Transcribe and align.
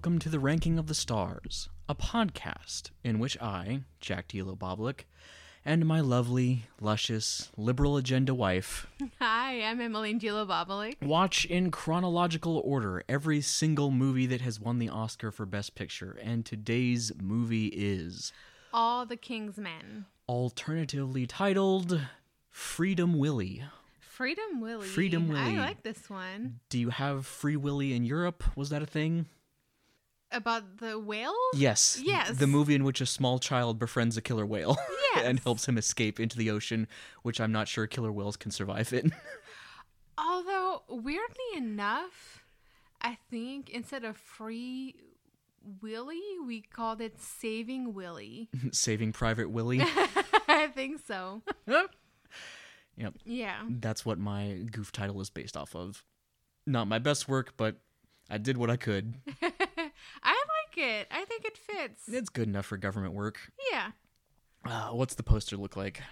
Hello, 0.00 0.12
everyone, 0.12 0.14
and 0.14 0.14
welcome 0.14 0.18
to 0.20 0.28
the 0.28 0.38
Ranking 0.38 0.78
of 0.78 0.86
the 0.86 0.94
Stars, 0.94 1.68
a 1.88 1.94
podcast 1.94 2.90
in 3.02 3.18
which 3.18 3.36
I, 3.42 3.80
Jack 4.00 4.28
Tilo 4.28 4.56
Boblik, 4.56 5.06
and 5.64 5.86
my 5.86 6.00
lovely, 6.00 6.66
luscious, 6.80 7.50
liberal 7.56 7.96
agenda 7.96 8.32
wife 8.32 8.86
Hi, 9.18 9.60
I'm 9.62 9.80
Emily 9.80 10.14
Gilo 10.14 10.46
Bobalik. 10.46 11.02
watch 11.02 11.44
in 11.46 11.72
chronological 11.72 12.58
order 12.64 13.02
every 13.08 13.40
single 13.40 13.90
movie 13.90 14.26
that 14.26 14.40
has 14.40 14.60
won 14.60 14.78
the 14.78 14.88
Oscar 14.88 15.32
for 15.32 15.46
Best 15.46 15.74
Picture, 15.74 16.16
and 16.22 16.46
today's 16.46 17.10
movie 17.20 17.66
is 17.68 18.32
All 18.72 19.04
the 19.04 19.16
King's 19.16 19.58
Men. 19.58 20.06
alternatively 20.28 21.26
titled 21.26 22.00
Freedom 22.50 23.18
Willie. 23.18 23.64
Freedom 24.00 24.60
Willie. 24.60 24.86
Freedom 24.86 25.28
Willie. 25.28 25.58
I 25.58 25.60
like 25.60 25.82
this 25.82 26.08
one. 26.08 26.60
Do 26.68 26.78
you 26.78 26.90
have 26.90 27.26
Free 27.26 27.56
Willy 27.56 27.94
in 27.94 28.04
Europe? 28.04 28.44
Was 28.56 28.70
that 28.70 28.82
a 28.82 28.86
thing? 28.86 29.26
About 30.30 30.76
the 30.78 30.98
whale? 30.98 31.34
Yes. 31.54 31.98
Yes. 32.04 32.36
The 32.36 32.46
movie 32.46 32.74
in 32.74 32.84
which 32.84 33.00
a 33.00 33.06
small 33.06 33.38
child 33.38 33.78
befriends 33.78 34.16
a 34.16 34.20
killer 34.22 34.44
whale 34.44 34.76
Yes. 35.14 35.24
and 35.24 35.40
helps 35.40 35.66
him 35.66 35.78
escape 35.78 36.20
into 36.20 36.36
the 36.36 36.50
ocean, 36.50 36.86
which 37.22 37.40
I'm 37.40 37.50
not 37.52 37.66
sure 37.66 37.86
killer 37.86 38.12
whales 38.12 38.36
can 38.36 38.50
survive 38.50 38.92
in. 38.92 39.12
Although, 40.18 40.82
weirdly 40.88 41.56
enough, 41.56 42.42
I 43.00 43.16
think 43.30 43.70
instead 43.70 44.04
of 44.04 44.16
Free 44.16 44.96
Willy, 45.80 46.20
we 46.44 46.60
called 46.60 47.00
it 47.00 47.20
Saving 47.20 47.94
Willie. 47.94 48.48
Saving 48.72 49.12
Private 49.12 49.48
Willie. 49.50 49.80
I 50.48 50.66
think 50.74 51.00
so. 51.06 51.40
yep. 51.66 53.14
Yeah. 53.24 53.62
That's 53.68 54.04
what 54.04 54.18
my 54.18 54.64
goof 54.70 54.92
title 54.92 55.20
is 55.20 55.30
based 55.30 55.56
off 55.56 55.74
of. 55.74 56.04
Not 56.66 56.86
my 56.88 56.98
best 56.98 57.28
work, 57.28 57.54
but 57.56 57.76
I 58.28 58.36
did 58.38 58.58
what 58.58 58.68
I 58.70 58.76
could. 58.76 59.14
I 60.22 60.32
like 60.32 60.76
it. 60.76 61.08
I 61.10 61.24
think 61.24 61.44
it 61.44 61.56
fits. 61.56 62.08
It's 62.08 62.28
good 62.28 62.48
enough 62.48 62.66
for 62.66 62.76
government 62.76 63.14
work. 63.14 63.38
Yeah. 63.70 63.90
Uh, 64.64 64.90
what's 64.90 65.14
the 65.14 65.22
poster 65.22 65.56
look 65.56 65.76
like? 65.76 66.02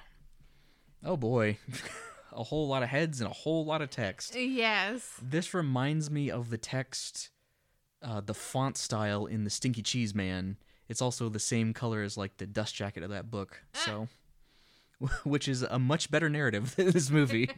Oh 1.05 1.17
boy. 1.17 1.59
a 2.33 2.45
whole 2.45 2.69
lot 2.69 2.83
of 2.83 2.89
heads 2.89 3.21
and 3.21 3.31
a 3.31 3.35
whole 3.35 3.65
lot 3.65 3.83
of 3.83 3.91
text. 3.91 4.37
Yes. 4.37 5.19
This 5.23 5.55
reminds 5.55 6.11
me 6.11 6.31
of 6.31 6.51
the 6.51 6.59
text, 6.59 7.31
uh, 8.03 8.21
the 8.21 8.35
font 8.35 8.77
style 8.77 9.27
in 9.27 9.45
the 9.45 9.51
Stinky 9.51 9.83
Cheese 9.83 10.15
Man. 10.15 10.57
It's 10.89 11.03
also 11.03 11.29
the 11.29 11.41
same 11.41 11.73
color 11.73 12.03
as 12.03 12.17
like 12.17 12.37
the 12.37 12.47
dust 12.47 12.75
jacket 12.75 13.03
of 13.03 13.11
that 13.11 13.31
book. 13.31 13.63
So, 13.73 14.09
which 15.25 15.49
is 15.49 15.63
a 15.63 15.79
much 15.79 16.11
better 16.11 16.29
narrative 16.29 16.77
than 16.77 16.91
this 16.91 17.11
movie. 17.11 17.51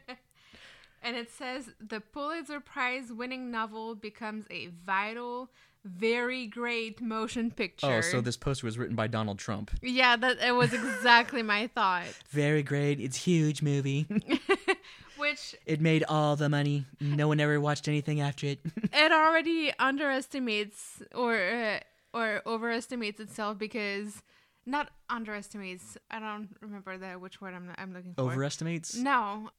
And 1.02 1.16
it 1.16 1.30
says 1.30 1.70
the 1.80 2.00
Pulitzer 2.00 2.60
Prize 2.60 3.12
winning 3.12 3.50
novel 3.50 3.94
becomes 3.94 4.46
a 4.50 4.68
vital, 4.84 5.50
very 5.84 6.46
great 6.46 7.00
motion 7.00 7.50
picture. 7.50 7.86
oh, 7.86 8.00
so 8.00 8.20
this 8.20 8.36
poster 8.36 8.66
was 8.66 8.78
written 8.78 8.96
by 8.96 9.06
Donald 9.06 9.38
Trump. 9.38 9.70
Yeah, 9.82 10.16
that 10.16 10.38
it 10.38 10.52
was 10.52 10.72
exactly 10.72 11.42
my 11.42 11.68
thought. 11.68 12.06
Very 12.30 12.62
great. 12.62 13.00
It's 13.00 13.16
huge 13.16 13.62
movie. 13.62 14.06
Which 15.16 15.56
it 15.66 15.80
made 15.80 16.04
all 16.08 16.36
the 16.36 16.48
money. 16.48 16.84
No 17.00 17.26
one 17.26 17.40
ever 17.40 17.60
watched 17.60 17.88
anything 17.88 18.20
after 18.20 18.46
it. 18.46 18.60
it 18.92 19.12
already 19.12 19.72
underestimates 19.78 21.02
or 21.12 21.34
uh, 21.36 21.80
or 22.14 22.42
overestimates 22.46 23.18
itself 23.18 23.58
because 23.58 24.22
not 24.64 24.90
underestimates. 25.10 25.96
I 26.10 26.20
don't 26.20 26.50
remember 26.60 26.98
the 26.98 27.18
which 27.18 27.40
word 27.40 27.54
I'm 27.54 27.72
I'm 27.76 27.92
looking 27.92 28.14
for. 28.14 28.22
Overestimates. 28.22 28.94
No, 28.94 29.50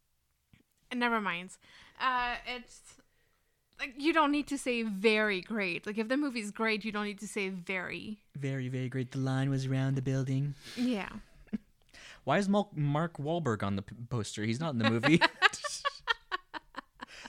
never 0.94 1.20
mind. 1.20 1.50
Uh, 2.00 2.36
it's 2.48 2.80
like 3.80 3.94
you 3.98 4.14
don't 4.14 4.32
need 4.32 4.48
to 4.48 4.58
say 4.58 4.84
very 4.84 5.42
great. 5.42 5.88
Like 5.88 5.98
if 5.98 6.08
the 6.08 6.18
movie's 6.18 6.52
great, 6.52 6.86
you 6.86 6.92
don't 6.92 7.06
need 7.06 7.20
to 7.20 7.28
say 7.28 7.50
very. 7.50 8.20
Very, 8.38 8.68
very 8.68 8.90
great. 8.90 9.12
The 9.12 9.20
line 9.20 9.50
was 9.50 9.66
around 9.66 9.96
the 9.96 10.02
building. 10.02 10.56
Yeah. 10.76 11.10
Why 12.24 12.38
is 12.38 12.50
Mal- 12.50 12.72
Mark 12.76 13.18
Wahlberg 13.18 13.64
on 13.64 13.76
the 13.76 13.84
poster? 14.10 14.44
He's 14.44 14.60
not 14.60 14.74
in 14.74 14.80
the 14.80 14.90
movie. 14.90 15.22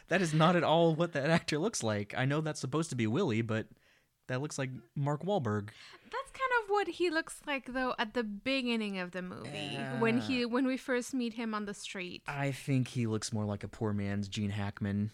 that 0.09 0.21
is 0.21 0.35
not 0.35 0.57
at 0.57 0.65
all 0.65 0.95
what 0.95 1.13
that 1.13 1.31
actor 1.31 1.59
looks 1.59 1.83
like. 1.83 2.15
I 2.17 2.25
know 2.25 2.41
that's 2.41 2.61
supposed 2.61 2.91
to 2.91 2.97
be 2.97 3.07
Willie, 3.07 3.43
but 3.43 3.67
that 4.27 4.41
looks 4.41 4.59
like 4.59 4.71
Mark 4.95 5.25
Wahlberg. 5.25 5.69
That's 6.13 6.31
kind 6.33 6.51
of 6.63 6.71
what 6.71 6.89
he 6.89 7.11
looks 7.11 7.41
like 7.47 7.73
though 7.73 7.95
at 7.99 8.15
the 8.15 8.25
beginning 8.25 8.99
of 8.99 9.13
the 9.13 9.23
movie 9.23 9.79
when 10.01 10.21
he 10.21 10.45
when 10.45 10.67
we 10.67 10.77
first 10.77 11.15
meet 11.15 11.35
him 11.35 11.55
on 11.55 11.67
the 11.67 11.75
street. 11.75 12.23
I 12.27 12.51
think 12.51 12.89
he 12.89 13.07
looks 13.07 13.33
more 13.33 13.45
like 13.45 13.63
a 13.63 13.69
poor 13.69 13.93
man's 13.93 14.29
Gene 14.29 14.51
Hackman. 14.51 15.11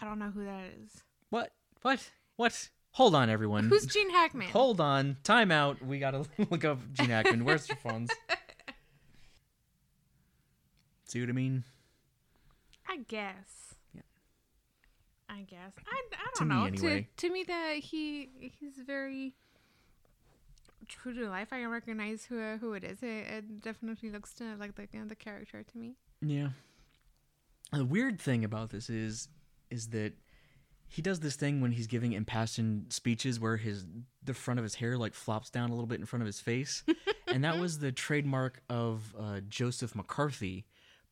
I 0.00 0.04
don't 0.04 0.18
know 0.18 0.30
who 0.30 0.44
that 0.44 0.64
is. 0.82 1.02
What? 1.30 1.52
What? 1.82 2.10
What? 2.36 2.68
Hold 2.92 3.14
on, 3.14 3.30
everyone. 3.30 3.68
Who's 3.68 3.86
Gene 3.86 4.10
Hackman? 4.10 4.48
Hold 4.48 4.80
on. 4.80 5.16
Time 5.22 5.50
out. 5.50 5.84
We 5.84 5.98
gotta 5.98 6.24
look 6.50 6.64
up 6.64 6.80
Gene 6.92 7.10
Hackman. 7.10 7.44
Where's 7.44 7.68
your 7.68 7.76
phones? 7.76 8.10
See 11.04 11.20
what 11.20 11.28
I 11.28 11.32
mean? 11.32 11.64
I 12.88 12.98
guess. 13.08 13.74
Yeah. 13.94 14.02
I 15.28 15.42
guess. 15.42 15.72
I, 15.86 16.02
I 16.12 16.30
don't 16.34 16.48
me, 16.48 16.54
know. 16.54 16.64
anyway. 16.64 17.08
To 17.16 17.28
to 17.28 17.32
me 17.32 17.44
that 17.44 17.74
he 17.76 18.30
he's 18.40 18.74
very 18.86 19.34
true 20.86 21.14
to 21.14 21.28
life. 21.28 21.48
I 21.52 21.60
can 21.60 21.70
recognize 21.70 22.24
who 22.24 22.40
uh, 22.40 22.58
who 22.58 22.74
it 22.74 22.84
is. 22.84 23.02
It, 23.02 23.06
it 23.06 23.62
definitely 23.62 24.10
looks 24.10 24.34
to, 24.34 24.56
like 24.56 24.74
the 24.74 24.86
the 25.06 25.14
character 25.14 25.62
to 25.62 25.78
me. 25.78 25.94
Yeah. 26.20 26.48
The 27.72 27.84
weird 27.84 28.20
thing 28.20 28.44
about 28.44 28.70
this 28.70 28.88
is 28.88 29.28
is 29.70 29.88
that 29.88 30.14
he 30.88 31.02
does 31.02 31.20
this 31.20 31.36
thing 31.36 31.60
when 31.60 31.72
he's 31.72 31.86
giving 31.86 32.12
impassioned 32.12 32.92
speeches 32.92 33.38
where 33.38 33.58
his 33.58 33.84
the 34.24 34.34
front 34.34 34.58
of 34.58 34.64
his 34.64 34.76
hair 34.76 34.96
like 34.96 35.14
flops 35.14 35.50
down 35.50 35.68
a 35.68 35.72
little 35.72 35.86
bit 35.86 36.00
in 36.00 36.06
front 36.06 36.22
of 36.22 36.26
his 36.26 36.40
face. 36.40 36.82
and 37.26 37.44
that 37.44 37.58
was 37.58 37.78
the 37.78 37.92
trademark 37.92 38.62
of 38.70 39.14
uh, 39.18 39.40
Joseph 39.48 39.94
McCarthy. 39.94 40.64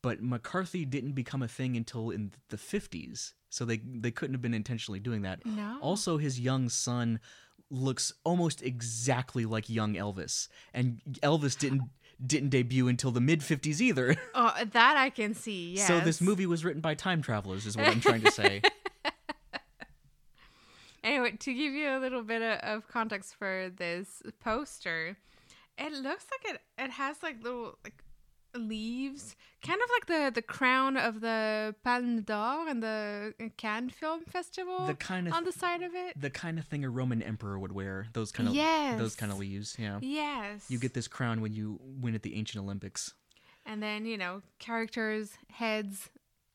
But 0.03 0.23
McCarthy 0.23 0.85
didn't 0.85 1.13
become 1.13 1.43
a 1.43 1.49
thing 1.49 1.77
until 1.77 2.11
in 2.11 2.33
the 2.49 2.57
50s. 2.57 3.33
So 3.51 3.65
they 3.65 3.79
they 3.85 4.11
couldn't 4.11 4.35
have 4.35 4.43
been 4.43 4.55
intentionally 4.55 5.01
doing 5.01 5.23
that. 5.23 5.45
No. 5.45 5.79
Also 5.83 6.17
his 6.17 6.41
young 6.41 6.69
son 6.69 7.21
looks 7.71 8.13
almost 8.25 8.63
exactly 8.63 9.45
like 9.45 9.69
young 9.69 9.95
Elvis. 9.95 10.49
And 10.73 11.01
Elvis 11.23 11.59
didn't 11.59 11.83
didn't 12.25 12.51
debut 12.51 12.89
until 12.89 13.11
the 13.11 13.21
mid 13.21 13.41
50s 13.41 13.81
either. 13.81 14.17
Oh, 14.35 14.53
that 14.73 14.97
I 14.97 15.11
can 15.11 15.35
see. 15.35 15.75
Yes. 15.77 15.87
So 15.87 16.01
this 16.01 16.21
movie 16.21 16.47
was 16.47 16.65
written 16.65 16.81
by 16.83 16.95
time 16.95 17.23
travelers, 17.23 17.65
is 17.67 17.77
what 17.77 17.89
I'm 17.89 18.01
trying 18.01 18.21
to 18.23 18.31
say. 18.31 18.63
Anyway, 21.05 21.37
to 21.39 21.55
give 21.55 21.73
you 21.73 21.89
a 21.89 22.01
little 22.01 22.23
bit 22.23 22.43
of, 22.43 22.59
of 22.59 22.89
context 22.89 23.37
for 23.39 23.71
this 23.77 24.25
poster, 24.41 25.17
it 25.79 25.93
looks 25.93 26.27
like 26.33 26.55
it 26.55 26.61
it 26.79 26.91
has 26.91 27.23
like 27.23 27.41
little 27.45 27.79
like 27.85 28.03
leaves, 28.59 29.37
kind 29.67 29.81
of 29.83 29.89
like 29.95 30.07
the 30.07 30.31
the 30.35 30.43
crown 30.43 30.97
of 30.97 31.21
the 31.21 31.75
Palme 31.85 32.23
d'Or 32.23 32.69
and 32.69 32.83
the 32.83 33.35
uh, 33.41 33.45
Cannes 33.57 33.91
Film 33.91 34.23
Festival 34.25 34.87
The 34.87 34.95
kind 34.95 35.27
of 35.29 35.33
on 35.35 35.45
the 35.45 35.53
side 35.53 35.83
of 35.83 35.95
it. 35.95 36.21
the 36.21 36.31
kind 36.31 36.59
of 36.59 36.65
thing 36.67 36.85
a 36.85 36.91
Roman 36.91 37.23
emperor 37.23 37.59
would 37.59 37.73
wear. 37.73 38.07
Those 38.13 38.33
kind 38.33 38.49
of 38.49 38.55
Yes. 38.55 38.99
those 38.99 39.15
kind 39.17 39.31
of 39.33 39.39
leaves. 39.39 39.77
Yeah. 39.79 39.99
Yes. 40.03 40.65
You 40.69 40.79
get 40.79 40.95
this 40.95 41.09
crown 41.09 41.41
when 41.41 41.53
you 41.53 41.81
win 41.83 42.15
at 42.15 42.23
the 42.23 42.35
ancient 42.37 42.63
Olympics. 42.63 43.15
and 43.65 43.83
then 43.83 44.07
you 44.07 44.17
know 44.17 44.43
characters, 44.59 45.33
heads, 45.51 46.09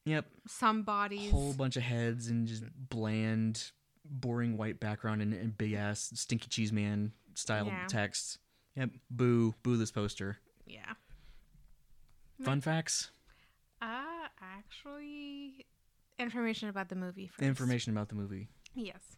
Yep. 0.06 0.26
some 0.48 0.84
bodies. 0.84 1.30
Whole 1.32 1.54
bunch 1.54 1.76
of 1.78 1.84
heads 1.84 2.28
and 2.28 2.48
just 2.48 2.64
bland, 2.90 3.72
boring 4.06 4.58
white 4.58 4.80
background 4.80 5.22
and, 5.22 5.34
and 5.34 5.58
big 5.58 5.74
ass 5.74 6.12
stinky 6.16 6.48
cheese 6.50 6.72
man 6.74 7.12
style 7.36 7.68
Yeah. 7.68 7.86
text. 7.88 8.40
Yep. 8.76 8.92
Boo. 9.10 9.54
Boo 9.64 9.76
this 9.78 9.92
poster. 9.92 10.38
Yeah. 10.66 10.94
Fun 12.44 12.62
facts. 12.62 13.12
Uh 13.82 14.28
actually, 14.42 15.66
information 16.20 16.70
about 16.70 16.90
the 16.90 16.96
movie 16.96 17.28
first. 17.28 17.42
Information 17.42 17.92
about 17.92 18.10
the 18.10 18.16
movie. 18.16 18.48
Yes. 18.76 19.18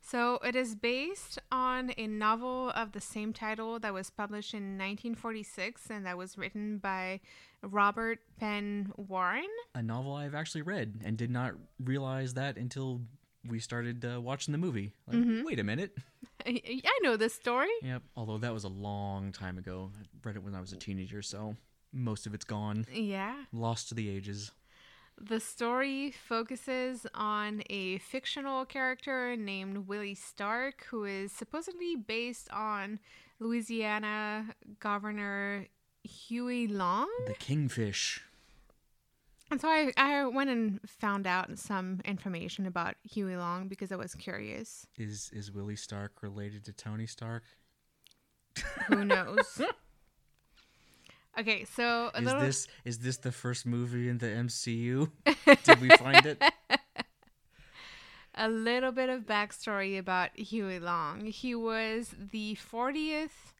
So 0.00 0.38
it 0.44 0.54
is 0.54 0.74
based 0.76 1.38
on 1.50 1.92
a 1.98 2.06
novel 2.06 2.70
of 2.70 2.92
the 2.92 3.00
same 3.00 3.32
title 3.32 3.78
that 3.80 3.92
was 3.92 4.10
published 4.10 4.54
in 4.54 4.78
1946 4.78 5.90
and 5.90 6.06
that 6.06 6.16
was 6.16 6.38
written 6.38 6.78
by 6.78 7.20
Robert 7.62 8.20
Penn 8.38 8.92
Warren. 8.96 9.48
A 9.74 9.82
novel 9.82 10.14
I've 10.14 10.34
actually 10.36 10.62
read 10.62 11.00
and 11.04 11.16
did 11.18 11.30
not 11.30 11.54
realize 11.82 12.34
that 12.34 12.56
until 12.56 13.00
we 13.46 13.58
started 13.58 14.04
uh, 14.04 14.20
watching 14.20 14.52
the 14.52 14.58
movie. 14.58 14.92
Like, 15.06 15.16
Mm-hmm. 15.16 15.42
wait 15.44 15.58
a 15.58 15.64
minute. 15.64 15.96
I 16.46 16.60
I 16.86 16.98
know 17.02 17.16
this 17.16 17.34
story. 17.34 17.68
Yep. 17.82 18.02
Although 18.16 18.38
that 18.38 18.52
was 18.54 18.64
a 18.64 18.68
long 18.68 19.32
time 19.32 19.58
ago. 19.58 19.90
I 19.98 20.04
read 20.24 20.36
it 20.36 20.42
when 20.44 20.54
I 20.54 20.60
was 20.60 20.72
a 20.72 20.76
teenager, 20.76 21.22
so 21.22 21.56
most 21.92 22.26
of 22.26 22.34
it's 22.34 22.44
gone. 22.44 22.86
Yeah. 22.92 23.34
Lost 23.52 23.88
to 23.88 23.94
the 23.94 24.08
ages. 24.08 24.52
The 25.20 25.40
story 25.40 26.12
focuses 26.12 27.06
on 27.12 27.62
a 27.68 27.98
fictional 27.98 28.64
character 28.64 29.36
named 29.36 29.88
Willie 29.88 30.14
Stark, 30.14 30.86
who 30.90 31.04
is 31.04 31.32
supposedly 31.32 31.96
based 31.96 32.48
on 32.52 33.00
Louisiana 33.40 34.54
Governor 34.78 35.66
Huey 36.04 36.68
Long. 36.68 37.08
The 37.26 37.34
Kingfish. 37.34 38.22
And 39.50 39.60
so 39.60 39.68
I, 39.68 39.92
I 39.96 40.24
went 40.26 40.50
and 40.50 40.78
found 40.86 41.26
out 41.26 41.58
some 41.58 42.00
information 42.04 42.66
about 42.66 42.96
Huey 43.02 43.36
Long 43.36 43.66
because 43.66 43.90
I 43.90 43.96
was 43.96 44.14
curious. 44.14 44.86
Is 44.96 45.30
is 45.32 45.50
Willie 45.50 45.76
Stark 45.76 46.22
related 46.22 46.64
to 46.66 46.72
Tony 46.72 47.06
Stark? 47.06 47.44
Who 48.88 49.04
knows? 49.04 49.60
okay, 51.38 51.64
so 51.64 52.10
a 52.14 52.18
Is 52.18 52.24
little 52.24 52.40
this 52.40 52.68
is 52.84 52.98
this 52.98 53.16
the 53.18 53.32
first 53.32 53.66
movie 53.66 54.08
in 54.08 54.18
the 54.18 54.26
MCU? 54.26 55.10
Did 55.64 55.80
we 55.80 55.88
find 55.90 56.24
it? 56.26 56.42
a 58.34 58.48
little 58.48 58.92
bit 58.92 59.08
of 59.08 59.22
backstory 59.22 59.98
about 59.98 60.30
Huey 60.38 60.78
Long. 60.78 61.26
He 61.26 61.54
was 61.54 62.14
the 62.16 62.56
40th 62.72 63.52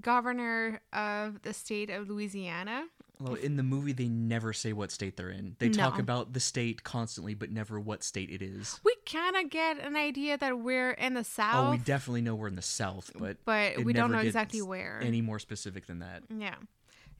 governor 0.00 0.80
of 0.92 1.42
the 1.42 1.52
state 1.52 1.90
of 1.90 2.08
Louisiana. 2.08 2.84
Well, 3.20 3.34
in 3.34 3.56
the 3.56 3.62
movie, 3.62 3.92
they 3.92 4.08
never 4.08 4.54
say 4.54 4.72
what 4.72 4.90
state 4.90 5.16
they're 5.18 5.28
in. 5.28 5.54
They 5.58 5.68
talk 5.68 5.98
about 5.98 6.32
the 6.32 6.40
state 6.40 6.84
constantly, 6.84 7.34
but 7.34 7.50
never 7.50 7.78
what 7.78 8.02
state 8.02 8.30
it 8.30 8.40
is. 8.40 8.80
We 8.82 8.94
kind 9.04 9.36
of 9.36 9.50
get 9.50 9.78
an 9.78 9.94
idea 9.94 10.38
that 10.38 10.58
we're 10.58 10.92
in 10.92 11.12
the 11.12 11.24
south, 11.24 11.68
Oh, 11.68 11.70
we 11.72 11.76
definitely 11.78 12.22
know 12.22 12.34
we're 12.34 12.48
in 12.48 12.56
the 12.56 12.62
South, 12.62 13.10
but 13.14 13.36
but 13.44 13.84
we 13.84 13.92
don't 13.92 14.10
know 14.10 14.20
exactly 14.20 14.62
where. 14.62 15.00
any 15.02 15.20
more 15.20 15.38
specific 15.38 15.86
than 15.86 15.98
that. 15.98 16.22
Yeah. 16.34 16.54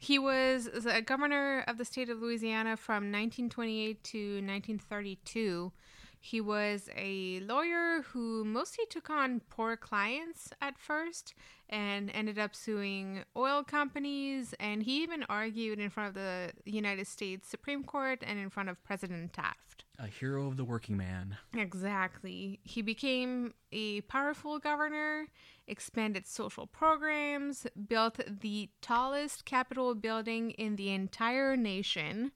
He 0.02 0.18
was 0.18 0.64
the 0.64 1.02
governor 1.02 1.62
of 1.68 1.76
the 1.76 1.84
state 1.84 2.08
of 2.08 2.22
Louisiana 2.22 2.78
from 2.78 3.12
1928 3.12 4.02
to 4.02 4.18
1932. 4.36 5.72
He 6.18 6.40
was 6.40 6.88
a 6.96 7.40
lawyer 7.40 8.00
who 8.00 8.42
mostly 8.42 8.86
took 8.88 9.10
on 9.10 9.42
poor 9.50 9.76
clients 9.76 10.52
at 10.58 10.78
first 10.78 11.34
and 11.68 12.10
ended 12.14 12.38
up 12.38 12.56
suing 12.56 13.24
oil 13.36 13.62
companies. 13.62 14.54
And 14.58 14.82
he 14.82 15.02
even 15.02 15.22
argued 15.28 15.78
in 15.78 15.90
front 15.90 16.08
of 16.08 16.14
the 16.14 16.52
United 16.64 17.06
States 17.06 17.46
Supreme 17.46 17.84
Court 17.84 18.24
and 18.26 18.38
in 18.38 18.48
front 18.48 18.70
of 18.70 18.82
President 18.82 19.34
Taft. 19.34 19.79
A 20.02 20.06
hero 20.06 20.46
of 20.48 20.56
the 20.56 20.64
working 20.64 20.96
man. 20.96 21.36
Exactly. 21.54 22.58
He 22.62 22.80
became 22.80 23.52
a 23.70 24.00
powerful 24.02 24.58
governor, 24.58 25.26
expanded 25.66 26.26
social 26.26 26.66
programs, 26.66 27.66
built 27.88 28.18
the 28.40 28.70
tallest 28.80 29.44
Capitol 29.44 29.94
building 29.94 30.52
in 30.52 30.76
the 30.76 30.90
entire 30.90 31.54
nation, 31.54 32.32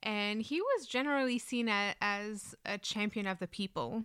and 0.00 0.42
he 0.42 0.60
was 0.60 0.86
generally 0.86 1.38
seen 1.38 1.68
a, 1.68 1.94
as 2.00 2.54
a 2.64 2.78
champion 2.78 3.26
of 3.26 3.40
the 3.40 3.48
people. 3.48 4.04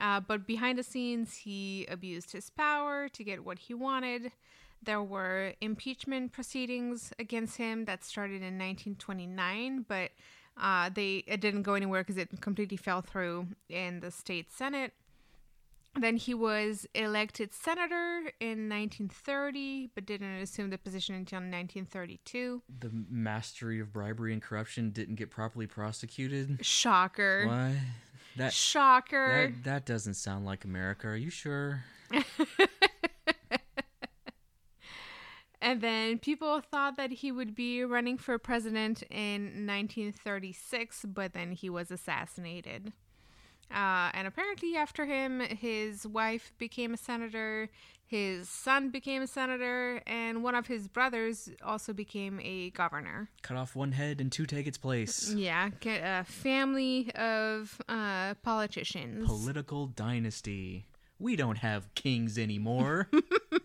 Uh, 0.00 0.18
but 0.18 0.46
behind 0.46 0.76
the 0.76 0.82
scenes, 0.82 1.36
he 1.36 1.86
abused 1.88 2.32
his 2.32 2.50
power 2.50 3.08
to 3.08 3.22
get 3.22 3.44
what 3.44 3.60
he 3.60 3.74
wanted. 3.74 4.32
There 4.82 5.02
were 5.02 5.54
impeachment 5.60 6.32
proceedings 6.32 7.12
against 7.18 7.56
him 7.56 7.84
that 7.84 8.04
started 8.04 8.42
in 8.42 8.58
1929, 8.58 9.86
but 9.88 10.10
uh, 10.60 10.90
they 10.92 11.24
it 11.26 11.40
didn't 11.40 11.62
go 11.62 11.74
anywhere 11.74 12.02
because 12.02 12.16
it 12.16 12.28
completely 12.40 12.76
fell 12.76 13.00
through 13.00 13.48
in 13.68 14.00
the 14.00 14.10
state 14.10 14.52
senate. 14.52 14.92
Then 15.96 16.16
he 16.16 16.34
was 16.34 16.88
elected 16.94 17.54
senator 17.54 18.32
in 18.40 18.68
1930, 18.68 19.90
but 19.94 20.04
didn't 20.04 20.40
assume 20.42 20.70
the 20.70 20.78
position 20.78 21.14
until 21.14 21.36
1932. 21.36 22.62
The 22.80 22.90
mastery 23.08 23.78
of 23.78 23.92
bribery 23.92 24.32
and 24.32 24.42
corruption 24.42 24.90
didn't 24.90 25.14
get 25.14 25.30
properly 25.30 25.68
prosecuted. 25.68 26.66
Shocker! 26.66 27.46
Why? 27.46 27.76
That 28.36 28.52
Shocker! 28.52 29.52
that 29.52 29.64
that 29.64 29.86
doesn't 29.86 30.14
sound 30.14 30.44
like 30.44 30.64
America. 30.64 31.06
Are 31.06 31.16
you 31.16 31.30
sure? 31.30 31.84
And 35.64 35.80
then 35.80 36.18
people 36.18 36.60
thought 36.60 36.98
that 36.98 37.10
he 37.10 37.32
would 37.32 37.54
be 37.54 37.82
running 37.84 38.18
for 38.18 38.36
president 38.36 39.02
in 39.10 39.66
1936, 39.66 41.06
but 41.08 41.32
then 41.32 41.52
he 41.52 41.70
was 41.70 41.90
assassinated. 41.90 42.92
Uh, 43.70 44.10
and 44.12 44.26
apparently, 44.26 44.76
after 44.76 45.06
him, 45.06 45.40
his 45.40 46.06
wife 46.06 46.52
became 46.58 46.92
a 46.92 46.98
senator, 46.98 47.70
his 48.04 48.46
son 48.46 48.90
became 48.90 49.22
a 49.22 49.26
senator, 49.26 50.02
and 50.06 50.42
one 50.42 50.54
of 50.54 50.66
his 50.66 50.86
brothers 50.86 51.48
also 51.64 51.94
became 51.94 52.40
a 52.42 52.68
governor. 52.70 53.30
Cut 53.40 53.56
off 53.56 53.74
one 53.74 53.92
head 53.92 54.20
and 54.20 54.30
two 54.30 54.44
take 54.44 54.66
its 54.66 54.76
place. 54.76 55.32
Yeah, 55.32 55.70
get 55.80 56.02
a 56.04 56.24
family 56.24 57.10
of 57.14 57.80
uh, 57.88 58.34
politicians. 58.42 59.26
Political 59.26 59.86
dynasty. 59.86 60.84
We 61.18 61.36
don't 61.36 61.58
have 61.58 61.94
kings 61.94 62.36
anymore. 62.36 63.08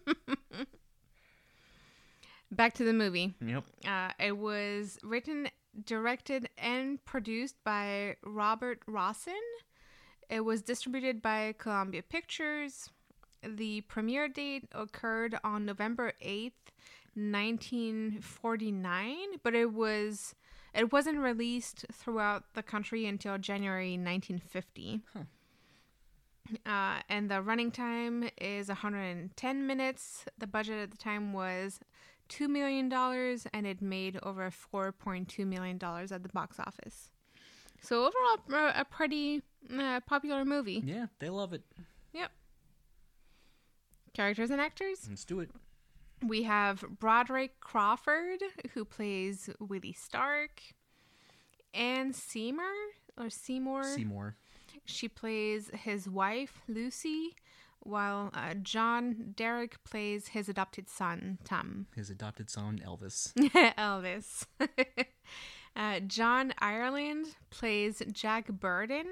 Back 2.52 2.74
to 2.76 2.84
the 2.84 2.94
movie. 2.94 3.34
yep. 3.46 3.64
Uh, 3.88 4.10
it 4.20 4.38
was 4.38 4.98
written, 5.04 5.50
directed, 5.86 6.50
and 6.58 7.04
produced 7.06 7.56
by 7.64 8.16
Robert 8.24 8.80
Rossen. 8.88 9.40
It 10.30 10.42
was 10.42 10.62
distributed 10.62 11.22
by 11.22 11.56
Columbia 11.58 12.04
Pictures. 12.04 12.90
The 13.44 13.82
premiere 13.82 14.28
date 14.28 14.68
occurred 14.74 15.38
on 15.44 15.66
November 15.66 16.14
8th, 16.24 16.52
1949, 17.16 19.18
but 19.44 19.56
it 19.56 19.74
was 19.74 20.36
it 20.74 20.92
wasn't 20.92 21.18
released 21.18 21.86
throughout 21.92 22.54
the 22.54 22.64
country 22.64 23.06
until 23.06 23.38
January 23.38 23.98
1950. 23.98 25.02
Uh, 26.66 27.00
and 27.08 27.30
the 27.30 27.42
running 27.42 27.72
time 27.72 28.30
is 28.40 28.70
110 28.70 29.68
minutes. 29.68 30.26
The 30.38 30.48
budget 30.48 30.80
at 30.80 30.92
the 30.92 30.98
time 30.98 31.34
was 31.34 31.80
$2 32.30 32.48
million 32.50 32.92
and 33.54 33.68
it 33.68 33.82
made 33.82 34.20
over 34.24 34.52
$4.2 34.74 35.46
million 35.46 35.78
at 35.84 36.24
the 36.24 36.30
box 36.30 36.60
office. 36.60 37.10
So, 37.82 38.06
overall, 38.08 38.72
a- 38.76 38.86
pretty 38.86 39.42
uh, 39.78 40.02
popular 40.02 40.44
movie. 40.46 40.84
Yeah, 40.86 41.08
they 41.20 41.30
love 41.30 41.54
it. 41.54 41.64
Yep. 42.14 42.32
Characters 44.14 44.50
and 44.52 44.60
actors. 44.60 45.06
Let's 45.08 45.24
do 45.26 45.40
it. 45.40 45.50
We 46.26 46.44
have 46.44 46.84
Broderick 47.00 47.62
Crawford, 47.62 48.42
who 48.74 48.84
plays 48.84 49.50
Willie 49.60 49.94
Stark. 49.94 50.62
and 51.74 52.14
Seymour, 52.16 52.66
or 53.18 53.30
Seymour. 53.30 53.84
Seymour. 53.84 54.36
She 54.86 55.08
plays 55.08 55.70
his 55.74 56.10
wife, 56.10 56.62
Lucy, 56.68 57.36
while 57.82 58.30
uh, 58.34 58.54
John 58.56 59.34
Derek 59.36 59.84
plays 59.84 60.30
his 60.30 60.50
adopted 60.50 60.90
son, 60.90 61.38
Tom. 61.44 61.88
His 61.96 62.10
adopted 62.10 62.50
son, 62.50 62.82
Elvis. 62.86 63.34
Elvis. 63.78 64.46
uh, 65.76 66.00
John 66.02 66.54
Ireland 66.60 67.28
plays 67.50 68.02
Jack 68.12 68.48
Burden. 68.48 69.06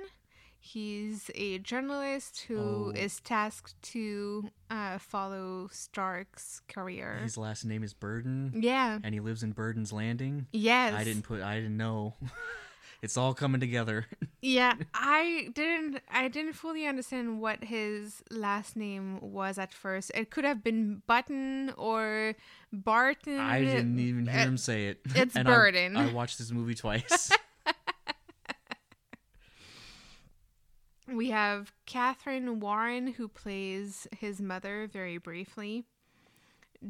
He's 0.60 1.30
a 1.36 1.60
journalist 1.60 2.42
who 2.48 2.92
is 2.92 3.22
Oh. 3.24 3.28
tasked 3.28 3.82
to 3.94 4.50
uh, 4.70 4.98
follow 4.98 5.70
Stark's 5.72 6.62
career. 6.68 7.20
His 7.24 7.38
last 7.38 7.64
name 7.64 7.84
is 7.84 7.94
Burden, 7.94 8.52
yeah. 8.54 9.00
and 9.02 9.14
he 9.14 9.22
lives 9.22 9.44
in 9.44 9.52
Burden's 9.54 9.94
Landing. 9.94 10.48
Yes. 10.52 10.94
I 10.94 11.04
didn't 11.06 11.22
put. 11.24 11.42
I 11.42 11.56
didn't 11.56 11.78
know. 11.78 12.16
it's 13.02 13.18
all 13.18 13.34
coming 13.34 13.60
together. 13.62 14.06
Yeah, 14.40 14.76
I 14.94 15.50
didn't. 15.56 16.00
I 16.12 16.28
didn't 16.28 16.54
fully 16.54 16.86
understand 16.86 17.42
what 17.42 17.64
his 17.64 18.22
last 18.30 18.76
name 18.78 19.20
was 19.20 19.58
at 19.58 19.74
first. 19.74 20.12
It 20.14 20.30
could 20.30 20.44
have 20.46 20.64
been 20.64 21.02
Button 21.08 21.74
or 21.76 22.36
Barton. 22.72 23.40
I 23.40 23.62
didn't 23.62 23.98
even 24.00 24.28
hear 24.28 24.40
Uh, 24.42 24.44
him 24.46 24.58
say 24.58 24.88
it. 24.90 25.00
it's 25.16 25.36
And 25.36 25.50
I- 25.50 25.52
I, 25.96 26.14
watched 26.14 26.38
this 26.38 26.52
movie 26.52 26.76
twice. 26.76 27.32
We 31.12 31.30
have 31.30 31.72
Katharine 31.86 32.60
Warren, 32.60 33.08
who 33.14 33.28
plays 33.30 34.08
his 34.18 34.42
mother 34.42 34.88
very 34.92 35.18
briefly. 35.18 35.86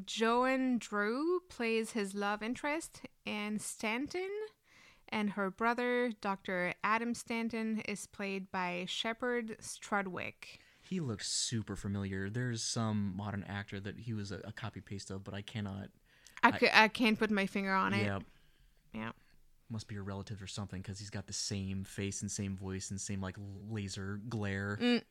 Joan 0.06 0.80
Dru 0.80 1.42
plays 1.50 1.92
his 1.92 2.16
love 2.16 2.42
interest, 2.42 3.02
and 3.28 3.62
Stanton 3.62 4.30
and 5.10 5.32
her 5.32 5.50
brother, 5.50 6.12
Dr. 6.22 6.74
Adam 6.84 7.14
Stanton, 7.14 7.82
is 7.88 8.08
played 8.08 8.52
by 8.52 8.86
Shepperd 8.88 9.58
Strudwick. 9.62 10.60
he 10.82 11.00
looks 11.00 11.30
super 11.32 11.76
familiar. 11.76 12.30
There's 12.30 12.62
some 12.64 13.14
modern 13.18 13.44
actor 13.48 13.80
that 13.80 14.00
he 14.00 14.14
was 14.14 14.32
a, 14.32 14.40
a 14.46 14.52
copy 14.52 14.80
paste 14.82 15.12
of, 15.12 15.24
but 15.24 15.34
I 15.34 15.42
cannot. 15.42 15.90
I, 16.44 16.58
I 16.74 16.88
can't 16.88 17.18
put 17.20 17.30
my 17.32 17.46
finger 17.46 17.74
on 17.74 17.94
it. 17.94 18.06
Yeah, 18.06 18.20
Yeah. 18.94 19.12
must 19.70 19.88
be 19.88 19.96
a 19.96 20.02
relative 20.02 20.42
or 20.42 20.48
something 20.48 20.82
because 20.82 21.00
he's 21.00 21.10
got 21.10 21.28
the 21.28 21.34
same 21.34 21.84
face 21.84 22.22
and 22.22 22.32
same 22.32 22.56
voice 22.56 22.90
and 22.92 23.02
same 23.02 23.22
like 23.22 23.36
laser 23.70 24.22
glare. 24.30 24.78
Mm. 24.82 25.02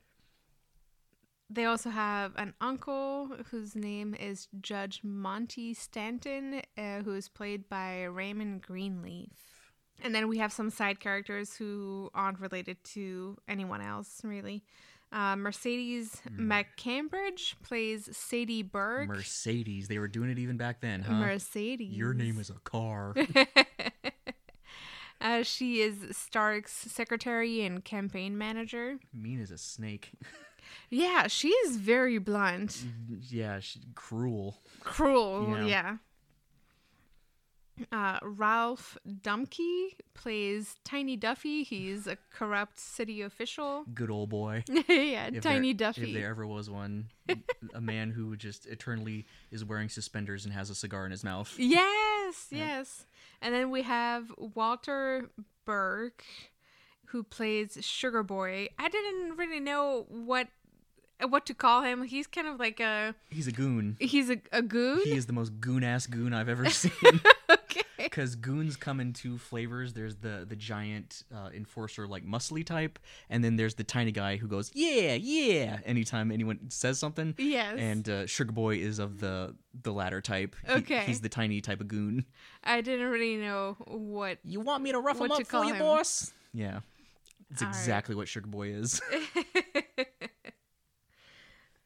They 1.48 1.64
also 1.64 1.90
have 1.90 2.32
an 2.36 2.54
uncle 2.60 3.28
whose 3.50 3.76
name 3.76 4.14
is 4.14 4.48
Judge 4.60 5.00
Monty 5.04 5.74
Stanton, 5.74 6.62
uh, 6.76 7.02
who 7.02 7.14
is 7.14 7.28
played 7.28 7.68
by 7.68 8.02
Raymond 8.04 8.62
Greenleaf. 8.62 9.55
And 10.04 10.14
then 10.14 10.28
we 10.28 10.38
have 10.38 10.52
some 10.52 10.70
side 10.70 11.00
characters 11.00 11.56
who 11.56 12.10
aren't 12.14 12.40
related 12.40 12.82
to 12.94 13.38
anyone 13.48 13.80
else, 13.80 14.20
really. 14.22 14.62
Uh, 15.12 15.36
Mercedes 15.36 16.20
McCambridge 16.36 17.54
plays 17.62 18.08
Sadie 18.16 18.62
Burke. 18.62 19.08
Mercedes. 19.08 19.88
They 19.88 19.98
were 19.98 20.08
doing 20.08 20.30
it 20.30 20.38
even 20.38 20.56
back 20.56 20.80
then, 20.80 21.02
huh? 21.02 21.14
Mercedes. 21.14 21.96
Your 21.96 22.12
name 22.12 22.38
is 22.38 22.50
a 22.50 22.58
car. 22.60 23.14
Uh, 25.18 25.42
she 25.42 25.80
is 25.80 26.14
Stark's 26.16 26.72
secretary 26.72 27.62
and 27.62 27.82
campaign 27.84 28.36
manager. 28.36 28.98
Mean 29.14 29.40
as 29.40 29.50
a 29.50 29.56
snake. 29.58 30.12
Yeah, 30.90 31.26
she 31.26 31.48
is 31.48 31.76
very 31.76 32.18
blunt, 32.18 32.84
yeah, 33.30 33.60
she, 33.60 33.80
cruel. 33.94 34.60
cruel. 34.80 35.66
Yeah. 35.66 35.96
Uh, 37.92 38.18
Ralph 38.22 38.96
Dumke 39.06 39.94
plays 40.14 40.76
Tiny 40.84 41.16
Duffy. 41.16 41.62
He's 41.62 42.06
a 42.06 42.16
corrupt 42.32 42.78
city 42.78 43.20
official. 43.22 43.84
Good 43.94 44.10
old 44.10 44.30
boy. 44.30 44.64
yeah, 44.88 45.28
If 45.32 45.42
Tiny 45.42 45.72
there, 45.72 45.88
Duffy. 45.88 46.08
If 46.08 46.14
there 46.14 46.28
ever 46.30 46.46
was 46.46 46.70
one, 46.70 47.08
a 47.74 47.80
man 47.80 48.10
who 48.10 48.36
just 48.36 48.66
eternally 48.66 49.26
is 49.50 49.64
wearing 49.64 49.88
suspenders 49.88 50.44
and 50.44 50.54
has 50.54 50.70
a 50.70 50.74
cigar 50.74 51.04
in 51.04 51.10
his 51.10 51.22
mouth. 51.24 51.54
Yes, 51.58 52.46
Yeah. 52.50 52.58
yes. 52.78 53.06
And 53.42 53.54
then 53.54 53.70
we 53.70 53.82
have 53.82 54.32
Walter 54.38 55.30
Burke, 55.66 56.24
who 57.06 57.22
plays 57.22 57.76
Sugar 57.82 58.22
Boy. 58.22 58.68
I 58.78 58.88
didn't 58.88 59.36
really 59.36 59.60
know 59.60 60.06
what 60.08 60.48
what 61.30 61.46
to 61.46 61.54
call 61.54 61.82
him. 61.82 62.02
He's 62.04 62.26
kind 62.26 62.46
of 62.46 62.58
like 62.58 62.78
a 62.80 63.14
He's 63.30 63.46
a 63.46 63.52
goon. 63.52 63.96
he's 64.00 64.28
a, 64.30 64.36
a 64.52 64.60
goon. 64.62 65.00
He 65.04 65.12
is 65.16 65.26
the 65.26 65.32
most 65.32 65.60
goon 65.60 65.82
ass 65.84 66.06
goon 66.06 66.34
I've 66.34 66.48
ever 66.48 66.68
seen. 66.70 67.20
Because 68.16 68.34
goons 68.34 68.76
come 68.76 68.98
in 68.98 69.12
two 69.12 69.36
flavors. 69.36 69.92
There's 69.92 70.16
the 70.16 70.46
the 70.48 70.56
giant 70.56 71.22
uh, 71.34 71.50
enforcer, 71.54 72.06
like 72.06 72.24
muscly 72.24 72.64
type, 72.64 72.98
and 73.28 73.44
then 73.44 73.56
there's 73.56 73.74
the 73.74 73.84
tiny 73.84 74.10
guy 74.10 74.36
who 74.38 74.46
goes 74.48 74.70
yeah 74.74 75.12
yeah 75.20 75.80
anytime 75.84 76.32
anyone 76.32 76.70
says 76.70 76.98
something. 76.98 77.34
Yes. 77.36 77.76
And 77.78 78.08
uh, 78.08 78.26
Sugar 78.26 78.52
Boy 78.52 78.76
is 78.76 78.98
of 78.98 79.20
the 79.20 79.54
the 79.82 79.92
latter 79.92 80.22
type. 80.22 80.56
He- 80.66 80.72
Okay. 80.86 81.00
he's 81.00 81.20
the 81.20 81.28
tiny 81.28 81.60
type 81.60 81.82
of 81.82 81.88
goon. 81.88 82.24
I 82.64 82.80
didn't 82.80 83.08
really 83.08 83.36
know 83.36 83.76
what. 83.86 84.38
You 84.44 84.60
want 84.60 84.82
me 84.82 84.92
to 84.92 84.98
rough 84.98 85.20
him 85.20 85.30
up 85.30 85.46
for 85.46 85.64
you, 85.66 85.74
him. 85.74 85.78
boss? 85.80 86.32
Yeah, 86.54 86.80
it's 87.50 87.60
All 87.60 87.68
right. 87.68 87.76
exactly 87.76 88.14
what 88.14 88.28
Sugar 88.28 88.46
Boy 88.46 88.68
is. 88.68 89.02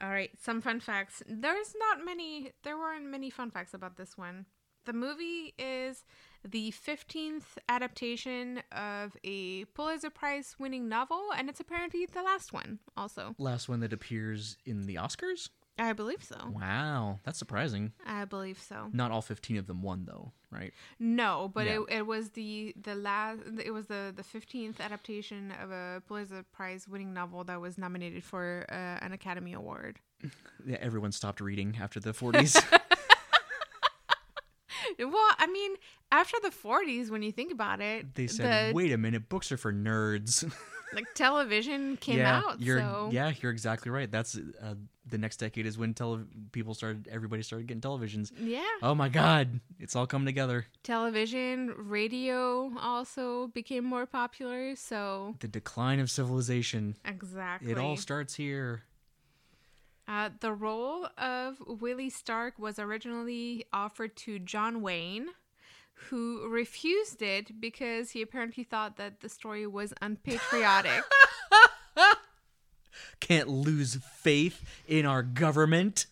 All 0.01 0.09
right, 0.11 0.31
some 0.41 0.61
fun 0.63 0.79
facts. 0.81 1.23
There's 1.29 1.75
not 1.79 2.05
many, 2.05 2.53
there 2.63 2.79
weren't 2.79 3.05
many 3.07 3.29
fun 3.31 3.51
facts 3.51 3.75
about 3.75 3.97
this 3.97 4.17
one. 4.17 4.47
The 4.87 4.93
movie 4.93 5.55
is 5.59 6.05
the 6.47 6.73
15th 6.73 7.59
adaptation 7.69 8.63
of 8.73 9.17
a 9.25 9.67
Pulitzer 9.67 10.11
Prize 10.11 10.57
winning 10.59 10.89
novel, 10.89 11.31
and 11.37 11.49
it's 11.49 11.61
apparently 11.61 12.07
the 12.07 12.23
last 12.23 12.53
one, 12.53 12.79
also. 12.97 13.35
Last 13.39 13.69
one 13.69 13.81
that 13.81 13.93
appears 13.93 14.57
in 14.65 14.87
the 14.87 14.95
Oscars. 14.97 15.51
I 15.79 15.93
believe 15.95 16.23
so. 16.23 16.37
Wow, 16.53 17.21
that's 17.25 17.39
surprising. 17.39 17.93
I 18.07 18.25
believe 18.27 18.59
so. 18.61 18.89
Not 18.93 19.11
all 19.13 19.23
15 19.23 19.57
of 19.57 19.67
them 19.67 19.81
won 19.83 20.05
though, 20.07 20.33
right? 20.51 20.75
No, 20.99 21.51
but 21.55 21.67
Yeah. 21.67 21.81
it, 21.89 21.99
it 21.99 22.07
was 22.07 22.31
the 22.31 22.75
the 22.83 22.95
last 22.95 23.41
it 23.65 23.71
was 23.71 23.87
the 23.87 24.13
the 24.15 24.23
15th 24.23 24.79
adaptation 24.79 25.53
of 25.63 25.71
a 25.71 26.03
Pulitzer 26.07 26.45
Prize 26.53 26.87
winning 26.87 27.15
novel 27.15 27.45
that 27.45 27.63
was 27.63 27.79
nominated 27.79 28.23
for 28.25 28.67
uh, 28.69 28.75
an 29.05 29.13
Academy 29.13 29.53
Award. 29.55 29.99
Yeah, 30.67 30.77
everyone 30.83 31.11
stopped 31.13 31.41
reading 31.41 31.79
after 31.81 31.99
the 32.01 32.13
40s. 32.13 32.63
Well, 35.01 35.35
I 35.39 35.47
mean, 35.47 35.73
after 36.13 36.37
the 36.43 36.51
40s 36.51 37.11
when 37.11 37.23
you 37.23 37.33
think 37.33 37.53
about 37.53 37.81
it, 37.81 38.15
they 38.15 38.27
said, 38.27 38.71
the, 38.71 38.75
"Wait 38.75 38.93
a 38.93 38.99
minute, 38.99 39.29
books 39.29 39.51
are 39.53 39.57
for 39.57 39.73
nerds." 39.73 40.51
like 40.93 41.07
television 41.15 41.97
came 41.97 42.19
yeah, 42.19 42.39
out, 42.39 42.61
you're 42.61 42.79
so 42.79 43.09
yeah, 43.13 43.33
you're 43.41 43.53
exactly 43.53 43.91
right. 43.91 44.11
That's 44.11 44.37
uh, 44.37 44.75
the 45.07 45.19
next 45.19 45.39
decade 45.39 45.67
is 45.67 45.79
when 45.79 45.95
tele- 45.95 46.25
people 46.53 46.75
started 46.75 47.09
everybody 47.11 47.43
started 47.43 47.67
getting 47.67 47.81
televisions. 47.81 48.33
yeah. 48.39 48.63
Oh 48.83 48.95
my 48.95 49.09
god, 49.09 49.61
it's 49.79 49.95
all 49.97 50.07
coming 50.07 50.27
together. 50.27 50.67
Television, 50.83 51.75
radio 51.77 52.73
also 52.81 53.49
became 53.49 53.85
more 53.85 54.07
popular, 54.07 54.75
so 54.77 55.37
The 55.41 55.49
decline 55.49 56.01
of 56.01 56.11
civilization. 56.11 56.97
exactly. 57.05 57.71
It 57.73 57.79
all 57.79 57.97
starts 57.97 58.35
here. 58.35 58.83
Uh, 60.11 60.29
the 60.41 60.53
role 60.53 61.07
of 61.17 61.63
Willie 61.65 62.11
Stark 62.11 62.59
was 62.59 62.81
originally 62.81 63.65
offered 63.73 64.17
to 64.17 64.41
John 64.41 64.83
Wayne, 64.83 65.29
who 66.09 66.49
refused 66.49 67.23
it 67.23 67.61
because 67.61 68.11
he 68.11 68.21
apparently 68.21 68.65
thought 68.65 68.97
that 68.97 69.21
the 69.21 69.29
story 69.29 69.69
was 69.69 69.95
unpatriotic. 70.03 71.05
Can't 73.21 73.49
lose 73.49 73.99
faith 74.17 74.65
in 74.89 75.07
our 75.07 75.23
government. 75.23 76.07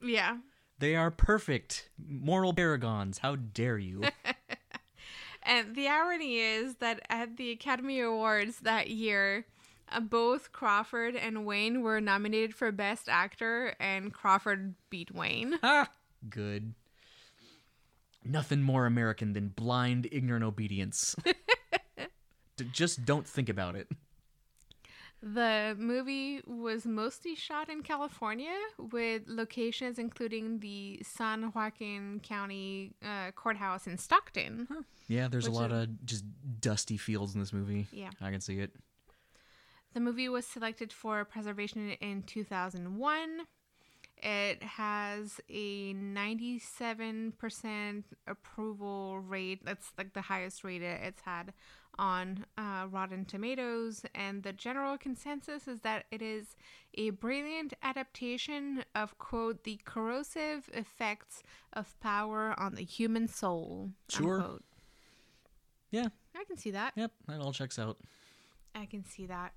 yeah. 0.00 0.36
They 0.78 0.94
are 0.94 1.10
perfect. 1.10 1.90
Moral 1.98 2.54
paragons. 2.54 3.18
How 3.18 3.34
dare 3.34 3.76
you? 3.76 4.04
And 5.42 5.74
the 5.74 5.88
irony 5.88 6.36
is 6.38 6.76
that 6.76 7.00
at 7.08 7.36
the 7.36 7.50
Academy 7.50 8.00
Awards 8.00 8.60
that 8.60 8.90
year, 8.90 9.46
both 9.98 10.52
Crawford 10.52 11.16
and 11.16 11.44
Wayne 11.44 11.82
were 11.82 12.00
nominated 12.00 12.54
for 12.54 12.70
Best 12.70 13.08
Actor, 13.08 13.74
and 13.80 14.12
Crawford 14.12 14.74
beat 14.90 15.12
Wayne. 15.14 15.58
ah, 15.62 15.88
good. 16.28 16.74
Nothing 18.24 18.62
more 18.62 18.84
American 18.86 19.32
than 19.32 19.48
blind, 19.48 20.06
ignorant 20.12 20.44
obedience. 20.44 21.16
D- 22.56 22.66
Just 22.70 23.04
don't 23.06 23.26
think 23.26 23.48
about 23.48 23.74
it. 23.76 23.88
The 25.22 25.74
movie 25.78 26.40
was 26.46 26.86
mostly 26.86 27.34
shot 27.34 27.68
in 27.68 27.82
California, 27.82 28.54
with 28.78 29.22
locations 29.26 29.98
including 29.98 30.60
the 30.60 31.00
San 31.02 31.52
Joaquin 31.54 32.20
County 32.22 32.92
uh, 33.04 33.30
Courthouse 33.32 33.86
in 33.86 33.98
Stockton. 33.98 34.66
Yeah, 35.08 35.28
there's 35.28 35.46
a 35.46 35.50
lot 35.50 35.72
is- 35.72 35.82
of 35.84 36.06
just 36.06 36.24
dusty 36.60 36.96
fields 36.96 37.34
in 37.34 37.40
this 37.40 37.52
movie. 37.52 37.86
Yeah. 37.92 38.10
I 38.20 38.30
can 38.30 38.40
see 38.40 38.60
it. 38.60 38.70
The 39.92 40.00
movie 40.00 40.28
was 40.28 40.46
selected 40.46 40.92
for 40.92 41.24
preservation 41.24 41.90
in 42.00 42.22
2001. 42.22 43.40
It 44.22 44.62
has 44.62 45.40
a 45.48 45.94
97% 45.94 48.04
approval 48.26 49.20
rate. 49.20 49.64
That's 49.64 49.92
like 49.96 50.12
the 50.12 50.20
highest 50.20 50.62
rate 50.62 50.82
it's 50.82 51.22
had 51.22 51.54
on 51.98 52.44
uh, 52.58 52.86
Rotten 52.90 53.24
Tomatoes. 53.24 54.02
And 54.14 54.42
the 54.42 54.52
general 54.52 54.98
consensus 54.98 55.66
is 55.66 55.80
that 55.80 56.04
it 56.10 56.22
is 56.22 56.54
a 56.94 57.10
brilliant 57.10 57.72
adaptation 57.82 58.84
of, 58.94 59.18
quote, 59.18 59.64
the 59.64 59.80
corrosive 59.84 60.68
effects 60.72 61.42
of 61.72 61.98
power 62.00 62.54
on 62.58 62.74
the 62.74 62.84
human 62.84 63.26
soul. 63.26 63.90
Sure. 64.08 64.40
unquote. 64.40 64.64
Yeah. 65.90 66.08
I 66.36 66.44
can 66.44 66.58
see 66.58 66.70
that. 66.72 66.92
Yep. 66.94 67.10
That 67.26 67.40
all 67.40 67.52
checks 67.52 67.78
out. 67.78 67.98
I 68.74 68.86
can 68.86 69.04
see 69.04 69.26
that. 69.26 69.52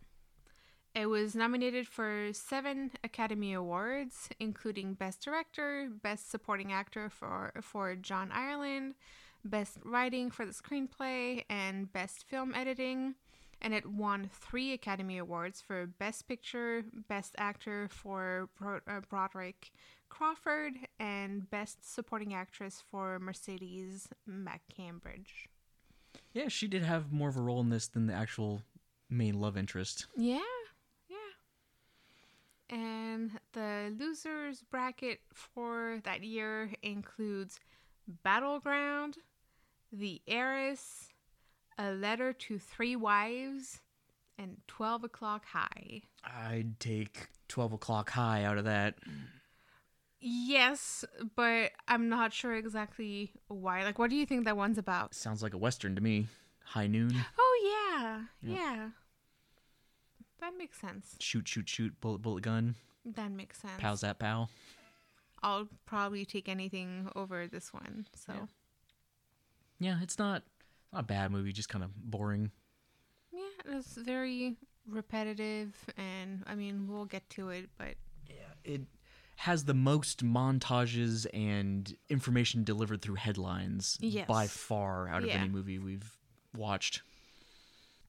It 0.95 1.07
was 1.07 1.35
nominated 1.35 1.87
for 1.87 2.29
seven 2.33 2.91
Academy 3.03 3.53
Awards, 3.53 4.29
including 4.39 4.93
Best 4.93 5.21
Director, 5.23 5.89
Best 6.03 6.29
Supporting 6.29 6.71
Actor 6.71 7.09
for 7.09 7.51
for 7.61 7.95
John 7.95 8.31
Ireland, 8.31 8.93
Best 9.43 9.79
Writing 9.83 10.29
for 10.29 10.45
the 10.45 10.53
Screenplay, 10.53 11.45
and 11.49 11.91
Best 11.91 12.25
Film 12.25 12.53
Editing. 12.53 13.15
And 13.59 13.73
it 13.73 13.89
won 13.89 14.29
three 14.31 14.73
Academy 14.73 15.17
Awards 15.17 15.61
for 15.61 15.87
Best 15.87 16.27
Picture, 16.27 16.83
Best 17.07 17.33
Actor 17.37 17.87
for 17.89 18.49
Bro- 18.59 18.81
uh, 18.87 18.99
Broderick 19.09 19.71
Crawford, 20.09 20.73
and 20.99 21.49
Best 21.49 21.91
Supporting 21.91 22.35
Actress 22.35 22.83
for 22.91 23.17
Mercedes 23.19 24.09
McCambridge. 24.29 25.47
Yeah, 26.33 26.49
she 26.49 26.67
did 26.67 26.83
have 26.83 27.11
more 27.11 27.29
of 27.29 27.37
a 27.37 27.41
role 27.41 27.61
in 27.61 27.69
this 27.69 27.87
than 27.87 28.05
the 28.05 28.13
actual 28.13 28.61
main 29.09 29.39
love 29.39 29.57
interest. 29.57 30.05
Yeah, 30.15 30.35
yeah. 30.35 30.39
And 32.73 33.31
the 33.51 33.93
losers 33.99 34.63
bracket 34.71 35.19
for 35.31 35.99
that 36.05 36.23
year 36.23 36.71
includes 36.81 37.59
Battleground, 38.23 39.17
The 39.91 40.21
Heiress, 40.27 41.09
A 41.77 41.91
Letter 41.91 42.33
to 42.33 42.57
Three 42.57 42.95
Wives, 42.95 43.81
and 44.39 44.57
12 44.67 45.03
O'Clock 45.03 45.45
High. 45.45 46.01
I'd 46.23 46.79
take 46.79 47.27
12 47.47 47.73
o'clock 47.73 48.09
high 48.09 48.43
out 48.43 48.57
of 48.57 48.65
that. 48.65 48.95
Yes, 50.19 51.05
but 51.35 51.71
I'm 51.87 52.09
not 52.09 52.33
sure 52.33 52.55
exactly 52.55 53.33
why. 53.49 53.83
Like, 53.83 53.99
what 53.99 54.09
do 54.09 54.15
you 54.15 54.25
think 54.25 54.45
that 54.45 54.57
one's 54.57 54.77
about? 54.79 55.13
Sounds 55.13 55.43
like 55.43 55.53
a 55.53 55.57
western 55.57 55.95
to 55.95 56.01
me. 56.01 56.27
High 56.63 56.87
noon. 56.87 57.13
Oh, 57.37 57.91
yeah, 58.01 58.21
Yeah. 58.41 58.55
yeah. 58.75 58.89
That 60.43 60.57
makes 60.57 60.77
sense. 60.77 61.15
Shoot, 61.21 61.47
shoot, 61.47 61.69
shoot. 61.69 62.01
Bullet, 62.01 62.17
bullet 62.21 62.43
gun. 62.43 62.75
That 63.05 63.31
makes 63.31 63.59
sense. 63.59 63.75
Pow, 63.79 63.95
zap, 63.95 64.19
pow. 64.19 64.49
I'll 65.41 65.69
probably 65.85 66.25
take 66.25 66.49
anything 66.49 67.07
over 67.15 67.47
this 67.47 67.71
one. 67.73 68.07
So 68.13 68.33
Yeah, 69.79 69.99
it's 70.01 70.19
not, 70.19 70.43
not 70.91 70.99
a 70.99 71.03
bad 71.03 71.31
movie, 71.31 71.53
just 71.53 71.69
kind 71.69 71.81
of 71.83 71.95
boring. 71.95 72.51
yeah, 73.31 73.77
it's 73.77 73.95
very 73.95 74.57
repetitive, 74.85 75.73
and 75.97 76.43
I 76.45 76.55
mean 76.55 76.87
we'll 76.89 77.05
get 77.05 77.29
to 77.31 77.49
it, 77.49 77.69
but 77.77 77.95
yeah, 78.29 78.35
It 78.65 78.81
has 79.37 79.63
the 79.63 79.73
most 79.73 80.25
montages 80.25 81.25
and 81.33 81.95
information 82.09 82.65
delivered 82.65 83.01
through 83.01 83.15
headlines 83.15 83.97
Yes. 84.01 84.27
by 84.27 84.47
far 84.47 85.07
out 85.07 85.23
of 85.23 85.29
Yeah. 85.29 85.35
any 85.35 85.47
movie 85.49 85.79
we've 85.79 86.17
watched. 86.53 87.01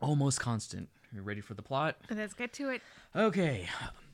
Almost 0.04 0.40
constant. 0.40 0.88
You 1.14 1.22
ready 1.22 1.40
for 1.40 1.54
the 1.54 1.62
plot? 1.62 1.96
Let's 2.10 2.34
get 2.34 2.52
to 2.54 2.70
it. 2.70 2.82
Okay. 3.14 3.68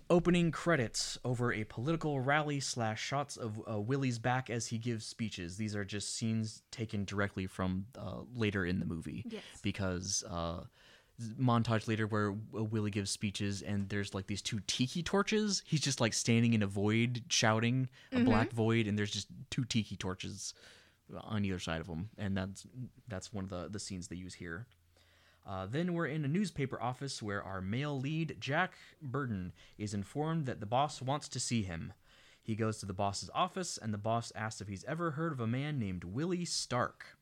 Opening 0.09 0.51
credits 0.51 1.19
over 1.25 1.53
a 1.53 1.65
political 1.65 2.21
rally 2.21 2.61
slash 2.61 3.01
shots 3.03 3.37
of 3.37 3.61
uh, 3.71 3.81
Willie's 3.81 4.19
back 4.19 4.51
as 4.51 4.67
he 4.67 4.79
gives 4.79 5.07
speeches. 5.07 5.57
These 5.57 5.75
are 5.77 5.85
just 5.85 6.17
scenes 6.17 6.63
taken 6.71 7.05
directly 7.05 7.47
from 7.47 7.87
uh, 7.99 8.23
later 8.35 8.65
in 8.67 8.81
the 8.81 8.87
movie. 8.87 9.25
Yes. 9.29 9.43
Because 9.63 10.25
uh, 10.29 10.65
montage 11.41 11.87
later 11.89 12.07
where 12.07 12.31
uh, 12.31 12.65
Willie 12.65 12.91
gives 12.91 13.11
speeches 13.11 13.63
and 13.63 13.89
there's 13.89 14.15
like 14.15 14.27
these 14.27 14.43
two 14.43 14.61
tiki 14.67 15.03
torches. 15.03 15.63
He's 15.67 15.81
just 15.81 16.01
like 16.01 16.13
standing 16.13 16.55
in 16.55 16.63
a 16.63 16.67
void 16.67 17.25
shouting, 17.29 17.89
a 18.13 18.21
black 18.21 18.53
void, 18.53 18.87
and 18.87 18.99
there's 18.99 19.13
just 19.13 19.29
two 19.51 19.65
tiki 19.65 19.97
torches 19.97 20.55
on 21.23 21.45
either 21.45 21.59
side 21.59 21.81
of 21.81 21.87
him, 21.87 22.11
and 22.19 22.37
that's 22.37 22.67
that's 23.09 23.33
one 23.33 23.45
of 23.45 23.51
the 23.51 23.69
the 23.71 23.81
scenes 23.81 24.09
they 24.09 24.17
use 24.17 24.35
here. 24.35 24.67
Uh, 25.47 25.67
then 25.67 25.95
we're 25.95 26.07
in 26.07 26.25
a 26.25 26.29
newspaper 26.29 26.81
office 26.81 27.23
where 27.23 27.43
our 27.43 27.61
male 27.61 27.99
lead, 27.99 28.37
Jack 28.39 28.75
Burden, 29.03 29.53
is 29.79 29.95
informed 29.95 30.47
that 30.47 30.61
the 30.61 30.67
boss 30.67 31.01
wants 31.03 31.29
to 31.29 31.41
see 31.41 31.63
him. 31.63 31.93
He 32.43 32.55
goes 32.55 32.79
to 32.79 32.87
the 32.87 32.93
boss's 32.93 33.31
office, 33.35 33.79
and 33.79 33.93
the 33.93 33.99
boss 33.99 34.33
asks 34.35 34.61
if 34.61 34.69
he's 34.69 34.85
ever 34.85 35.13
heard 35.13 35.33
of 35.33 35.41
a 35.41 35.47
man 35.47 35.79
named 35.79 36.05
Willie 36.05 36.45
Stark. 36.45 37.17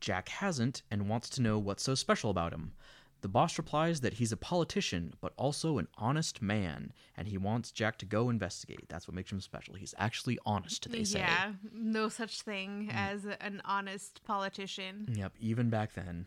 Jack 0.00 0.28
hasn't 0.28 0.82
and 0.90 1.08
wants 1.08 1.28
to 1.30 1.42
know 1.42 1.58
what's 1.58 1.82
so 1.82 1.94
special 1.94 2.30
about 2.30 2.52
him. 2.52 2.72
The 3.20 3.28
boss 3.28 3.58
replies 3.58 4.00
that 4.02 4.14
he's 4.14 4.30
a 4.30 4.36
politician, 4.36 5.12
but 5.20 5.32
also 5.36 5.78
an 5.78 5.88
honest 5.96 6.40
man, 6.40 6.92
and 7.16 7.26
he 7.26 7.36
wants 7.36 7.72
Jack 7.72 7.98
to 7.98 8.06
go 8.06 8.30
investigate. 8.30 8.88
That's 8.88 9.08
what 9.08 9.14
makes 9.16 9.32
him 9.32 9.40
special. 9.40 9.74
He's 9.74 9.94
actually 9.98 10.38
honest, 10.46 10.88
they 10.88 11.02
say. 11.02 11.18
Yeah, 11.20 11.54
no 11.72 12.08
such 12.08 12.42
thing 12.42 12.88
as 12.92 13.26
an 13.40 13.60
honest 13.64 14.22
politician. 14.24 15.12
Yep, 15.12 15.32
even 15.40 15.68
back 15.68 15.94
then. 15.94 16.26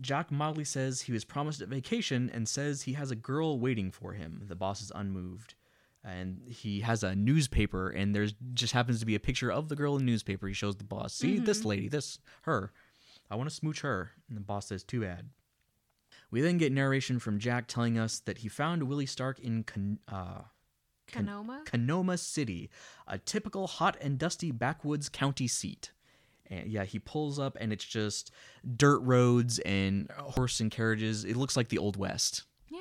Jack 0.00 0.30
mildly 0.30 0.64
says 0.64 1.02
he 1.02 1.12
was 1.12 1.24
promised 1.24 1.60
a 1.60 1.66
vacation 1.66 2.30
and 2.32 2.48
says 2.48 2.82
he 2.82 2.94
has 2.94 3.10
a 3.10 3.16
girl 3.16 3.58
waiting 3.58 3.90
for 3.90 4.12
him. 4.12 4.42
The 4.46 4.56
boss 4.56 4.80
is 4.80 4.92
unmoved. 4.94 5.54
And 6.04 6.40
he 6.48 6.80
has 6.80 7.04
a 7.04 7.14
newspaper, 7.14 7.88
and 7.88 8.12
there's 8.12 8.34
just 8.54 8.72
happens 8.72 8.98
to 8.98 9.06
be 9.06 9.14
a 9.14 9.20
picture 9.20 9.52
of 9.52 9.68
the 9.68 9.76
girl 9.76 9.94
in 9.94 10.00
the 10.04 10.10
newspaper. 10.10 10.48
He 10.48 10.54
shows 10.54 10.74
the 10.74 10.82
boss, 10.82 11.14
see 11.14 11.38
this 11.38 11.64
lady, 11.64 11.88
this, 11.88 12.18
her. 12.42 12.72
I 13.30 13.36
want 13.36 13.48
to 13.48 13.54
smooch 13.54 13.82
her. 13.82 14.10
And 14.28 14.36
the 14.36 14.40
boss 14.40 14.66
says, 14.66 14.82
too 14.82 15.02
bad. 15.02 15.28
We 16.32 16.40
then 16.40 16.58
get 16.58 16.72
narration 16.72 17.20
from 17.20 17.38
Jack 17.38 17.68
telling 17.68 17.98
us 17.98 18.18
that 18.20 18.38
he 18.38 18.48
found 18.48 18.82
Willie 18.82 19.06
Stark 19.06 19.38
in 19.38 19.62
Con- 19.62 20.00
uh, 20.08 20.42
Con- 21.06 21.26
Kanoma? 21.26 21.64
Kanoma 21.66 22.18
City, 22.18 22.68
a 23.06 23.18
typical 23.18 23.68
hot 23.68 23.96
and 24.00 24.18
dusty 24.18 24.50
backwoods 24.50 25.08
county 25.08 25.46
seat. 25.46 25.92
And 26.50 26.68
yeah, 26.70 26.84
he 26.84 26.98
pulls 26.98 27.38
up 27.38 27.56
and 27.60 27.72
it's 27.72 27.84
just 27.84 28.30
dirt 28.76 29.00
roads 29.00 29.58
and 29.60 30.10
horse 30.18 30.60
and 30.60 30.70
carriages. 30.70 31.24
It 31.24 31.36
looks 31.36 31.56
like 31.56 31.68
the 31.68 31.78
Old 31.78 31.96
West. 31.96 32.44
yeah. 32.68 32.80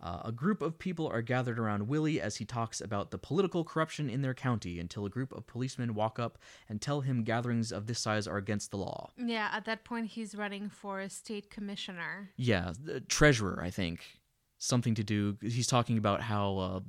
Uh, 0.00 0.20
a 0.26 0.30
group 0.32 0.62
of 0.62 0.78
people 0.78 1.08
are 1.08 1.22
gathered 1.22 1.58
around 1.58 1.88
Willie 1.88 2.20
as 2.20 2.36
he 2.36 2.44
talks 2.44 2.80
about 2.80 3.10
the 3.10 3.18
political 3.18 3.64
corruption 3.64 4.08
in 4.08 4.22
their 4.22 4.32
county 4.34 4.78
until 4.78 5.04
a 5.06 5.10
group 5.10 5.32
of 5.32 5.44
policemen 5.48 5.92
walk 5.92 6.20
up 6.20 6.38
and 6.68 6.80
tell 6.80 7.00
him 7.00 7.24
gatherings 7.24 7.72
of 7.72 7.86
this 7.88 7.98
size 7.98 8.28
are 8.28 8.36
against 8.36 8.70
the 8.70 8.76
law. 8.76 9.10
Yeah, 9.16 9.50
at 9.52 9.64
that 9.64 9.82
point 9.82 10.06
he's 10.06 10.36
running 10.36 10.68
for 10.68 11.00
a 11.00 11.10
state 11.10 11.50
commissioner. 11.50 12.30
Yeah, 12.36 12.74
treasurer, 13.08 13.60
I 13.60 13.70
think. 13.70 14.04
Something 14.58 14.94
to 14.94 15.02
do. 15.02 15.36
He's 15.40 15.66
talking 15.66 15.98
about 15.98 16.20
how 16.22 16.58
uh, 16.58 16.80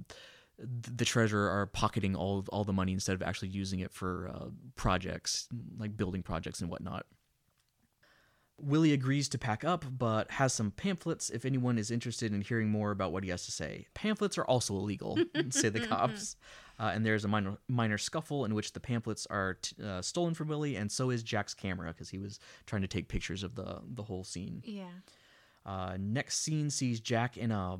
the 0.60 1.06
treasurer 1.06 1.50
are 1.50 1.66
pocketing 1.66 2.16
all 2.16 2.46
all 2.50 2.64
the 2.64 2.74
money 2.74 2.92
instead 2.92 3.16
of 3.16 3.22
actually 3.22 3.50
using 3.50 3.80
it 3.80 3.92
for 3.92 4.30
uh, 4.34 4.50
projects 4.76 5.48
like 5.78 5.96
building 5.96 6.22
projects 6.24 6.62
and 6.62 6.70
whatnot. 6.70 7.06
Willie 8.62 8.92
agrees 8.92 9.30
to 9.30 9.38
pack 9.38 9.64
up, 9.64 9.86
but 9.98 10.32
has 10.32 10.54
some 10.54 10.72
pamphlets 10.72 11.30
if 11.30 11.46
anyone 11.46 11.78
is 11.78 11.92
interested 11.92 12.34
in 12.34 12.42
hearing 12.42 12.70
more 12.70 12.92
about 12.92 13.14
what 13.14 13.24
he 13.24 13.30
has 13.30 13.46
to 13.46 13.52
say. 13.52 13.88
Pamphlets 13.94 14.38
are 14.38 14.44
also 14.46 14.76
illegal, 14.76 15.18
say 15.50 15.70
the 15.70 15.86
cops. 15.86 16.36
Uh, 16.82 16.92
and 16.94 17.06
there's 17.06 17.26
a 17.26 17.28
minor, 17.28 17.58
minor 17.68 17.98
scuffle 17.98 18.46
in 18.46 18.56
which 18.56 18.72
the 18.72 18.80
pamphlets 18.80 19.28
are 19.30 19.56
t- 19.56 19.76
uh, 19.84 20.02
stolen 20.02 20.34
from 20.34 20.48
Willie, 20.48 20.78
and 20.78 20.90
so 20.90 21.10
is 21.10 21.24
Jack's 21.24 21.54
camera 21.54 21.92
because 21.92 22.08
he 22.08 22.18
was 22.18 22.40
trying 22.66 22.82
to 22.84 22.88
take 22.88 23.10
pictures 23.10 23.44
of 23.44 23.54
the 23.54 23.82
the 23.86 24.04
whole 24.04 24.24
scene. 24.24 24.62
Yeah. 24.64 24.86
Uh, 25.66 25.98
next 26.00 26.40
scene 26.40 26.70
sees 26.70 27.02
Jack 27.02 27.36
in 27.36 27.52
a 27.52 27.78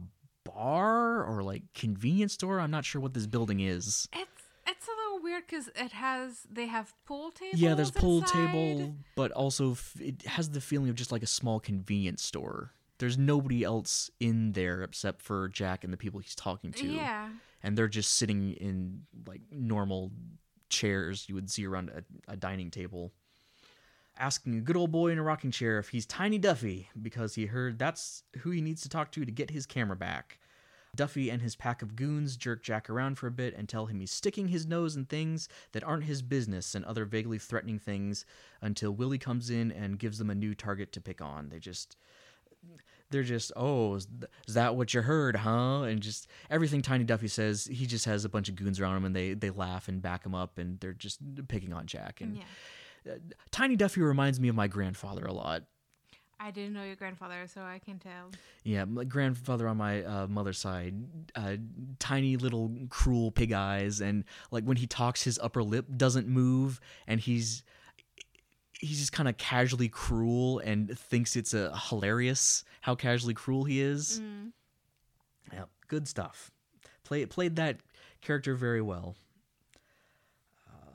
bar 0.52 1.24
or 1.24 1.44
like 1.44 1.64
convenience 1.74 2.34
store. 2.34 2.60
I'm 2.60 2.72
not 2.72 2.86
sure 2.86 3.02
what 3.02 3.14
this 3.14 3.28
building 3.28 3.60
is. 3.60 4.08
It's 4.14 4.44
it's 4.68 4.88
a 4.88 4.92
little 4.92 5.24
weird 5.24 5.44
because 5.48 5.68
it 5.70 5.92
has 5.92 6.42
they 6.50 6.68
have 6.68 6.94
pool 7.06 7.32
tables. 7.32 7.60
Yeah, 7.60 7.74
there's 7.74 7.92
pool 7.92 8.20
inside. 8.20 8.52
table, 8.52 8.96
but 9.16 9.32
also 9.32 9.72
f- 9.72 9.96
it 10.00 10.24
has 10.26 10.50
the 10.50 10.62
feeling 10.62 10.90
of 10.90 10.96
just 10.96 11.12
like 11.12 11.24
a 11.24 11.28
small 11.28 11.60
convenience 11.60 12.22
store. 12.24 12.74
There's 13.00 13.18
nobody 13.18 13.64
else 13.64 14.12
in 14.20 14.52
there 14.52 14.84
except 14.84 15.22
for 15.22 15.48
Jack 15.48 15.84
and 15.84 15.94
the 15.94 15.98
people 15.98 16.20
he's 16.20 16.36
talking 16.36 16.72
to. 16.74 16.86
Yeah. 16.86 17.30
And 17.64 17.78
they're 17.78 17.88
just 17.88 18.16
sitting 18.18 18.54
in 18.54 19.04
like 19.26 19.42
normal 19.52 20.12
chairs 20.70 21.26
you 21.28 21.36
would 21.36 21.50
see 21.50 21.66
around 21.66 21.90
a, 21.90 22.04
a 22.32 22.36
dining 22.36 22.70
table. 22.72 23.12
Asking 24.20 24.58
a 24.58 24.62
good 24.62 24.76
old 24.76 24.92
boy 24.92 25.12
in 25.12 25.18
a 25.18 25.24
rocking 25.24 25.50
chair 25.52 25.80
if 25.80 25.90
he's 25.90 26.06
Tiny 26.06 26.38
Duffy 26.38 26.90
because 27.02 27.36
he 27.36 27.46
heard 27.46 27.80
that's 27.80 28.24
who 28.40 28.52
he 28.52 28.60
needs 28.62 28.82
to 28.82 28.90
talk 28.90 29.12
to 29.14 29.24
to 29.24 29.32
get 29.32 29.50
his 29.50 29.66
camera 29.66 29.96
back. 29.96 30.40
Duffy 30.96 31.30
and 31.30 31.42
his 31.42 31.56
pack 31.56 31.82
of 31.82 31.96
goons 31.96 32.36
jerk 32.36 32.62
Jack 32.64 32.90
around 32.90 33.18
for 33.18 33.28
a 33.28 33.32
bit 33.32 33.56
and 33.56 33.70
tell 33.70 33.86
him 33.86 34.00
he's 34.00 34.12
sticking 34.12 34.48
his 34.50 34.66
nose 34.66 34.96
in 34.96 35.06
things 35.06 35.48
that 35.72 35.84
aren't 35.84 36.04
his 36.04 36.22
business 36.22 36.76
and 36.76 36.84
other 36.84 37.06
vaguely 37.06 37.38
threatening 37.38 37.80
things 37.80 38.26
until 38.62 38.92
Willie 38.92 39.20
comes 39.20 39.50
in 39.50 39.72
and 39.72 40.00
gives 40.00 40.18
them 40.18 40.30
a 40.30 40.36
new 40.36 40.54
target 40.54 40.92
to 40.94 41.00
pick 41.02 41.22
on. 41.22 41.50
They 41.50 41.60
just 41.60 41.96
they're 43.12 43.24
just 43.24 43.52
oh 43.56 43.96
is 43.96 44.06
th- 44.06 44.30
is 44.48 44.54
that 44.56 44.76
what 44.76 44.94
you 44.94 45.02
heard 45.02 45.36
huh 45.38 45.84
and 45.84 46.02
just 46.02 46.28
everything 46.50 46.82
tiny 46.82 47.04
duffy 47.04 47.28
says 47.28 47.68
he 47.72 47.86
just 47.86 48.06
has 48.06 48.24
a 48.26 48.30
bunch 48.30 48.50
of 48.50 48.56
goons 48.56 48.80
around 48.80 48.98
him 48.98 49.06
and 49.06 49.16
they 49.16 49.34
they 49.34 49.50
laugh 49.50 49.88
and 49.88 50.02
back 50.02 50.26
him 50.26 50.36
up 50.36 50.58
and 50.58 50.80
they're 50.80 50.94
just 50.94 51.20
picking 51.48 51.74
on 51.74 51.86
jack 51.88 52.22
and 52.22 52.38
Yeah. 52.38 52.44
Tiny 53.52 53.76
duffy 53.76 54.02
reminds 54.02 54.40
me 54.40 54.48
of 54.48 54.56
my 54.56 54.68
grandfather 54.68 55.26
a 55.26 55.34
lot 55.34 55.64
I 56.42 56.52
didn't 56.52 56.74
know 56.74 56.84
your 56.84 56.96
grandfather, 56.96 57.48
so 57.54 57.62
I 57.62 57.80
can 57.80 58.00
tell. 58.00 58.32
Yeah, 58.64 58.86
my 58.86 59.04
grandfather 59.04 59.68
on 59.68 59.76
my 59.76 60.04
uh, 60.04 60.28
mother's 60.28 60.58
side, 60.58 60.96
uh, 61.36 61.58
tiny 62.00 62.38
little 62.38 62.72
cruel 62.90 63.30
pig 63.30 63.52
eyes, 63.52 64.00
and 64.00 64.24
like 64.50 64.64
when 64.64 64.78
he 64.78 64.88
talks, 64.88 65.22
his 65.24 65.38
upper 65.40 65.62
lip 65.62 65.86
doesn't 65.98 66.28
move, 66.28 66.80
and 67.08 67.20
he's 67.20 67.64
he's 68.80 69.00
just 69.00 69.12
kind 69.12 69.28
of 69.28 69.36
casually 69.36 69.90
cruel 69.90 70.60
and 70.60 70.98
thinks 70.98 71.36
it's 71.36 71.54
a 71.54 71.78
hilarious 71.90 72.64
how 72.80 72.96
casually 72.96 73.34
cruel 73.34 73.66
he 73.66 73.82
is. 73.82 74.22
Mm. 74.22 74.52
Yeah, 75.52 75.66
good 75.90 76.08
stuff. 76.08 76.52
Play 77.04 77.26
played 77.26 77.58
that 77.58 77.80
character 78.22 78.56
very 78.56 78.82
well. 78.82 79.18
Uh, 80.70 80.94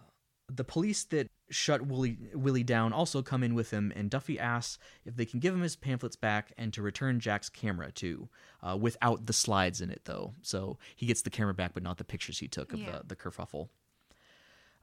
the 0.51 0.65
police 0.65 1.05
that 1.05 1.29
shut 1.51 1.87
Willie 1.87 2.19
Willie 2.35 2.63
down 2.65 2.93
also 2.93 3.23
come 3.23 3.43
in 3.43 3.55
with 3.55 3.71
him, 3.71 3.93
and 3.95 4.11
Duffy 4.11 4.39
asks 4.39 4.79
if 5.05 5.17
they 5.17 5.25
can 5.27 5.41
give 5.41 5.55
him 5.55 5.61
his 5.63 5.77
pamphlets 5.77 6.17
back 6.17 6.53
and 6.57 6.73
to 6.73 6.83
return 6.83 7.21
Jack's 7.21 7.49
camera 7.49 7.93
too, 7.93 8.29
uh, 8.63 8.77
without 8.81 9.27
the 9.27 9.33
slides 9.33 9.81
in 9.81 9.91
it 9.91 10.03
though. 10.05 10.35
So 10.43 10.79
he 10.97 11.07
gets 11.07 11.23
the 11.23 11.31
camera 11.31 11.55
back, 11.55 11.75
but 11.75 11.83
not 11.83 11.99
the 11.99 12.05
pictures 12.05 12.39
he 12.39 12.49
took 12.49 12.73
of 12.73 12.81
Yeah. 12.81 12.99
the 13.01 13.09
the 13.09 13.17
kerfuffle. 13.17 13.69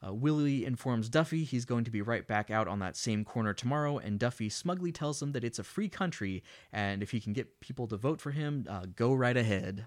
Uh, 0.03 0.11
Willie 0.13 0.65
informs 0.65 1.09
Duffy 1.09 1.43
he's 1.43 1.63
going 1.65 1.83
to 1.83 1.91
be 1.91 2.01
right 2.01 2.25
back 2.27 2.49
out 2.49 2.67
on 2.67 2.79
that 2.79 2.97
same 2.97 3.23
corner 3.23 3.53
tomorrow, 3.53 3.99
and 3.99 4.17
Duffy 4.19 4.49
smugly 4.49 4.91
tells 4.91 5.21
him 5.21 5.31
that 5.33 5.43
it's 5.43 5.59
a 5.59 5.63
free 5.63 5.89
country, 5.89 6.43
and 6.73 7.03
if 7.03 7.11
he 7.11 7.19
can 7.19 7.33
get 7.33 7.59
people 7.59 7.87
to 7.87 7.97
vote 7.97 8.19
for 8.19 8.31
him, 8.31 8.65
uh, 8.67 8.87
go 8.95 9.13
right 9.13 9.37
ahead. 9.37 9.85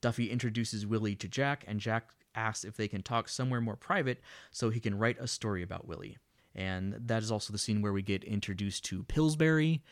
Duffy 0.00 0.30
introduces 0.30 0.86
Willie 0.86 1.16
to 1.16 1.28
Jack, 1.28 1.64
and 1.66 1.80
Jack 1.80 2.10
asks 2.34 2.64
if 2.64 2.76
they 2.76 2.88
can 2.88 3.02
talk 3.02 3.28
somewhere 3.28 3.60
more 3.60 3.76
private 3.76 4.20
so 4.50 4.70
he 4.70 4.80
can 4.80 4.96
write 4.98 5.18
a 5.20 5.26
story 5.26 5.62
about 5.62 5.86
Willie. 5.86 6.16
And 6.54 6.94
that 7.06 7.22
is 7.22 7.30
also 7.32 7.50
the 7.50 7.58
scene 7.58 7.80
where 7.80 7.94
we 7.94 8.02
get 8.02 8.24
introduced 8.24 8.84
to 8.84 9.04
Pillsbury, 9.04 9.82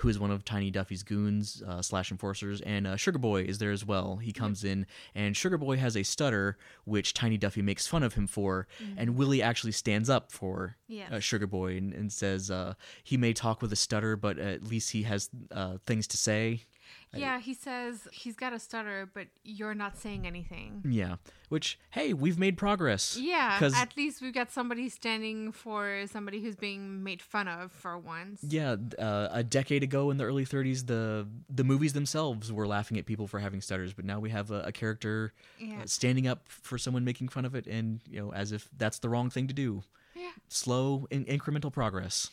who 0.00 0.08
is 0.10 0.18
one 0.18 0.30
of 0.30 0.44
Tiny 0.44 0.70
Duffy's 0.70 1.02
goons 1.02 1.62
uh, 1.66 1.80
slash 1.80 2.10
enforcers, 2.10 2.60
and 2.60 2.86
uh, 2.86 2.96
Sugar 2.96 3.18
Boy 3.18 3.44
is 3.44 3.56
there 3.56 3.70
as 3.70 3.86
well. 3.86 4.16
He 4.16 4.30
comes 4.30 4.62
in, 4.62 4.84
and 5.14 5.34
Sugar 5.34 5.56
Boy 5.56 5.78
has 5.78 5.96
a 5.96 6.02
stutter, 6.02 6.58
which 6.84 7.14
Tiny 7.14 7.38
Duffy 7.38 7.62
makes 7.62 7.86
fun 7.86 8.02
of 8.02 8.12
him 8.14 8.26
for, 8.26 8.66
and 8.98 9.16
Willie 9.16 9.40
actually 9.40 9.72
stands 9.72 10.10
up 10.10 10.30
for 10.30 10.76
Yes. 10.88 11.10
uh, 11.10 11.20
Sugar 11.20 11.46
Boy 11.46 11.78
and, 11.78 11.94
and 11.94 12.12
says 12.12 12.50
uh, 12.50 12.74
he 13.02 13.16
may 13.16 13.32
talk 13.32 13.62
with 13.62 13.72
a 13.72 13.76
stutter, 13.76 14.14
but 14.14 14.38
at 14.38 14.62
least 14.64 14.90
he 14.90 15.04
has 15.04 15.30
uh, 15.52 15.78
things 15.86 16.06
to 16.08 16.18
say. 16.18 16.64
Yeah, 17.12 17.40
he 17.40 17.54
says 17.54 18.06
he's 18.12 18.36
got 18.36 18.52
a 18.52 18.58
stutter, 18.60 19.10
but 19.12 19.26
you're 19.42 19.74
not 19.74 19.98
saying 19.98 20.26
anything. 20.28 20.82
Yeah, 20.88 21.16
which 21.48 21.76
hey, 21.90 22.12
we've 22.12 22.38
made 22.38 22.56
progress. 22.56 23.16
Yeah, 23.20 23.58
'Cause- 23.58 23.74
at 23.74 23.96
least 23.96 24.22
we've 24.22 24.32
got 24.32 24.50
somebody 24.52 24.88
standing 24.88 25.50
for 25.50 26.04
somebody 26.06 26.40
who's 26.40 26.54
being 26.54 27.02
made 27.02 27.20
fun 27.20 27.48
of 27.48 27.72
for 27.72 27.98
once. 27.98 28.44
Yeah, 28.44 28.76
uh, 28.98 29.28
a 29.32 29.42
decade 29.42 29.82
ago 29.82 30.10
in 30.10 30.18
the 30.18 30.24
early 30.24 30.44
30s, 30.44 30.84
the 30.86 31.26
the 31.48 31.64
movies 31.64 31.94
themselves 31.94 32.52
were 32.52 32.66
laughing 32.68 32.96
at 32.96 33.06
people 33.06 33.26
for 33.26 33.40
having 33.40 33.60
stutters, 33.60 33.92
but 33.92 34.04
now 34.04 34.20
we 34.20 34.30
have 34.30 34.52
a, 34.52 34.60
a 34.62 34.72
character 34.72 35.32
Yeah. 35.58 35.80
uh, 35.82 35.86
standing 35.86 36.28
up 36.28 36.48
for 36.48 36.78
someone 36.78 37.04
making 37.04 37.28
fun 37.30 37.44
of 37.44 37.56
it, 37.56 37.66
and 37.66 38.00
you 38.08 38.20
know, 38.20 38.32
as 38.32 38.52
if 38.52 38.68
that's 38.76 39.00
the 39.00 39.08
wrong 39.08 39.30
thing 39.30 39.48
to 39.48 39.54
do. 39.54 39.82
Yeah. 40.14 40.30
Slow, 40.48 41.06
in- 41.10 41.24
incremental 41.24 41.72
progress. 41.72 42.30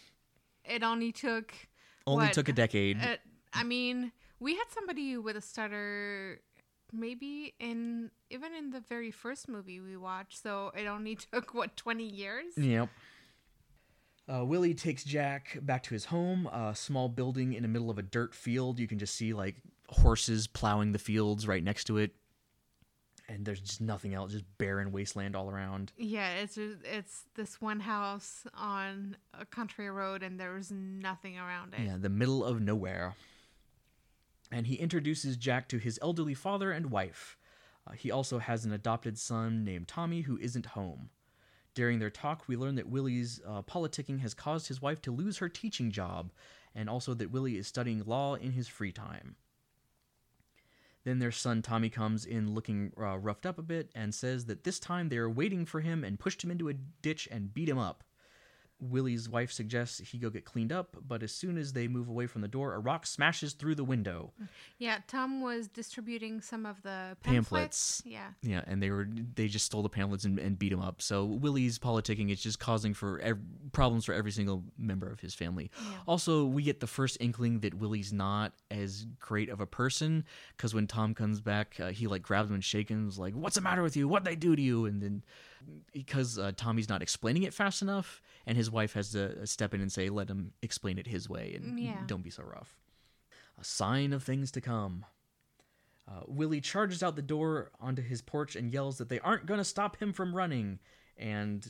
it 0.64 0.84
only 0.84 1.12
took. 1.12 1.54
Only 2.06 2.26
what, 2.26 2.34
took 2.34 2.48
a 2.50 2.54
decade. 2.54 3.02
Uh, 3.02 3.18
I 3.54 3.64
mean, 3.64 4.12
we 4.40 4.56
had 4.56 4.66
somebody 4.70 5.18
with 5.18 5.36
a 5.36 5.42
stutter 5.42 6.40
maybe 6.94 7.54
in 7.60 8.10
even 8.30 8.54
in 8.54 8.70
the 8.72 8.80
very 8.80 9.12
first 9.12 9.50
movie 9.50 9.80
we 9.82 9.98
watched 9.98 10.42
so 10.42 10.72
it 10.78 10.86
only 10.88 11.16
took 11.34 11.54
what 11.54 11.76
20 11.76 12.04
years 12.04 12.54
Yep. 12.58 12.90
Uh, 14.30 14.44
Willie 14.44 14.74
takes 14.74 15.06
Jack 15.06 15.58
back 15.62 15.84
to 15.84 15.92
his 15.92 16.04
home, 16.04 16.48
a 16.48 16.76
small 16.76 17.08
building 17.08 17.54
in 17.54 17.62
the 17.62 17.70
middle 17.70 17.90
of 17.90 17.98
a 17.98 18.02
dirt 18.02 18.34
field. 18.36 18.78
You 18.78 18.86
can 18.86 19.00
just 19.00 19.16
see 19.16 19.32
like 19.34 19.56
horses 19.88 20.48
plowing 20.48 20.92
the 20.92 21.00
fields 21.00 21.48
right 21.48 21.64
next 21.64 21.86
to 21.86 21.96
it, 21.98 22.12
and 23.30 23.46
there's 23.46 23.62
just 23.62 23.80
nothing 23.80 24.14
else, 24.14 24.34
just 24.34 24.44
barren 24.58 24.92
wasteland 24.92 25.34
all 25.34 25.50
around. 25.50 25.94
yeah 25.98 26.32
it's 26.42 26.58
it's 26.58 27.24
this 27.36 27.62
one 27.62 27.80
house 27.80 28.44
on 28.54 29.16
a 29.34 29.46
country 29.46 29.90
road 29.90 30.24
and 30.24 30.38
there's 30.38 30.74
nothing 30.74 31.38
around 31.38 31.74
it 31.74 31.86
Yeah, 31.86 31.96
the 31.98 32.10
middle 32.10 32.44
of 32.44 32.60
nowhere. 32.60 33.16
And 34.52 34.68
he 34.68 34.76
introduces 34.76 35.38
Jack 35.38 35.68
to 35.70 35.78
his 35.78 36.00
elderly 36.02 36.34
father 36.34 36.72
and 36.72 36.92
wife. 36.92 37.38
Uh, 37.86 37.94
he 37.94 38.12
also 38.12 38.40
has 38.40 38.66
an 38.66 38.72
adopted 38.72 39.18
son 39.18 39.64
named 39.64 39.88
Tommy 39.88 40.22
who 40.22 40.38
isn't 40.38 40.68
home. 40.68 41.10
During 41.74 42.00
their 42.00 42.10
talk, 42.10 42.48
we 42.48 42.58
learn 42.58 42.76
that 42.76 42.90
Willie's 42.90 43.40
uh, 43.48 43.62
politicking 43.62 44.20
has 44.22 44.34
caused 44.34 44.68
his 44.68 44.82
wife 44.82 45.02
to 45.04 45.12
lose 45.12 45.38
her 45.38 45.48
teaching 45.48 45.92
job, 45.92 46.32
and 46.74 46.90
also 46.90 47.14
that 47.14 47.30
Willie 47.30 47.58
is 47.58 47.68
studying 47.68 48.04
law 48.04 48.36
in 48.36 48.54
his 48.54 48.68
free 48.68 48.92
time. 48.92 49.36
Then 51.04 51.20
their 51.20 51.32
son 51.32 51.62
Tommy 51.62 51.90
comes 51.90 52.26
in 52.26 52.54
looking 52.54 52.92
uh, 53.00 53.18
roughed 53.18 53.46
up 53.46 53.58
a 53.58 53.62
bit 53.62 53.92
and 53.96 54.14
says 54.14 54.46
that 54.48 54.64
this 54.64 54.80
time 54.80 55.10
they 55.10 55.18
are 55.18 55.30
waiting 55.30 55.66
for 55.66 55.82
him 55.82 56.04
and 56.04 56.20
pushed 56.20 56.44
him 56.44 56.52
into 56.52 56.68
a 56.68 56.74
ditch 56.74 57.28
and 57.32 57.54
beat 57.54 57.70
him 57.70 57.78
up. 57.78 58.04
Willie's 58.80 59.28
wife 59.28 59.52
suggests 59.52 60.00
he 60.00 60.18
go 60.18 60.30
get 60.30 60.46
cleaned 60.46 60.72
up, 60.72 60.96
but 61.08 61.24
as 61.24 61.32
soon 61.32 61.58
as 61.58 61.74
they 61.74 61.88
move 61.88 62.08
away 62.10 62.28
from 62.28 62.42
the 62.42 62.48
door, 62.48 62.74
a 62.76 62.80
rock 62.80 63.06
smashes 63.08 63.54
through 63.54 63.76
the 63.76 63.84
window. 63.84 64.34
yeah 64.78 65.00
tom 65.08 65.42
was 65.42 65.68
distributing 65.68 66.42
some 66.42 66.66
of 66.66 66.82
the 66.84 67.18
pamphlets, 67.24 68.02
Pamphlets. 68.02 68.04
yeah 68.06 68.28
Yeah, 68.44 68.62
and 68.68 68.82
they 68.82 68.92
were 68.92 69.08
they 69.36 69.48
just 69.48 69.66
stole 69.66 69.82
the 69.82 69.90
pamphlets 69.90 70.26
and, 70.26 70.38
and 70.40 70.60
beat 70.60 70.72
him 70.72 70.82
up. 70.82 71.02
So 71.02 71.26
Willie's 71.26 71.80
politicking 71.80 72.30
is 72.32 72.42
just 72.42 72.60
causing 72.60 72.94
for 72.94 73.20
ev- 73.22 73.40
problems 73.72 74.06
for 74.06 74.14
every 74.14 74.32
single 74.32 74.64
member 74.78 75.10
of 75.10 75.20
his 75.20 75.34
family. 75.34 75.72
Also, 76.08 76.46
we 76.46 76.62
get 76.64 76.80
the 76.80 76.88
first 76.88 77.18
inkling 77.20 77.60
that 77.62 77.74
Willie's 77.74 78.14
not 78.14 78.54
as 78.70 79.06
great 79.20 79.50
of 79.50 79.60
a 79.60 79.66
person 79.66 80.24
because 80.56 80.74
when 80.76 80.88
Tom 80.88 81.14
comes 81.16 81.42
back, 81.42 81.76
uh, 81.80 81.88
he 81.90 82.08
like 82.08 82.22
grabs 82.22 82.50
him 82.50 82.56
and 82.56 82.64
shakes 82.64 82.92
him, 82.92 83.10
like, 83.18 83.34
"What's 83.34 83.56
the 83.56 83.62
matter 83.62 83.82
with 83.82 83.98
you? 83.98 84.08
What 84.08 84.24
they 84.24 84.36
do 84.36 84.56
to 84.56 84.62
you?" 84.62 84.86
And 84.86 85.02
then 85.02 85.24
because 85.92 86.38
uh, 86.38 86.52
Tommy's 86.56 86.90
not 86.90 87.02
explaining 87.02 87.44
it 87.44 87.54
fast 87.54 87.82
enough, 87.82 88.22
and 88.46 88.58
his 88.58 88.70
wife 88.72 88.94
has 88.94 89.12
to 89.12 89.46
step 89.48 89.74
in 89.74 89.82
and 89.82 89.92
say, 89.92 90.10
"Let 90.10 90.30
him 90.30 90.54
explain 90.62 90.98
it 90.98 91.08
his 91.08 91.30
way, 91.30 91.54
and 91.56 91.80
Yeah. 91.80 92.04
don't 92.08 92.24
be 92.24 92.30
so 92.30 92.44
rough." 92.44 92.78
A 93.60 93.64
sign 93.64 94.14
of 94.14 94.24
things 94.24 94.52
to 94.52 94.62
come. 94.62 95.06
Uh, 96.08 96.22
Willie 96.28 96.62
charges 96.62 97.04
out 97.04 97.16
the 97.16 97.22
door 97.22 97.72
onto 97.82 98.02
his 98.02 98.22
porch 98.22 98.56
and 98.56 98.72
yells 98.72 98.98
that 99.00 99.10
they 99.10 99.20
aren't 99.20 99.46
going 99.46 99.58
to 99.58 99.64
stop 99.66 99.98
him 99.98 100.14
from 100.14 100.34
running. 100.36 100.80
And 101.18 101.68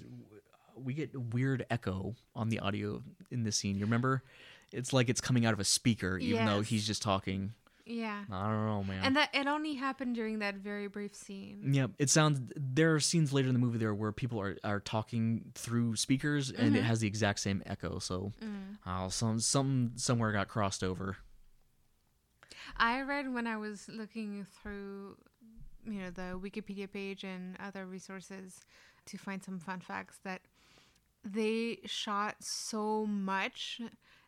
we 0.76 0.93
get 0.93 1.15
a 1.15 1.19
weird 1.19 1.65
echo 1.71 2.15
on 2.36 2.50
the 2.50 2.60
audio 2.60 3.02
in 3.32 3.43
this 3.43 3.56
scene. 3.56 3.78
You 3.78 3.86
remember? 3.86 4.23
It's 4.71 4.91
like 4.93 5.10
it's 5.10 5.21
coming 5.21 5.45
out 5.45 5.54
of 5.54 5.60
a 5.60 5.63
speaker, 5.63 6.17
even 6.19 6.45
though 6.45 6.62
he's 6.62 6.86
just 6.86 7.02
talking. 7.02 7.54
Yeah 7.88 8.23
I 8.32 8.47
don't 8.50 8.65
know, 8.65 8.84
man. 8.84 9.02
and 9.04 9.15
that 9.15 9.30
it 9.34 9.47
only 9.47 9.76
happened 9.76 10.15
during 10.15 10.39
that 10.39 10.56
very 10.56 10.88
brief 10.88 11.15
scene 11.15 11.73
yeah, 11.73 11.88
it 11.97 12.10
sounds. 12.10 12.39
There 12.56 12.93
are 12.95 13.00
scenes 13.00 13.34
later 13.34 13.47
in 13.47 13.54
the 13.54 13.60
movie 13.60 13.78
there 13.78 13.93
where 13.93 14.12
people 14.12 14.39
are, 14.39 14.58
are 14.63 14.80
talking 14.80 15.52
through 15.56 15.95
speakers, 15.95 16.52
and 16.52 16.76
it 16.76 16.84
has 16.84 17.00
the 17.00 17.08
exact 17.08 17.39
same 17.39 17.62
echo. 17.65 18.00
So, 18.00 18.32
uh, 18.86 19.10
some 19.10 19.39
some 19.39 19.93
somewhere 19.95 20.32
got 20.32 20.47
crossed 20.47 20.84
over. 20.84 21.17
I 22.78 23.02
read 23.02 23.34
when 23.34 23.47
I 23.47 23.58
was 23.58 23.88
looking 23.89 24.45
through, 24.62 25.17
you 25.86 26.02
know, 26.02 26.10
the 26.10 26.39
Wikipedia 26.39 26.91
page 26.91 27.23
and 27.23 27.56
other 27.60 27.86
resources 27.86 28.62
to 29.06 29.17
find 29.17 29.43
some 29.43 29.60
fun 29.60 29.80
facts 29.80 30.19
that 30.23 30.41
they 31.23 31.80
shot 31.86 32.36
so 32.39 33.06
much. 33.06 33.82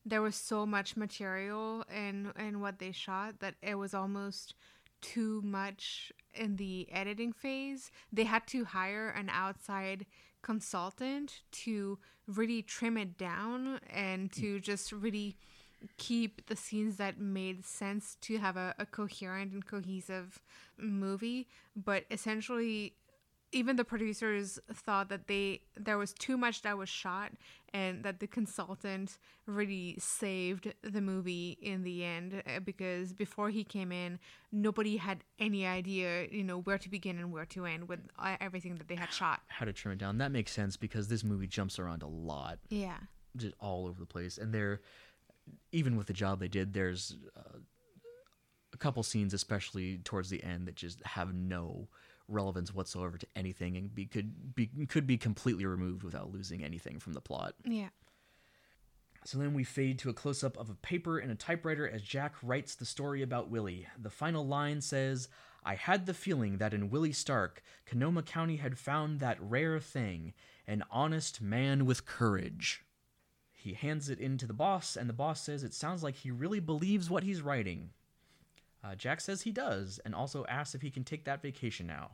There 0.05 0.21
was 0.21 0.35
so 0.35 0.65
much 0.65 0.97
material 0.97 1.83
in 1.93 2.31
in 2.37 2.61
what 2.61 2.79
they 2.79 2.91
shot 2.91 3.39
that 3.39 3.55
it 3.61 3.75
was 3.75 3.93
almost 3.93 4.55
too 5.01 5.41
much 5.43 6.11
in 6.33 6.57
the 6.57 6.87
editing 6.91 7.33
phase. 7.33 7.91
They 8.11 8.25
had 8.25 8.47
to 8.47 8.65
hire 8.65 9.09
an 9.09 9.29
outside 9.29 10.05
consultant 10.41 11.41
to 11.51 11.99
really 12.27 12.61
trim 12.61 12.97
it 12.97 13.17
down 13.17 13.79
and 13.89 14.31
to 14.33 14.57
mm. 14.57 14.61
just 14.61 14.91
really 14.91 15.37
keep 15.97 16.45
the 16.47 16.55
scenes 16.55 16.97
that 16.97 17.19
made 17.19 17.65
sense 17.65 18.17
to 18.21 18.37
have 18.37 18.57
a, 18.57 18.75
a 18.77 18.85
coherent 18.85 19.53
and 19.53 19.65
cohesive 19.65 20.41
movie 20.77 21.47
but 21.75 22.03
essentially 22.11 22.93
even 23.51 23.75
the 23.75 23.83
producers 23.83 24.59
thought 24.71 25.09
that 25.09 25.27
they 25.27 25.61
there 25.75 25.97
was 25.97 26.13
too 26.13 26.37
much 26.37 26.61
that 26.61 26.77
was 26.77 26.89
shot 26.89 27.31
and 27.73 28.03
that 28.03 28.19
the 28.19 28.27
consultant 28.27 29.17
really 29.45 29.95
saved 29.99 30.73
the 30.81 31.01
movie 31.01 31.57
in 31.61 31.83
the 31.83 32.03
end 32.03 32.43
uh, 32.45 32.59
because 32.59 33.13
before 33.13 33.49
he 33.49 33.63
came 33.63 33.91
in 33.91 34.19
nobody 34.51 34.97
had 34.97 35.23
any 35.39 35.65
idea 35.65 36.27
you 36.31 36.43
know 36.43 36.59
where 36.59 36.77
to 36.77 36.89
begin 36.89 37.17
and 37.17 37.31
where 37.31 37.45
to 37.45 37.65
end 37.65 37.87
with 37.87 37.99
uh, 38.17 38.35
everything 38.39 38.75
that 38.75 38.87
they 38.87 38.95
had 38.95 39.11
shot 39.11 39.41
How 39.47 39.65
to 39.65 39.73
trim 39.73 39.93
it 39.93 39.97
down? 39.99 40.17
That 40.19 40.31
makes 40.31 40.51
sense 40.51 40.77
because 40.77 41.07
this 41.07 41.23
movie 41.23 41.47
jumps 41.47 41.79
around 41.79 42.03
a 42.03 42.07
lot. 42.07 42.59
yeah 42.69 42.97
just 43.37 43.55
all 43.59 43.87
over 43.87 43.99
the 43.99 44.05
place. 44.05 44.37
And 44.37 44.53
there, 44.53 44.81
even 45.71 45.95
with 45.95 46.07
the 46.07 46.13
job 46.13 46.39
they 46.39 46.47
did, 46.47 46.73
there's 46.73 47.15
uh, 47.37 47.59
a 48.73 48.77
couple 48.77 49.03
scenes, 49.03 49.33
especially 49.33 49.99
towards 49.99 50.29
the 50.29 50.43
end, 50.43 50.67
that 50.67 50.75
just 50.75 51.03
have 51.05 51.33
no 51.33 51.87
relevance 52.29 52.73
whatsoever 52.73 53.17
to 53.17 53.27
anything 53.35 53.75
and 53.75 53.93
be 53.93 54.05
could 54.05 54.55
be 54.55 54.67
could 54.87 55.07
be 55.07 55.17
completely 55.17 55.65
removed 55.65 56.03
without 56.03 56.31
losing 56.31 56.63
anything 56.63 56.99
from 56.99 57.13
the 57.13 57.21
plot. 57.21 57.55
yeah 57.65 57.89
So 59.25 59.37
then 59.37 59.53
we 59.53 59.63
fade 59.63 59.99
to 59.99 60.09
a 60.09 60.13
close 60.13 60.43
up 60.43 60.57
of 60.57 60.69
a 60.69 60.75
paper 60.75 61.17
and 61.19 61.31
a 61.31 61.35
typewriter 61.35 61.87
as 61.89 62.01
Jack 62.01 62.35
writes 62.41 62.75
the 62.75 62.85
story 62.85 63.21
about 63.21 63.49
Willie. 63.49 63.87
The 63.97 64.09
final 64.09 64.45
line 64.47 64.81
says, 64.81 65.27
I 65.63 65.75
had 65.75 66.05
the 66.05 66.13
feeling 66.13 66.57
that 66.57 66.73
in 66.73 66.89
Willie 66.89 67.11
Stark, 67.11 67.61
Kanoma 67.85 68.25
County 68.25 68.55
had 68.57 68.77
found 68.77 69.19
that 69.19 69.37
rare 69.41 69.79
thing 69.79 70.33
an 70.65 70.83
honest 70.89 71.41
man 71.41 71.85
with 71.85 72.05
courage. 72.05 72.85
He 73.51 73.73
hands 73.73 74.07
it 74.09 74.19
in 74.19 74.37
to 74.37 74.47
the 74.47 74.53
boss, 74.53 74.95
and 74.95 75.09
the 75.09 75.13
boss 75.13 75.41
says 75.41 75.63
it 75.63 75.73
sounds 75.73 76.01
like 76.01 76.15
he 76.15 76.31
really 76.31 76.61
believes 76.61 77.09
what 77.09 77.23
he's 77.23 77.41
writing. 77.41 77.89
Uh, 78.81 78.95
Jack 78.95 79.19
says 79.19 79.41
he 79.41 79.51
does, 79.51 79.99
and 80.05 80.15
also 80.15 80.45
asks 80.47 80.75
if 80.75 80.81
he 80.81 80.89
can 80.91 81.03
take 81.03 81.25
that 81.25 81.41
vacation 81.41 81.85
now. 81.85 82.11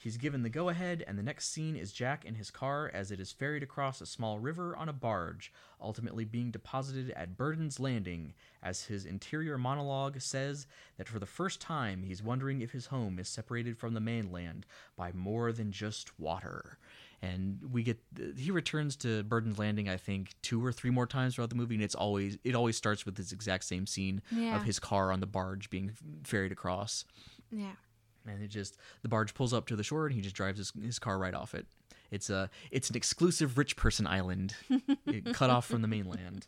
He's 0.00 0.16
given 0.16 0.42
the 0.42 0.48
go 0.48 0.68
ahead, 0.68 1.04
and 1.08 1.18
the 1.18 1.24
next 1.24 1.48
scene 1.52 1.74
is 1.74 1.92
Jack 1.92 2.24
in 2.24 2.36
his 2.36 2.50
car 2.52 2.88
as 2.94 3.10
it 3.10 3.18
is 3.18 3.32
ferried 3.32 3.64
across 3.64 4.00
a 4.00 4.06
small 4.06 4.38
river 4.38 4.76
on 4.76 4.88
a 4.88 4.92
barge, 4.92 5.52
ultimately 5.80 6.24
being 6.24 6.52
deposited 6.52 7.10
at 7.16 7.36
Burden's 7.36 7.80
Landing, 7.80 8.32
as 8.62 8.84
his 8.84 9.04
interior 9.04 9.58
monologue 9.58 10.20
says 10.20 10.66
that 10.98 11.08
for 11.08 11.18
the 11.18 11.26
first 11.26 11.60
time 11.60 12.04
he's 12.04 12.22
wondering 12.22 12.60
if 12.62 12.70
his 12.70 12.86
home 12.86 13.18
is 13.18 13.28
separated 13.28 13.76
from 13.76 13.94
the 13.94 14.00
mainland 14.00 14.66
by 14.96 15.10
more 15.12 15.50
than 15.52 15.72
just 15.72 16.18
water. 16.18 16.78
And 17.20 17.58
we 17.72 17.82
get 17.82 17.98
he 18.36 18.52
returns 18.52 18.94
to 18.98 19.24
Burden's 19.24 19.58
Landing, 19.58 19.88
I 19.88 19.96
think, 19.96 20.34
two 20.42 20.64
or 20.64 20.70
three 20.70 20.90
more 20.90 21.06
times 21.06 21.34
throughout 21.34 21.50
the 21.50 21.56
movie, 21.56 21.74
and 21.74 21.82
it's 21.82 21.96
always 21.96 22.38
it 22.44 22.54
always 22.54 22.76
starts 22.76 23.04
with 23.04 23.16
this 23.16 23.32
exact 23.32 23.64
same 23.64 23.86
scene 23.88 24.22
Yeah. 24.30 24.54
of 24.56 24.62
his 24.62 24.78
car 24.78 25.10
on 25.10 25.18
the 25.18 25.26
barge 25.26 25.68
being 25.70 25.90
ferried 26.22 26.52
across 26.52 27.04
yeah 27.50 27.72
and 28.28 28.42
it 28.42 28.48
just 28.48 28.76
the 29.02 29.08
barge 29.08 29.34
pulls 29.34 29.52
up 29.52 29.66
to 29.66 29.76
the 29.76 29.82
shore 29.82 30.06
and 30.06 30.14
he 30.14 30.20
just 30.20 30.34
drives 30.36 30.58
his, 30.58 30.72
his 30.82 30.98
car 30.98 31.18
right 31.18 31.34
off 31.34 31.54
it 31.54 31.66
it's 32.10 32.30
a 32.30 32.48
it's 32.70 32.90
an 32.90 32.96
exclusive 32.96 33.58
rich 33.58 33.76
person 33.76 34.06
island 34.06 34.54
cut 35.32 35.50
off 35.50 35.66
from 35.66 35.82
the 35.82 35.88
mainland 35.88 36.46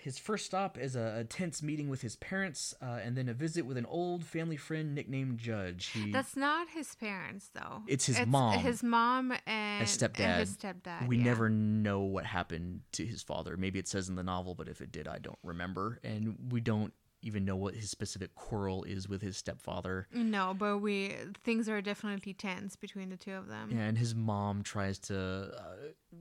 his 0.00 0.16
first 0.16 0.46
stop 0.46 0.78
is 0.78 0.94
a, 0.96 1.18
a 1.18 1.24
tense 1.24 1.62
meeting 1.62 1.88
with 1.88 2.00
his 2.00 2.16
parents 2.16 2.74
uh, 2.80 3.00
and 3.02 3.16
then 3.16 3.28
a 3.28 3.34
visit 3.34 3.66
with 3.66 3.76
an 3.76 3.86
old 3.86 4.24
family 4.24 4.56
friend 4.56 4.94
nicknamed 4.94 5.38
judge 5.38 5.86
he 5.88 6.12
That's 6.12 6.36
not 6.36 6.68
his 6.70 6.94
parents, 6.94 7.50
though. 7.52 7.82
It's 7.86 8.06
his 8.06 8.24
mom. 8.26 8.58
His 8.60 8.82
mom 8.82 9.34
and, 9.46 9.80
his 9.80 9.96
stepdad 9.96 10.20
And 10.20 10.40
his 10.40 10.56
stepdad. 10.56 11.08
we 11.08 11.18
yeah. 11.18 11.24
never 11.24 11.48
know 11.48 12.00
what 12.00 12.24
happened 12.24 12.80
to 12.92 13.04
his 13.04 13.22
father 13.22 13.56
maybe 13.56 13.78
it 13.78 13.88
says 13.88 14.08
in 14.08 14.14
the 14.14 14.22
novel 14.22 14.54
but 14.54 14.68
if 14.68 14.80
it 14.80 14.92
did 14.92 15.08
i 15.08 15.18
don't 15.18 15.38
remember 15.42 15.98
and 16.04 16.36
we 16.50 16.60
don't 16.60 16.92
even 17.22 17.44
know 17.44 17.56
what 17.56 17.74
his 17.74 17.90
specific 17.90 18.34
quarrel 18.34 18.84
is 18.84 19.08
with 19.08 19.22
his 19.22 19.36
stepfather 19.36 20.06
No, 20.12 20.54
but 20.56 20.78
we 20.78 21.14
things 21.44 21.68
are 21.68 21.80
definitely 21.80 22.32
tense 22.32 22.76
between 22.76 23.10
the 23.10 23.16
two 23.16 23.32
of 23.32 23.48
them. 23.48 23.70
Yeah, 23.72 23.84
and 23.84 23.98
his 23.98 24.14
mom 24.14 24.62
tries 24.62 24.98
to 25.00 25.18
uh, 25.18 25.74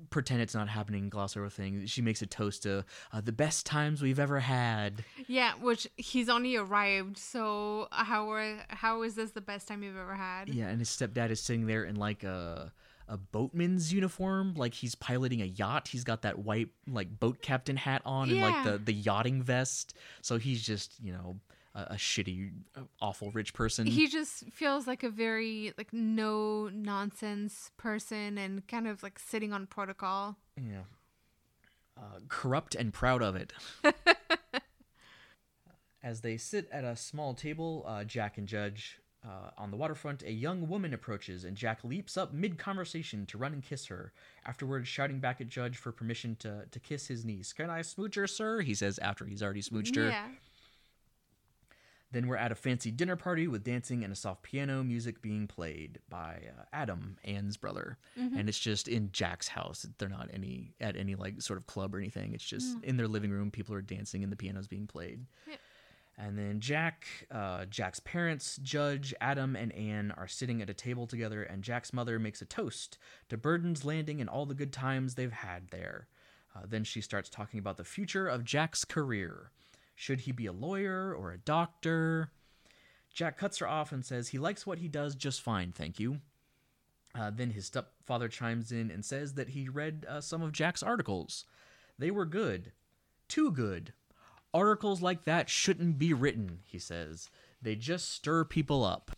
pretend 0.10 0.42
it's 0.42 0.56
not 0.56 0.70
happening, 0.70 1.10
gloss 1.10 1.38
over 1.38 1.50
things. 1.50 1.90
She 1.90 2.02
makes 2.02 2.22
a 2.22 2.26
toast 2.26 2.64
to 2.64 2.84
uh, 3.12 3.22
the 3.22 3.32
best 3.32 3.66
times 3.66 4.02
we've 4.02 4.20
ever 4.20 4.40
had. 4.40 5.04
Yeah, 5.28 5.54
which 5.62 5.88
he's 5.98 6.30
only 6.30 6.56
arrived. 6.56 7.18
So 7.18 7.88
how 7.92 8.32
are 8.32 8.58
how 8.70 9.04
is 9.04 9.16
this 9.16 9.32
the 9.32 9.42
best 9.42 9.68
time 9.68 9.84
you've 9.84 9.98
ever 9.98 10.16
had? 10.16 10.50
Yeah, 10.50 10.68
and 10.68 10.80
his 10.80 10.90
stepdad 10.90 11.30
is 11.30 11.40
sitting 11.40 11.68
there 11.68 11.84
in 11.84 11.96
like 11.96 12.24
a 12.24 12.72
a 13.08 13.18
boatman's 13.18 13.94
uniform, 13.94 14.54
like 14.56 14.74
he's 14.74 14.96
piloting 14.96 15.42
a 15.42 15.46
yacht. 15.46 15.88
He's 15.90 16.04
got 16.04 16.22
that 16.24 16.40
white 16.40 16.70
like 16.88 17.20
boat 17.20 17.42
captain 17.42 17.78
hat 17.78 18.02
on 18.06 18.30
and 18.30 18.42
like 18.42 18.54
Yeah. 18.66 18.72
the 18.72 18.78
the 18.80 18.94
yachting 18.94 19.42
vest. 19.44 19.94
So 20.22 20.38
he's 20.38 20.62
just 20.62 21.00
you 21.02 21.14
know 21.14 21.40
a, 21.76 21.82
a 21.82 21.96
shitty, 21.96 22.52
uh, 22.76 22.82
awful 23.02 23.32
rich 23.32 23.54
person. 23.54 23.86
He 23.88 24.08
just 24.08 24.44
feels 24.52 24.88
like 24.88 25.04
a 25.04 25.10
very 25.10 25.74
like 25.78 25.94
no 25.94 26.70
nonsense 26.70 27.72
person 27.78 28.38
and 28.38 28.68
kind 28.68 28.88
of 28.88 29.04
like 29.04 29.20
sitting 29.20 29.54
on 29.54 29.68
protocol. 29.68 30.38
Yeah. 30.58 30.82
Uh, 31.98 32.20
corrupt 32.30 32.76
and 32.76 32.94
proud 32.94 33.22
of 33.24 33.36
it. 33.36 33.54
As 36.04 36.22
they 36.22 36.38
sit 36.38 36.70
at 36.72 36.84
a 36.84 36.96
small 36.96 37.34
table, 37.34 37.84
uh, 37.88 38.04
Jack 38.04 38.38
and 38.38 38.48
Judge, 38.48 39.00
uh, 39.26 39.52
on 39.58 39.72
the 39.72 39.78
waterfront, 39.78 40.24
a 40.24 40.32
young 40.32 40.68
woman 40.68 40.94
approaches, 40.94 41.44
and 41.44 41.58
Jack 41.58 41.84
leaps 41.84 42.18
up 42.18 42.34
mid 42.34 42.58
conversation 42.58 43.26
to 43.28 43.38
run 43.38 43.54
and 43.54 43.64
kiss 43.64 43.88
her, 43.88 44.14
afterwards 44.46 44.88
shouting 44.88 45.20
back 45.20 45.42
at 45.42 45.48
Judge 45.48 45.78
for 45.78 45.92
permission 45.92 46.36
to, 46.40 46.66
to 46.72 46.80
kiss 46.80 47.08
his 47.08 47.26
niece. 47.26 47.54
Can 47.54 47.70
I 47.70 47.82
smooch 47.82 48.16
her, 48.16 48.28
sir? 48.28 48.62
He 48.62 48.74
says 48.74 49.00
after 49.00 49.26
he's 49.26 49.44
already 49.44 49.62
smooched 49.62 49.96
her. 49.96 50.10
Yeah. 50.10 50.28
Then 52.10 52.28
we're 52.28 52.38
at 52.38 52.54
a 52.54 52.56
fancy 52.56 52.90
dinner 52.90 53.18
party 53.18 53.50
with 53.50 53.66
dancing 53.66 54.02
and 54.06 54.14
a 54.14 54.16
soft 54.16 54.42
piano 54.42 54.82
music 54.82 55.22
being 55.22 55.46
played 55.46 56.00
by 56.10 56.40
uh, 56.58 56.64
Adam, 56.72 57.18
Anne's 57.26 57.58
brother, 57.58 57.98
and 58.16 58.48
it's 58.48 58.58
just 58.60 58.88
in 58.88 59.10
Jack's 59.12 59.50
house. 59.50 59.86
They're 59.98 60.08
not 60.08 60.30
any 60.34 60.74
at 60.80 60.96
any 60.96 61.16
like 61.16 61.42
sort 61.42 61.60
of 61.60 61.68
club 61.68 61.94
or 61.94 61.98
anything. 61.98 62.34
It's 62.34 62.46
just 62.46 62.78
in 62.82 62.96
their 62.96 63.10
living 63.10 63.32
room. 63.32 63.52
People 63.52 63.76
are 63.76 63.82
dancing 63.82 64.24
and 64.24 64.32
the 64.32 64.38
piano's 64.38 64.68
being 64.68 64.88
played. 64.88 65.26
And 66.18 66.38
then 66.38 66.60
Jack, 66.60 67.06
uh, 67.30 67.66
Jack's 67.66 68.00
parents, 68.00 68.58
Judge, 68.64 69.14
Adam, 69.22 69.56
and 69.56 69.72
Anne 69.74 70.12
are 70.18 70.28
sitting 70.28 70.62
at 70.64 70.70
a 70.70 70.74
table 70.74 71.06
together, 71.06 71.44
and 71.44 71.64
Jack's 71.64 71.94
mother 71.94 72.18
makes 72.18 72.42
a 72.42 72.46
toast 72.46 72.98
to 73.30 73.38
Burden's 73.38 73.86
Landing 73.86 74.20
and 74.20 74.30
all 74.30 74.48
the 74.48 74.56
good 74.56 74.74
times 74.74 75.14
they've 75.14 75.32
had 75.32 75.70
there. 75.70 76.08
Uh, 76.56 76.62
then 76.68 76.84
she 76.84 77.02
starts 77.02 77.30
talking 77.30 77.60
about 77.60 77.78
the 77.78 77.84
future 77.84 78.28
of 78.28 78.44
Jack's 78.44 78.84
career. 78.84 79.52
Should 79.96 80.22
he 80.22 80.32
be 80.32 80.48
a 80.48 80.52
lawyer 80.52 81.14
or 81.14 81.32
a 81.32 81.38
doctor? 81.38 82.32
Jack 83.14 83.38
cuts 83.38 83.60
her 83.60 83.68
off 83.68 83.92
and 83.92 84.04
says 84.04 84.30
he 84.30 84.40
likes 84.40 84.66
what 84.66 84.80
he 84.80 84.88
does 84.88 85.14
just 85.14 85.42
fine, 85.42 85.72
thank 85.72 86.00
you. 86.00 86.20
Uh, 87.14 87.32
then 87.34 87.52
his 87.52 87.66
stepfather 87.66 88.28
chimes 88.28 88.72
in 88.72 88.92
and 88.92 89.04
says 89.04 89.34
that 89.34 89.50
he 89.50 89.70
read 89.70 90.06
uh, 90.08 90.22
some 90.22 90.42
of 90.42 90.52
Jack's 90.52 90.84
articles. 90.84 91.46
They 91.98 92.12
were 92.12 92.26
good. 92.26 92.72
Too 93.28 93.52
good. 93.52 93.94
Articles 94.54 95.02
like 95.02 95.26
that 95.26 95.50
shouldn't 95.50 96.00
be 96.00 96.14
written, 96.14 96.60
he 96.66 96.80
says. 96.80 97.30
They 97.62 97.76
just 97.76 98.12
stir 98.12 98.44
people 98.44 98.84
up. 98.84 99.12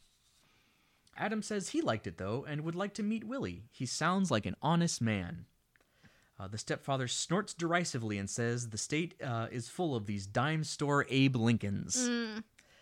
Adam 1.18 1.42
says 1.42 1.70
he 1.70 1.82
liked 1.82 2.08
it 2.08 2.18
though 2.18 2.46
and 2.48 2.62
would 2.62 2.76
like 2.76 2.94
to 2.96 3.04
meet 3.04 3.26
Willie. 3.26 3.64
He 3.72 3.86
sounds 3.86 4.32
like 4.32 4.46
an 4.46 4.56
honest 4.62 5.02
man. 5.02 5.46
Uh, 6.40 6.48
the 6.48 6.58
stepfather 6.58 7.08
snorts 7.08 7.54
derisively 7.54 8.18
and 8.18 8.30
says 8.30 8.70
the 8.70 8.78
state 8.78 9.16
uh, 9.22 9.48
is 9.52 9.68
full 9.68 9.94
of 9.96 10.06
these 10.06 10.26
dime 10.26 10.64
store 10.64 11.06
Abe 11.10 11.36
Lincolns. 11.36 11.98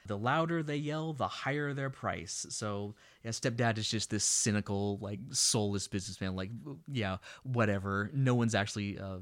The 0.06 0.18
louder 0.18 0.62
they 0.64 0.78
yell, 0.78 1.14
the 1.14 1.28
higher 1.28 1.74
their 1.74 1.90
price. 1.90 2.46
So, 2.50 2.96
yeah, 3.26 3.32
stepdad 3.32 3.78
is 3.78 3.90
just 3.90 4.10
this 4.10 4.24
cynical, 4.24 5.00
like 5.02 5.20
soulless 5.32 5.88
businessman. 5.88 6.36
Like, 6.36 6.52
yeah, 6.88 7.18
whatever. 7.44 8.10
No 8.14 8.34
one's 8.36 8.56
actually 8.56 9.00
uh, 9.00 9.18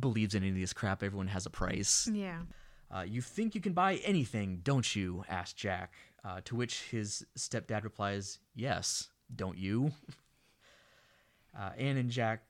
believes 0.00 0.34
in 0.34 0.42
any 0.42 0.50
of 0.50 0.58
this 0.58 0.72
crap. 0.72 1.02
Everyone 1.04 1.28
has 1.28 1.46
a 1.46 1.50
price. 1.50 2.08
Yeah. 2.12 2.40
Uh, 2.94 3.02
you 3.02 3.20
think 3.20 3.54
you 3.54 3.60
can 3.60 3.72
buy 3.72 3.96
anything, 4.04 4.60
don't 4.62 4.94
you? 4.94 5.24
asked 5.28 5.56
Jack. 5.56 5.92
Uh, 6.24 6.40
to 6.44 6.54
which 6.56 6.82
his 6.90 7.26
stepdad 7.36 7.82
replies, 7.84 8.38
Yes, 8.54 9.08
don't 9.34 9.58
you? 9.58 9.92
Uh, 11.56 11.70
Anne 11.78 11.96
and 11.98 12.10
Jack, 12.10 12.42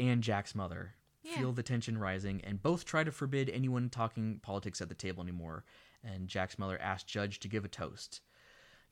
and 0.00 0.20
Jack's 0.20 0.52
mother, 0.52 0.94
Yeah. 1.22 1.36
feel 1.36 1.52
the 1.52 1.62
tension 1.62 1.96
rising, 1.96 2.40
and 2.42 2.60
both 2.60 2.84
try 2.84 3.04
to 3.04 3.12
forbid 3.12 3.48
anyone 3.50 3.88
talking 3.88 4.40
politics 4.42 4.80
at 4.80 4.88
the 4.88 4.96
table 4.96 5.22
anymore. 5.22 5.62
And 6.02 6.26
Jack's 6.26 6.58
mother 6.58 6.76
asks 6.82 7.08
Judge 7.08 7.38
to 7.38 7.46
give 7.48 7.64
a 7.64 7.68
toast. 7.68 8.20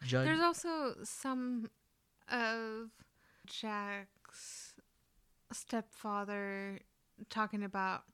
Judge, 0.04 0.26
There's 0.26 0.38
also 0.40 0.94
some 1.02 1.68
of 2.30 2.90
Jack's 3.46 4.74
stepfather 5.50 6.78
talking 7.28 7.64
about 7.64 8.04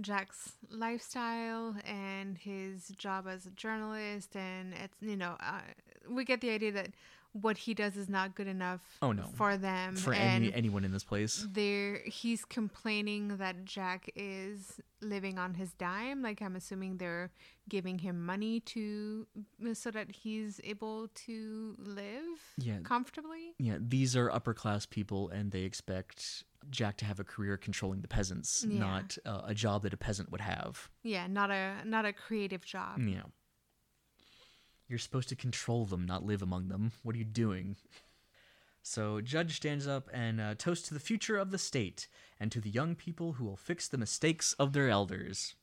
Jack's 0.00 0.52
lifestyle 0.70 1.74
and 1.84 2.36
his 2.38 2.88
job 2.98 3.26
as 3.28 3.46
a 3.46 3.50
journalist, 3.50 4.34
and 4.36 4.72
it's 4.74 4.96
you 5.00 5.16
know 5.16 5.36
uh, 5.40 5.60
we 6.08 6.24
get 6.24 6.40
the 6.40 6.50
idea 6.50 6.72
that 6.72 6.88
what 7.32 7.56
he 7.56 7.74
does 7.74 7.96
is 7.96 8.08
not 8.08 8.34
good 8.34 8.48
enough. 8.48 8.80
Oh, 9.02 9.12
no. 9.12 9.22
for 9.36 9.56
them 9.56 9.94
for 9.94 10.12
and 10.12 10.44
any 10.46 10.52
anyone 10.52 10.84
in 10.84 10.90
this 10.90 11.04
place. 11.04 11.46
there 11.52 12.00
he's 12.04 12.44
complaining 12.44 13.36
that 13.36 13.64
Jack 13.64 14.10
is 14.16 14.80
living 15.00 15.38
on 15.38 15.54
his 15.54 15.72
dime. 15.74 16.22
Like 16.22 16.42
I'm 16.42 16.56
assuming 16.56 16.96
they're 16.96 17.30
giving 17.68 17.98
him 18.00 18.26
money 18.26 18.58
to 18.60 19.28
so 19.74 19.92
that 19.92 20.10
he's 20.10 20.60
able 20.64 21.06
to 21.26 21.76
live 21.78 22.24
Yeah. 22.58 22.78
comfortably. 22.82 23.54
Yeah, 23.58 23.76
these 23.80 24.16
are 24.16 24.28
upper 24.30 24.52
class 24.54 24.84
people, 24.84 25.28
and 25.28 25.52
they 25.52 25.62
expect 25.62 26.42
Jack 26.68 26.96
to 26.98 27.04
have 27.04 27.18
a 27.20 27.24
career 27.24 27.56
controlling 27.56 28.02
the 28.02 28.08
peasants, 28.08 28.64
Yeah. 28.68 28.78
not 28.78 29.18
uh, 29.24 29.42
a 29.46 29.54
job 29.54 29.82
that 29.82 29.92
a 29.94 29.96
peasant 29.96 30.30
would 30.30 30.40
have. 30.42 30.90
Yeah, 31.02 31.26
not 31.26 31.50
a 31.50 31.76
not 31.84 32.04
a 32.04 32.12
creative 32.12 32.64
job. 32.64 32.98
Yeah. 33.00 33.22
You're 34.88 34.98
supposed 34.98 35.28
to 35.28 35.36
control 35.36 35.86
them, 35.86 36.04
not 36.04 36.24
live 36.24 36.42
among 36.42 36.68
them. 36.68 36.92
What 37.02 37.14
are 37.14 37.18
you 37.18 37.24
doing? 37.24 37.76
So, 38.82 39.20
Judge 39.20 39.56
stands 39.56 39.86
up 39.86 40.08
and 40.12 40.40
uh, 40.40 40.54
toasts 40.56 40.88
to 40.88 40.94
the 40.94 41.00
future 41.00 41.36
of 41.36 41.50
the 41.50 41.58
state 41.58 42.08
and 42.40 42.50
to 42.50 42.60
the 42.60 42.70
young 42.70 42.94
people 42.96 43.34
who 43.34 43.44
will 43.44 43.56
fix 43.56 43.86
the 43.86 43.98
mistakes 43.98 44.54
of 44.54 44.72
their 44.72 44.88
elders. 44.88 45.54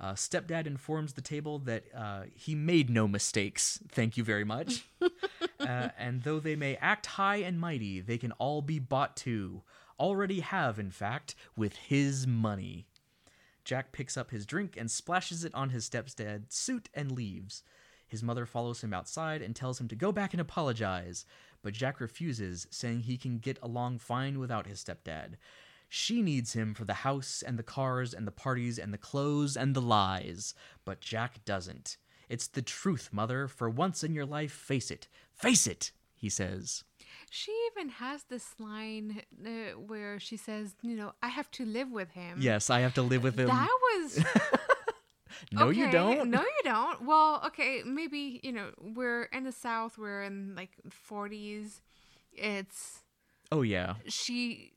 Uh, 0.00 0.14
stepdad 0.14 0.66
informs 0.66 1.12
the 1.12 1.20
table 1.20 1.58
that 1.60 1.84
uh, 1.96 2.22
he 2.34 2.54
made 2.54 2.90
no 2.90 3.06
mistakes. 3.06 3.78
Thank 3.88 4.16
you 4.16 4.24
very 4.24 4.44
much. 4.44 4.86
uh, 5.60 5.88
and 5.98 6.22
though 6.22 6.40
they 6.40 6.56
may 6.56 6.76
act 6.76 7.06
high 7.06 7.36
and 7.36 7.60
mighty, 7.60 8.00
they 8.00 8.18
can 8.18 8.32
all 8.32 8.62
be 8.62 8.78
bought 8.78 9.14
too. 9.16 9.62
Already 10.00 10.40
have, 10.40 10.78
in 10.78 10.90
fact, 10.90 11.34
with 11.54 11.76
his 11.76 12.26
money. 12.26 12.86
Jack 13.64 13.92
picks 13.92 14.16
up 14.16 14.30
his 14.30 14.46
drink 14.46 14.76
and 14.78 14.90
splashes 14.90 15.44
it 15.44 15.54
on 15.54 15.68
his 15.68 15.88
stepdad's 15.88 16.56
suit 16.56 16.88
and 16.94 17.12
leaves. 17.12 17.62
His 18.08 18.22
mother 18.22 18.46
follows 18.46 18.80
him 18.80 18.94
outside 18.94 19.42
and 19.42 19.54
tells 19.54 19.78
him 19.78 19.88
to 19.88 19.94
go 19.94 20.10
back 20.10 20.32
and 20.32 20.40
apologize, 20.40 21.26
but 21.62 21.74
Jack 21.74 22.00
refuses, 22.00 22.66
saying 22.70 23.00
he 23.00 23.18
can 23.18 23.38
get 23.38 23.58
along 23.62 23.98
fine 23.98 24.38
without 24.38 24.66
his 24.66 24.82
stepdad. 24.82 25.34
She 25.88 26.22
needs 26.22 26.54
him 26.54 26.72
for 26.72 26.84
the 26.84 26.94
house 26.94 27.42
and 27.46 27.58
the 27.58 27.62
cars 27.62 28.14
and 28.14 28.26
the 28.26 28.32
parties 28.32 28.78
and 28.78 28.94
the 28.94 28.98
clothes 28.98 29.56
and 29.56 29.76
the 29.76 29.82
lies, 29.82 30.54
but 30.84 31.00
Jack 31.00 31.44
doesn't. 31.44 31.98
It's 32.30 32.46
the 32.46 32.62
truth, 32.62 33.10
mother. 33.12 33.48
For 33.48 33.68
once 33.68 34.02
in 34.02 34.14
your 34.14 34.24
life, 34.24 34.52
face 34.52 34.90
it. 34.90 35.08
Face 35.32 35.66
it, 35.66 35.92
he 36.14 36.30
says. 36.30 36.84
She 37.32 37.52
even 37.70 37.88
has 37.90 38.24
this 38.24 38.54
line 38.58 39.22
uh, 39.46 39.78
where 39.78 40.18
she 40.18 40.36
says, 40.36 40.74
"You 40.82 40.96
know, 40.96 41.12
I 41.22 41.28
have 41.28 41.50
to 41.52 41.64
live 41.64 41.90
with 41.90 42.10
him." 42.10 42.38
Yes, 42.40 42.70
I 42.70 42.80
have 42.80 42.94
to 42.94 43.02
live 43.02 43.22
with 43.22 43.38
him. 43.38 43.46
That 43.46 43.68
was 43.82 44.24
no, 45.52 45.68
you 45.70 45.90
don't. 45.90 46.28
No, 46.28 46.40
you 46.42 46.62
don't. 46.64 47.02
Well, 47.06 47.40
okay, 47.46 47.82
maybe 47.86 48.40
you 48.42 48.52
know 48.52 48.70
we're 48.80 49.24
in 49.24 49.44
the 49.44 49.52
South. 49.52 49.96
We're 49.96 50.22
in 50.24 50.54
like 50.56 50.70
40s. 51.08 51.80
It's 52.32 53.00
Oh, 53.52 53.62
yeah. 53.62 53.94
she 54.06 54.72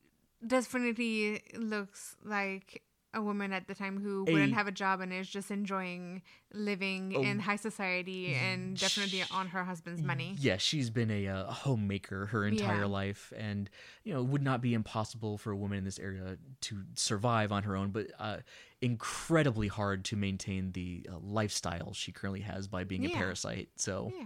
definitely 0.46 1.42
looks 1.56 2.16
like 2.24 2.82
a 3.14 3.22
woman 3.22 3.54
at 3.54 3.68
the 3.68 3.76
time 3.76 4.02
who 4.02 4.26
A- 4.28 4.32
wouldn't 4.34 4.54
have 4.54 4.68
a 4.68 4.72
job 4.72 5.00
and 5.02 5.14
is 5.14 5.30
just 5.30 5.52
enjoying 5.52 6.22
living 6.54 7.14
Oh, 7.16 7.22
in 7.22 7.40
high 7.40 7.56
society 7.56 8.34
and 8.34 8.78
definitely 8.78 9.24
on 9.32 9.48
her 9.50 9.64
husband's 9.64 10.02
money. 10.02 10.36
Yeah, 10.40 10.58
she's 10.58 10.90
been 10.90 11.12
a, 11.12 11.28
uh, 11.28 11.52
homemaker 11.52 12.28
her 12.28 12.46
entire 12.46 12.82
Yeah. 12.82 12.86
life, 12.86 13.32
and 13.38 13.70
you 14.04 14.14
know, 14.14 14.22
it 14.22 14.26
would 14.28 14.42
not 14.44 14.62
be 14.62 14.74
impossible 14.74 15.38
for 15.38 15.52
a 15.52 15.56
woman 15.56 15.78
in 15.78 15.84
this 15.84 16.00
area 16.00 16.38
to 16.62 16.84
survive 16.96 17.52
on 17.52 17.64
her 17.64 17.76
own, 17.76 17.92
but 17.92 18.08
uh, 18.20 18.38
incredibly 18.82 19.68
hard 19.68 20.04
to 20.06 20.16
maintain 20.16 20.72
the 20.72 21.08
uh, 21.12 21.18
lifestyle 21.20 21.94
she 21.94 22.12
currently 22.12 22.42
has 22.42 22.68
by 22.68 22.84
being 22.84 23.06
a 23.06 23.10
parasite. 23.10 23.70
So, 23.76 24.12
Yeah. 24.18 24.26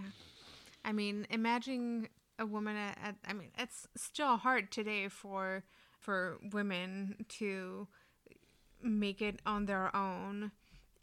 I 0.84 0.92
mean, 0.92 1.26
imagine 1.30 2.08
a 2.38 2.46
woman 2.46 2.76
at, 2.76 2.98
at 3.02 3.14
I 3.26 3.32
mean, 3.32 3.50
it's 3.58 3.86
still 3.96 4.36
hard 4.36 4.70
today 4.70 5.08
for 5.08 5.64
for 5.98 6.38
women 6.52 7.16
to 7.28 7.86
make 8.82 9.22
it 9.22 9.40
on 9.46 9.66
their 9.66 9.94
own 9.94 10.52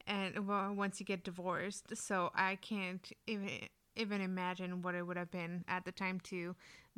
and 0.07 0.47
well, 0.47 0.73
once 0.73 0.99
you 0.99 1.05
get 1.05 1.23
divorced. 1.23 1.95
So 1.97 2.31
I 2.35 2.55
can't 2.55 3.11
even 3.27 3.49
even 3.95 4.21
imagine 4.21 4.81
what 4.81 4.93
it 4.93 5.03
would 5.03 5.17
have 5.17 5.31
been 5.31 5.63
at 5.67 5.85
the 5.85 5.91
time 5.91 6.19
to 6.19 6.55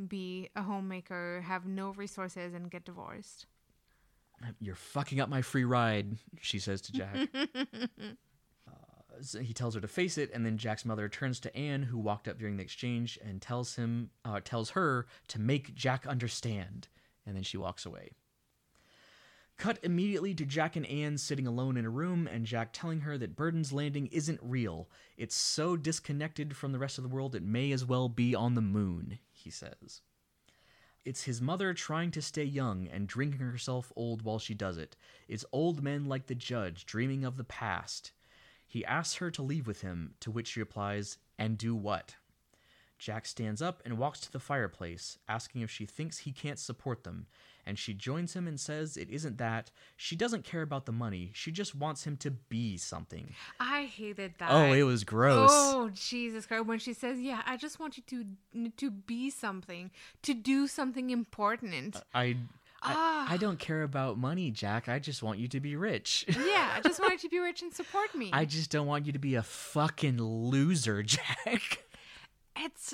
be 0.07 0.49
a 0.55 0.63
homemaker, 0.63 1.43
have 1.45 1.65
no 1.65 1.91
resources 1.91 2.53
and 2.53 2.71
get 2.71 2.85
divorced. 2.85 3.45
you're 4.59 4.75
fucking 4.75 5.19
up 5.19 5.29
my 5.29 5.41
free 5.41 5.63
ride, 5.63 6.17
she 6.41 6.59
says 6.59 6.81
to 6.81 6.91
Jack. 6.91 7.29
Uh, 8.69 9.21
so 9.21 9.39
he 9.39 9.53
tells 9.53 9.73
her 9.73 9.79
to 9.79 9.87
face 9.87 10.17
it, 10.17 10.29
and 10.33 10.45
then 10.45 10.57
Jack's 10.57 10.83
mother 10.83 11.07
turns 11.07 11.39
to 11.39 11.55
Anne, 11.55 11.83
who 11.83 11.97
walked 11.97 12.27
up 12.27 12.37
during 12.37 12.57
the 12.57 12.63
exchange, 12.63 13.17
and 13.23 13.41
tells 13.41 13.75
him, 13.75 14.09
uh, 14.25 14.41
tells 14.43 14.71
her 14.71 15.07
to 15.29 15.39
make 15.39 15.73
Jack 15.73 16.05
understand. 16.05 16.89
And 17.25 17.33
then 17.33 17.43
she 17.43 17.55
walks 17.55 17.85
away. 17.85 18.11
Cut 19.57 19.79
immediately 19.81 20.35
to 20.35 20.45
Jack 20.45 20.75
and 20.75 20.85
Anne 20.85 21.17
sitting 21.17 21.47
alone 21.47 21.77
in 21.77 21.85
a 21.85 21.89
room, 21.89 22.27
and 22.27 22.45
Jack 22.45 22.73
telling 22.73 23.01
her 23.01 23.17
that 23.17 23.35
Burden's 23.35 23.73
Landing 23.73 24.05
isn't 24.07 24.39
real. 24.43 24.87
It's 25.17 25.35
so 25.35 25.75
disconnected 25.75 26.55
from 26.55 26.71
the 26.71 26.79
rest 26.79 26.99
of 26.99 27.03
the 27.03 27.09
world 27.09 27.33
it 27.33 27.41
may 27.41 27.71
as 27.71 27.83
well 27.83 28.07
be 28.07 28.35
on 28.35 28.53
the 28.53 28.61
moon, 28.61 29.17
he 29.31 29.49
says. 29.49 30.01
It's 31.03 31.23
his 31.23 31.41
mother 31.41 31.73
trying 31.73 32.11
to 32.11 32.21
stay 32.21 32.43
young 32.43 32.87
and 32.87 33.07
drinking 33.07 33.39
herself 33.39 33.91
old 33.95 34.21
while 34.21 34.39
she 34.39 34.53
does 34.53 34.77
it. 34.77 34.95
It's 35.27 35.45
old 35.51 35.81
men 35.81 36.05
like 36.05 36.27
the 36.27 36.35
judge 36.35 36.85
dreaming 36.85 37.25
of 37.25 37.37
the 37.37 37.43
past. 37.43 38.11
He 38.67 38.85
asks 38.85 39.15
her 39.15 39.31
to 39.31 39.41
leave 39.41 39.65
with 39.65 39.81
him, 39.81 40.13
to 40.19 40.29
which 40.29 40.49
she 40.49 40.59
replies, 40.59 41.17
And 41.39 41.57
do 41.57 41.73
what? 41.73 42.15
Jack 42.99 43.25
stands 43.25 43.61
up 43.61 43.81
and 43.85 43.97
walks 43.97 44.19
to 44.21 44.31
the 44.31 44.39
fireplace, 44.39 45.17
asking 45.27 45.61
if 45.61 45.69
she 45.69 45.85
thinks 45.85 46.19
he 46.19 46.31
can't 46.31 46.59
support 46.59 47.03
them, 47.03 47.27
and 47.65 47.77
she 47.77 47.93
joins 47.93 48.33
him 48.33 48.47
and 48.47 48.59
says 48.59 48.97
it 48.97 49.09
isn't 49.09 49.37
that. 49.37 49.71
She 49.95 50.15
doesn't 50.15 50.43
care 50.43 50.61
about 50.61 50.85
the 50.85 50.91
money, 50.91 51.31
she 51.33 51.51
just 51.51 51.75
wants 51.75 52.05
him 52.05 52.17
to 52.17 52.31
be 52.31 52.77
something. 52.77 53.33
I 53.59 53.83
hated 53.85 54.33
that. 54.39 54.49
Oh, 54.51 54.71
it 54.73 54.83
was 54.83 55.03
gross. 55.03 55.49
Oh 55.51 55.89
Jesus 55.93 56.45
Christ! 56.45 56.65
When 56.65 56.79
she 56.79 56.93
says, 56.93 57.19
"Yeah, 57.19 57.41
I 57.45 57.57
just 57.57 57.79
want 57.79 57.97
you 57.97 58.03
to 58.53 58.69
to 58.77 58.91
be 58.91 59.29
something, 59.29 59.91
to 60.23 60.33
do 60.33 60.67
something 60.67 61.09
important." 61.09 62.01
I. 62.13 62.37
Ah. 62.83 63.25
I, 63.27 63.33
I 63.33 63.37
don't 63.37 63.57
care 63.57 63.81
about 63.81 64.19
money, 64.19 64.51
Jack. 64.51 64.87
I 64.87 64.99
just 64.99 65.23
want 65.23 65.39
you 65.39 65.47
to 65.47 65.59
be 65.59 65.75
rich. 65.75 66.25
yeah, 66.29 66.73
I 66.75 66.81
just 66.83 66.99
want 66.99 67.11
you 67.13 67.17
to 67.17 67.29
be 67.29 67.39
rich 67.39 67.63
and 67.63 67.73
support 67.73 68.13
me. 68.13 68.29
I 68.31 68.45
just 68.45 68.69
don't 68.69 68.85
want 68.85 69.07
you 69.07 69.13
to 69.13 69.19
be 69.19 69.33
a 69.33 69.41
fucking 69.41 70.21
loser, 70.21 71.01
Jack. 71.03 71.83
It's 72.59 72.93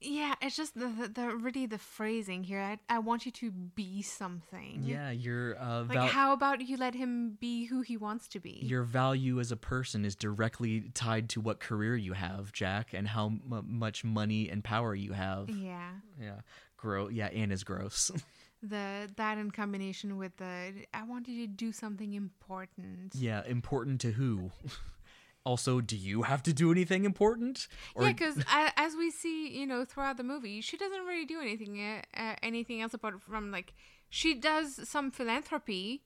yeah, 0.00 0.34
it's 0.42 0.54
just 0.56 0.74
the, 0.74 0.88
the, 0.88 1.08
the 1.08 1.36
really 1.36 1.64
the 1.66 1.78
phrasing 1.78 2.44
here. 2.44 2.60
I 2.60 2.78
I 2.88 2.98
want 2.98 3.24
you 3.24 3.32
to 3.32 3.50
be 3.50 4.02
something. 4.02 4.82
Yeah, 4.84 5.10
your 5.10 5.56
uh, 5.58 5.84
Like, 5.84 6.10
how 6.10 6.32
about 6.34 6.60
you 6.60 6.76
let 6.76 6.94
him 6.94 7.38
be 7.40 7.64
who 7.66 7.80
he 7.80 7.96
wants 7.96 8.28
to 8.28 8.40
be? 8.40 8.58
your 8.62 8.82
value 8.82 9.40
as 9.40 9.50
a 9.50 9.56
person 9.56 10.04
is 10.04 10.14
directly 10.14 10.90
tied 10.94 11.28
to 11.30 11.40
what 11.40 11.58
career 11.60 11.96
you 11.96 12.12
have, 12.12 12.52
Jack, 12.52 12.92
and 12.92 13.08
how 13.08 13.26
m- 13.26 13.64
much 13.66 14.04
money 14.04 14.48
and 14.50 14.62
power 14.62 14.94
you 14.94 15.12
have. 15.12 15.48
yeah. 15.48 15.92
Yeah, 16.20 16.40
gross. 16.76 17.10
Yeah, 17.12 17.26
and 17.28 17.52
is 17.52 17.64
gross. 17.64 18.10
The 18.66 19.10
that 19.16 19.36
in 19.36 19.50
combination 19.50 20.16
with 20.16 20.38
the 20.38 20.72
I 20.94 21.02
want 21.04 21.28
you 21.28 21.46
to 21.46 21.52
do 21.52 21.70
something 21.70 22.14
important. 22.14 23.14
yeah, 23.14 23.42
important 23.46 24.00
to 24.02 24.12
who? 24.12 24.52
also, 25.44 25.80
do 25.80 25.96
you 25.96 26.22
have 26.22 26.42
to 26.44 26.52
do 26.52 26.72
anything 26.72 27.04
important? 27.04 27.68
Yeah, 27.98 28.08
because 28.12 28.42
as 28.76 28.94
we 28.96 29.10
see, 29.10 29.48
you 29.48 29.66
know, 29.66 29.84
throughout 29.84 30.16
the 30.16 30.22
movie, 30.24 30.60
she 30.60 30.76
doesn't 30.76 31.04
really 31.04 31.26
do 31.26 31.40
anything, 31.40 31.80
uh, 32.16 32.34
anything 32.42 32.80
else 32.80 32.94
apart 32.94 33.20
from 33.22 33.50
like 33.50 33.74
she 34.08 34.34
does 34.34 34.88
some 34.88 35.10
philanthropy, 35.10 36.02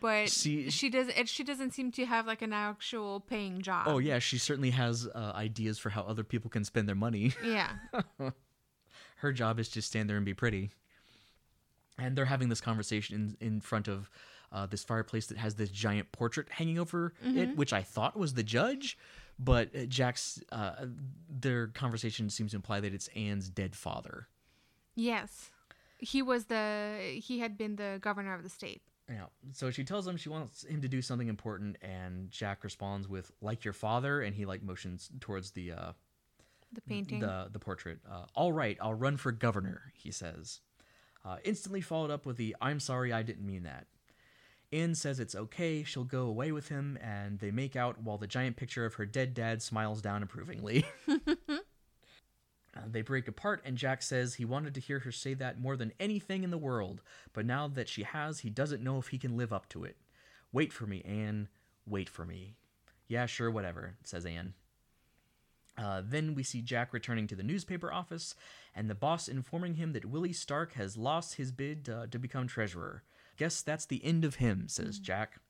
but 0.00 0.28
See- 0.28 0.70
she 0.70 0.90
does 0.90 1.08
it. 1.08 1.28
She 1.28 1.42
doesn't 1.42 1.72
seem 1.72 1.90
to 1.92 2.06
have 2.06 2.26
like 2.26 2.42
an 2.42 2.52
actual 2.52 3.20
paying 3.20 3.62
job. 3.62 3.88
Oh 3.88 3.98
yeah, 3.98 4.18
she 4.18 4.38
certainly 4.38 4.70
has 4.70 5.08
uh, 5.14 5.32
ideas 5.34 5.78
for 5.78 5.90
how 5.90 6.02
other 6.02 6.22
people 6.24 6.50
can 6.50 6.64
spend 6.64 6.88
their 6.88 6.94
money. 6.96 7.32
yeah, 7.44 7.70
Her 9.16 9.32
job 9.32 9.58
is 9.58 9.68
to 9.70 9.82
stand 9.82 10.08
there 10.08 10.16
and 10.16 10.26
be 10.26 10.34
pretty. 10.34 10.70
And 11.98 12.16
they're 12.16 12.26
having 12.26 12.48
this 12.48 12.60
conversation 12.60 13.36
in, 13.40 13.46
in 13.54 13.60
front 13.60 13.88
of 13.88 14.08
uh, 14.52 14.66
this 14.66 14.84
fireplace 14.84 15.26
that 15.26 15.38
has 15.38 15.54
this 15.56 15.70
giant 15.70 16.10
portrait 16.12 16.48
hanging 16.50 16.78
over 16.78 17.12
it, 17.22 17.56
which 17.56 17.72
I 17.72 17.82
thought 17.82 18.16
was 18.16 18.34
the 18.34 18.42
judge. 18.42 18.96
But 19.38 19.88
Jack's 19.88 20.42
uh, 20.50 20.86
their 21.30 21.68
conversation 21.68 22.28
seems 22.30 22.50
to 22.52 22.56
imply 22.56 22.80
that 22.80 22.92
it's 22.92 23.08
Anne's 23.14 23.48
dead 23.48 23.76
father. 23.76 24.26
yes, 24.96 25.50
he 26.00 26.22
was 26.22 26.44
the 26.46 26.98
he 27.22 27.38
had 27.40 27.56
been 27.58 27.76
the 27.76 27.98
governor 28.00 28.34
of 28.34 28.42
the 28.42 28.48
state. 28.48 28.82
Yeah. 29.08 29.26
So 29.52 29.70
she 29.70 29.84
tells 29.84 30.06
him 30.06 30.16
she 30.16 30.28
wants 30.28 30.64
him 30.64 30.80
to 30.82 30.88
do 30.88 31.00
something 31.02 31.28
important, 31.28 31.76
and 31.82 32.30
Jack 32.30 32.62
responds 32.64 33.08
with 33.08 33.30
"like 33.40 33.64
your 33.64 33.72
father," 33.74 34.20
and 34.22 34.34
he 34.34 34.44
like 34.44 34.62
motions 34.62 35.08
towards 35.20 35.52
the 35.52 35.72
uh, 35.72 35.92
The 36.72 36.80
painting. 36.82 37.20
the 37.20 37.48
the 37.52 37.58
portrait. 37.58 38.00
Uh, 38.10 38.24
All 38.34 38.52
right, 38.52 38.76
I'll 38.80 38.94
run 38.94 39.16
for 39.16 39.32
governor, 39.32 39.92
he 39.94 40.10
says. 40.10 40.60
Uh, 41.24 41.36
instantly 41.44 41.80
followed 41.80 42.10
up 42.10 42.26
with 42.26 42.36
the 42.36 42.54
"I'm 42.60 42.80
sorry, 42.80 43.12
I 43.12 43.22
didn't 43.22 43.46
mean 43.46 43.62
that." 43.62 43.86
Anne 44.72 44.94
says 44.94 45.18
it's 45.18 45.34
okay. 45.34 45.82
She'll 45.82 46.04
go 46.04 46.26
away 46.26 46.52
with 46.52 46.68
him, 46.68 46.98
and 47.02 47.38
they 47.38 47.50
make 47.50 47.74
out 47.74 48.02
while 48.02 48.18
the 48.18 48.26
giant 48.26 48.56
picture 48.56 48.84
of 48.84 48.94
her 48.94 49.06
dead 49.06 49.34
dad 49.34 49.62
smiles 49.62 50.02
down 50.02 50.22
approvingly. 50.22 50.84
Uh, 52.76 52.82
they 52.86 53.02
break 53.02 53.26
apart, 53.26 53.62
and 53.64 53.76
Jack 53.76 54.02
says 54.02 54.34
he 54.34 54.44
wanted 54.44 54.74
to 54.74 54.80
hear 54.80 55.00
her 55.00 55.10
say 55.10 55.34
that 55.34 55.58
more 55.58 55.76
than 55.76 55.92
anything 55.98 56.44
in 56.44 56.50
the 56.50 56.58
world, 56.58 57.00
but 57.32 57.46
now 57.46 57.66
that 57.66 57.88
she 57.88 58.02
has, 58.02 58.40
he 58.40 58.50
doesn't 58.50 58.84
know 58.84 58.98
if 58.98 59.08
he 59.08 59.18
can 59.18 59.36
live 59.36 59.52
up 59.52 59.68
to 59.70 59.84
it. 59.84 59.96
Wait 60.52 60.72
for 60.72 60.86
me, 60.86 61.02
Anne. 61.04 61.48
Wait 61.86 62.08
for 62.08 62.24
me. 62.24 62.54
Yeah, 63.08 63.26
sure, 63.26 63.50
whatever, 63.50 63.96
says 64.04 64.26
Anne. 64.26 64.54
Uh, 65.76 66.02
then 66.04 66.34
we 66.34 66.42
see 66.42 66.60
Jack 66.60 66.92
returning 66.92 67.26
to 67.28 67.36
the 67.36 67.42
newspaper 67.42 67.92
office, 67.92 68.34
and 68.74 68.90
the 68.90 68.94
boss 68.94 69.28
informing 69.28 69.74
him 69.74 69.92
that 69.92 70.04
Willie 70.04 70.32
Stark 70.32 70.74
has 70.74 70.96
lost 70.96 71.34
his 71.34 71.52
bid 71.52 71.88
uh, 71.88 72.06
to 72.10 72.18
become 72.18 72.46
treasurer. 72.46 73.02
Guess 73.38 73.62
that's 73.62 73.86
the 73.86 74.04
end 74.04 74.24
of 74.24 74.36
him, 74.36 74.68
says 74.68 74.98
Jack. 74.98 75.40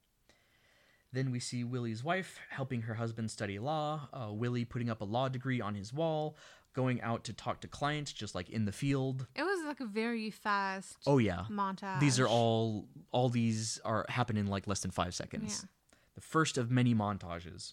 Then 1.12 1.31
we 1.31 1.40
see 1.40 1.64
Willie's 1.64 2.05
wife 2.05 2.38
helping 2.51 2.83
her 2.83 2.94
husband 2.94 3.31
study 3.31 3.59
law, 3.59 4.09
uh, 4.12 4.31
Willie 4.31 4.66
putting 4.66 4.90
up 4.90 5.01
a 5.01 5.05
law 5.07 5.29
degree 5.29 5.61
on 5.61 5.74
his 5.74 5.92
wall, 5.92 6.37
going 6.74 7.01
out 7.01 7.24
to 7.24 7.33
talk 7.33 7.61
to 7.62 7.68
clients 7.68 8.12
just 8.12 8.35
like 8.35 8.51
in 8.51 8.66
the 8.66 8.72
field. 8.72 9.27
it 9.35 9.42
was 9.42 9.64
like 9.66 9.81
a 9.81 9.87
very 9.87 10.31
fast 10.31 10.98
Oh 11.07 11.16
yeah. 11.18 11.44
montage. 11.51 11.98
These 11.98 12.20
are 12.20 12.29
all 12.29 12.87
all 13.11 13.31
these 13.31 13.81
are 13.87 14.05
happen 14.11 14.37
in 14.37 14.46
like 14.48 14.66
less 14.66 14.81
than 14.81 14.90
5 14.90 15.14
seconds. 15.14 15.62
Yeah. 15.64 15.68
The 16.16 16.20
first 16.20 16.59
of 16.59 16.70
many 16.70 16.94
montages. 16.94 17.72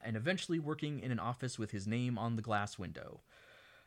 And 0.00 0.16
eventually 0.16 0.58
working 0.60 1.00
in 1.00 1.10
an 1.10 1.18
office 1.18 1.58
with 1.58 1.72
his 1.72 1.86
name 1.86 2.16
on 2.16 2.36
the 2.36 2.42
glass 2.42 2.78
window. 2.78 3.20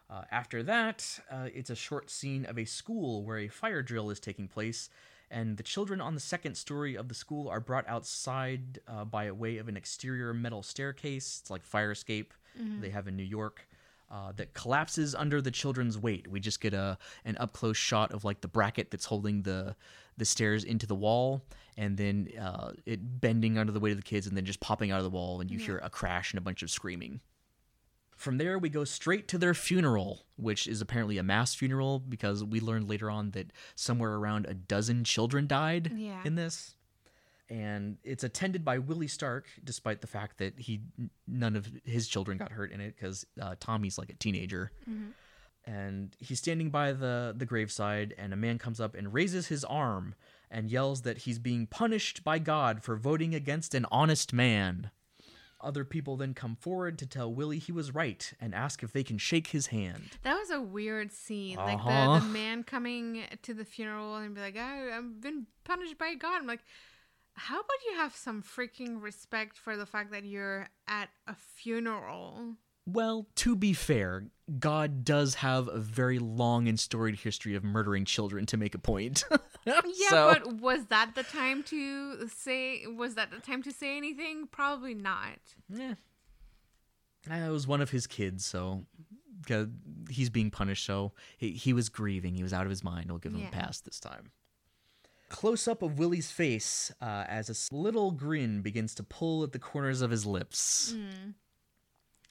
Uh, 0.09 0.23
after 0.31 0.61
that, 0.63 1.19
uh, 1.31 1.47
it's 1.55 1.69
a 1.71 1.75
short 1.75 2.09
scene 2.11 2.45
of 2.45 2.59
a 2.59 2.65
school 2.65 3.23
where 3.23 3.37
a 3.39 3.47
fire 3.47 3.81
drill 3.81 4.09
is 4.11 4.19
taking 4.19 4.47
place, 4.47 4.89
and 5.33 5.57
the 5.57 5.63
children 5.63 5.99
on 5.99 6.13
the 6.13 6.21
second 6.21 6.55
story 6.55 6.95
of 6.95 7.07
the 7.09 7.15
school 7.15 7.49
are 7.49 7.59
brought 7.59 7.87
outside 7.87 8.79
uh, 8.87 9.03
by 9.03 9.31
way 9.31 9.57
of 9.57 9.67
an 9.67 9.75
exterior 9.75 10.33
metal 10.33 10.63
staircase. 10.63 11.39
It's 11.41 11.49
like 11.49 11.65
fire 11.65 11.91
escape 11.91 12.33
they 12.81 12.89
have 12.91 13.07
in 13.07 13.17
New 13.17 13.23
York. 13.23 13.67
Uh, 14.11 14.31
that 14.35 14.53
collapses 14.53 15.15
under 15.15 15.41
the 15.41 15.49
children's 15.49 15.97
weight. 15.97 16.27
We 16.29 16.39
just 16.39 16.61
get 16.61 16.75
a 16.75 16.99
an 17.25 17.35
up 17.39 17.51
close 17.51 17.77
shot 17.77 18.11
of 18.11 18.23
like 18.23 18.41
the 18.41 18.47
bracket 18.47 18.91
that's 18.91 19.05
holding 19.05 19.41
the 19.41 19.75
the 20.17 20.25
stairs 20.25 20.63
into 20.63 20.85
the 20.85 20.93
wall, 20.93 21.41
and 21.77 21.97
then 21.97 22.29
uh, 22.39 22.73
it 22.85 22.99
bending 23.19 23.57
under 23.57 23.71
the 23.71 23.79
weight 23.79 23.89
of 23.89 23.97
the 23.97 24.03
kids, 24.03 24.27
and 24.27 24.37
then 24.37 24.45
just 24.45 24.59
popping 24.59 24.91
out 24.91 24.99
of 24.99 25.03
the 25.03 25.09
wall, 25.09 25.41
and 25.41 25.49
you 25.49 25.57
hear 25.57 25.79
a 25.79 25.89
crash 25.89 26.31
and 26.31 26.37
a 26.37 26.41
bunch 26.41 26.61
of 26.61 26.69
screaming. 26.69 27.21
From 28.15 28.37
there, 28.37 28.57
we 28.59 28.69
go 28.69 28.83
straight 28.83 29.27
to 29.29 29.37
their 29.37 29.53
funeral, 29.53 30.25
which 30.35 30.67
is 30.67 30.81
apparently 30.81 31.17
a 31.17 31.23
mass 31.23 31.53
funeral 31.55 31.99
because 31.99 32.43
we 32.43 32.59
learned 32.59 32.89
later 32.89 33.09
on 33.09 33.31
that 33.31 33.51
somewhere 33.75 34.13
around 34.13 34.45
a 34.45 34.53
dozen 34.53 35.03
children 35.03 35.47
died 35.47 35.91
Yeah. 35.95 36.21
in 36.23 36.35
this. 36.35 36.75
And 37.49 37.97
it's 38.03 38.23
attended 38.23 38.63
by 38.63 38.77
Willie 38.79 39.07
Stark, 39.07 39.45
despite 39.63 40.01
the 40.01 40.07
fact 40.07 40.37
that 40.37 40.57
he 40.57 40.81
none 41.27 41.55
of 41.55 41.69
his 41.83 42.07
children 42.07 42.37
got 42.37 42.51
hurt 42.53 42.71
in 42.71 42.79
it 42.81 42.95
because 42.95 43.25
uh, 43.39 43.55
Tommy's 43.59 43.97
like 43.97 44.09
a 44.09 44.15
teenager. 44.15 44.71
And 45.65 46.13
he's 46.19 46.39
standing 46.39 46.69
by 46.71 46.91
the 46.91 47.33
the 47.37 47.45
graveside, 47.45 48.13
and 48.17 48.33
a 48.33 48.35
man 48.37 48.57
comes 48.57 48.81
up 48.81 48.95
and 48.95 49.13
raises 49.13 49.47
his 49.47 49.63
arm 49.63 50.13
and 50.51 50.69
yells 50.69 51.01
that 51.03 51.19
he's 51.19 51.39
being 51.39 51.67
punished 51.67 52.23
by 52.23 52.37
God 52.39 52.83
for 52.83 52.95
voting 52.97 53.33
against 53.33 53.73
an 53.73 53.85
honest 53.91 54.33
man. 54.33 54.91
Other 55.63 55.85
people 55.85 56.17
then 56.17 56.33
come 56.33 56.55
forward 56.55 56.99
to 56.99 57.05
tell 57.07 57.33
Willie 57.33 57.57
he 57.59 57.71
was 57.71 57.93
right 57.95 58.31
and 58.41 58.53
ask 58.53 58.83
if 58.83 58.91
they 58.91 59.03
can 59.03 59.17
shake 59.17 59.47
his 59.47 59.67
hand. 59.67 60.03
That 60.23 60.35
was 60.37 60.49
a 60.51 60.61
weird 60.61 61.11
scene. 61.11 61.55
Like 61.57 61.77
Uh-huh. 61.79 62.15
the, 62.15 62.19
the 62.19 62.25
man 62.27 62.63
coming 62.63 63.23
to 63.41 63.53
the 63.53 63.65
funeral 63.65 64.15
and 64.17 64.35
be 64.35 64.41
like, 64.41 64.57
I, 64.57 64.95
I've 64.97 65.21
been 65.21 65.47
punished 65.63 65.97
by 65.97 66.13
God. 66.15 66.41
I'm 66.41 66.47
like, 66.47 66.63
how 67.35 67.55
about 67.55 67.77
you 67.89 67.95
have 67.97 68.15
some 68.15 68.43
freaking 68.43 69.01
respect 69.01 69.57
for 69.57 69.75
the 69.77 69.85
fact 69.87 70.11
that 70.11 70.23
you're 70.25 70.67
at 70.87 71.09
a 71.27 71.33
funeral? 71.35 72.55
Well, 72.85 73.27
to 73.35 73.55
be 73.55 73.71
fair, 73.73 74.25
God 74.59 75.05
does 75.05 75.35
have 75.35 75.69
a 75.69 75.79
very 75.79 76.19
long 76.19 76.67
and 76.67 76.77
storied 76.79 77.15
history 77.19 77.55
of 77.55 77.63
murdering 77.63 78.03
children 78.05 78.45
to 78.47 78.57
make 78.57 78.75
a 78.75 78.79
point. 78.79 79.23
Yeah, 79.65 80.09
So- 80.09 80.27
but 80.33 80.53
was 80.57 80.85
that 80.87 81.15
the 81.15 81.23
time 81.23 81.63
to 81.63 82.27
say? 82.27 82.85
Was 82.87 83.15
that 83.15 83.31
the 83.31 83.39
time 83.39 83.63
to 83.63 83.71
say 83.71 83.95
anything? 83.97 84.47
Probably 84.51 84.93
not. 84.93 85.39
Yeah. 85.69 85.93
Uh, 87.29 87.35
It 87.35 87.49
was 87.51 87.65
one 87.67 87.81
of 87.81 87.89
his 87.91 88.05
kids, 88.07 88.45
so 88.45 88.85
'cause 89.47 89.67
he's 90.09 90.29
being 90.29 90.51
punished. 90.51 90.85
So 90.85 91.13
he, 91.37 91.51
he 91.51 91.71
was 91.73 91.89
grieving. 91.89 92.35
He 92.35 92.43
was 92.43 92.53
out 92.53 92.65
of 92.65 92.69
his 92.69 92.83
mind. 92.83 93.09
We'll 93.09 93.19
give 93.19 93.33
him 93.33 93.39
Yeah. 93.41 93.47
a 93.47 93.51
pass 93.51 93.79
this 93.79 93.99
time. 93.99 94.31
Close 95.29 95.67
up 95.67 95.81
of 95.81 95.97
Willie's 95.97 96.29
face 96.31 96.91
uh, 97.01 97.25
as 97.27 97.49
a 97.49 97.75
little 97.75 98.11
grin 98.11 98.61
begins 98.61 98.93
to 98.95 99.03
pull 99.03 99.43
at 99.43 99.51
the 99.51 99.59
corners 99.59 100.01
of 100.01 100.11
his 100.11 100.25
lips. 100.25 100.93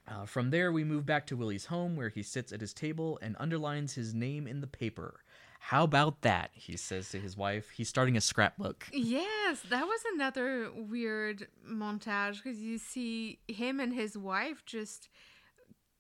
Uh, 0.07 0.25
from 0.27 0.51
there, 0.51 0.71
we 0.73 0.85
move 0.85 1.07
back 1.07 1.27
to 1.29 1.37
Willie's 1.37 1.67
home 1.67 1.97
where 1.97 2.09
he 2.11 2.23
sits 2.23 2.53
at 2.53 2.61
his 2.61 2.75
table 2.75 3.19
and 3.23 3.37
underlines 3.41 3.95
his 3.95 4.13
name 4.15 4.47
in 4.47 4.61
the 4.61 4.67
paper 4.67 5.21
How 5.67 5.85
about 5.85 6.23
that? 6.23 6.51
He 6.55 6.77
says 6.77 7.09
to 7.11 7.19
his 7.21 7.37
wife. 7.37 7.71
He's 7.71 7.89
starting 7.89 8.17
a 8.17 8.21
scrapbook. 8.21 8.87
Yes, 8.93 9.61
that 9.71 9.87
was 9.87 10.01
another 10.15 10.71
weird 10.75 11.47
montage 11.71 12.43
because 12.43 12.59
you 12.59 12.79
see 12.79 13.39
him 13.49 13.79
and 13.81 13.95
his 13.95 14.19
wife 14.19 14.65
just 14.67 15.09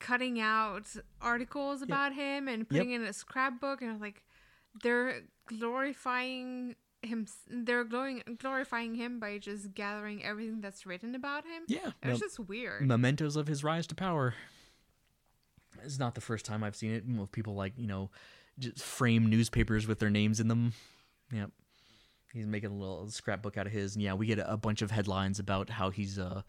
cutting 0.00 0.40
out 0.40 0.88
articles 1.20 1.80
about 1.80 2.12
him 2.12 2.48
and 2.48 2.68
putting 2.68 2.90
in 2.90 3.02
a 3.04 3.12
scrapbook, 3.12 3.80
and 3.82 4.00
like 4.00 4.22
they're 4.82 5.22
glorifying 5.46 6.74
him. 7.02 7.26
They're 7.48 7.84
glowing, 7.84 8.22
glorifying 8.38 8.94
him 8.96 9.20
by 9.20 9.38
just 9.38 9.74
gathering 9.74 10.24
everything 10.24 10.60
that's 10.60 10.84
written 10.86 11.14
about 11.14 11.44
him. 11.44 11.62
Yeah, 11.68 11.92
It's 12.02 12.20
just 12.20 12.40
weird. 12.40 12.86
mementos 12.86 13.36
of 13.36 13.46
his 13.46 13.62
rise 13.64 13.86
to 13.86 13.94
power. 13.94 14.34
It's 15.84 15.98
not 15.98 16.14
the 16.14 16.20
first 16.20 16.44
time 16.44 16.62
I've 16.62 16.76
seen 16.76 16.92
it 16.92 17.04
with 17.06 17.32
people 17.32 17.54
like 17.54 17.72
you 17.78 17.86
know, 17.86 18.10
just 18.58 18.82
frame 18.82 19.28
newspapers 19.30 19.86
with 19.86 19.98
their 19.98 20.10
names 20.10 20.40
in 20.40 20.48
them. 20.48 20.72
Yep, 21.32 21.50
he's 22.32 22.46
making 22.46 22.70
a 22.70 22.74
little 22.74 23.08
scrapbook 23.10 23.56
out 23.56 23.66
of 23.66 23.72
his, 23.72 23.94
and 23.94 24.02
yeah, 24.02 24.14
we 24.14 24.26
get 24.26 24.38
a, 24.38 24.56
bunch 24.56 24.82
of 24.82 24.90
headlines 24.90 25.38
about 25.38 25.70
how 25.70 25.90
he's 25.90 26.18
uh, 26.18 26.42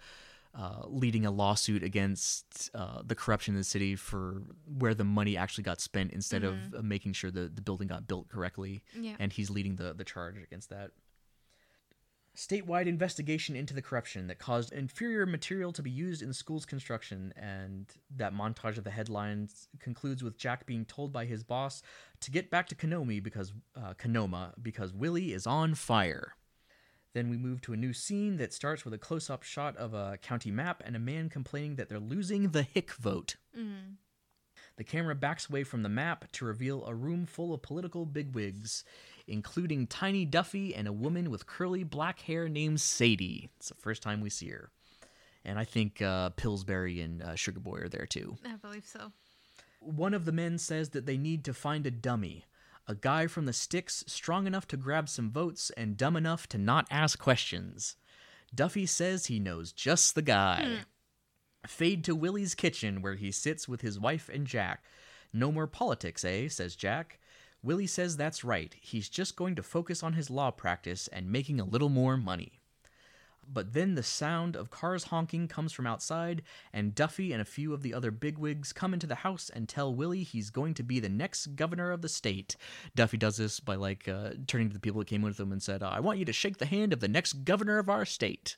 uh, 0.57 0.83
leading 0.87 1.25
a 1.25 1.31
lawsuit 1.31 1.81
against 1.83 2.69
uh, 2.75 3.01
the 3.05 3.15
corruption 3.15 3.53
in 3.55 3.57
the 3.59 3.63
city 3.63 3.95
for 3.95 4.43
where 4.77 4.93
the 4.93 5.03
money 5.03 5.35
actually 5.37 5.63
got 5.63 5.79
spent 5.81 6.11
instead 6.11 6.43
of 6.43 6.73
uh, 6.75 6.81
making 6.81 7.13
sure 7.13 7.31
the 7.31 7.49
the 7.53 7.61
building 7.61 7.87
got 7.87 8.07
built 8.07 8.27
correctly, 8.29 8.83
Yeah. 8.99 9.15
and 9.19 9.31
he's 9.33 9.49
leading 9.49 9.77
the 9.77 9.93
the 9.93 10.03
charge 10.03 10.37
against 10.37 10.69
that 10.69 10.91
statewide 12.35 12.87
investigation 12.87 13.55
into 13.55 13.73
the 13.73 13.81
corruption 13.81 14.27
that 14.27 14.39
caused 14.39 14.71
inferior 14.73 15.25
material 15.25 15.71
to 15.71 15.83
be 15.83 15.91
used 15.91 16.21
in 16.21 16.27
the 16.27 16.33
school's 16.33 16.65
construction. 16.65 17.33
And 17.37 17.85
that 18.15 18.33
montage 18.33 18.77
of 18.77 18.83
the 18.83 18.89
headlines 18.91 19.67
concludes 19.79 20.23
with 20.23 20.37
Jack 20.37 20.65
being 20.65 20.85
told 20.85 21.13
by 21.13 21.25
his 21.25 21.43
boss 21.43 21.83
to 22.21 22.31
get 22.31 22.49
back 22.49 22.67
to 22.69 22.75
Konomi 22.75 23.21
because 23.21 23.53
uh, 23.75 23.93
Kanoma 23.93 24.53
because 24.61 24.93
Willie 24.93 25.31
is 25.33 25.45
on 25.45 25.75
fire. 25.75 26.35
Then 27.13 27.29
we 27.29 27.37
move 27.37 27.61
to 27.61 27.73
a 27.73 27.77
new 27.77 27.93
scene 27.93 28.37
that 28.37 28.53
starts 28.53 28.83
with 28.83 28.93
a 28.95 28.97
close-up 28.97 29.43
shot 29.43 29.77
of 29.77 29.93
a 29.93 30.17
county 30.23 30.49
map 30.49 30.81
and 30.83 30.95
a 30.95 30.99
man 30.99 31.29
complaining 31.29 31.75
that 31.75 31.87
they're 31.87 31.99
losing 31.99 32.49
the 32.49 32.63
Hick 32.63 32.93
vote. 32.93 33.35
The 34.77 34.83
camera 34.83 35.13
backs 35.13 35.47
away 35.47 35.63
from 35.63 35.83
the 35.83 35.89
map 35.89 36.31
to 36.31 36.45
reveal 36.45 36.83
a 36.85 36.95
room 36.95 37.27
full 37.27 37.53
of 37.53 37.61
political 37.61 38.07
bigwigs, 38.07 38.83
including 39.27 39.87
Tiny 39.87 40.25
Duffy 40.25 40.75
and 40.75 40.87
a 40.87 40.93
woman 40.93 41.29
with 41.29 41.47
curly 41.47 41.83
black 41.83 42.21
hair 42.21 42.49
named 42.49 42.81
Sadie. 42.81 43.49
It's 43.57 43.69
the 43.69 43.75
first 43.75 44.03
time 44.03 44.21
we 44.21 44.29
see 44.29 44.49
her. 44.49 44.69
And 45.45 45.59
I 45.59 45.65
think 45.65 46.01
uh, 46.01 46.29
Pillsbury 46.31 47.01
and 47.01 47.21
uh, 47.21 47.35
Sugar 47.35 47.59
Boy 47.59 47.79
are 47.79 47.89
there 47.89 48.05
too. 48.05 48.37
I 48.45 48.55
believe 48.55 48.85
so. 48.85 49.11
One 49.79 50.13
of 50.13 50.25
the 50.25 50.31
men 50.31 50.57
says 50.57 50.89
that 50.89 51.05
they 51.05 51.17
need 51.17 51.43
to 51.45 51.53
find 51.53 51.85
a 51.85 51.91
dummy, 51.91 52.45
a 52.87 52.95
guy 52.95 53.27
from 53.27 53.45
the 53.45 53.53
sticks 53.53 54.03
strong 54.07 54.47
enough 54.47 54.67
to 54.69 54.77
grab 54.77 55.09
some 55.09 55.31
votes 55.31 55.71
and 55.75 55.97
dumb 55.97 56.15
enough 56.15 56.47
to 56.49 56.57
not 56.57 56.87
ask 56.89 57.19
questions. 57.19 57.95
Duffy 58.55 58.85
says 58.85 59.25
he 59.25 59.39
knows 59.39 59.71
just 59.73 60.15
the 60.15 60.21
guy. 60.21 60.79
Fade 61.67 62.03
to 62.05 62.15
Willie's 62.15 62.55
kitchen 62.55 63.01
where 63.01 63.15
he 63.15 63.31
sits 63.31 63.67
with 63.67 63.81
his 63.81 63.99
wife 63.99 64.29
and 64.31 64.45
Jack. 64.45 64.83
No 65.33 65.51
more 65.51 65.67
politics, 65.67 66.23
eh? 66.23 66.47
says 66.49 66.75
Jack. 66.75 67.19
Willie 67.63 67.87
says 67.87 68.17
that's 68.17 68.43
right. 68.43 68.75
He's 68.79 69.09
just 69.09 69.35
going 69.35 69.55
to 69.55 69.63
focus 69.63 70.03
on 70.03 70.13
his 70.13 70.29
law 70.29 70.51
practice 70.51 71.07
and 71.07 71.31
making 71.31 71.59
a 71.59 71.65
little 71.65 71.89
more 71.89 72.17
money. 72.17 72.59
But 73.51 73.73
then 73.73 73.95
the 73.95 74.03
sound 74.03 74.55
of 74.55 74.69
cars 74.69 75.05
honking 75.05 75.47
comes 75.47 75.73
from 75.73 75.87
outside, 75.87 76.43
and 76.71 76.95
Duffy 76.95 77.33
and 77.33 77.41
a 77.41 77.45
few 77.45 77.73
of 77.73 77.81
the 77.81 77.93
other 77.93 78.11
bigwigs 78.11 78.71
come 78.71 78.93
into 78.93 79.07
the 79.07 79.15
house 79.15 79.49
and 79.49 79.67
tell 79.67 79.93
Willie 79.93 80.23
he's 80.23 80.49
going 80.49 80.73
to 80.75 80.83
be 80.83 80.99
the 80.99 81.09
next 81.09 81.55
governor 81.55 81.91
of 81.91 82.01
the 82.01 82.09
state. 82.09 82.55
Duffy 82.95 83.17
does 83.17 83.37
this 83.37 83.59
by 83.59 83.75
like 83.75 84.07
uh, 84.07 84.31
turning 84.47 84.69
to 84.69 84.73
the 84.73 84.79
people 84.79 84.99
that 84.99 85.07
came 85.07 85.21
with 85.21 85.39
him 85.39 85.51
and 85.51 85.61
said, 85.61 85.83
"I 85.83 85.99
want 85.99 86.19
you 86.19 86.25
to 86.25 86.33
shake 86.33 86.57
the 86.57 86.65
hand 86.65 86.93
of 86.93 86.99
the 86.99 87.07
next 87.07 87.43
governor 87.43 87.79
of 87.79 87.89
our 87.89 88.05
state." 88.05 88.57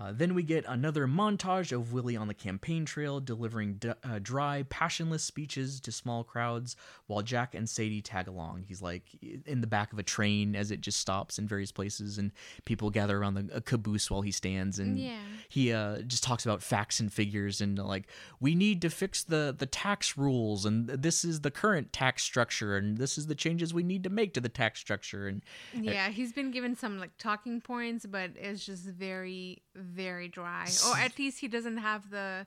Uh, 0.00 0.12
then 0.12 0.34
we 0.34 0.42
get 0.42 0.64
another 0.66 1.06
montage 1.06 1.72
of 1.72 1.92
Willie 1.92 2.16
on 2.16 2.26
the 2.26 2.32
campaign 2.32 2.86
trail 2.86 3.20
delivering 3.20 3.74
d- 3.74 3.90
uh, 4.02 4.18
dry, 4.22 4.64
passionless 4.70 5.22
speeches 5.22 5.78
to 5.80 5.92
small 5.92 6.24
crowds 6.24 6.74
while 7.06 7.20
Jack 7.20 7.54
and 7.54 7.68
Sadie 7.68 8.00
tag 8.00 8.26
along. 8.26 8.64
He's 8.66 8.80
like 8.80 9.02
in 9.44 9.60
the 9.60 9.66
back 9.66 9.92
of 9.92 9.98
a 9.98 10.02
train 10.02 10.56
as 10.56 10.70
it 10.70 10.80
just 10.80 10.98
stops 11.00 11.38
in 11.38 11.46
various 11.46 11.70
places, 11.70 12.16
and 12.16 12.32
people 12.64 12.88
gather 12.88 13.18
around 13.18 13.34
the 13.34 13.60
caboose 13.60 14.10
while 14.10 14.22
he 14.22 14.30
stands. 14.30 14.78
And 14.78 14.98
Yeah. 14.98 15.18
he 15.50 15.70
uh, 15.72 16.00
just 16.02 16.24
talks 16.24 16.46
about 16.46 16.62
facts 16.62 16.98
and 17.00 17.12
figures 17.12 17.60
and 17.60 17.78
like 17.78 18.06
we 18.40 18.54
need 18.54 18.80
to 18.82 18.88
fix 18.88 19.22
the 19.22 19.54
the 19.56 19.66
tax 19.66 20.16
rules, 20.16 20.64
and 20.64 20.88
this 20.88 21.26
is 21.26 21.42
the 21.42 21.50
current 21.50 21.92
tax 21.92 22.22
structure, 22.22 22.74
and 22.74 22.96
this 22.96 23.18
is 23.18 23.26
the 23.26 23.34
changes 23.34 23.74
we 23.74 23.82
need 23.82 24.02
to 24.04 24.10
make 24.10 24.32
to 24.32 24.40
the 24.40 24.48
tax 24.48 24.80
structure. 24.80 25.28
And 25.28 25.42
Yeah, 25.74 26.08
he's 26.08 26.32
been 26.32 26.50
given 26.52 26.74
some 26.74 26.98
like 26.98 27.18
talking 27.18 27.60
points, 27.60 28.06
but 28.06 28.30
it's 28.36 28.64
just 28.64 28.84
very, 28.84 29.60
very 29.90 30.28
dry. 30.28 30.66
Or 30.88 30.96
at 30.96 31.18
least 31.18 31.40
he 31.40 31.48
doesn't 31.48 31.78
have 31.78 32.10
the 32.10 32.46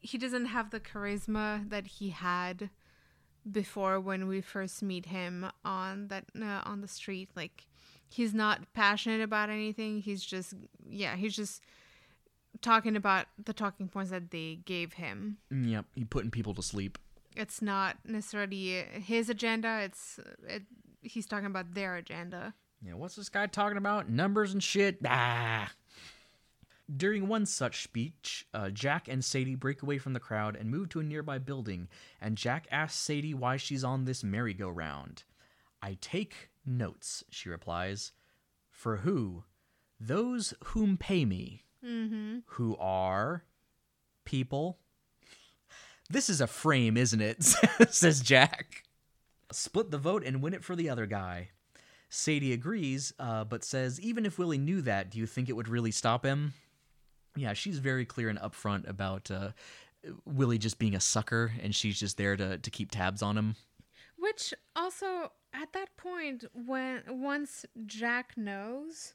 he 0.00 0.16
doesn't 0.18 0.46
have 0.46 0.70
the 0.70 0.80
charisma 0.80 1.68
that 1.68 1.86
he 1.86 2.10
had 2.10 2.70
before 3.50 3.98
when 4.00 4.28
we 4.28 4.40
first 4.40 4.82
meet 4.82 5.06
him 5.06 5.50
on 5.64 6.08
that 6.08 6.24
uh, 6.40 6.62
on 6.64 6.80
the 6.80 6.88
street. 6.88 7.30
Like 7.34 7.66
he's 8.08 8.34
not 8.34 8.72
passionate 8.72 9.20
about 9.20 9.50
anything. 9.50 10.00
He's 10.00 10.24
just 10.24 10.54
yeah, 10.88 11.16
he's 11.16 11.36
just 11.36 11.62
talking 12.60 12.96
about 12.96 13.26
the 13.42 13.52
talking 13.52 13.88
points 13.88 14.10
that 14.10 14.30
they 14.30 14.60
gave 14.64 14.94
him. 14.94 15.38
mm, 15.52 15.70
yep, 15.70 15.84
he 15.94 16.04
putting 16.04 16.30
people 16.30 16.54
to 16.54 16.62
sleep. 16.62 16.98
It's 17.36 17.62
not 17.62 17.96
necessarily 18.04 18.84
his 18.92 19.30
agenda. 19.30 19.80
It's 19.82 20.18
it, 20.46 20.62
he's 21.02 21.26
talking 21.26 21.46
about 21.46 21.74
their 21.74 21.96
agenda. 21.96 22.54
Yeah, 22.84 22.94
what's 22.94 23.16
this 23.16 23.28
guy 23.28 23.46
talking 23.46 23.78
about? 23.78 24.08
Numbers 24.08 24.52
and 24.52 24.62
shit? 24.62 24.98
Ah. 25.06 25.70
During 26.94 27.28
one 27.28 27.44
such 27.44 27.82
speech, 27.82 28.46
uh, 28.54 28.70
Jack 28.70 29.08
and 29.08 29.22
Sadie 29.22 29.54
break 29.54 29.82
away 29.82 29.98
from 29.98 30.14
the 30.14 30.20
crowd 30.20 30.56
and 30.56 30.70
move 30.70 30.88
to 30.90 31.00
a 31.00 31.04
nearby 31.04 31.38
building, 31.38 31.88
and 32.20 32.36
Jack 32.36 32.66
asks 32.70 32.98
Sadie 32.98 33.34
why 33.34 33.58
she's 33.58 33.84
on 33.84 34.04
this 34.04 34.24
merry-go-round. 34.24 35.24
I 35.82 35.98
take 36.00 36.48
notes, 36.64 37.24
she 37.28 37.50
replies. 37.50 38.12
For 38.70 38.98
who? 38.98 39.44
Those 40.00 40.54
whom 40.64 40.96
pay 40.96 41.24
me. 41.24 41.64
Mm-hmm. 41.84 42.38
Who 42.46 42.76
are 42.78 43.44
people. 44.24 44.78
This 46.08 46.30
is 46.30 46.40
a 46.40 46.46
frame, 46.46 46.96
isn't 46.96 47.20
it? 47.20 47.42
says 47.90 48.20
Jack. 48.20 48.84
Split 49.52 49.90
the 49.90 49.98
vote 49.98 50.24
and 50.24 50.42
win 50.42 50.54
it 50.54 50.64
for 50.64 50.74
the 50.74 50.88
other 50.88 51.06
guy. 51.06 51.50
Sadie 52.08 52.54
agrees, 52.54 53.12
uh, 53.18 53.44
but 53.44 53.62
says, 53.62 54.00
even 54.00 54.24
if 54.24 54.38
Willie 54.38 54.58
knew 54.58 54.80
that, 54.82 55.10
do 55.10 55.18
you 55.18 55.26
think 55.26 55.48
it 55.48 55.56
would 55.56 55.68
really 55.68 55.90
stop 55.90 56.24
him? 56.24 56.54
Yeah, 57.38 57.52
she's 57.52 57.78
very 57.78 58.04
clear 58.04 58.28
and 58.28 58.38
upfront 58.38 58.88
about 58.88 59.30
uh, 59.30 59.50
Willie 60.24 60.58
just 60.58 60.78
being 60.78 60.94
a 60.94 61.00
sucker, 61.00 61.52
and 61.62 61.74
she's 61.74 61.98
just 61.98 62.16
there 62.16 62.36
to, 62.36 62.58
to 62.58 62.70
keep 62.70 62.90
tabs 62.90 63.22
on 63.22 63.36
him. 63.36 63.56
Which 64.16 64.52
also 64.74 65.32
at 65.54 65.72
that 65.72 65.96
point 65.96 66.44
when 66.52 67.02
once 67.08 67.64
Jack 67.86 68.36
knows, 68.36 69.14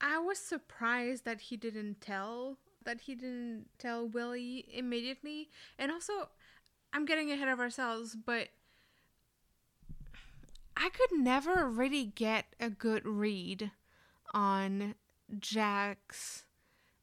I 0.00 0.18
was 0.18 0.38
surprised 0.38 1.24
that 1.24 1.40
he 1.42 1.56
didn't 1.56 2.00
tell 2.00 2.58
that 2.84 3.02
he 3.02 3.14
didn't 3.14 3.66
tell 3.78 4.06
Willie 4.06 4.66
immediately. 4.72 5.50
And 5.78 5.92
also 5.92 6.28
I'm 6.92 7.04
getting 7.04 7.30
ahead 7.30 7.48
of 7.48 7.60
ourselves, 7.60 8.16
but 8.16 8.48
I 10.76 10.88
could 10.88 11.18
never 11.18 11.68
really 11.68 12.06
get 12.06 12.46
a 12.58 12.70
good 12.70 13.04
read 13.04 13.70
on 14.32 14.94
Jack's 15.38 16.44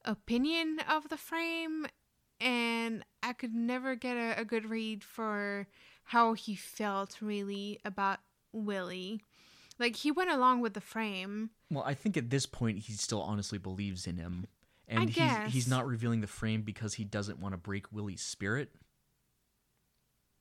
opinion 0.08 0.80
of 0.90 1.10
the 1.10 1.18
frame 1.18 1.86
and 2.40 3.04
I 3.22 3.34
could 3.34 3.54
never 3.54 3.96
get 3.96 4.18
a, 4.18 4.42
a 4.42 4.46
good 4.46 4.70
read 4.70 5.04
for 5.04 5.68
how 6.04 6.34
he 6.34 6.56
felt 6.56 7.22
really 7.22 7.80
about 7.84 8.20
Willie. 8.54 9.22
Like 9.80 9.98
he 9.98 10.12
went 10.12 10.32
along 10.32 10.62
with 10.62 10.74
the 10.74 10.82
frame. 10.82 11.52
Well, 11.70 11.84
I 11.86 11.94
think 11.94 12.18
at 12.18 12.30
this 12.30 12.46
point 12.46 12.80
he 12.80 12.94
still 12.94 13.22
honestly 13.22 13.58
believes 13.58 14.08
in 14.08 14.18
him. 14.18 14.48
And 14.88 15.00
I 15.00 15.06
he's 15.06 15.16
guess. 15.16 15.54
he's 15.54 15.68
not 15.68 15.86
revealing 15.86 16.22
the 16.22 16.28
frame 16.28 16.62
because 16.62 16.94
he 16.94 17.04
doesn't 17.04 17.40
want 17.40 17.54
to 17.54 17.58
break 17.58 17.92
Willie's 17.92 18.22
spirit. 18.22 18.72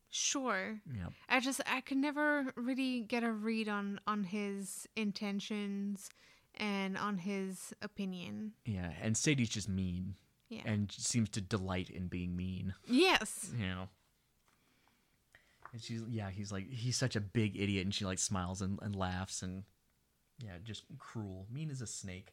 Sure. 0.08 0.80
Yeah. 0.94 1.08
I 1.28 1.40
just 1.40 1.60
I 1.66 1.80
could 1.80 1.98
never 1.98 2.52
really 2.54 3.00
get 3.00 3.24
a 3.24 3.32
read 3.32 3.68
on 3.68 4.00
on 4.06 4.24
his 4.24 4.86
intentions 4.96 6.08
and 6.56 6.96
on 6.98 7.18
his 7.18 7.72
opinion. 7.82 8.52
Yeah, 8.64 8.90
and 9.02 9.16
Sadie's 9.16 9.48
just 9.48 9.68
mean 9.68 10.14
Yeah. 10.48 10.62
and 10.66 10.90
seems 10.92 11.28
to 11.30 11.40
delight 11.40 11.90
in 11.90 12.08
being 12.08 12.36
mean. 12.36 12.74
yes. 12.86 13.50
you 13.58 13.66
know. 13.66 13.88
And 15.72 15.82
she's 15.82 16.02
yeah, 16.08 16.30
he's 16.30 16.52
like 16.52 16.70
he's 16.70 16.96
such 16.96 17.16
a 17.16 17.20
big 17.20 17.56
idiot, 17.60 17.84
and 17.84 17.94
she 17.94 18.04
like 18.04 18.18
smiles 18.18 18.62
and, 18.62 18.78
and 18.82 18.94
laughs, 18.96 19.42
and 19.42 19.64
yeah, 20.38 20.52
just 20.62 20.84
cruel, 20.98 21.46
mean 21.50 21.70
as 21.70 21.80
a 21.82 21.86
snake. 21.86 22.32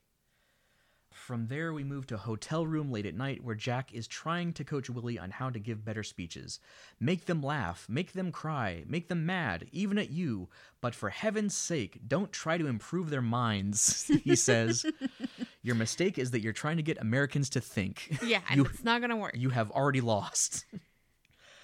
From 1.13 1.47
there, 1.47 1.73
we 1.73 1.83
move 1.83 2.07
to 2.07 2.15
a 2.15 2.17
hotel 2.17 2.65
room 2.67 2.91
late 2.91 3.05
at 3.05 3.15
night 3.15 3.43
where 3.43 3.55
Jack 3.55 3.93
is 3.93 4.07
trying 4.07 4.51
to 4.53 4.63
coach 4.63 4.89
Willie 4.89 5.17
on 5.19 5.29
how 5.31 5.49
to 5.49 5.59
give 5.59 5.85
better 5.85 6.03
speeches. 6.03 6.59
Make 6.99 7.25
them 7.25 7.41
laugh, 7.41 7.85
make 7.87 8.13
them 8.13 8.31
cry, 8.31 8.83
make 8.87 9.07
them 9.07 9.25
mad, 9.25 9.67
even 9.71 9.97
at 9.97 10.09
you, 10.09 10.49
but 10.81 10.93
for 10.95 11.09
heaven's 11.09 11.55
sake, 11.55 11.99
don't 12.07 12.31
try 12.31 12.57
to 12.57 12.67
improve 12.67 13.09
their 13.09 13.21
minds, 13.21 14.09
he 14.23 14.35
says. 14.35 14.85
Your 15.61 15.75
mistake 15.75 16.17
is 16.17 16.31
that 16.31 16.41
you're 16.41 16.51
trying 16.51 16.77
to 16.77 16.83
get 16.83 16.99
Americans 16.99 17.49
to 17.51 17.61
think. 17.61 18.17
Yeah, 18.23 18.41
You- 18.53 18.65
it's 18.65 18.83
not 18.83 18.99
gonna 18.99 19.15
work. 19.17 19.35
You 19.37 19.49
have 19.51 19.71
already 19.71 20.01
lost. 20.01 20.65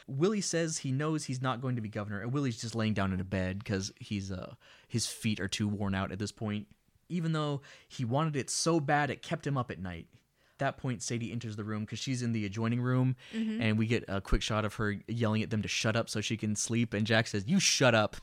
Willie 0.07 0.41
says 0.41 0.79
he 0.79 0.91
knows 0.91 1.25
he's 1.25 1.41
not 1.41 1.61
going 1.61 1.75
to 1.75 1.81
be 1.81 1.89
governor, 1.89 2.21
and 2.21 2.33
Willie's 2.33 2.59
just 2.59 2.73
laying 2.75 2.93
down 2.93 3.13
in 3.13 3.19
a 3.19 3.23
bed 3.25 3.59
because 3.59 3.91
he's 3.99 4.31
uh 4.31 4.53
his 4.87 5.05
feet 5.05 5.39
are 5.39 5.47
too 5.47 5.67
worn 5.67 5.93
out 5.93 6.11
at 6.11 6.17
this 6.19 6.31
point. 6.31 6.67
Even 7.09 7.33
though 7.33 7.61
he 7.87 8.05
wanted 8.05 8.35
it 8.35 8.49
so 8.49 8.79
bad, 8.79 9.09
it 9.09 9.21
kept 9.21 9.45
him 9.45 9.57
up 9.57 9.71
at 9.71 9.79
night. 9.79 10.07
At 10.53 10.59
that 10.59 10.77
point, 10.77 11.01
Sadie 11.01 11.31
enters 11.31 11.55
the 11.55 11.63
room 11.63 11.85
because 11.85 11.99
she's 11.99 12.21
in 12.21 12.33
the 12.33 12.45
adjoining 12.45 12.81
room, 12.81 13.15
and 13.33 13.77
we 13.77 13.87
get 13.87 14.03
a 14.09 14.19
quick 14.19 14.41
shot 14.41 14.65
of 14.65 14.75
her 14.75 14.97
yelling 15.07 15.41
at 15.41 15.49
them 15.49 15.61
to 15.61 15.69
shut 15.69 15.95
up 15.95 16.09
so 16.09 16.19
she 16.19 16.35
can 16.35 16.55
sleep. 16.55 16.93
And 16.93 17.07
Jack 17.07 17.27
says, 17.27 17.45
"You 17.47 17.59
shut 17.61 17.95
up." 17.95 18.17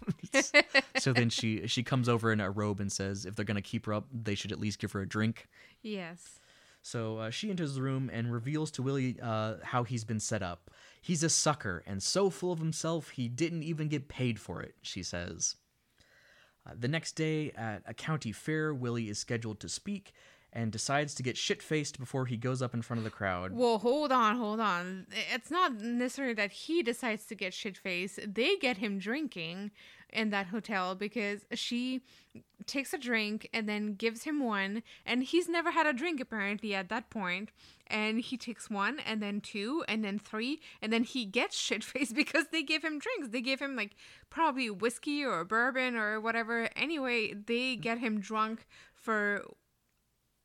so 0.99 1.13
then 1.15 1.31
she 1.31 1.67
she 1.67 1.83
comes 1.83 2.09
over 2.09 2.31
in 2.33 2.41
a 2.41 2.51
robe 2.51 2.81
and 2.81 2.93
says, 2.93 3.25
if 3.25 3.35
they're 3.35 3.45
gonna 3.45 3.63
keep 3.63 3.87
her 3.87 3.95
up, 3.95 4.07
they 4.13 4.35
should 4.35 4.53
at 4.53 4.61
least 4.61 4.79
give 4.79 4.93
her 4.93 5.01
a 5.01 5.09
drink. 5.09 5.49
Yes. 5.83 6.41
So 6.83 7.19
uh, 7.19 7.31
she 7.31 7.51
enters 7.51 7.75
the 7.75 7.83
room 7.83 8.11
and 8.13 8.33
reveals 8.33 8.71
to 8.73 8.83
Willie 8.83 9.17
uh, 9.21 9.55
how 9.63 9.83
he's 9.83 10.05
been 10.05 10.21
set 10.21 10.43
up. 10.43 10.71
He's 11.03 11.25
a 11.25 11.29
sucker 11.29 11.83
and 11.87 12.01
so 12.03 12.31
full 12.31 12.53
of 12.53 12.61
himself 12.61 13.11
he 13.11 13.29
didn't 13.29 13.65
even 13.65 13.89
get 13.89 14.09
paid 14.09 14.39
for 14.39 14.63
it, 14.63 14.77
she 14.83 15.03
says. 15.03 15.57
Uh, 16.67 16.73
the 16.79 16.89
next 16.89 17.13
day 17.13 17.53
at 17.53 17.83
a 17.87 17.95
county 17.95 18.33
fair, 18.33 18.75
Willie 18.75 19.09
is 19.09 19.19
scheduled 19.19 19.61
to 19.61 19.69
speak 19.69 20.13
and 20.57 20.73
decides 20.73 21.15
to 21.15 21.23
get 21.23 21.37
shit 21.37 21.63
faced 21.63 22.01
before 22.01 22.25
he 22.25 22.39
goes 22.39 22.63
up 22.63 22.73
in 22.73 22.81
front 22.81 22.97
of 22.97 23.05
the 23.05 23.11
crowd. 23.11 23.53
Well, 23.53 23.77
hold 23.77 24.11
on, 24.11 24.39
hold 24.39 24.59
on. 24.59 25.07
It's 25.31 25.51
not 25.51 25.75
necessarily 25.75 26.33
that 26.33 26.51
he 26.51 26.83
decides 26.83 27.27
to 27.27 27.35
get 27.35 27.53
shit 27.53 27.77
faced. 27.77 28.21
They 28.27 28.57
get 28.57 28.79
him 28.79 28.99
drinking 28.99 29.71
in 30.11 30.31
that 30.31 30.47
hotel 30.47 30.95
because 30.95 31.45
she 31.53 32.01
takes 32.65 32.95
a 32.95 32.99
drink 32.99 33.51
and 33.53 33.69
then 33.69 33.97
gives 33.97 34.23
him 34.23 34.43
one, 34.43 34.83
and 35.05 35.25
he's 35.25 35.47
never 35.47 35.73
had 35.73 35.87
a 35.87 35.93
drink 35.93 36.21
apparently 36.21 36.75
at 36.75 36.89
that 36.89 37.11
point. 37.11 37.51
And 37.89 38.21
he 38.21 38.39
takes 38.39 38.71
one, 38.71 38.99
and 39.01 39.23
then 39.23 39.43
two, 39.43 39.85
and 39.87 40.03
then 40.03 40.19
three, 40.19 40.61
and 40.81 40.91
then 40.91 41.05
he 41.05 41.27
gets 41.27 41.55
shit 41.59 41.85
faced 41.85 42.15
because 42.15 42.47
they 42.51 42.63
give 42.63 42.83
him 42.83 42.99
drinks. 42.99 43.29
They 43.29 43.43
give 43.43 43.61
him 43.61 43.77
like 43.77 43.95
probably 44.31 44.71
whiskey 44.71 45.23
or 45.23 45.45
bourbon 45.45 45.97
or 45.97 46.19
whatever. 46.19 46.71
Anyway, 46.75 47.35
they 47.35 47.77
get 47.77 47.99
him 47.99 48.21
drunk 48.21 48.67
for 48.95 49.45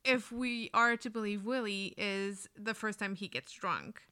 if 0.04 0.32
we 0.32 0.70
are 0.74 0.96
to 0.96 1.10
believe 1.10 1.44
Willie, 1.44 1.94
is 1.96 2.48
the 2.56 2.74
first 2.74 2.98
time 2.98 3.14
he 3.14 3.28
gets 3.28 3.52
drunk. 3.52 4.02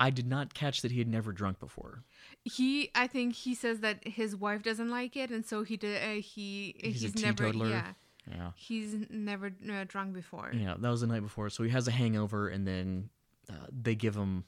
I 0.00 0.10
did 0.10 0.28
not 0.28 0.54
catch 0.54 0.82
that 0.82 0.92
he 0.92 0.98
had 0.98 1.08
never 1.08 1.32
drunk 1.32 1.58
before. 1.58 2.04
He, 2.44 2.90
I 2.94 3.08
think 3.08 3.34
he 3.34 3.54
says 3.54 3.80
that 3.80 4.06
his 4.06 4.36
wife 4.36 4.62
doesn't 4.62 4.90
like 4.90 5.16
it, 5.16 5.30
and 5.30 5.44
so 5.44 5.64
he 5.64 5.76
did. 5.76 6.00
Uh, 6.02 6.20
he 6.22 6.76
He's 6.78 7.02
a 7.02 7.20
never, 7.20 7.44
teetotaler. 7.46 7.68
yeah, 7.68 7.92
Yeah. 8.30 8.50
he's 8.54 8.94
never 9.10 9.50
uh, 9.68 9.84
drunk 9.88 10.14
before. 10.14 10.52
Yeah, 10.54 10.74
that 10.78 10.88
was 10.88 11.00
the 11.00 11.08
night 11.08 11.22
before. 11.22 11.50
So 11.50 11.64
he 11.64 11.70
has 11.70 11.88
a 11.88 11.90
hangover, 11.90 12.48
and 12.48 12.64
then 12.66 13.10
uh, 13.50 13.66
they 13.72 13.96
give 13.96 14.14
him 14.14 14.44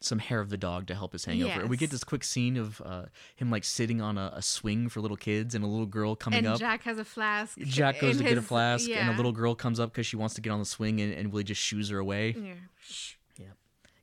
some 0.00 0.18
hair 0.18 0.40
of 0.40 0.48
the 0.48 0.56
dog 0.56 0.86
to 0.86 0.94
help 0.94 1.12
his 1.12 1.24
hangover. 1.26 1.60
And 1.60 1.68
we 1.70 1.76
get 1.76 1.90
this 1.90 2.04
quick 2.04 2.24
scene 2.24 2.56
of 2.56 2.80
uh, 2.84 3.04
him 3.36 3.50
like 3.50 3.64
sitting 3.64 4.00
on 4.00 4.16
a, 4.18 4.32
a 4.34 4.42
swing 4.42 4.88
for 4.88 5.00
little 5.00 5.16
kids, 5.16 5.54
and 5.54 5.62
a 5.62 5.66
little 5.66 5.86
girl 5.86 6.16
coming 6.16 6.38
and 6.38 6.46
up. 6.46 6.58
Jack 6.58 6.82
has 6.84 6.98
a 6.98 7.04
flask. 7.04 7.58
Jack 7.58 8.00
goes 8.00 8.12
in 8.16 8.18
to 8.18 8.24
get 8.24 8.32
a 8.32 8.40
his- 8.40 8.46
flask, 8.48 8.88
and 8.90 9.10
a 9.10 9.16
little 9.16 9.32
girl 9.32 9.54
comes 9.54 9.78
up 9.78 9.92
because 9.92 10.06
she 10.06 10.16
wants 10.16 10.34
to 10.34 10.40
get 10.40 10.50
on 10.50 10.58
the 10.58 10.64
swing, 10.64 11.00
and, 11.00 11.12
and 11.12 11.32
Willie 11.32 11.44
just 11.44 11.60
shoos 11.60 11.90
her 11.90 11.98
away. 11.98 12.34
Yeah. 12.38 12.54
Shh. 12.82 13.14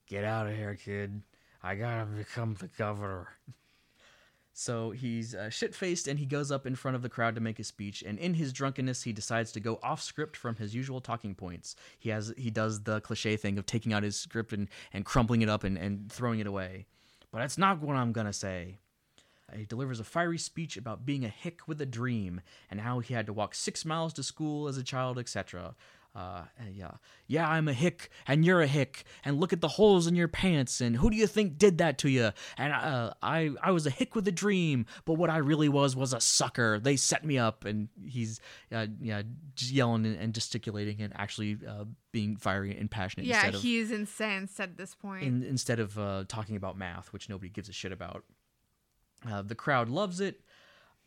Get 0.09 0.23
out 0.23 0.47
of 0.47 0.55
here, 0.55 0.73
kid. 0.75 1.21
I 1.61 1.75
gotta 1.75 2.05
become 2.05 2.53
the 2.59 2.67
governor. 2.69 3.27
So 4.59 4.89
he's 4.89 5.35
uh, 5.35 5.51
shit 5.51 5.75
faced 5.75 6.07
and 6.07 6.17
he 6.17 6.25
goes 6.25 6.51
up 6.51 6.65
in 6.65 6.73
front 6.73 6.95
of 6.95 7.03
the 7.03 7.09
crowd 7.09 7.35
to 7.35 7.41
make 7.41 7.59
a 7.59 7.63
speech. 7.63 8.01
And 8.01 8.17
in 8.17 8.33
his 8.33 8.51
drunkenness, 8.51 9.03
he 9.03 9.13
decides 9.13 9.51
to 9.51 9.59
go 9.59 9.79
off 9.83 10.01
script 10.01 10.35
from 10.35 10.55
his 10.55 10.73
usual 10.73 10.99
talking 10.99 11.35
points. 11.35 11.75
He 11.99 12.09
has 12.09 12.33
he 12.35 12.49
does 12.49 12.81
the 12.81 12.99
cliche 13.01 13.37
thing 13.37 13.59
of 13.59 13.67
taking 13.67 13.93
out 13.93 14.01
his 14.01 14.19
script 14.19 14.53
and, 14.53 14.67
and 14.91 15.05
crumpling 15.05 15.43
it 15.43 15.47
up 15.47 15.63
and, 15.63 15.77
and 15.77 16.11
throwing 16.11 16.39
it 16.39 16.47
away. 16.47 16.87
But 17.31 17.37
that's 17.37 17.59
not 17.59 17.83
what 17.83 17.97
I'm 17.97 18.11
gonna 18.11 18.33
say. 18.33 18.79
He 19.55 19.65
delivers 19.65 19.99
a 19.99 20.03
fiery 20.03 20.39
speech 20.39 20.75
about 20.75 21.05
being 21.05 21.23
a 21.23 21.29
hick 21.29 21.67
with 21.67 21.79
a 21.79 21.85
dream 21.85 22.41
and 22.71 22.81
how 22.81 22.97
he 22.97 23.13
had 23.13 23.27
to 23.27 23.33
walk 23.33 23.53
six 23.53 23.85
miles 23.85 24.11
to 24.13 24.23
school 24.23 24.67
as 24.67 24.77
a 24.77 24.83
child, 24.83 25.19
etc. 25.19 25.75
Uh, 26.17 26.41
yeah, 26.73 26.93
yeah, 27.27 27.47
I'm 27.47 27.67
a 27.67 27.73
hick, 27.73 28.09
and 28.25 28.43
you're 28.43 28.61
a 28.61 28.67
hick, 28.67 29.03
and 29.23 29.39
look 29.39 29.53
at 29.53 29.61
the 29.61 29.67
holes 29.67 30.07
in 30.07 30.15
your 30.15 30.27
pants, 30.27 30.81
and 30.81 30.95
who 30.95 31.11
do 31.11 31.15
you 31.15 31.27
think 31.27 31.59
did 31.59 31.77
that 31.77 31.99
to 31.99 32.09
you? 32.09 32.31
And 32.57 32.73
uh, 32.73 33.13
I, 33.21 33.51
I 33.61 33.69
was 33.69 33.85
a 33.85 33.91
hick 33.91 34.15
with 34.15 34.27
a 34.27 34.31
dream, 34.31 34.87
but 35.05 35.13
what 35.13 35.29
I 35.29 35.37
really 35.37 35.69
was 35.69 35.95
was 35.95 36.13
a 36.13 36.19
sucker. 36.19 36.79
They 36.79 36.95
set 36.95 37.23
me 37.23 37.37
up, 37.37 37.65
and 37.65 37.89
he's, 38.03 38.39
uh, 38.71 38.87
yeah, 38.99 39.21
yelling 39.59 40.07
and, 40.07 40.17
and 40.17 40.33
gesticulating, 40.33 41.01
and 41.03 41.13
actually 41.15 41.59
uh, 41.67 41.83
being 42.11 42.35
fiery 42.35 42.75
and 42.75 42.89
passionate 42.89 43.27
Yeah, 43.27 43.35
instead 43.35 43.53
of 43.53 43.61
he's 43.61 43.91
incensed 43.91 44.59
at 44.59 44.75
this 44.75 44.95
point. 44.95 45.23
in, 45.23 45.43
instead 45.43 45.79
of 45.79 45.99
uh, 45.99 46.23
talking 46.27 46.55
about 46.55 46.79
math, 46.79 47.13
which 47.13 47.29
nobody 47.29 47.49
gives 47.49 47.69
a 47.69 47.73
shit 47.73 47.91
about. 47.91 48.23
Uh, 49.27 49.43
the 49.43 49.55
crowd 49.55 49.87
loves 49.89 50.19
it, 50.19 50.41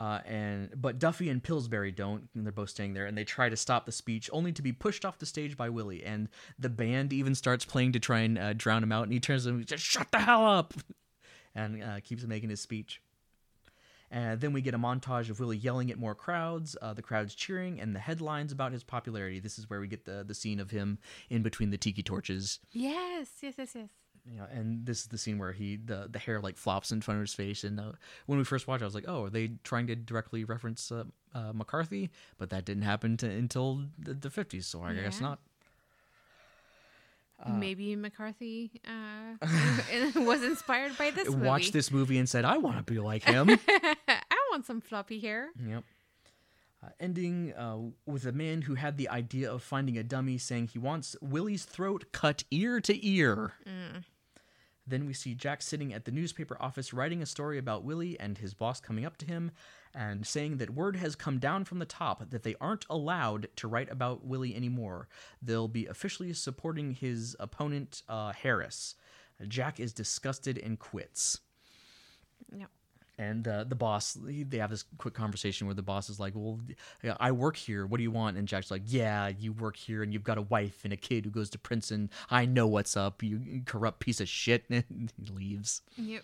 uh, 0.01 0.19
and 0.25 0.69
but 0.75 0.97
Duffy 0.97 1.29
and 1.29 1.43
Pillsbury 1.43 1.91
don't, 1.91 2.27
and 2.33 2.43
they're 2.43 2.51
both 2.51 2.71
staying 2.71 2.95
there, 2.95 3.05
and 3.05 3.15
they 3.15 3.23
try 3.23 3.49
to 3.49 3.55
stop 3.55 3.85
the 3.85 3.91
speech, 3.91 4.31
only 4.33 4.51
to 4.51 4.63
be 4.63 4.71
pushed 4.71 5.05
off 5.05 5.19
the 5.19 5.27
stage 5.27 5.55
by 5.55 5.69
Willie. 5.69 6.03
And 6.03 6.27
the 6.57 6.69
band 6.69 7.13
even 7.13 7.35
starts 7.35 7.65
playing 7.65 7.91
to 7.91 7.99
try 7.99 8.21
and 8.21 8.39
uh, 8.39 8.53
drown 8.53 8.81
him 8.81 8.91
out, 8.91 9.03
and 9.03 9.13
he 9.13 9.19
turns 9.19 9.43
to 9.43 9.51
them, 9.51 9.63
just 9.63 9.83
shut 9.83 10.11
the 10.11 10.17
hell 10.17 10.43
up, 10.43 10.73
and 11.55 11.83
uh, 11.83 11.99
keeps 11.99 12.23
making 12.23 12.49
his 12.49 12.59
speech. 12.59 12.99
And 14.09 14.41
then 14.41 14.53
we 14.53 14.61
get 14.61 14.73
a 14.73 14.79
montage 14.79 15.29
of 15.29 15.39
Willie 15.39 15.57
yelling 15.57 15.91
at 15.91 15.99
more 15.99 16.15
crowds, 16.15 16.75
uh, 16.81 16.95
the 16.95 17.03
crowds 17.03 17.35
cheering, 17.35 17.79
and 17.79 17.95
the 17.95 17.99
headlines 17.99 18.51
about 18.51 18.71
his 18.71 18.83
popularity. 18.83 19.39
This 19.39 19.59
is 19.59 19.69
where 19.69 19.79
we 19.79 19.87
get 19.87 20.05
the 20.05 20.23
the 20.27 20.33
scene 20.33 20.59
of 20.59 20.71
him 20.71 20.97
in 21.29 21.43
between 21.43 21.69
the 21.69 21.77
tiki 21.77 22.01
torches. 22.01 22.59
yes, 22.71 23.29
yes, 23.43 23.53
yes, 23.55 23.75
yes. 23.75 23.89
Yeah, 24.25 24.45
and 24.51 24.85
this 24.85 25.01
is 25.01 25.07
the 25.07 25.17
scene 25.17 25.39
where 25.39 25.51
he 25.51 25.77
the 25.77 26.07
the 26.09 26.19
hair 26.19 26.39
like 26.39 26.55
flops 26.57 26.91
in 26.91 27.01
front 27.01 27.17
of 27.19 27.21
his 27.21 27.33
face. 27.33 27.63
And 27.63 27.79
uh, 27.79 27.93
when 28.27 28.37
we 28.37 28.43
first 28.43 28.67
watched, 28.67 28.81
it, 28.81 28.85
I 28.85 28.87
was 28.87 28.95
like, 28.95 29.05
"Oh, 29.07 29.23
are 29.25 29.29
they 29.29 29.53
trying 29.63 29.87
to 29.87 29.95
directly 29.95 30.43
reference 30.43 30.91
uh, 30.91 31.05
uh, 31.33 31.53
McCarthy?" 31.53 32.11
But 32.37 32.51
that 32.51 32.63
didn't 32.65 32.83
happen 32.83 33.17
to, 33.17 33.27
until 33.29 33.83
the, 33.97 34.13
50s, 34.29 34.65
so 34.65 34.83
I 34.83 34.93
guess 34.93 35.17
Yeah. 35.19 35.27
not. 35.27 35.39
Maybe 37.49 37.95
McCarthy 37.95 38.69
uh, 38.87 39.47
was 40.15 40.43
inspired 40.43 40.95
by 40.95 41.09
this 41.09 41.27
movie. 41.31 41.47
Watched 41.47 41.73
this 41.73 41.91
movie 41.91 42.19
and 42.19 42.29
said, 42.29 42.45
"I 42.45 42.57
want 42.57 42.77
to 42.77 42.83
be 42.83 42.99
like 42.99 43.23
him." 43.23 43.49
I 43.67 44.37
want 44.51 44.67
some 44.67 44.79
floppy 44.81 45.19
hair. 45.19 45.49
Yep. 45.67 45.83
Uh, 46.83 46.87
ending 46.99 47.53
uh, 47.53 47.77
with 48.05 48.25
a 48.27 48.31
man 48.31 48.61
who 48.63 48.75
had 48.75 48.97
the 48.97 49.09
idea 49.09 49.51
of 49.51 49.63
finding 49.63 49.97
a 49.97 50.03
dummy 50.03 50.37
saying 50.37 50.67
he 50.67 50.77
wants 50.79 51.15
Willie's 51.21 51.65
throat 51.65 52.05
cut 52.11 52.43
ear 52.51 52.79
to 52.81 53.07
ear. 53.07 53.53
Then 54.91 55.05
we 55.05 55.13
see 55.13 55.33
Jack 55.33 55.61
sitting 55.61 55.93
at 55.93 56.03
the 56.03 56.11
newspaper 56.11 56.57
office 56.59 56.93
writing 56.93 57.21
a 57.21 57.25
story 57.25 57.57
about 57.57 57.85
Willie 57.85 58.19
and 58.19 58.37
his 58.37 58.53
boss 58.53 58.81
coming 58.81 59.05
up 59.05 59.15
to 59.17 59.25
him 59.25 59.51
and 59.95 60.27
saying 60.27 60.57
that 60.57 60.71
word 60.71 60.97
has 60.97 61.15
come 61.15 61.39
down 61.39 61.63
from 61.63 61.79
the 61.79 61.85
top 61.85 62.29
that 62.29 62.43
they 62.43 62.55
aren't 62.59 62.85
allowed 62.89 63.47
to 63.55 63.69
write 63.69 63.89
about 63.89 64.25
Willie 64.25 64.53
anymore. 64.53 65.07
They'll 65.41 65.69
be 65.69 65.85
officially 65.85 66.33
supporting 66.33 66.91
his 66.91 67.37
opponent, 67.39 68.03
uh, 68.09 68.33
Harris. 68.33 68.95
Jack 69.47 69.79
is 69.79 69.93
disgusted 69.93 70.57
and 70.57 70.77
quits. 70.77 71.39
Yep. 72.53 72.69
And 73.21 73.47
uh, 73.47 73.65
the 73.65 73.75
boss, 73.75 74.17
they 74.19 74.57
have 74.57 74.71
this 74.71 74.83
quick 74.97 75.13
conversation 75.13 75.67
where 75.67 75.75
the 75.75 75.83
boss 75.83 76.09
is 76.09 76.19
like, 76.19 76.33
"Well, 76.35 76.59
I 77.19 77.31
work 77.31 77.55
here. 77.55 77.85
What 77.85 77.97
do 77.97 78.03
you 78.03 78.09
want?" 78.09 78.35
And 78.35 78.47
Jack's 78.47 78.71
like, 78.71 78.81
"Yeah, 78.87 79.27
you 79.27 79.53
work 79.53 79.77
here, 79.77 80.01
and 80.01 80.11
you've 80.11 80.23
got 80.23 80.39
a 80.39 80.41
wife 80.41 80.79
and 80.83 80.91
a 80.91 80.97
kid 80.97 81.25
who 81.25 81.29
goes 81.29 81.51
to 81.51 81.59
Princeton. 81.59 82.09
I 82.31 82.47
know 82.47 82.65
what's 82.65 82.97
up. 82.97 83.21
You 83.21 83.61
corrupt 83.65 83.99
piece 83.99 84.19
of 84.19 84.27
shit." 84.27 84.65
And 84.71 85.13
he 85.15 85.31
leaves. 85.31 85.81
Yep. 85.97 86.23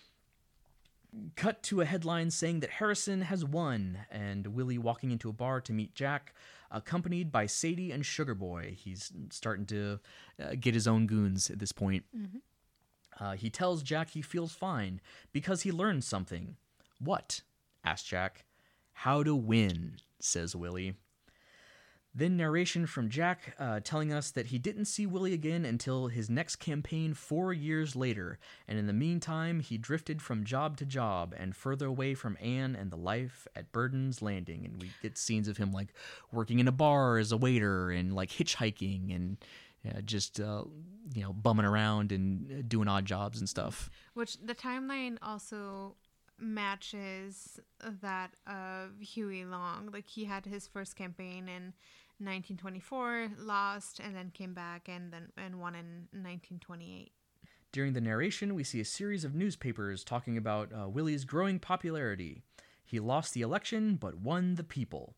Cut 1.36 1.62
to 1.64 1.80
a 1.80 1.84
headline 1.84 2.30
saying 2.30 2.60
that 2.60 2.70
Harrison 2.70 3.20
has 3.22 3.44
won, 3.44 3.98
and 4.10 4.48
Willie 4.48 4.78
walking 4.78 5.12
into 5.12 5.28
a 5.28 5.32
bar 5.32 5.60
to 5.60 5.72
meet 5.72 5.94
Jack, 5.94 6.34
accompanied 6.70 7.30
by 7.30 7.46
Sadie 7.46 7.92
and 7.92 8.04
Sugar 8.04 8.34
Boy. 8.34 8.74
He's 8.76 9.12
starting 9.30 9.66
to 9.66 10.00
uh, 10.42 10.54
get 10.58 10.74
his 10.74 10.88
own 10.88 11.06
goons 11.06 11.48
at 11.48 11.60
this 11.60 11.72
point. 11.72 12.04
Uh, 13.20 13.32
he 13.36 13.50
tells 13.50 13.82
Jack 13.82 14.10
he 14.10 14.22
feels 14.22 14.52
fine 14.52 15.00
because 15.32 15.62
he 15.62 15.70
learned 15.70 16.02
something. 16.02 16.56
What? 16.98 17.42
asks 17.84 18.08
Jack. 18.08 18.44
How 18.92 19.22
to 19.22 19.34
win, 19.34 19.96
says 20.20 20.56
Willie. 20.56 20.94
Then 22.14 22.36
narration 22.36 22.86
from 22.86 23.10
Jack 23.10 23.54
uh, 23.60 23.78
telling 23.84 24.12
us 24.12 24.32
that 24.32 24.46
he 24.46 24.58
didn't 24.58 24.86
see 24.86 25.06
Willie 25.06 25.34
again 25.34 25.64
until 25.64 26.08
his 26.08 26.28
next 26.28 26.56
campaign 26.56 27.14
four 27.14 27.52
years 27.52 27.94
later, 27.94 28.40
and 28.66 28.76
in 28.76 28.88
the 28.88 28.92
meantime, 28.92 29.60
he 29.60 29.78
drifted 29.78 30.20
from 30.20 30.42
job 30.42 30.76
to 30.78 30.84
job 30.84 31.32
and 31.38 31.54
further 31.54 31.86
away 31.86 32.14
from 32.14 32.36
Anne 32.40 32.74
and 32.74 32.90
the 32.90 32.96
life 32.96 33.46
at 33.54 33.70
Burden's 33.70 34.20
Landing. 34.20 34.64
And 34.64 34.82
we 34.82 34.90
get 35.00 35.16
scenes 35.16 35.46
of 35.46 35.58
him 35.58 35.70
like 35.70 35.94
working 36.32 36.58
in 36.58 36.66
a 36.66 36.72
bar 36.72 37.18
as 37.18 37.30
a 37.30 37.36
waiter 37.36 37.90
and 37.90 38.12
like 38.12 38.30
hitchhiking 38.30 39.14
and 39.14 39.36
uh, 39.88 40.00
just 40.00 40.40
uh, 40.40 40.64
you 41.14 41.22
know 41.22 41.32
bumming 41.32 41.66
around 41.66 42.10
and 42.10 42.50
uh, 42.50 42.62
doing 42.66 42.88
odd 42.88 43.04
jobs 43.04 43.38
and 43.38 43.48
stuff. 43.48 43.90
Which 44.14 44.38
the 44.44 44.54
timeline 44.54 45.18
also 45.22 45.94
matches 46.38 47.60
that 48.02 48.30
of 48.46 49.00
Huey 49.00 49.44
Long. 49.44 49.90
Like 49.92 50.08
he 50.08 50.24
had 50.24 50.46
his 50.46 50.66
first 50.66 50.96
campaign 50.96 51.48
in 51.48 51.74
1924, 52.20 53.30
lost, 53.38 54.00
and 54.00 54.14
then 54.14 54.30
came 54.32 54.54
back 54.54 54.88
and 54.88 55.12
then 55.12 55.28
and 55.36 55.60
won 55.60 55.74
in 55.74 56.08
1928. 56.12 57.12
During 57.70 57.92
the 57.92 58.00
narration, 58.00 58.54
we 58.54 58.64
see 58.64 58.80
a 58.80 58.84
series 58.84 59.24
of 59.24 59.34
newspapers 59.34 60.02
talking 60.02 60.36
about 60.36 60.72
uh, 60.72 60.88
Willie's 60.88 61.24
growing 61.24 61.58
popularity. 61.58 62.42
He 62.84 62.98
lost 62.98 63.34
the 63.34 63.42
election, 63.42 63.96
but 63.96 64.18
won 64.18 64.54
the 64.54 64.64
people. 64.64 65.14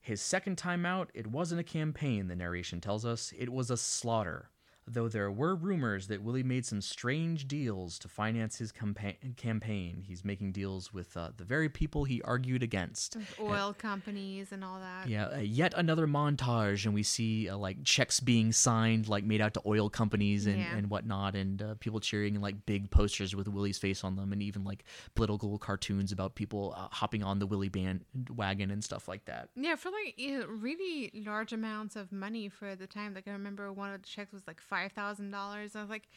His 0.00 0.20
second 0.20 0.56
time 0.56 0.86
out, 0.86 1.10
it 1.14 1.26
wasn't 1.26 1.60
a 1.60 1.64
campaign, 1.64 2.28
the 2.28 2.36
narration 2.36 2.80
tells 2.80 3.04
us, 3.04 3.32
it 3.36 3.50
was 3.50 3.70
a 3.70 3.76
slaughter 3.76 4.51
though 4.86 5.08
there 5.08 5.30
were 5.30 5.54
rumors 5.54 6.08
that 6.08 6.22
Willie 6.22 6.42
made 6.42 6.66
some 6.66 6.80
strange 6.80 7.46
deals 7.46 7.98
to 8.00 8.08
finance 8.08 8.58
his 8.58 8.72
campa- 8.72 9.36
campaign. 9.36 10.02
He's 10.06 10.24
making 10.24 10.52
deals 10.52 10.92
with 10.92 11.16
uh, 11.16 11.30
the 11.36 11.44
very 11.44 11.68
people 11.68 12.04
he 12.04 12.20
argued 12.22 12.62
against. 12.62 13.16
Oil 13.40 13.68
and, 13.68 13.78
companies 13.78 14.52
and 14.52 14.64
all 14.64 14.80
that. 14.80 15.08
Yeah, 15.08 15.26
uh, 15.26 15.38
yet 15.38 15.72
another 15.76 16.06
montage, 16.06 16.84
and 16.84 16.94
we 16.94 17.02
see 17.02 17.48
uh, 17.48 17.56
like 17.56 17.82
checks 17.84 18.20
being 18.20 18.52
signed, 18.52 19.08
like 19.08 19.24
made 19.24 19.40
out 19.40 19.54
to 19.54 19.62
oil 19.66 19.88
companies 19.88 20.46
and, 20.46 20.58
yeah. 20.58 20.76
and 20.76 20.90
whatnot, 20.90 21.36
and 21.36 21.62
uh, 21.62 21.74
people 21.80 22.00
cheering, 22.00 22.34
and 22.34 22.42
like 22.42 22.66
big 22.66 22.90
posters 22.90 23.36
with 23.36 23.48
Willie's 23.48 23.78
face 23.78 24.02
on 24.04 24.16
them, 24.16 24.32
and 24.32 24.42
even 24.42 24.64
like 24.64 24.84
political 25.14 25.58
cartoons 25.58 26.12
about 26.12 26.34
people 26.34 26.74
uh, 26.76 26.88
hopping 26.90 27.22
on 27.22 27.38
the 27.38 27.46
Willie 27.46 27.68
bandwagon 27.68 28.70
and 28.70 28.82
stuff 28.82 29.08
like 29.08 29.24
that. 29.26 29.48
Yeah, 29.54 29.76
for 29.76 29.90
like 29.90 30.16
really 30.48 31.10
large 31.24 31.52
amounts 31.52 31.96
of 31.96 32.10
money 32.10 32.48
for 32.48 32.74
the 32.74 32.86
time. 32.86 33.14
Like 33.14 33.28
I 33.28 33.32
remember 33.32 33.72
one 33.72 33.92
of 33.92 34.02
the 34.02 34.08
checks 34.08 34.32
was 34.32 34.42
like 34.46 34.60
five 34.72 34.92
thousand 34.92 35.30
dollars. 35.30 35.76
I 35.76 35.82
was 35.82 35.90
like, 35.90 36.08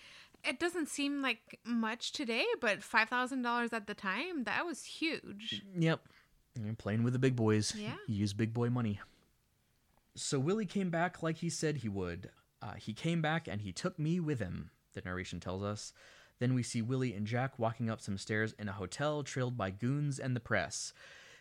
it 0.48 0.60
doesn't 0.60 0.88
seem 0.88 1.22
like 1.22 1.60
much 1.66 2.14
today, 2.14 2.46
but 2.62 2.82
five 2.82 3.10
thousand 3.10 3.42
dollars 3.42 3.74
at 3.74 3.86
the 3.86 3.94
time 3.94 4.46
that 4.46 4.66
was 4.66 4.86
huge. 4.86 5.62
Yep, 5.78 6.08
You're 6.64 6.74
playing 6.76 7.04
with 7.04 7.12
the 7.12 7.20
big 7.20 7.36
boys. 7.36 7.76
Yeah, 7.78 7.96
you 8.08 8.16
use 8.16 8.32
big 8.32 8.54
boy 8.54 8.70
money. 8.70 9.02
So 10.16 10.40
Willie 10.40 10.66
came 10.66 10.90
back 10.90 11.22
like 11.22 11.38
he 11.38 11.50
said 11.50 11.78
he 11.78 11.90
would. 11.90 12.30
Uh, 12.62 12.76
he 12.76 12.94
came 12.94 13.22
back 13.22 13.50
and 13.50 13.60
he 13.60 13.74
took 13.74 14.00
me 14.00 14.22
with 14.22 14.40
him. 14.40 14.70
The 14.94 15.02
narration 15.04 15.42
tells 15.42 15.62
us. 15.62 15.92
Then 16.40 16.54
we 16.54 16.64
see 16.64 16.82
Willie 16.82 17.14
and 17.14 17.28
Jack 17.28 17.60
walking 17.60 17.90
up 17.90 18.00
some 18.00 18.18
stairs 18.18 18.54
in 18.58 18.70
a 18.70 18.74
hotel 18.74 19.24
trailed 19.24 19.58
by 19.58 19.72
goons 19.72 20.18
and 20.20 20.36
the 20.36 20.40
press. 20.40 20.94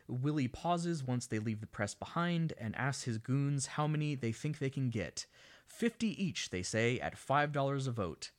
Willie 0.08 0.48
pauses 0.48 1.02
once 1.04 1.26
they 1.26 1.38
leave 1.38 1.60
the 1.60 1.66
press 1.66 1.94
behind 1.94 2.52
and 2.58 2.76
asks 2.76 3.04
his 3.04 3.18
goons 3.18 3.66
how 3.66 3.86
many 3.86 4.14
they 4.14 4.32
think 4.32 4.58
they 4.58 4.70
can 4.70 4.90
get. 4.90 5.26
Fifty 5.66 6.22
each, 6.22 6.50
they 6.50 6.62
say, 6.62 6.98
at 7.00 7.18
five 7.18 7.52
dollars 7.52 7.86
a 7.86 7.92
vote. 7.92 8.30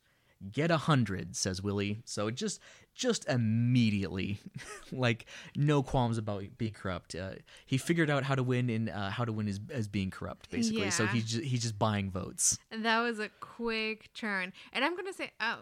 Get 0.51 0.69
a 0.69 0.77
hundred, 0.77 1.35
says 1.35 1.61
Willie. 1.61 2.01
So 2.05 2.29
just 2.29 2.59
just 2.93 3.27
immediately, 3.27 4.39
like 4.91 5.25
no 5.55 5.83
qualms 5.83 6.17
about 6.17 6.43
being 6.57 6.73
corrupt. 6.73 7.15
Uh, 7.15 7.31
he 7.65 7.77
figured 7.77 8.09
out 8.09 8.23
how 8.23 8.35
to 8.35 8.43
win 8.43 8.69
in 8.69 8.89
uh, 8.89 9.09
how 9.11 9.25
to 9.25 9.31
win 9.31 9.47
as, 9.47 9.59
as 9.69 9.87
being 9.87 10.11
corrupt, 10.11 10.49
basically. 10.49 10.83
Yeah. 10.83 10.89
So 10.89 11.05
he's 11.07 11.25
just, 11.25 11.43
he's 11.43 11.61
just 11.61 11.77
buying 11.79 12.09
votes. 12.11 12.57
That 12.71 13.01
was 13.01 13.19
a 13.19 13.29
quick 13.39 14.13
turn, 14.13 14.53
and 14.73 14.83
I'm 14.83 14.95
gonna 14.95 15.13
say 15.13 15.31
uh, 15.39 15.57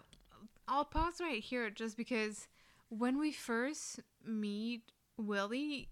I'll 0.68 0.84
pause 0.84 1.14
right 1.20 1.42
here 1.42 1.70
just 1.70 1.96
because 1.96 2.48
when 2.88 3.18
we 3.18 3.32
first 3.32 4.00
meet 4.24 4.92
Willie, 5.16 5.88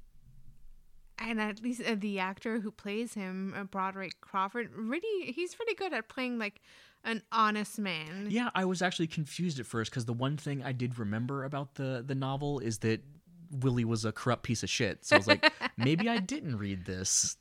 and 1.18 1.40
at 1.40 1.62
least 1.62 1.82
uh, 1.82 1.94
the 1.98 2.18
actor 2.18 2.60
who 2.60 2.70
plays 2.70 3.14
him, 3.14 3.54
uh, 3.56 3.64
Broderick 3.64 4.20
Crawford, 4.20 4.70
really 4.74 5.32
he's 5.32 5.54
pretty 5.54 5.74
good 5.74 5.92
at 5.92 6.08
playing 6.08 6.38
like 6.38 6.60
an 7.04 7.22
honest 7.32 7.78
man. 7.78 8.28
Yeah, 8.30 8.50
I 8.54 8.64
was 8.64 8.82
actually 8.82 9.08
confused 9.08 9.58
at 9.58 9.66
first 9.66 9.90
because 9.90 10.04
the 10.04 10.12
one 10.12 10.36
thing 10.36 10.62
I 10.62 10.72
did 10.72 10.98
remember 10.98 11.44
about 11.44 11.74
the 11.74 12.02
the 12.06 12.14
novel 12.14 12.58
is 12.58 12.78
that 12.78 13.02
Willie 13.50 13.84
was 13.84 14.04
a 14.04 14.12
corrupt 14.12 14.42
piece 14.42 14.62
of 14.62 14.70
shit. 14.70 15.04
So 15.04 15.16
I 15.16 15.18
was 15.18 15.26
like, 15.26 15.52
maybe 15.76 16.08
I 16.08 16.18
didn't 16.18 16.56
read 16.56 16.86
this. 16.86 17.36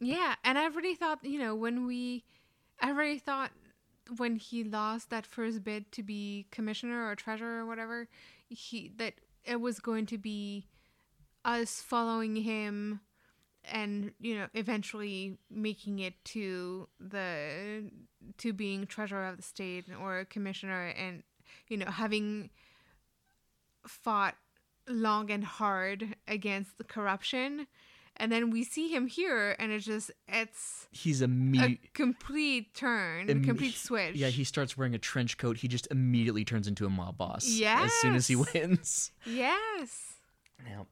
Yeah, 0.00 0.34
and 0.44 0.58
I 0.58 0.66
really 0.66 0.94
thought, 0.94 1.24
you 1.24 1.38
know, 1.38 1.54
when 1.54 1.86
we, 1.86 2.24
I 2.80 2.90
really 2.90 3.18
thought 3.18 3.50
when 4.18 4.36
he 4.36 4.64
lost 4.64 5.08
that 5.10 5.24
first 5.24 5.64
bid 5.64 5.90
to 5.92 6.02
be 6.02 6.46
commissioner 6.50 7.08
or 7.08 7.14
treasurer 7.14 7.60
or 7.60 7.66
whatever, 7.66 8.08
he 8.48 8.92
that 8.96 9.14
it 9.44 9.60
was 9.60 9.80
going 9.80 10.06
to 10.06 10.18
be 10.18 10.66
us 11.44 11.80
following 11.80 12.36
him 12.36 13.00
and 13.70 14.12
you 14.20 14.34
know 14.36 14.46
eventually 14.54 15.38
making 15.50 15.98
it 15.98 16.14
to 16.24 16.88
the 17.00 17.90
to 18.38 18.52
being 18.52 18.86
treasurer 18.86 19.26
of 19.26 19.36
the 19.36 19.42
state 19.42 19.84
or 20.00 20.24
commissioner 20.24 20.88
and 20.98 21.22
you 21.68 21.76
know 21.76 21.86
having 21.86 22.50
fought 23.86 24.34
long 24.88 25.30
and 25.30 25.44
hard 25.44 26.16
against 26.28 26.78
the 26.78 26.84
corruption. 26.84 27.66
And 28.16 28.30
then 28.30 28.50
we 28.50 28.62
see 28.62 28.88
him 28.94 29.08
here 29.08 29.56
and 29.58 29.72
it's 29.72 29.84
just 29.84 30.12
it's 30.28 30.86
he's 30.92 31.20
a, 31.20 31.26
me- 31.26 31.80
a 31.82 31.88
complete 31.94 32.72
turn 32.72 33.28
Im- 33.28 33.42
complete 33.42 33.74
switch. 33.74 34.14
yeah 34.14 34.28
he 34.28 34.44
starts 34.44 34.76
wearing 34.76 34.94
a 34.94 34.98
trench 34.98 35.36
coat. 35.36 35.56
He 35.58 35.66
just 35.68 35.88
immediately 35.90 36.44
turns 36.44 36.68
into 36.68 36.86
a 36.86 36.90
mob 36.90 37.18
boss 37.18 37.44
yes. 37.44 37.86
as 37.86 37.92
soon 37.94 38.14
as 38.14 38.28
he 38.28 38.36
wins. 38.54 39.10
Yes. 39.26 40.14
Now 40.64 40.86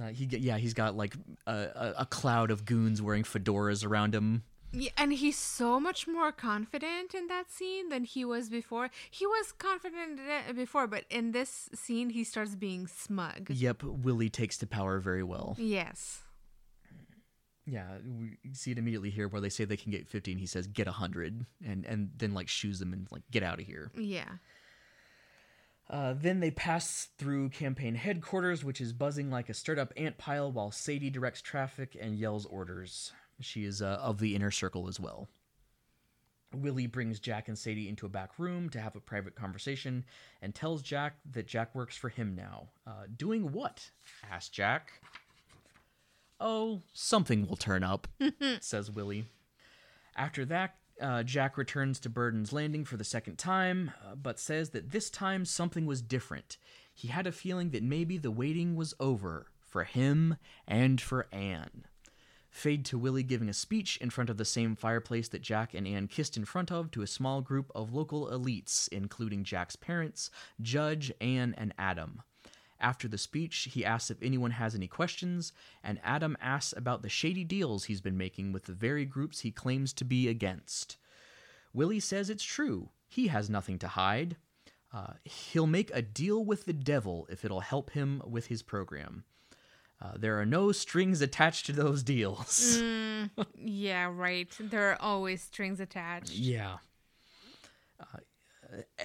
uh, 0.00 0.08
he 0.08 0.24
yeah 0.24 0.56
he's 0.58 0.74
got 0.74 0.96
like 0.96 1.14
a, 1.46 1.94
a 1.98 2.06
cloud 2.06 2.50
of 2.50 2.64
goons 2.64 3.02
wearing 3.02 3.24
fedoras 3.24 3.84
around 3.84 4.14
him. 4.14 4.44
Yeah, 4.74 4.90
and 4.96 5.12
he's 5.12 5.36
so 5.36 5.78
much 5.78 6.08
more 6.08 6.32
confident 6.32 7.12
in 7.14 7.26
that 7.26 7.50
scene 7.50 7.90
than 7.90 8.04
he 8.04 8.24
was 8.24 8.48
before. 8.48 8.88
He 9.10 9.26
was 9.26 9.52
confident 9.52 10.18
before, 10.56 10.86
but 10.86 11.04
in 11.10 11.32
this 11.32 11.68
scene, 11.74 12.08
he 12.08 12.24
starts 12.24 12.54
being 12.54 12.86
smug. 12.86 13.50
Yep, 13.50 13.82
Willie 13.82 14.30
takes 14.30 14.56
to 14.58 14.66
power 14.66 14.98
very 14.98 15.22
well. 15.22 15.56
Yes. 15.58 16.22
Yeah, 17.66 17.98
we 18.04 18.38
see 18.54 18.72
it 18.72 18.78
immediately 18.78 19.10
here 19.10 19.28
where 19.28 19.40
they 19.40 19.50
say 19.50 19.64
they 19.64 19.76
can 19.76 19.92
get 19.92 20.08
50 20.08 20.32
and 20.32 20.40
he 20.40 20.46
says 20.46 20.66
get 20.66 20.86
100 20.86 21.46
and 21.64 21.84
and 21.84 22.10
then 22.16 22.34
like 22.34 22.48
shoes 22.48 22.80
them 22.80 22.92
and 22.92 23.06
like 23.12 23.22
get 23.30 23.42
out 23.42 23.60
of 23.60 23.66
here. 23.66 23.92
Yeah. 23.94 24.24
Uh, 25.92 26.14
then 26.16 26.40
they 26.40 26.50
pass 26.50 27.08
through 27.18 27.50
campaign 27.50 27.94
headquarters, 27.94 28.64
which 28.64 28.80
is 28.80 28.94
buzzing 28.94 29.30
like 29.30 29.50
a 29.50 29.54
stirred 29.54 29.78
up 29.78 29.92
ant 29.94 30.16
pile 30.16 30.50
while 30.50 30.70
Sadie 30.70 31.10
directs 31.10 31.42
traffic 31.42 31.94
and 32.00 32.16
yells 32.16 32.46
orders. 32.46 33.12
She 33.40 33.64
is 33.64 33.82
uh, 33.82 33.98
of 34.00 34.18
the 34.18 34.34
inner 34.34 34.50
circle 34.50 34.88
as 34.88 34.98
well. 34.98 35.28
Willie 36.54 36.86
brings 36.86 37.20
Jack 37.20 37.48
and 37.48 37.58
Sadie 37.58 37.88
into 37.88 38.06
a 38.06 38.10
back 38.10 38.38
room 38.38 38.70
to 38.70 38.80
have 38.80 38.96
a 38.96 39.00
private 39.00 39.34
conversation 39.34 40.04
and 40.40 40.54
tells 40.54 40.82
Jack 40.82 41.16
that 41.32 41.46
Jack 41.46 41.74
works 41.74 41.96
for 41.96 42.08
him 42.08 42.34
now. 42.34 42.68
Uh, 42.86 43.04
doing 43.14 43.52
what? 43.52 43.90
asks 44.30 44.48
Jack. 44.48 44.92
Oh, 46.40 46.82
something 46.92 47.46
will 47.46 47.56
turn 47.56 47.84
up, 47.84 48.08
says 48.60 48.90
Willie. 48.90 49.26
After 50.16 50.44
that, 50.46 50.76
uh, 51.00 51.22
Jack 51.22 51.56
returns 51.56 52.00
to 52.00 52.10
Burden's 52.10 52.52
Landing 52.52 52.84
for 52.84 52.96
the 52.96 53.04
second 53.04 53.36
time, 53.36 53.92
uh, 54.04 54.14
but 54.14 54.38
says 54.38 54.70
that 54.70 54.90
this 54.90 55.10
time 55.10 55.44
something 55.44 55.86
was 55.86 56.02
different. 56.02 56.58
He 56.94 57.08
had 57.08 57.26
a 57.26 57.32
feeling 57.32 57.70
that 57.70 57.82
maybe 57.82 58.18
the 58.18 58.30
waiting 58.30 58.76
was 58.76 58.94
over 59.00 59.46
for 59.60 59.84
him 59.84 60.36
and 60.66 61.00
for 61.00 61.26
Anne. 61.32 61.86
Fade 62.50 62.84
to 62.84 62.98
Willie 62.98 63.22
giving 63.22 63.48
a 63.48 63.54
speech 63.54 63.96
in 63.96 64.10
front 64.10 64.28
of 64.28 64.36
the 64.36 64.44
same 64.44 64.76
fireplace 64.76 65.28
that 65.28 65.40
Jack 65.40 65.72
and 65.72 65.88
Anne 65.88 66.06
kissed 66.06 66.36
in 66.36 66.44
front 66.44 66.70
of 66.70 66.90
to 66.90 67.00
a 67.00 67.06
small 67.06 67.40
group 67.40 67.72
of 67.74 67.94
local 67.94 68.28
elites, 68.28 68.88
including 68.92 69.42
Jack's 69.42 69.74
parents, 69.74 70.30
Judge, 70.60 71.10
Anne, 71.18 71.54
and 71.56 71.72
Adam. 71.78 72.20
After 72.82 73.06
the 73.06 73.16
speech, 73.16 73.68
he 73.72 73.84
asks 73.84 74.10
if 74.10 74.20
anyone 74.20 74.50
has 74.50 74.74
any 74.74 74.88
questions, 74.88 75.52
and 75.84 76.00
Adam 76.02 76.36
asks 76.40 76.74
about 76.76 77.02
the 77.02 77.08
shady 77.08 77.44
deals 77.44 77.84
he's 77.84 78.00
been 78.00 78.18
making 78.18 78.50
with 78.52 78.64
the 78.64 78.72
very 78.72 79.04
groups 79.04 79.40
he 79.40 79.52
claims 79.52 79.92
to 79.94 80.04
be 80.04 80.28
against. 80.28 80.96
Willie 81.72 82.00
says 82.00 82.28
it's 82.28 82.42
true. 82.42 82.90
He 83.08 83.28
has 83.28 83.48
nothing 83.48 83.78
to 83.78 83.88
hide. 83.88 84.36
Uh, 84.92 85.12
he'll 85.24 85.66
make 85.68 85.90
a 85.94 86.02
deal 86.02 86.44
with 86.44 86.64
the 86.64 86.72
devil 86.72 87.26
if 87.30 87.44
it'll 87.44 87.60
help 87.60 87.90
him 87.90 88.20
with 88.26 88.48
his 88.48 88.62
program. 88.62 89.24
Uh, 90.00 90.14
there 90.18 90.40
are 90.40 90.44
no 90.44 90.72
strings 90.72 91.20
attached 91.22 91.66
to 91.66 91.72
those 91.72 92.02
deals. 92.02 92.78
mm, 92.82 93.30
yeah, 93.56 94.10
right. 94.12 94.48
There 94.58 94.90
are 94.90 95.00
always 95.00 95.40
strings 95.40 95.78
attached. 95.78 96.30
Yeah. 96.34 96.78
Uh, 98.00 98.18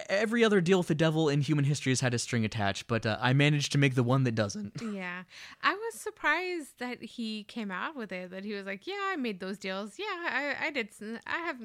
every 0.10 0.44
other 0.44 0.62
deal 0.62 0.78
with 0.78 0.88
the 0.88 0.96
devil 0.96 1.30
in 1.30 1.42
human 1.42 1.66
history 1.66 1.92
has 1.92 2.02
had 2.02 2.14
a 2.14 2.20
string 2.20 2.46
attached, 2.46 2.88
but 2.88 3.06
uh, 3.06 3.18
I 3.20 3.34
managed 3.34 3.72
to 3.74 3.78
make 3.78 3.96
the 3.96 4.04
one 4.04 4.24
that 4.24 4.36
doesn't. 4.36 4.82
Yeah. 4.98 5.24
I 5.62 5.74
was 5.74 6.00
surprised 6.00 6.80
that 6.80 7.04
he 7.04 7.44
came 7.44 7.72
out 7.72 7.96
with 7.96 8.12
it, 8.12 8.32
that 8.32 8.44
he 8.44 8.54
was 8.54 8.66
like, 8.66 8.88
yeah, 8.88 9.10
I 9.12 9.16
made 9.16 9.40
those 9.40 9.58
deals. 9.58 10.00
Yeah, 10.00 10.06
I, 10.06 10.56
I 10.68 10.72
did. 10.72 10.94
Some, 10.94 11.20
I 11.28 11.40
have 11.40 11.58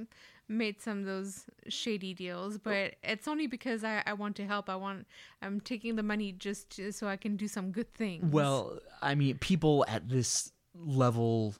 made 0.48 0.82
some 0.82 1.00
of 1.00 1.06
those 1.06 1.44
shady 1.68 2.12
deals, 2.12 2.58
but 2.58 2.96
it's 3.02 3.26
only 3.26 3.46
because 3.46 3.84
I, 3.84 4.02
I 4.04 4.12
want 4.12 4.36
to 4.36 4.46
help. 4.46 4.68
I 4.68 4.76
want, 4.76 5.06
I'm 5.40 5.60
taking 5.60 5.96
the 5.96 6.02
money 6.02 6.32
just 6.32 6.68
to, 6.76 6.92
so 6.92 7.06
I 7.06 7.16
can 7.16 7.36
do 7.36 7.48
some 7.48 7.70
good 7.70 7.94
things. 7.94 8.30
Well, 8.32 8.80
I 9.00 9.14
mean, 9.14 9.38
people 9.38 9.84
at 9.88 10.08
this 10.08 10.52
level 10.74 11.54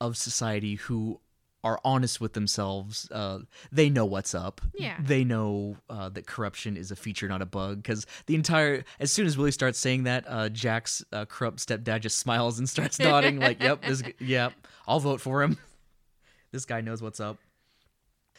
of 0.00 0.16
society 0.16 0.76
who 0.76 1.20
are 1.68 1.78
honest 1.84 2.18
with 2.18 2.32
themselves, 2.32 3.10
uh, 3.10 3.40
they 3.70 3.90
know 3.90 4.06
what's 4.06 4.34
up. 4.34 4.62
Yeah. 4.74 4.96
They 4.98 5.22
know 5.22 5.76
uh, 5.90 6.08
that 6.08 6.26
corruption 6.26 6.78
is 6.78 6.90
a 6.90 6.96
feature, 6.96 7.28
not 7.28 7.42
a 7.42 7.46
bug. 7.46 7.82
Because 7.82 8.06
the 8.24 8.34
entire, 8.34 8.84
as 8.98 9.12
soon 9.12 9.26
as 9.26 9.36
Willie 9.36 9.52
starts 9.52 9.78
saying 9.78 10.04
that, 10.04 10.24
uh, 10.26 10.48
Jack's 10.48 11.04
uh, 11.12 11.26
corrupt 11.26 11.58
stepdad 11.58 12.00
just 12.00 12.18
smiles 12.18 12.58
and 12.58 12.66
starts 12.66 12.98
nodding, 13.10 13.38
like, 13.38 13.62
"Yep, 13.62 13.84
this, 13.84 14.02
yep, 14.18 14.54
I'll 14.86 15.00
vote 15.00 15.20
for 15.20 15.42
him. 15.42 15.58
this 16.52 16.64
guy 16.64 16.80
knows 16.80 17.02
what's 17.02 17.20
up." 17.20 17.36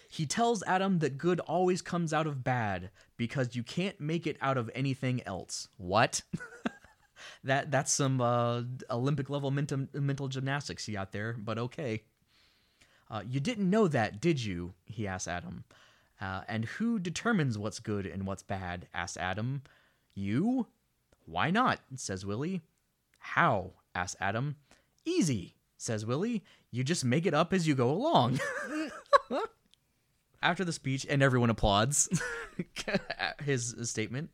He 0.09 0.25
tells 0.25 0.63
Adam 0.63 0.99
that 0.99 1.19
good 1.19 1.39
always 1.41 1.84
comes 1.84 2.13
out 2.13 2.25
of 2.25 2.43
bad 2.43 2.89
because 3.15 3.55
you 3.55 3.61
can't 3.61 3.99
make 4.01 4.25
it 4.25 4.38
out 4.41 4.57
of 4.57 4.71
anything 4.73 5.21
else. 5.27 5.67
What? 5.77 6.23
that 7.43 7.69
that's 7.69 7.93
some 7.93 8.19
uh, 8.21 8.63
Olympic 8.89 9.30
level 9.30 9.51
mental 9.51 9.86
mental 9.93 10.27
gymnastics 10.27 10.88
he 10.88 10.93
got 10.93 11.11
there, 11.11 11.36
but 11.38 11.59
okay. 11.59 12.01
Uh, 13.10 13.22
you 13.28 13.39
didn't 13.39 13.70
know 13.70 13.88
that, 13.88 14.22
did 14.22 14.43
you? 14.43 14.74
He 14.86 15.07
asked 15.07 15.28
Adam. 15.28 15.64
Uh, 16.22 16.41
and 16.47 16.66
who 16.66 16.99
determines 16.99 17.57
what's 17.57 17.80
good 17.80 18.05
and 18.05 18.26
what's 18.26 18.43
bad? 18.43 18.88
asked 18.93 19.18
Adam. 19.18 19.62
You? 20.14 20.68
Why 21.26 21.49
not? 21.49 21.80
says 21.95 22.26
Willie. 22.26 22.62
How? 23.20 23.72
asks 23.95 24.18
Adam. 24.20 24.57
Easy, 25.05 25.55
says 25.78 26.05
Willie. 26.05 26.43
You 26.72 26.84
just 26.84 27.05
make 27.05 27.26
it 27.26 27.34
up 27.34 27.53
as 27.53 27.68
you 27.68 27.74
go 27.74 27.89
along. 27.89 28.39
after 30.41 30.64
the 30.64 30.74
speech, 30.74 31.05
and 31.10 31.22
everyone 31.22 31.49
applauds 31.49 32.10
his 33.43 33.76
statement. 33.84 34.30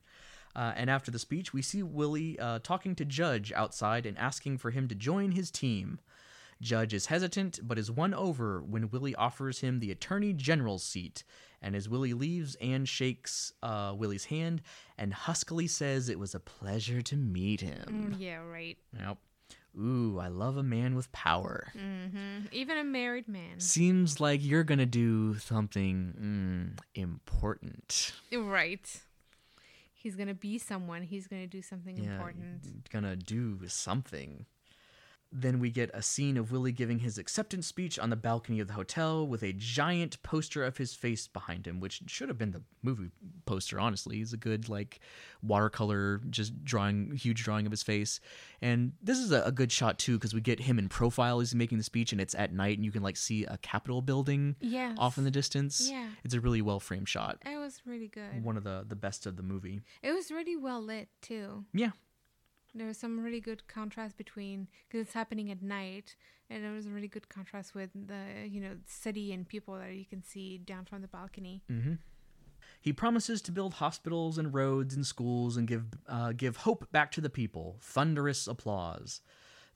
Uh, 0.55 0.73
and 0.75 0.89
after 0.89 1.11
the 1.11 1.19
speech, 1.19 1.53
we 1.53 1.61
see 1.61 1.83
Willie 1.83 2.39
uh, 2.39 2.59
talking 2.63 2.95
to 2.95 3.05
Judge 3.05 3.51
outside 3.53 4.05
and 4.05 4.17
asking 4.17 4.57
for 4.57 4.71
him 4.71 4.87
to 4.87 4.95
join 4.95 5.31
his 5.31 5.51
team. 5.51 5.99
Judge 6.61 6.93
is 6.93 7.07
hesitant, 7.07 7.59
but 7.63 7.77
is 7.77 7.91
won 7.91 8.13
over 8.13 8.61
when 8.61 8.89
Willie 8.89 9.15
offers 9.15 9.59
him 9.59 9.79
the 9.79 9.91
Attorney 9.91 10.33
General's 10.33 10.83
seat. 10.83 11.23
And 11.61 11.75
as 11.75 11.89
Willie 11.89 12.13
leaves, 12.13 12.55
Anne 12.55 12.85
shakes 12.85 13.51
uh, 13.63 13.93
Willie's 13.95 14.25
hand 14.25 14.61
and 14.97 15.13
huskily 15.13 15.67
says 15.67 16.09
it 16.09 16.19
was 16.19 16.35
a 16.35 16.39
pleasure 16.39 17.01
to 17.01 17.17
meet 17.17 17.61
him. 17.61 18.13
Mm, 18.13 18.15
yeah, 18.19 18.37
right. 18.37 18.77
Yep. 18.97 19.17
Ooh, 19.77 20.19
I 20.21 20.29
love 20.29 20.55
a 20.55 20.63
man 20.63 20.95
with 20.95 21.11
power. 21.11 21.67
hmm 21.73 22.45
Even 22.51 22.77
a 22.77 22.83
married 22.83 23.27
man. 23.27 23.59
Seems 23.59 24.21
like 24.21 24.43
you're 24.43 24.63
gonna 24.63 24.85
do 24.85 25.37
something 25.39 26.75
mm, 26.77 26.79
important. 26.93 28.13
Right. 28.31 29.01
He's 30.05 30.15
going 30.15 30.27
to 30.27 30.35
be 30.35 30.59
someone. 30.59 31.01
He's 31.01 31.25
going 31.25 31.41
to 31.41 31.47
do 31.47 31.63
something 31.63 31.97
important. 31.97 32.59
He's 32.61 32.73
Gonna 32.91 33.15
do 33.15 33.59
something. 33.67 34.45
Then 35.37 35.59
we 35.59 35.69
get 35.69 35.91
a 35.93 36.01
scene 36.01 36.37
of 36.37 36.49
Willie 36.49 36.71
giving 36.71 36.99
his 36.99 37.17
acceptance 37.17 37.67
speech 37.67 37.99
on 37.99 38.09
the 38.09 38.15
balcony 38.15 38.61
of 38.61 38.67
the 38.67 38.73
hotel 38.73 39.27
with 39.27 39.43
a 39.43 39.51
giant 39.51 40.23
poster 40.23 40.63
of 40.63 40.77
his 40.77 40.93
face 40.93 41.27
behind 41.27 41.67
him, 41.67 41.81
which 41.81 42.01
should 42.07 42.29
have 42.29 42.37
been 42.37 42.51
the 42.51 42.61
movie 42.81 43.09
poster, 43.45 43.77
honestly. 43.77 44.15
He's 44.15 44.31
a 44.31 44.37
good, 44.37 44.69
like, 44.69 45.01
watercolor, 45.43 46.21
just 46.29 46.63
drawing, 46.63 47.11
huge 47.15 47.43
drawing 47.43 47.65
of 47.65 47.71
his 47.71 47.83
face. 47.83 48.21
And 48.61 48.93
this 49.01 49.17
is 49.17 49.33
a, 49.33 49.43
a 49.43 49.51
good 49.51 49.73
shot, 49.73 49.99
too, 49.99 50.17
because 50.17 50.33
we 50.33 50.39
get 50.39 50.61
him 50.61 50.79
in 50.79 50.87
profile 50.87 51.41
as 51.41 51.49
he's 51.49 51.55
making 51.55 51.79
the 51.79 51.83
speech, 51.83 52.13
and 52.13 52.21
it's 52.21 52.35
at 52.35 52.53
night, 52.53 52.77
and 52.77 52.85
you 52.85 52.91
can, 52.93 53.03
like, 53.03 53.17
see 53.17 53.43
a 53.43 53.57
Capitol 53.57 54.01
building 54.01 54.55
Yes. 54.61 54.95
off 54.97 55.17
in 55.17 55.25
the 55.25 55.31
distance. 55.31 55.89
Yeah. 55.89 56.07
It's 56.23 56.33
a 56.33 56.39
really 56.39 56.61
well 56.61 56.79
framed 56.79 57.09
shot. 57.09 57.39
It 57.45 57.57
was 57.57 57.81
really 57.85 58.07
good. 58.07 58.41
One 58.43 58.55
of 58.55 58.63
the, 58.63 58.85
the 58.87 58.95
best 58.95 59.25
of 59.25 59.35
the 59.35 59.43
movie. 59.43 59.81
It 60.01 60.13
was 60.13 60.31
really 60.31 60.55
well 60.55 60.81
lit, 60.81 61.09
too. 61.21 61.65
Yeah. 61.73 61.91
There 62.75 62.87
was 62.87 62.97
some 62.97 63.19
really 63.21 63.39
good 63.39 63.67
contrast 63.67 64.17
between 64.17 64.67
because 64.87 65.01
it's 65.05 65.13
happening 65.13 65.49
at 65.49 65.63
night, 65.63 66.15
and 66.49 66.63
there 66.63 66.73
was 66.73 66.85
a 66.85 66.89
really 66.89 67.07
good 67.07 67.29
contrast 67.29 67.73
with 67.73 67.89
the 67.93 68.47
you 68.47 68.59
know 68.59 68.75
city 68.85 69.31
and 69.31 69.47
people 69.47 69.75
that 69.75 69.93
you 69.93 70.05
can 70.05 70.21
see 70.21 70.57
down 70.57 70.83
from 70.85 71.01
the 71.01 71.07
balcony. 71.07 71.63
He 72.81 72.91
promises 72.93 73.41
to 73.43 73.51
build 73.51 73.75
hospitals 73.75 74.37
and 74.37 74.53
roads 74.53 74.93
and 74.93 75.05
schools 75.07 75.55
and 75.57 75.67
give 75.67 75.85
uh, 76.07 76.33
give 76.33 76.57
hope 76.57 76.91
back 76.91 77.11
to 77.13 77.21
the 77.21 77.29
people. 77.29 77.77
Thunderous 77.81 78.45
applause. 78.47 79.21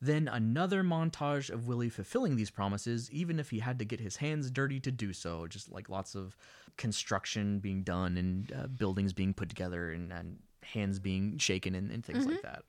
Then 0.01 0.27
another 0.27 0.81
montage 0.83 1.49
of 1.49 1.67
Willie 1.67 1.89
fulfilling 1.89 2.35
these 2.37 2.49
promises, 2.49 3.11
even 3.11 3.37
if 3.39 3.49
he 3.49 3.59
had 3.59 3.79
to 3.79 3.85
get 3.85 3.99
his 3.99 4.17
hands 4.17 4.49
dirty 4.49 4.79
to 4.81 4.91
do 4.91 5.11
so. 5.13 5.47
Just 5.47 5.71
like 5.71 5.89
lots 5.89 6.15
of 6.15 6.37
construction 6.77 7.59
being 7.59 7.83
done 7.83 8.17
and 8.17 8.53
uh, 8.53 8.67
buildings 8.67 9.11
being 9.11 9.33
put 9.33 9.49
together 9.49 9.91
and, 9.91 10.11
and 10.13 10.39
hands 10.63 10.99
being 10.99 11.37
shaken 11.37 11.75
and, 11.75 11.91
and 11.91 12.05
things 12.05 12.25
like 12.25 12.41
that. 12.43 12.63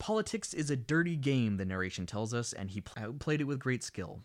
Politics 0.00 0.54
is 0.54 0.70
a 0.70 0.76
dirty 0.76 1.14
game, 1.14 1.58
the 1.58 1.64
narration 1.66 2.06
tells 2.06 2.32
us, 2.32 2.54
and 2.54 2.70
he 2.70 2.80
pl- 2.80 3.12
played 3.12 3.42
it 3.42 3.44
with 3.44 3.60
great 3.60 3.84
skill. 3.84 4.22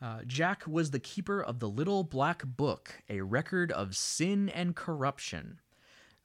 Uh, 0.00 0.22
Jack 0.26 0.66
was 0.66 0.90
the 0.90 0.98
keeper 0.98 1.42
of 1.42 1.58
the 1.58 1.68
Little 1.68 2.02
Black 2.02 2.42
Book, 2.44 3.02
a 3.10 3.20
record 3.20 3.70
of 3.70 3.94
sin 3.94 4.48
and 4.48 4.74
corruption. 4.74 5.60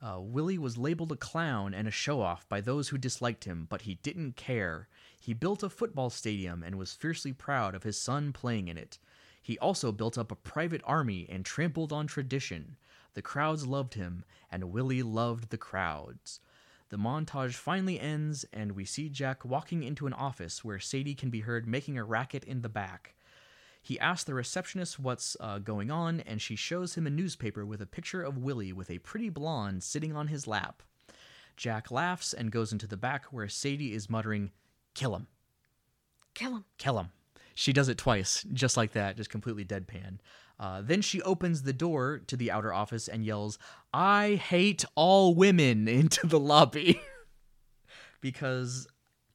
Uh, 0.02 0.20
Willie 0.22 0.58
was 0.58 0.78
labeled 0.78 1.12
a 1.12 1.18
clown 1.18 1.74
and 1.74 1.86
a 1.86 1.92
show 1.92 2.22
off 2.22 2.48
by 2.48 2.62
those 2.62 2.88
who 2.88 2.98
disliked 2.98 3.44
him, 3.44 3.68
but 3.70 3.82
he 3.82 3.96
didn't 3.96 4.38
care. 4.38 4.88
He 5.20 5.34
built 5.34 5.62
a 5.62 5.70
football 5.70 6.10
stadium 6.10 6.64
and 6.64 6.78
was 6.78 6.94
fiercely 6.94 7.34
proud 7.34 7.76
of 7.76 7.84
his 7.84 8.00
son 8.00 8.32
playing 8.32 8.70
in 8.70 8.78
it. 8.78 9.00
He 9.42 9.60
also 9.60 9.92
built 9.92 10.18
up 10.18 10.32
a 10.32 10.36
private 10.36 10.82
army 10.86 11.28
and 11.30 11.44
trampled 11.44 11.92
on 11.92 12.08
tradition. 12.08 12.78
The 13.16 13.22
crowds 13.22 13.68
loved 13.68 13.96
him, 13.96 14.24
and 14.50 14.72
Willie 14.72 15.04
loved 15.04 15.50
the 15.50 15.58
crowds. 15.58 16.40
The 16.90 16.98
montage 16.98 17.54
finally 17.54 18.00
ends, 18.00 18.46
and 18.52 18.72
we 18.72 18.84
see 18.84 19.10
Jack 19.10 19.46
walking 19.46 19.84
into 19.84 20.08
an 20.08 20.14
office 20.14 20.64
where 20.66 20.80
Sadie 20.80 21.14
can 21.14 21.30
be 21.30 21.42
heard 21.42 21.68
making 21.68 21.98
a 21.98 22.04
racket 22.04 22.44
in 22.44 22.62
the 22.62 22.70
back. 22.70 23.16
He 23.82 24.00
asks 24.00 24.24
the 24.26 24.34
receptionist 24.34 25.00
what's 25.00 25.38
uh, 25.40 25.60
going 25.60 25.92
on, 25.92 26.20
and 26.22 26.42
she 26.42 26.56
shows 26.56 26.96
him 26.96 27.06
a 27.06 27.12
newspaper 27.12 27.66
with 27.66 27.80
a 27.82 27.86
picture 27.86 28.24
of 28.24 28.38
Willie 28.38 28.74
with 28.74 28.90
a 28.90 28.98
pretty 29.00 29.30
blonde 29.30 29.84
sitting 29.84 30.16
on 30.16 30.28
his 30.28 30.48
lap. 30.48 30.82
Jack 31.56 31.92
laughs 31.92 32.34
and 32.34 32.52
goes 32.52 32.72
into 32.72 32.88
the 32.88 32.98
back 32.98 33.26
where 33.26 33.48
Sadie 33.48 33.94
is 33.94 34.10
muttering, 34.10 34.52
Kill 34.96 35.16
him, 35.16 35.28
Kill 36.34 36.56
him. 36.56 36.66
kill 36.78 37.00
him. 37.00 37.10
She 37.54 37.74
does 37.74 37.90
it 37.90 37.98
twice, 37.98 38.46
just 38.54 38.78
like 38.78 38.94
that, 38.94 39.18
just 39.18 39.30
completely 39.30 39.66
deadpan. 39.66 40.20
Uh, 40.60 40.82
then 40.82 41.02
she 41.02 41.22
opens 41.22 41.64
the 41.64 41.72
door 41.74 42.20
to 42.28 42.36
the 42.36 42.52
outer 42.52 42.74
office 42.74 43.08
and 43.08 43.24
yells, 43.26 43.58
I 43.94 44.36
hate 44.36 44.84
all 44.96 45.34
women 45.34 45.88
into 45.88 46.28
the 46.28 46.40
lobby. 46.40 47.02
because 48.22 48.88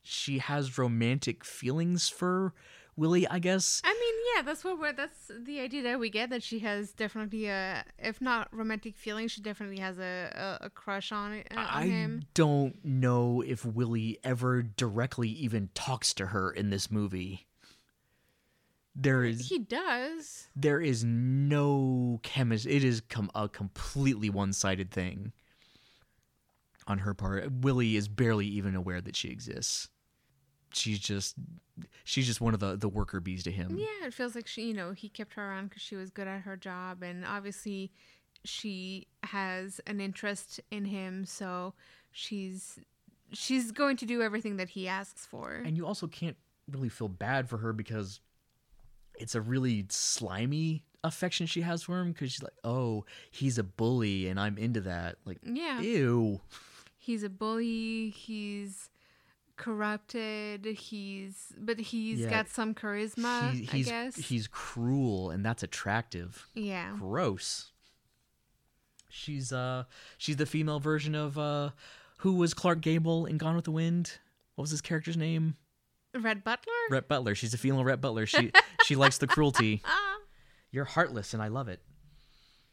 she 0.03 0.39
has 0.39 0.77
romantic 0.77 1.45
feelings 1.45 2.09
for 2.11 2.53
Willie, 2.97 3.27
I 3.27 3.39
guess. 3.39 3.81
I 3.85 3.93
mean, 3.93 4.15
yeah, 4.37 4.43
that's 4.43 4.63
what 4.63 4.79
we're, 4.79 4.93
that's 4.93 5.31
the 5.43 5.61
idea 5.61 5.83
that 5.85 5.99
we 5.99 6.11
get 6.11 6.31
that 6.31 6.43
she 6.43 6.61
has 6.61 6.93
definitely 6.93 7.47
a, 7.47 7.85
if 7.99 8.21
not 8.21 8.49
romantic 8.53 8.97
feelings, 8.97 9.33
she 9.33 9.41
definitely 9.41 9.79
has 9.81 9.99
a, 9.99 10.59
a, 10.61 10.67
a 10.67 10.71
crush 10.71 11.11
on 11.11 11.43
uh, 11.51 11.59
on 11.59 11.67
I 11.67 11.87
him. 11.87 12.23
don't 12.35 12.77
know 12.85 13.43
if 13.45 13.65
Willie 13.65 14.19
ever 14.23 14.63
directly 14.63 15.29
even 15.29 15.71
talks 15.75 16.13
to 16.15 16.27
her 16.27 16.51
in 16.51 16.71
this 16.71 16.91
movie. 16.91 17.47
There 18.97 19.25
is 19.25 19.49
He 19.49 19.59
does. 19.59 20.49
there 20.55 20.81
is 20.81 21.03
no 21.05 22.21
chemistry. 22.23 22.75
It 22.77 22.85
is 22.85 23.01
com- 23.01 23.31
a 23.35 23.49
completely 23.49 24.31
one-sided 24.31 24.91
thing 24.91 25.33
on 26.87 26.99
her 26.99 27.15
part. 27.15 27.51
Willie 27.51 27.97
is 27.97 28.09
barely 28.09 28.47
even 28.47 28.75
aware 28.75 29.01
that 29.01 29.17
she 29.17 29.29
exists. 29.29 29.89
She's 30.73 30.99
just 30.99 31.37
she's 32.05 32.27
just 32.27 32.41
one 32.41 32.55
of 32.55 32.61
the 32.61 32.77
the 32.77 32.89
worker 32.89 33.21
bees 33.21 33.43
to 33.45 33.51
him. 33.51 33.77
Yeah, 33.79 34.07
it 34.07 34.15
feels 34.15 34.35
like 34.35 34.47
she, 34.47 34.67
you 34.69 34.75
know, 34.75 34.93
he 34.93 35.09
kept 35.09 35.35
her 35.35 35.49
around 35.49 35.69
because 35.69 35.83
she 35.83 35.95
was 35.97 36.11
good 36.11 36.27
at 36.29 36.43
her 36.43 36.57
job, 36.57 37.03
and 37.03 37.25
obviously, 37.25 37.93
she 38.45 39.07
has 39.23 39.81
an 39.87 40.01
interest 40.01 40.61
in 40.73 40.85
him, 40.85 41.25
so 41.25 41.75
she's 42.11 42.81
she's 43.33 43.71
going 43.73 43.97
to 43.99 44.07
do 44.07 44.21
everything 44.21 44.57
that 44.57 44.69
he 44.71 44.87
asks 44.89 45.25
for. 45.27 45.53
And 45.65 45.77
you 45.77 45.87
also 45.87 46.07
can't 46.09 46.37
really 46.71 46.89
feel 46.89 47.09
bad 47.09 47.49
for 47.49 47.59
her 47.59 47.73
because 47.73 48.21
it's 49.19 49.35
a 49.35 49.41
really 49.41 49.87
slimy 49.89 50.85
affection 51.03 51.47
she 51.47 51.61
has 51.61 51.83
for 51.83 52.01
him 52.01 52.13
because 52.13 52.33
she's 52.33 52.43
like, 52.43 52.55
oh, 52.65 53.05
he's 53.31 53.59
a 53.59 53.63
bully 53.63 54.27
and 54.29 54.41
I'm 54.41 54.57
into 54.59 54.81
that. 54.83 55.17
Like, 55.25 55.39
yeah, 55.45 55.81
ew. 55.81 56.41
he's 56.99 57.23
a 57.23 57.29
bully. 57.29 58.11
He's 58.11 58.89
corrupted. 59.57 60.65
He's 60.65 61.53
but 61.59 61.79
he's 61.79 62.21
Yeah. 62.21 62.31
got 62.31 62.49
some 62.49 62.75
charisma. 62.75 63.53
He- 63.53 63.65
he's 63.65 63.89
I 63.89 63.91
guess. 63.91 64.17
he's 64.17 64.47
cruel 64.49 65.31
and 65.31 65.45
that's 65.45 65.63
attractive. 65.63 66.49
yeah. 66.55 66.97
Gross. 66.99 67.71
She's 69.09 69.53
uh 69.53 69.85
she's 70.19 70.37
the 70.37 70.47
female 70.47 70.81
version 70.81 71.15
of 71.15 71.39
uh 71.39 71.71
who 72.19 72.35
was 72.35 72.55
Clark 72.55 72.81
Gable 72.81 73.27
in 73.27 73.39
Gone 73.39 73.55
with 73.57 73.65
the 73.65 73.71
Wind? 73.71 74.19
What 74.55 74.63
was 74.63 74.71
his 74.71 74.81
character's 74.81 75.17
name? 75.17 75.55
Red 76.15 76.45
Butler? 76.45 76.73
Rhett 76.91 77.09
Butler. 77.09 77.35
She's 77.35 77.55
a 77.55 77.59
female 77.59 77.85
Rhett 77.85 78.01
Butler. 78.01 78.27
She 78.27 78.53
she 78.85 78.97
likes 78.97 79.19
the 79.19 79.27
cruelty. 79.27 79.83
You're 80.71 80.85
heartless 80.85 81.35
and 81.35 81.43
I 81.43 81.49
love 81.49 81.69
it. 81.69 81.81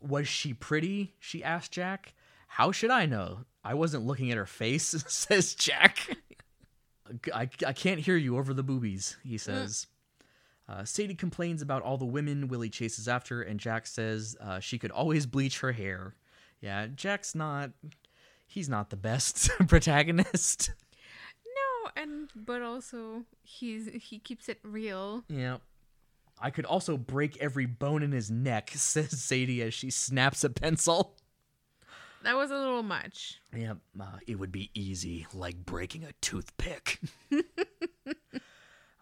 Was 0.01 0.27
she 0.27 0.53
pretty? 0.53 1.13
She 1.19 1.43
asked 1.43 1.71
Jack. 1.71 2.13
How 2.47 2.71
should 2.71 2.89
I 2.89 3.05
know? 3.05 3.45
I 3.63 3.75
wasn't 3.75 4.05
looking 4.05 4.31
at 4.31 4.37
her 4.37 4.45
face, 4.47 4.87
says 5.07 5.53
Jack. 5.53 6.17
I, 7.33 7.49
I 7.65 7.73
can't 7.73 7.99
hear 7.99 8.17
you 8.17 8.37
over 8.37 8.53
the 8.53 8.63
boobies, 8.63 9.17
he 9.23 9.37
says. 9.37 9.87
Uh, 10.67 10.85
Sadie 10.85 11.15
complains 11.15 11.61
about 11.61 11.81
all 11.81 11.97
the 11.97 12.05
women 12.05 12.47
Willie 12.47 12.69
chases 12.69 13.07
after, 13.07 13.41
and 13.41 13.59
Jack 13.59 13.85
says 13.85 14.37
uh, 14.39 14.59
she 14.59 14.79
could 14.79 14.91
always 14.91 15.25
bleach 15.25 15.59
her 15.59 15.73
hair. 15.73 16.15
Yeah, 16.61 16.87
Jack's 16.87 17.35
not. 17.35 17.71
He's 18.47 18.69
not 18.69 18.89
the 18.89 18.95
best 18.97 19.49
protagonist. 19.67 20.71
And 21.95 22.29
but 22.35 22.61
also 22.61 23.23
he's 23.43 23.89
he 23.93 24.19
keeps 24.19 24.49
it 24.49 24.59
real. 24.63 25.23
Yeah. 25.27 25.57
I 26.43 26.49
could 26.49 26.65
also 26.65 26.97
break 26.97 27.37
every 27.37 27.67
bone 27.67 28.01
in 28.01 28.11
his 28.11 28.31
neck, 28.31 28.71
says 28.75 29.21
Sadie 29.21 29.61
as 29.61 29.73
she 29.73 29.89
snaps 29.91 30.43
a 30.43 30.49
pencil. 30.49 31.15
That 32.23 32.35
was 32.35 32.51
a 32.51 32.57
little 32.57 32.83
much. 32.83 33.39
Yeah, 33.55 33.73
uh, 33.99 34.17
it 34.27 34.37
would 34.37 34.51
be 34.51 34.69
easy, 34.75 35.25
like 35.33 35.65
breaking 35.65 36.03
a 36.03 36.11
toothpick. 36.21 36.99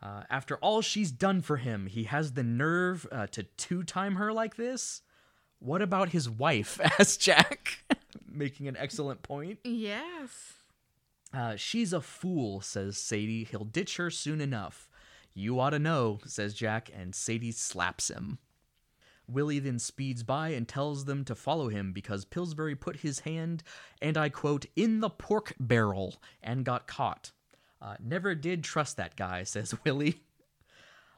uh, 0.01 0.23
after 0.29 0.55
all 0.57 0.81
she's 0.81 1.11
done 1.11 1.41
for 1.41 1.57
him, 1.57 1.87
he 1.87 2.05
has 2.05 2.33
the 2.33 2.43
nerve 2.43 3.05
uh, 3.11 3.27
to 3.27 3.43
two 3.43 3.83
time 3.83 4.15
her 4.15 4.31
like 4.31 4.55
this? 4.55 5.01
What 5.59 5.81
about 5.81 6.09
his 6.09 6.29
wife? 6.29 6.79
asks 6.99 7.17
Jack, 7.17 7.83
making 8.25 8.69
an 8.69 8.77
excellent 8.77 9.21
point. 9.21 9.59
Yes. 9.65 10.53
Uh, 11.33 11.55
she's 11.55 11.93
a 11.93 12.01
fool, 12.01 12.61
says 12.61 12.97
Sadie. 12.97 13.43
He'll 13.43 13.65
ditch 13.65 13.97
her 13.97 14.09
soon 14.09 14.41
enough. 14.41 14.89
You 15.33 15.59
ought 15.59 15.69
to 15.71 15.79
know, 15.79 16.19
says 16.25 16.53
Jack, 16.53 16.89
and 16.93 17.13
Sadie 17.13 17.51
slaps 17.51 18.09
him. 18.09 18.39
Willie 19.27 19.59
then 19.59 19.77
speeds 19.77 20.23
by 20.23 20.49
and 20.49 20.67
tells 20.67 21.05
them 21.05 21.23
to 21.25 21.35
follow 21.35 21.69
him 21.69 21.93
because 21.93 22.25
Pillsbury 22.25 22.75
put 22.75 22.97
his 22.97 23.19
hand, 23.19 23.63
and 24.01 24.17
I 24.17 24.29
quote, 24.29 24.65
in 24.75 25.01
the 25.01 25.09
pork 25.09 25.53
barrel 25.59 26.21
and 26.41 26.65
got 26.65 26.87
caught. 26.87 27.31
Uh, 27.81 27.95
never 28.03 28.35
did 28.35 28.63
trust 28.63 28.97
that 28.97 29.15
guy, 29.15 29.43
says 29.43 29.75
Willie. 29.85 30.23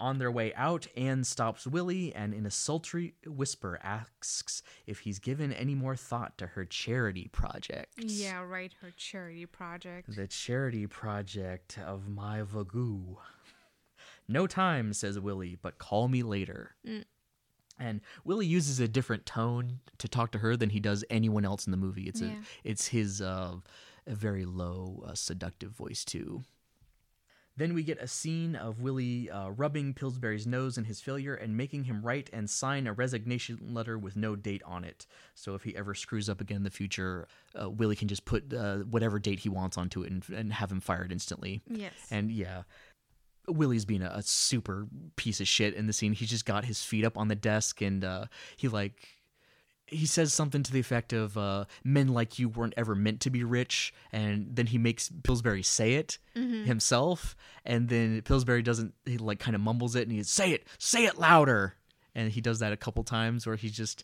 On 0.01 0.17
their 0.17 0.31
way 0.31 0.51
out, 0.55 0.87
Anne 0.97 1.23
stops 1.23 1.67
Willie 1.67 2.11
and, 2.15 2.33
in 2.33 2.47
a 2.47 2.49
sultry 2.51 3.13
whisper, 3.23 3.79
asks 3.83 4.63
if 4.87 5.01
he's 5.01 5.19
given 5.19 5.53
any 5.53 5.75
more 5.75 5.95
thought 5.95 6.39
to 6.39 6.47
her 6.47 6.65
charity 6.65 7.29
project. 7.31 7.93
Yeah, 7.99 8.41
right. 8.43 8.73
Her 8.81 8.91
charity 8.97 9.45
project. 9.45 10.15
The 10.15 10.25
charity 10.25 10.87
project 10.87 11.77
of 11.85 12.09
my 12.09 12.41
Vagoo. 12.41 13.17
No 14.27 14.47
time, 14.47 14.91
says 14.93 15.19
Willie, 15.19 15.55
but 15.61 15.77
call 15.77 16.07
me 16.07 16.23
later. 16.23 16.75
And 17.79 18.01
Willie 18.23 18.47
uses 18.47 18.79
a 18.79 18.87
different 18.87 19.27
tone 19.27 19.81
to 19.99 20.07
talk 20.07 20.31
to 20.31 20.39
her 20.39 20.57
than 20.57 20.71
he 20.71 20.79
does 20.79 21.05
anyone 21.11 21.45
else 21.45 21.67
in 21.67 21.71
the 21.71 21.77
movie. 21.77 22.07
It's 22.07 22.21
Yeah. 22.21 22.29
a 22.31 22.37
it's 22.63 22.87
his 22.87 23.21
uh, 23.21 23.57
a 24.07 24.15
very 24.15 24.45
low, 24.45 25.03
uh, 25.05 25.13
seductive 25.13 25.71
voice 25.71 26.03
too. 26.03 26.43
Then 27.57 27.73
we 27.73 27.83
get 27.83 27.99
a 27.99 28.07
scene 28.07 28.55
of 28.55 28.79
Willie 28.79 29.29
uh, 29.29 29.49
rubbing 29.49 29.93
Pillsbury's 29.93 30.47
nose 30.47 30.77
in 30.77 30.85
his 30.85 31.01
failure 31.01 31.35
and 31.35 31.57
making 31.57 31.83
him 31.83 32.01
write 32.01 32.29
and 32.31 32.49
sign 32.49 32.87
a 32.87 32.93
resignation 32.93 33.59
letter 33.73 33.97
with 33.97 34.15
no 34.15 34.35
date 34.35 34.61
on 34.65 34.83
it. 34.83 35.05
So 35.35 35.53
if 35.53 35.63
he 35.63 35.75
ever 35.75 35.93
screws 35.93 36.29
up 36.29 36.39
again 36.39 36.57
in 36.57 36.63
the 36.63 36.69
future, 36.69 37.27
uh, 37.59 37.69
Willie 37.69 37.95
can 37.95 38.07
just 38.07 38.25
put 38.25 38.53
uh, 38.53 38.77
whatever 38.79 39.19
date 39.19 39.39
he 39.39 39.49
wants 39.49 39.77
onto 39.77 40.03
it 40.03 40.11
and, 40.11 40.23
and 40.29 40.53
have 40.53 40.71
him 40.71 40.79
fired 40.79 41.11
instantly. 41.11 41.61
Yes. 41.69 41.93
And 42.09 42.31
yeah, 42.31 42.63
Willie's 43.47 43.85
being 43.85 44.01
a, 44.01 44.11
a 44.15 44.21
super 44.21 44.87
piece 45.15 45.41
of 45.41 45.47
shit 45.47 45.73
in 45.73 45.87
the 45.87 45.93
scene. 45.93 46.13
He's 46.13 46.29
just 46.29 46.45
got 46.45 46.65
his 46.65 46.83
feet 46.83 47.05
up 47.05 47.17
on 47.17 47.27
the 47.27 47.35
desk 47.35 47.81
and 47.81 48.03
uh, 48.03 48.25
he 48.55 48.69
like 48.69 49.07
he 49.91 50.05
says 50.07 50.33
something 50.33 50.63
to 50.63 50.71
the 50.71 50.79
effect 50.79 51.13
of 51.13 51.37
uh, 51.37 51.65
"Men 51.83 52.07
like 52.07 52.39
you 52.39 52.49
weren't 52.49 52.73
ever 52.77 52.95
meant 52.95 53.19
to 53.21 53.29
be 53.29 53.43
rich," 53.43 53.93
and 54.11 54.55
then 54.55 54.65
he 54.67 54.77
makes 54.77 55.11
Pillsbury 55.23 55.61
say 55.63 55.93
it 55.95 56.17
himself, 56.33 57.35
and 57.65 57.89
then 57.89 58.21
Pillsbury 58.23 58.61
doesn't. 58.63 58.93
He 59.05 59.17
like 59.17 59.39
kind 59.39 59.53
of 59.55 59.61
mumbles 59.61 59.95
it, 59.95 60.03
and 60.07 60.11
he 60.11 60.23
say 60.23 60.51
it, 60.51 60.65
say 60.79 61.05
it 61.05 61.19
louder, 61.19 61.75
and 62.15 62.31
he 62.31 62.41
does 62.41 62.59
that 62.59 62.73
a 62.73 62.77
couple 62.77 63.03
times, 63.03 63.45
where 63.45 63.55
he's 63.55 63.75
just 63.75 64.03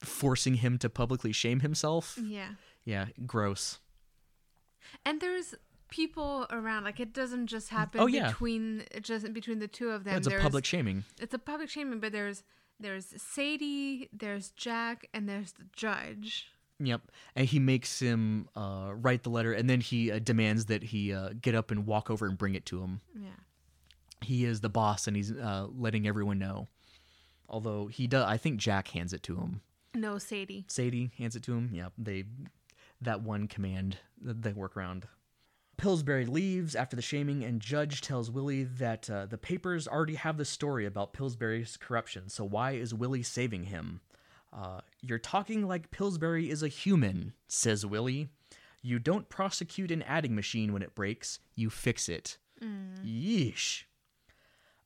forcing 0.00 0.54
him 0.54 0.78
to 0.78 0.88
publicly 0.88 1.32
shame 1.32 1.60
himself. 1.60 2.18
yeah. 2.22 2.50
Yeah, 2.84 3.06
gross. 3.26 3.80
And 5.04 5.20
there's 5.20 5.54
people 5.90 6.46
around. 6.50 6.84
Like 6.84 7.00
it 7.00 7.12
doesn't 7.12 7.48
just 7.48 7.68
happen 7.68 8.00
Oh, 8.00 8.06
yeah. 8.06 8.28
between 8.28 8.84
it 8.90 9.02
just 9.04 9.30
between 9.32 9.58
the 9.58 9.68
two 9.68 9.90
of 9.90 10.04
them. 10.04 10.16
It's 10.16 10.26
a 10.26 10.38
public 10.38 10.64
shaming. 10.64 11.04
It's 11.20 11.34
a 11.34 11.38
public 11.38 11.68
shaming, 11.68 12.00
but 12.00 12.12
there's 12.12 12.44
there's 12.80 13.14
Sadie, 13.16 14.08
there's 14.12 14.50
Jack, 14.50 15.08
and 15.12 15.28
there's 15.28 15.52
the 15.52 15.64
judge. 15.72 16.52
Yep, 16.80 17.10
and 17.34 17.46
he 17.46 17.58
makes 17.58 17.98
him 17.98 18.48
uh, 18.54 18.92
write 18.94 19.24
the 19.24 19.30
letter, 19.30 19.52
and 19.52 19.68
then 19.68 19.80
he 19.80 20.12
uh, 20.12 20.20
demands 20.20 20.66
that 20.66 20.84
he 20.84 21.12
uh, 21.12 21.30
get 21.40 21.54
up 21.54 21.70
and 21.70 21.86
walk 21.86 22.08
over 22.10 22.26
and 22.26 22.38
bring 22.38 22.54
it 22.54 22.66
to 22.66 22.80
him. 22.80 23.00
Yeah. 23.14 23.30
He 24.22 24.44
is 24.44 24.60
the 24.60 24.68
boss, 24.68 25.06
and 25.08 25.16
he's 25.16 25.32
uh, 25.32 25.66
letting 25.76 26.06
everyone 26.06 26.38
know. 26.38 26.68
Although 27.48 27.86
he 27.86 28.06
does, 28.06 28.24
I 28.24 28.36
think 28.36 28.58
Jack 28.60 28.88
hands 28.88 29.12
it 29.12 29.22
to 29.24 29.36
him. 29.36 29.62
No, 29.94 30.18
Sadie. 30.18 30.66
Sadie 30.68 31.10
hands 31.18 31.34
it 31.34 31.42
to 31.44 31.54
him. 31.54 31.70
Yep, 31.72 31.92
they 31.98 32.24
that 33.00 33.22
one 33.22 33.48
command 33.48 33.98
that 34.22 34.42
they 34.42 34.52
work 34.52 34.76
around. 34.76 35.06
Pillsbury 35.78 36.26
leaves 36.26 36.74
after 36.74 36.96
the 36.96 37.02
shaming, 37.02 37.44
and 37.44 37.60
Judge 37.60 38.00
tells 38.00 38.30
Willie 38.30 38.64
that 38.64 39.08
uh, 39.08 39.26
the 39.26 39.38
papers 39.38 39.86
already 39.88 40.16
have 40.16 40.36
the 40.36 40.44
story 40.44 40.84
about 40.84 41.12
Pillsbury's 41.12 41.76
corruption, 41.76 42.28
so 42.28 42.44
why 42.44 42.72
is 42.72 42.92
Willie 42.92 43.22
saving 43.22 43.64
him? 43.64 44.00
Uh, 44.52 44.80
You're 45.00 45.18
talking 45.18 45.66
like 45.66 45.90
Pillsbury 45.90 46.50
is 46.50 46.62
a 46.62 46.68
human, 46.68 47.32
says 47.46 47.86
Willie. 47.86 48.28
You 48.82 48.98
don't 48.98 49.28
prosecute 49.28 49.90
an 49.90 50.02
adding 50.02 50.34
machine 50.34 50.72
when 50.72 50.82
it 50.82 50.94
breaks, 50.94 51.38
you 51.54 51.70
fix 51.70 52.08
it. 52.08 52.38
Yeesh. 53.04 53.84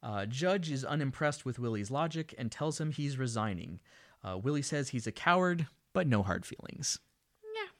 Uh, 0.02 0.26
Judge 0.26 0.70
is 0.70 0.84
unimpressed 0.84 1.44
with 1.46 1.58
Willie's 1.58 1.90
logic 1.90 2.34
and 2.36 2.50
tells 2.52 2.80
him 2.80 2.90
he's 2.90 3.16
resigning. 3.16 3.80
Uh, 4.22 4.36
Willie 4.36 4.62
says 4.62 4.90
he's 4.90 5.06
a 5.06 5.12
coward, 5.12 5.66
but 5.94 6.06
no 6.06 6.22
hard 6.22 6.44
feelings. 6.44 6.98
Yeah. 7.42 7.70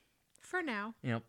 For 0.41 0.63
now. 0.63 0.95
Yep. 1.03 1.25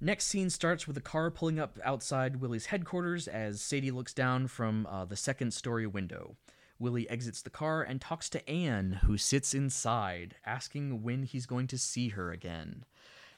Next 0.00 0.26
scene 0.26 0.48
starts 0.48 0.86
with 0.86 0.96
a 0.96 1.00
car 1.00 1.28
pulling 1.30 1.58
up 1.58 1.78
outside 1.84 2.36
Willie's 2.36 2.66
headquarters 2.66 3.26
as 3.26 3.60
Sadie 3.60 3.90
looks 3.90 4.14
down 4.14 4.46
from 4.46 4.86
uh, 4.86 5.04
the 5.04 5.16
second 5.16 5.52
story 5.52 5.88
window. 5.88 6.36
Willie 6.78 7.10
exits 7.10 7.42
the 7.42 7.50
car 7.50 7.82
and 7.82 8.00
talks 8.00 8.28
to 8.30 8.48
Anne, 8.48 9.00
who 9.04 9.18
sits 9.18 9.54
inside, 9.54 10.36
asking 10.46 11.02
when 11.02 11.24
he's 11.24 11.46
going 11.46 11.66
to 11.66 11.78
see 11.78 12.10
her 12.10 12.30
again. 12.30 12.84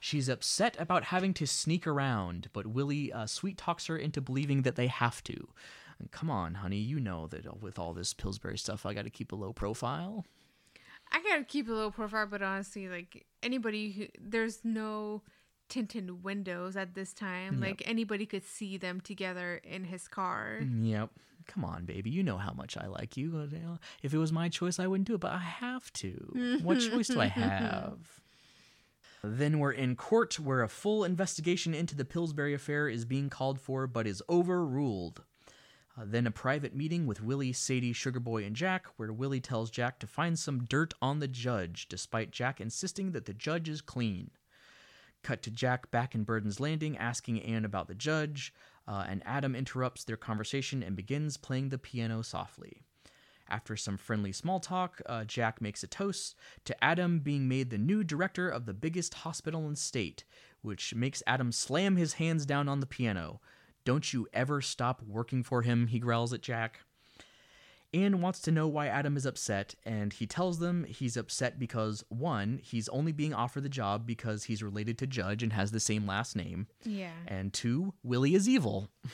She's 0.01 0.29
upset 0.29 0.77
about 0.79 1.05
having 1.05 1.33
to 1.35 1.47
sneak 1.47 1.87
around, 1.87 2.51
but 2.53 2.67
Willie 2.67 3.11
uh, 3.11 3.25
sweet 3.27 3.57
talks 3.57 3.87
her 3.87 3.97
into 3.97 4.21
believing 4.21 4.61
that 4.63 4.77
they 4.77 4.89
have 4.89 5.25
to. 5.25 5.49
Come 6.11 6.31
on, 6.31 6.55
honey, 6.57 6.79
you 6.79 7.01
know 7.01 7.27
that 7.29 7.63
with 7.63 7.79
all 7.79 7.95
this 7.95 8.13
Pillsbury 8.13 8.59
stuff, 8.59 8.85
I 8.85 8.93
got 8.93 9.05
to 9.05 9.11
keep 9.11 9.33
a 9.33 9.37
low 9.37 9.55
profile. 9.55 10.27
I 11.13 11.23
gotta 11.23 11.45
keep 11.45 11.69
a 11.69 11.73
low 11.73 11.91
profile, 11.91 12.27
but 12.27 12.41
honestly, 12.41 12.89
like 12.89 13.27
anybody 13.43 13.91
who 13.91 14.07
there's 14.21 14.61
no 14.65 15.23
tinted 15.71 16.23
windows 16.23 16.77
at 16.77 16.95
this 16.95 17.15
time. 17.15 17.61
Like 17.61 17.83
anybody 17.87 18.27
could 18.27 18.45
see 18.45 18.77
them 18.77 19.01
together 19.01 19.61
in 19.65 19.85
his 19.85 20.07
car. 20.09 20.61
Yep. 20.61 21.11
Come 21.47 21.65
on, 21.65 21.85
baby. 21.85 22.11
You 22.11 22.23
know 22.23 22.37
how 22.37 22.53
much 22.53 22.77
I 22.77 22.87
like 22.87 23.17
you. 23.17 23.49
If 24.03 24.13
it 24.13 24.19
was 24.19 24.33
my 24.33 24.49
choice, 24.49 24.79
I 24.79 24.87
wouldn't 24.87 25.09
do 25.09 25.15
it, 25.15 25.21
but 25.21 25.33
I 25.33 25.39
have 25.39 25.91
to. 25.95 26.61
What 26.63 26.81
choice 26.81 27.09
do 27.09 27.21
I 27.21 27.27
have? 27.29 27.99
Then 29.23 29.59
we're 29.59 29.73
in 29.73 29.97
court 29.97 30.39
where 30.39 30.63
a 30.63 30.69
full 30.69 31.05
investigation 31.05 31.75
into 31.75 31.95
the 31.97 32.05
Pillsbury 32.05 32.55
affair 32.55 32.89
is 32.89 33.05
being 33.05 33.29
called 33.29 33.61
for 33.61 33.87
but 33.87 34.07
is 34.07 34.23
overruled. 34.29 35.23
Uh, 35.99 36.05
then 36.07 36.27
a 36.27 36.31
private 36.31 36.75
meeting 36.75 37.07
with 37.07 37.23
Willie, 37.23 37.53
Sadie, 37.53 37.93
Sugarboy, 37.93 38.47
and 38.47 38.55
Jack, 38.57 38.87
where 38.97 39.13
Willie 39.13 39.41
tells 39.41 39.71
Jack 39.71 39.99
to 39.99 40.07
find 40.07 40.39
some 40.39 40.65
dirt 40.65 40.95
on 41.03 41.19
the 41.19 41.29
judge, 41.29 41.89
despite 41.89 42.31
Jack 42.31 42.61
insisting 42.61 43.13
that 43.13 43.27
the 43.27 43.35
judge 43.35 43.69
is 43.69 43.81
clean. 43.81 44.31
Cut 45.23 45.43
to 45.43 45.51
Jack 45.51 45.91
back 45.91 46.15
in 46.15 46.25
Burden's 46.25 46.61
Landing 46.61 46.97
asking 46.97 47.43
Anne 47.43 47.65
about 47.65 47.89
the 47.89 47.95
judge, 47.95 48.55
uh, 48.89 49.05
and 49.09 49.23
Adam 49.27 49.55
interrupts 49.55 50.05
their 50.05 50.17
conversation 50.17 50.83
and 50.83 50.97
begins 50.97 51.37
playing 51.37 51.69
the 51.69 51.79
piano 51.79 52.23
softly. 52.23 52.83
After 53.49 53.77
some 53.77 53.97
friendly 53.97 54.33
small 54.33 54.61
talk, 54.61 55.03
uh, 55.07 55.25
Jack 55.25 55.61
makes 55.61 55.83
a 55.83 55.89
toast 55.89 56.37
to 56.65 56.85
Adam 56.85 57.19
being 57.19 57.49
made 57.49 57.71
the 57.71 57.79
new 57.79 58.05
director 58.05 58.49
of 58.49 58.65
the 58.65 58.73
biggest 58.73 59.15
hospital 59.15 59.69
in 59.69 59.77
state, 59.77 60.25
which 60.63 60.95
makes 60.95 61.23
Adam 61.27 61.51
slam 61.51 61.97
his 61.97 62.15
hands 62.15 62.47
down 62.47 62.69
on 62.69 62.81
the 62.81 62.87
piano. 62.87 63.41
Don't 63.85 64.13
you 64.13 64.29
ever 64.33 64.61
stop 64.61 65.03
working 65.03 65.43
for 65.43 65.63
him, 65.63 65.89
he 65.89 65.99
growls 65.99 66.33
at 66.33 66.43
Jack. 66.43 66.81
Anne 67.93 68.21
wants 68.21 68.39
to 68.41 68.53
know 68.53 68.69
why 68.69 68.87
Adam 68.87 69.17
is 69.17 69.27
upset, 69.27 69.75
and 69.85 70.13
he 70.13 70.27
tells 70.27 70.59
them 70.61 70.85
he's 70.85 71.17
upset 71.17 71.59
because 71.59 72.05
one, 72.09 72.61
he's 72.63 72.89
only 72.91 73.11
being 73.13 73.35
offered 73.35 73.65
the 73.65 73.69
job 73.69 74.07
because 74.07 74.45
he's 74.45 74.63
related 74.63 74.97
to 74.99 75.07
Judge 75.07 75.43
and 75.43 75.53
has 75.53 75.73
the 75.73 75.81
same 75.81 76.07
last 76.07 76.37
name, 76.37 76.69
Yeah. 76.85 77.11
and 77.27 77.53
two, 77.53 77.95
Willie 78.05 78.35
is 78.35 78.49
evil. 78.49 78.89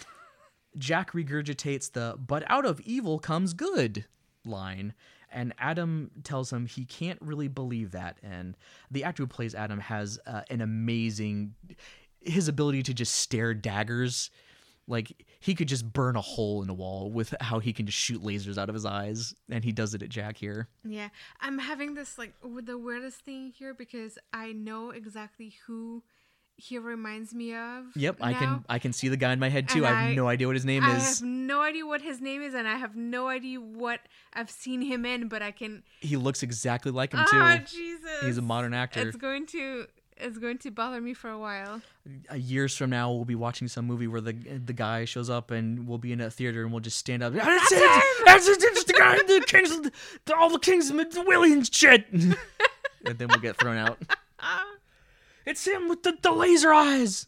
Jack 0.78 1.12
regurgitates 1.12 1.92
the 1.92 2.16
but 2.18 2.44
out 2.50 2.66
of 2.66 2.80
evil 2.82 3.18
comes 3.18 3.54
good 3.54 4.04
line, 4.44 4.92
and 5.32 5.54
Adam 5.58 6.10
tells 6.22 6.52
him 6.52 6.66
he 6.66 6.84
can't 6.84 7.18
really 7.22 7.48
believe 7.48 7.92
that. 7.92 8.18
And 8.22 8.56
the 8.90 9.04
actor 9.04 9.22
who 9.22 9.26
plays 9.26 9.54
Adam 9.54 9.80
has 9.80 10.18
uh, 10.26 10.42
an 10.50 10.60
amazing 10.60 11.54
his 12.20 12.48
ability 12.48 12.82
to 12.84 12.94
just 12.94 13.14
stare 13.14 13.54
daggers. 13.54 14.30
Like 14.88 15.24
he 15.46 15.54
could 15.54 15.68
just 15.68 15.92
burn 15.92 16.16
a 16.16 16.20
hole 16.20 16.60
in 16.64 16.68
a 16.68 16.74
wall 16.74 17.08
with 17.08 17.32
how 17.40 17.60
he 17.60 17.72
can 17.72 17.86
just 17.86 17.96
shoot 17.96 18.20
lasers 18.20 18.58
out 18.58 18.68
of 18.68 18.74
his 18.74 18.84
eyes, 18.84 19.32
and 19.48 19.62
he 19.62 19.70
does 19.70 19.94
it 19.94 20.02
at 20.02 20.08
Jack 20.08 20.36
here. 20.36 20.66
Yeah. 20.84 21.10
I'm 21.40 21.58
having 21.58 21.94
this 21.94 22.18
like 22.18 22.32
the 22.42 22.76
weirdest 22.76 23.20
thing 23.20 23.52
here 23.56 23.72
because 23.72 24.18
I 24.32 24.50
know 24.50 24.90
exactly 24.90 25.54
who 25.66 26.02
he 26.56 26.78
reminds 26.78 27.32
me 27.32 27.54
of. 27.54 27.84
Yep, 27.94 28.16
I 28.20 28.32
can. 28.32 28.64
I 28.68 28.78
can 28.80 28.92
see 28.92 29.06
the 29.08 29.16
guy 29.16 29.32
in 29.32 29.38
my 29.38 29.48
head 29.50 29.68
too. 29.68 29.84
And 29.84 29.94
I 29.94 30.00
have 30.02 30.10
I- 30.10 30.14
no 30.14 30.26
idea 30.26 30.48
what 30.48 30.56
his 30.56 30.64
name 30.64 30.82
I 30.82 30.96
is. 30.96 31.02
I 31.02 31.06
have 31.06 31.22
no 31.22 31.60
idea 31.62 31.86
what 31.86 32.02
his 32.02 32.20
name 32.20 32.42
is, 32.42 32.54
and 32.54 32.66
I 32.66 32.74
have 32.76 32.96
no 32.96 33.28
idea 33.28 33.60
what 33.60 34.00
I've 34.34 34.50
seen 34.50 34.82
him 34.82 35.04
in, 35.06 35.28
but 35.28 35.42
I 35.42 35.52
can. 35.52 35.84
He 36.00 36.16
looks 36.16 36.42
exactly 36.42 36.90
like 36.90 37.12
him 37.12 37.20
Ah, 37.22 37.58
too. 37.58 37.76
Jesus! 37.78 38.22
He's 38.24 38.38
a 38.38 38.42
modern 38.42 38.74
actor. 38.74 39.06
It's 39.06 39.16
going 39.16 39.46
to 39.48 39.86
it's 40.16 40.38
going 40.38 40.58
to 40.58 40.70
bother 40.70 41.00
me 41.00 41.14
for 41.14 41.30
a 41.30 41.38
while. 41.38 41.82
years 42.34 42.76
from 42.76 42.90
now 42.90 43.12
we'll 43.12 43.24
be 43.24 43.34
watching 43.34 43.68
some 43.68 43.86
movie 43.86 44.06
where 44.06 44.20
the 44.20 44.32
the 44.32 44.72
guy 44.72 45.04
shows 45.04 45.30
up 45.30 45.50
and 45.50 45.86
we'll 45.86 45.98
be 45.98 46.12
in 46.12 46.20
a 46.20 46.30
theater 46.30 46.62
and 46.62 46.72
we'll 46.72 46.80
just 46.80 46.98
stand 46.98 47.22
up. 47.22 47.32
That's 47.32 47.72
him! 47.72 47.80
That's 48.24 48.48
it! 48.48 48.62
It's 48.62 48.84
the 48.84 48.92
guy, 48.92 49.16
the 49.16 49.44
kings, 49.46 49.70
the, 50.24 50.36
all 50.36 50.50
the 50.50 50.58
kings, 50.58 50.88
the 50.88 51.24
Williams 51.26 51.70
shit. 51.72 52.06
and 52.12 52.36
then 53.04 53.28
we'll 53.28 53.38
get 53.38 53.56
thrown 53.56 53.76
out. 53.76 53.98
It's 55.46 55.64
him 55.64 55.88
with 55.88 56.02
the, 56.02 56.18
the 56.20 56.32
laser 56.32 56.72
eyes. 56.72 57.24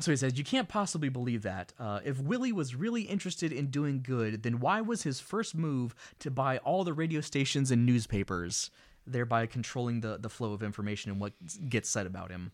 So 0.00 0.10
he 0.10 0.16
says, 0.16 0.38
You 0.38 0.44
can't 0.44 0.68
possibly 0.68 1.10
believe 1.10 1.42
that. 1.42 1.72
Uh, 1.78 2.00
if 2.04 2.18
Willie 2.18 2.52
was 2.52 2.74
really 2.74 3.02
interested 3.02 3.52
in 3.52 3.66
doing 3.66 4.00
good, 4.02 4.42
then 4.42 4.60
why 4.60 4.80
was 4.80 5.02
his 5.02 5.20
first 5.20 5.54
move 5.54 5.94
to 6.20 6.30
buy 6.30 6.58
all 6.58 6.84
the 6.84 6.94
radio 6.94 7.20
stations 7.20 7.70
and 7.70 7.84
newspapers, 7.86 8.70
thereby 9.06 9.46
controlling 9.46 10.00
the, 10.00 10.18
the 10.18 10.28
flow 10.28 10.52
of 10.52 10.62
information 10.62 11.10
and 11.10 11.20
what 11.20 11.32
gets 11.68 11.88
said 11.88 12.06
about 12.06 12.30
him? 12.30 12.52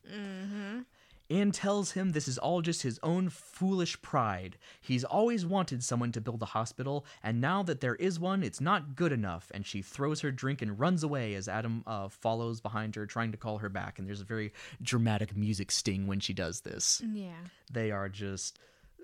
and 1.33 1.55
tells 1.55 1.93
him 1.93 2.13
this 2.13 2.29
is 2.29 2.37
all 2.37 2.61
just 2.61 2.83
his 2.83 3.01
own 3.03 3.31
foolish 3.31 4.01
pride. 4.03 4.59
He's 4.81 5.03
always 5.03 5.47
wanted 5.47 5.83
someone 5.83 6.13
to 6.13 6.21
build 6.21 6.43
a 6.43 6.47
hospital, 6.47 7.07
and 7.23 7.41
now 7.41 7.63
that 7.63 7.81
there 7.81 7.95
is 7.95 8.21
one, 8.21 8.43
it's 8.43 8.61
not 8.61 8.95
good 8.97 9.13
enough. 9.13 9.51
And 9.55 9.65
she 9.65 9.81
throws 9.81 10.21
her 10.21 10.31
drink 10.31 10.61
and 10.61 10.79
runs 10.79 11.03
away 11.03 11.35
as 11.35 11.49
Adam 11.49 11.85
uh, 11.87 12.09
follows 12.09 12.61
behind 12.61 12.95
her, 12.97 13.07
trying 13.07 13.33
to 13.33 13.39
call 13.39 13.59
her 13.59 13.71
back. 13.71 13.99
And 13.99 14.07
there's 14.07 14.21
a 14.21 14.25
very 14.25 14.53
dramatic 14.83 15.35
music 15.37 15.71
sting 15.71 16.07
when 16.07 16.21
she 16.21 16.35
does 16.35 16.61
this. 16.61 17.01
Yeah. 17.13 17.33
They 17.71 17.91
are 17.91 18.09
just 18.09 18.59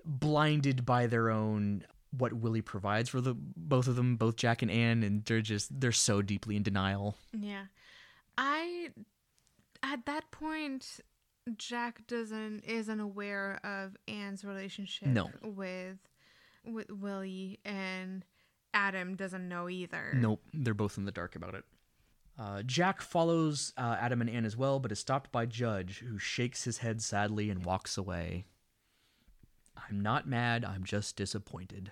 blinded 0.05 0.85
by 0.85 1.07
their 1.07 1.29
own 1.29 1.83
what 2.11 2.33
Willie 2.33 2.61
provides 2.61 3.09
for 3.09 3.21
the 3.21 3.35
both 3.35 3.87
of 3.87 3.95
them, 3.95 4.15
both 4.15 4.35
Jack 4.35 4.61
and 4.61 4.71
Anne, 4.71 5.03
and 5.03 5.23
they're 5.25 5.41
just 5.41 5.79
they're 5.79 5.91
so 5.91 6.21
deeply 6.21 6.55
in 6.55 6.63
denial. 6.63 7.15
Yeah. 7.31 7.65
I 8.37 8.89
at 9.83 10.05
that 10.05 10.31
point 10.31 10.99
Jack 11.57 12.05
doesn't 12.07 12.61
isn't 12.65 12.99
aware 12.99 13.59
of 13.63 13.95
Anne's 14.07 14.43
relationship 14.43 15.07
No. 15.07 15.29
with 15.43 15.97
with 16.65 16.91
Willie 16.91 17.59
and 17.65 18.23
Adam 18.73 19.15
doesn't 19.15 19.47
know 19.47 19.67
either. 19.69 20.13
Nope, 20.15 20.43
they're 20.53 20.73
both 20.73 20.97
in 20.97 21.05
the 21.05 21.11
dark 21.11 21.35
about 21.35 21.55
it. 21.55 21.63
Uh, 22.37 22.61
Jack 22.63 23.01
follows 23.01 23.73
uh, 23.77 23.97
Adam 23.99 24.21
and 24.21 24.29
Anne 24.29 24.45
as 24.45 24.55
well, 24.55 24.79
but 24.79 24.91
is 24.91 24.99
stopped 24.99 25.31
by 25.31 25.45
Judge, 25.45 25.99
who 25.99 26.17
shakes 26.17 26.63
his 26.63 26.77
head 26.77 27.01
sadly 27.01 27.49
and 27.49 27.65
walks 27.65 27.97
away. 27.97 28.45
I'm 29.89 29.99
not 29.99 30.27
mad, 30.27 30.63
I'm 30.63 30.83
just 30.83 31.15
disappointed. 31.15 31.91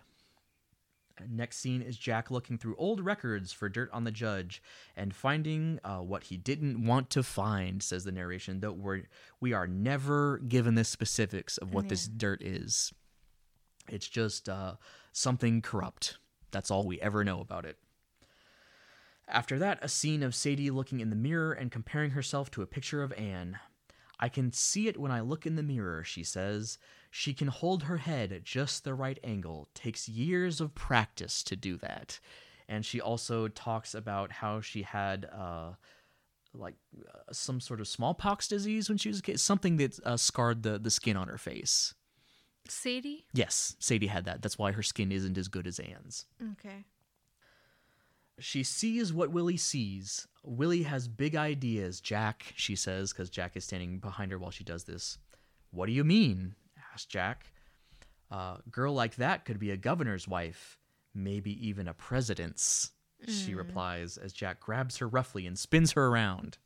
Next 1.29 1.57
scene 1.57 1.81
is 1.81 1.97
Jack 1.97 2.29
looking 2.29 2.57
through 2.57 2.75
old 2.77 3.03
records 3.03 3.51
for 3.51 3.69
dirt 3.69 3.89
on 3.91 4.03
the 4.03 4.11
judge 4.11 4.61
and 4.95 5.15
finding 5.15 5.79
uh, 5.83 5.99
what 5.99 6.23
he 6.23 6.37
didn't 6.37 6.85
want 6.85 7.09
to 7.11 7.23
find, 7.23 7.81
says 7.81 8.03
the 8.03 8.11
narration, 8.11 8.59
though 8.59 8.71
we're, 8.71 9.03
we 9.39 9.53
are 9.53 9.67
never 9.67 10.39
given 10.39 10.75
the 10.75 10.83
specifics 10.83 11.57
of 11.57 11.73
what 11.73 11.89
this 11.89 12.07
dirt 12.07 12.41
is. 12.41 12.93
It's 13.89 14.07
just 14.07 14.49
uh, 14.49 14.75
something 15.11 15.61
corrupt. 15.61 16.17
That's 16.51 16.71
all 16.71 16.85
we 16.85 16.99
ever 17.01 17.23
know 17.23 17.39
about 17.41 17.65
it. 17.65 17.77
After 19.27 19.59
that, 19.59 19.79
a 19.81 19.89
scene 19.89 20.23
of 20.23 20.35
Sadie 20.35 20.71
looking 20.71 20.99
in 20.99 21.09
the 21.09 21.15
mirror 21.15 21.51
and 21.51 21.71
comparing 21.71 22.11
herself 22.11 22.49
to 22.51 22.61
a 22.61 22.67
picture 22.67 23.03
of 23.03 23.11
Anne. 23.13 23.59
I 24.19 24.29
can 24.29 24.51
see 24.51 24.87
it 24.87 24.99
when 24.99 25.11
I 25.11 25.21
look 25.21 25.45
in 25.45 25.55
the 25.55 25.63
mirror, 25.63 26.03
she 26.03 26.23
says. 26.23 26.77
She 27.09 27.33
can 27.33 27.47
hold 27.47 27.83
her 27.83 27.97
head 27.97 28.31
at 28.31 28.43
just 28.43 28.83
the 28.83 28.93
right 28.93 29.19
angle. 29.23 29.69
Takes 29.73 30.09
years 30.09 30.61
of 30.61 30.75
practice 30.75 31.43
to 31.43 31.55
do 31.55 31.77
that. 31.77 32.19
And 32.67 32.85
she 32.85 32.99
also 32.99 33.47
talks 33.47 33.93
about 33.95 34.31
how 34.31 34.59
she 34.61 34.81
had 34.83 35.25
uh, 35.25 35.73
like 36.53 36.75
uh, 36.99 37.31
some 37.31 37.59
sort 37.59 37.79
of 37.79 37.87
smallpox 37.87 38.47
disease 38.47 38.89
when 38.89 38.97
she 38.97 39.09
was 39.09 39.19
a 39.19 39.21
kid, 39.21 39.39
something 39.39 39.77
that 39.77 39.99
uh, 40.05 40.17
scarred 40.17 40.63
the, 40.63 40.77
the 40.77 40.91
skin 40.91 41.15
on 41.15 41.27
her 41.27 41.37
face. 41.37 41.93
Sadie? 42.67 43.25
Yes, 43.33 43.75
Sadie 43.79 44.07
had 44.07 44.25
that. 44.25 44.41
That's 44.41 44.57
why 44.57 44.73
her 44.73 44.83
skin 44.83 45.11
isn't 45.11 45.37
as 45.37 45.47
good 45.47 45.67
as 45.67 45.79
Anne's. 45.79 46.25
Okay. 46.53 46.85
She 48.39 48.63
sees 48.63 49.13
what 49.13 49.31
Willie 49.31 49.57
sees. 49.57 50.27
Willie 50.43 50.83
has 50.83 51.07
big 51.07 51.35
ideas, 51.35 51.99
Jack, 52.01 52.53
she 52.55 52.75
says, 52.75 53.11
because 53.11 53.29
Jack 53.29 53.55
is 53.55 53.63
standing 53.63 53.99
behind 53.99 54.31
her 54.31 54.37
while 54.37 54.51
she 54.51 54.63
does 54.63 54.83
this. 54.83 55.17
What 55.71 55.87
do 55.87 55.91
you 55.91 56.03
mean? 56.03 56.55
Asks 56.97 57.05
Jack. 57.05 57.45
A 58.31 58.57
girl 58.71 58.91
like 58.93 59.17
that 59.17 59.45
could 59.45 59.59
be 59.59 59.69
a 59.69 59.77
governor's 59.77 60.27
wife, 60.27 60.79
maybe 61.13 61.67
even 61.67 61.87
a 61.87 61.93
president's, 61.93 62.89
she 63.27 63.53
replies 63.53 64.17
as 64.17 64.33
Jack 64.33 64.59
grabs 64.59 64.97
her 64.97 65.07
roughly 65.07 65.45
and 65.45 65.57
spins 65.57 65.91
her 65.91 66.07
around. 66.07 66.57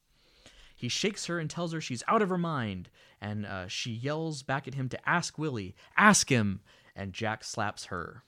He 0.76 0.88
shakes 0.88 1.26
her 1.26 1.38
and 1.38 1.50
tells 1.50 1.74
her 1.74 1.82
she's 1.82 2.04
out 2.08 2.22
of 2.22 2.30
her 2.30 2.38
mind, 2.38 2.90
and 3.20 3.46
uh, 3.46 3.68
she 3.68 3.92
yells 3.92 4.42
back 4.42 4.70
at 4.70 4.74
him 4.74 4.88
to 4.90 5.10
ask 5.10 5.38
Willie, 5.38 5.76
ask 5.98 6.30
him, 6.30 6.62
and 6.96 7.14
Jack 7.14 7.44
slaps 7.44 7.86
her, 7.86 8.24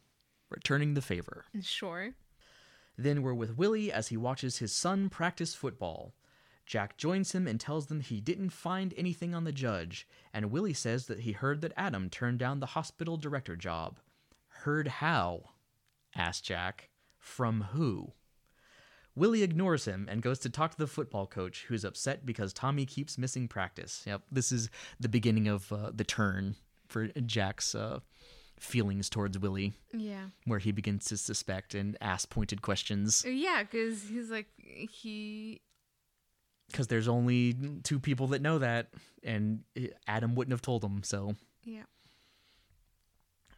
returning 0.49 0.93
the 0.93 1.01
favor. 1.01 1.45
Sure. 1.61 2.15
Then 2.97 3.21
we're 3.23 3.33
with 3.33 3.57
Willie 3.57 3.91
as 3.93 4.09
he 4.09 4.17
watches 4.17 4.57
his 4.57 4.73
son 4.73 5.09
practice 5.09 5.55
football. 5.55 6.13
Jack 6.65 6.97
joins 6.97 7.33
him 7.33 7.47
and 7.47 7.59
tells 7.59 7.87
them 7.87 7.99
he 7.99 8.21
didn't 8.21 8.51
find 8.51 8.93
anything 8.95 9.35
on 9.35 9.43
the 9.43 9.51
judge, 9.51 10.07
and 10.33 10.51
Willie 10.51 10.73
says 10.73 11.07
that 11.07 11.21
he 11.21 11.33
heard 11.33 11.61
that 11.61 11.73
Adam 11.75 12.09
turned 12.09 12.39
down 12.39 12.59
the 12.59 12.67
hospital 12.67 13.17
director 13.17 13.55
job. 13.55 13.99
Heard 14.63 14.87
how? 14.87 15.49
asked 16.15 16.45
Jack. 16.45 16.89
From 17.17 17.61
who? 17.73 18.13
Willie 19.15 19.43
ignores 19.43 19.85
him 19.85 20.07
and 20.09 20.21
goes 20.23 20.39
to 20.39 20.49
talk 20.49 20.71
to 20.71 20.77
the 20.77 20.87
football 20.87 21.27
coach, 21.27 21.65
who's 21.67 21.83
upset 21.85 22.25
because 22.25 22.51
Tommy 22.53 22.85
keeps 22.85 23.17
missing 23.17 23.47
practice. 23.47 24.03
Yep, 24.07 24.23
this 24.31 24.51
is 24.51 24.69
the 24.99 25.09
beginning 25.09 25.47
of 25.47 25.71
uh, 25.71 25.91
the 25.93 26.03
turn 26.03 26.55
for 26.87 27.07
Jack's 27.07 27.75
uh, 27.75 27.99
feelings 28.59 29.09
towards 29.09 29.37
Willie, 29.37 29.73
Yeah. 29.93 30.27
where 30.45 30.59
he 30.59 30.71
begins 30.71 31.05
to 31.05 31.17
suspect 31.17 31.75
and 31.75 31.97
ask 32.01 32.29
pointed 32.29 32.61
questions. 32.61 33.23
Yeah, 33.27 33.63
because 33.63 34.03
he's 34.09 34.29
like 34.31 34.47
he 34.57 35.61
because 36.73 36.87
there's 36.87 37.07
only 37.07 37.55
two 37.83 37.99
people 37.99 38.27
that 38.27 38.41
know 38.41 38.57
that, 38.57 38.87
and 39.23 39.61
Adam 40.07 40.35
wouldn't 40.35 40.51
have 40.51 40.61
told 40.61 40.81
them. 40.81 41.03
So 41.03 41.35
yeah. 41.63 41.83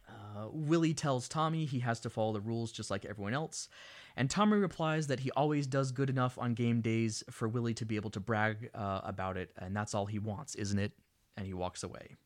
uh, 0.08 0.48
Willie 0.52 0.94
tells 0.94 1.28
Tommy 1.28 1.64
he 1.64 1.80
has 1.80 1.98
to 2.00 2.10
follow 2.10 2.34
the 2.34 2.40
rules 2.40 2.70
just 2.70 2.90
like 2.90 3.04
everyone 3.04 3.34
else, 3.34 3.68
and 4.16 4.30
Tommy 4.30 4.58
replies 4.58 5.08
that 5.08 5.20
he 5.20 5.30
always 5.32 5.66
does 5.66 5.90
good 5.90 6.10
enough 6.10 6.38
on 6.38 6.54
game 6.54 6.82
days 6.82 7.24
for 7.30 7.48
Willie 7.48 7.74
to 7.74 7.86
be 7.86 7.96
able 7.96 8.10
to 8.10 8.20
brag 8.20 8.70
uh, 8.74 9.00
about 9.02 9.36
it, 9.36 9.50
and 9.58 9.74
that's 9.74 9.94
all 9.94 10.06
he 10.06 10.18
wants, 10.18 10.54
isn't 10.54 10.78
it? 10.78 10.92
And 11.36 11.46
he 11.46 11.54
walks 11.54 11.82
away. 11.82 12.16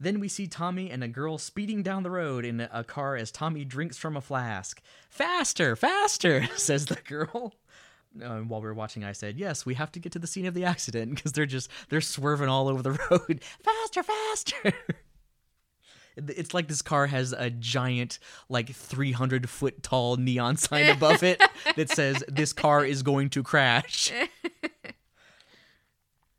Then 0.00 0.18
we 0.18 0.28
see 0.28 0.46
Tommy 0.46 0.90
and 0.90 1.04
a 1.04 1.08
girl 1.08 1.38
speeding 1.38 1.82
down 1.82 2.02
the 2.02 2.10
road 2.10 2.44
in 2.44 2.60
a 2.60 2.82
car 2.82 3.16
as 3.16 3.30
Tommy 3.30 3.64
drinks 3.64 3.96
from 3.96 4.16
a 4.16 4.20
flask. 4.20 4.82
Faster, 5.08 5.76
faster, 5.76 6.48
says 6.56 6.86
the 6.86 6.96
girl. 6.96 7.54
Uh, 8.22 8.38
while 8.40 8.60
we 8.60 8.66
were 8.66 8.74
watching, 8.74 9.04
I 9.04 9.12
said, 9.12 9.38
"Yes, 9.38 9.66
we 9.66 9.74
have 9.74 9.90
to 9.92 9.98
get 9.98 10.12
to 10.12 10.18
the 10.18 10.26
scene 10.26 10.46
of 10.46 10.54
the 10.54 10.64
accident 10.64 11.14
because 11.16 11.32
they're 11.32 11.46
just 11.46 11.68
they're 11.88 12.00
swerving 12.00 12.48
all 12.48 12.68
over 12.68 12.82
the 12.82 12.92
road. 13.10 13.40
Faster, 13.62 14.02
faster!" 14.02 14.72
it's 16.16 16.54
like 16.54 16.68
this 16.68 16.82
car 16.82 17.08
has 17.08 17.32
a 17.32 17.50
giant, 17.50 18.18
like 18.48 18.70
300 18.70 19.50
foot 19.50 19.82
tall 19.82 20.16
neon 20.16 20.56
sign 20.56 20.88
above 20.88 21.22
it 21.22 21.42
that 21.76 21.90
says, 21.90 22.22
"This 22.28 22.52
car 22.52 22.84
is 22.84 23.02
going 23.02 23.30
to 23.30 23.42
crash." 23.42 24.12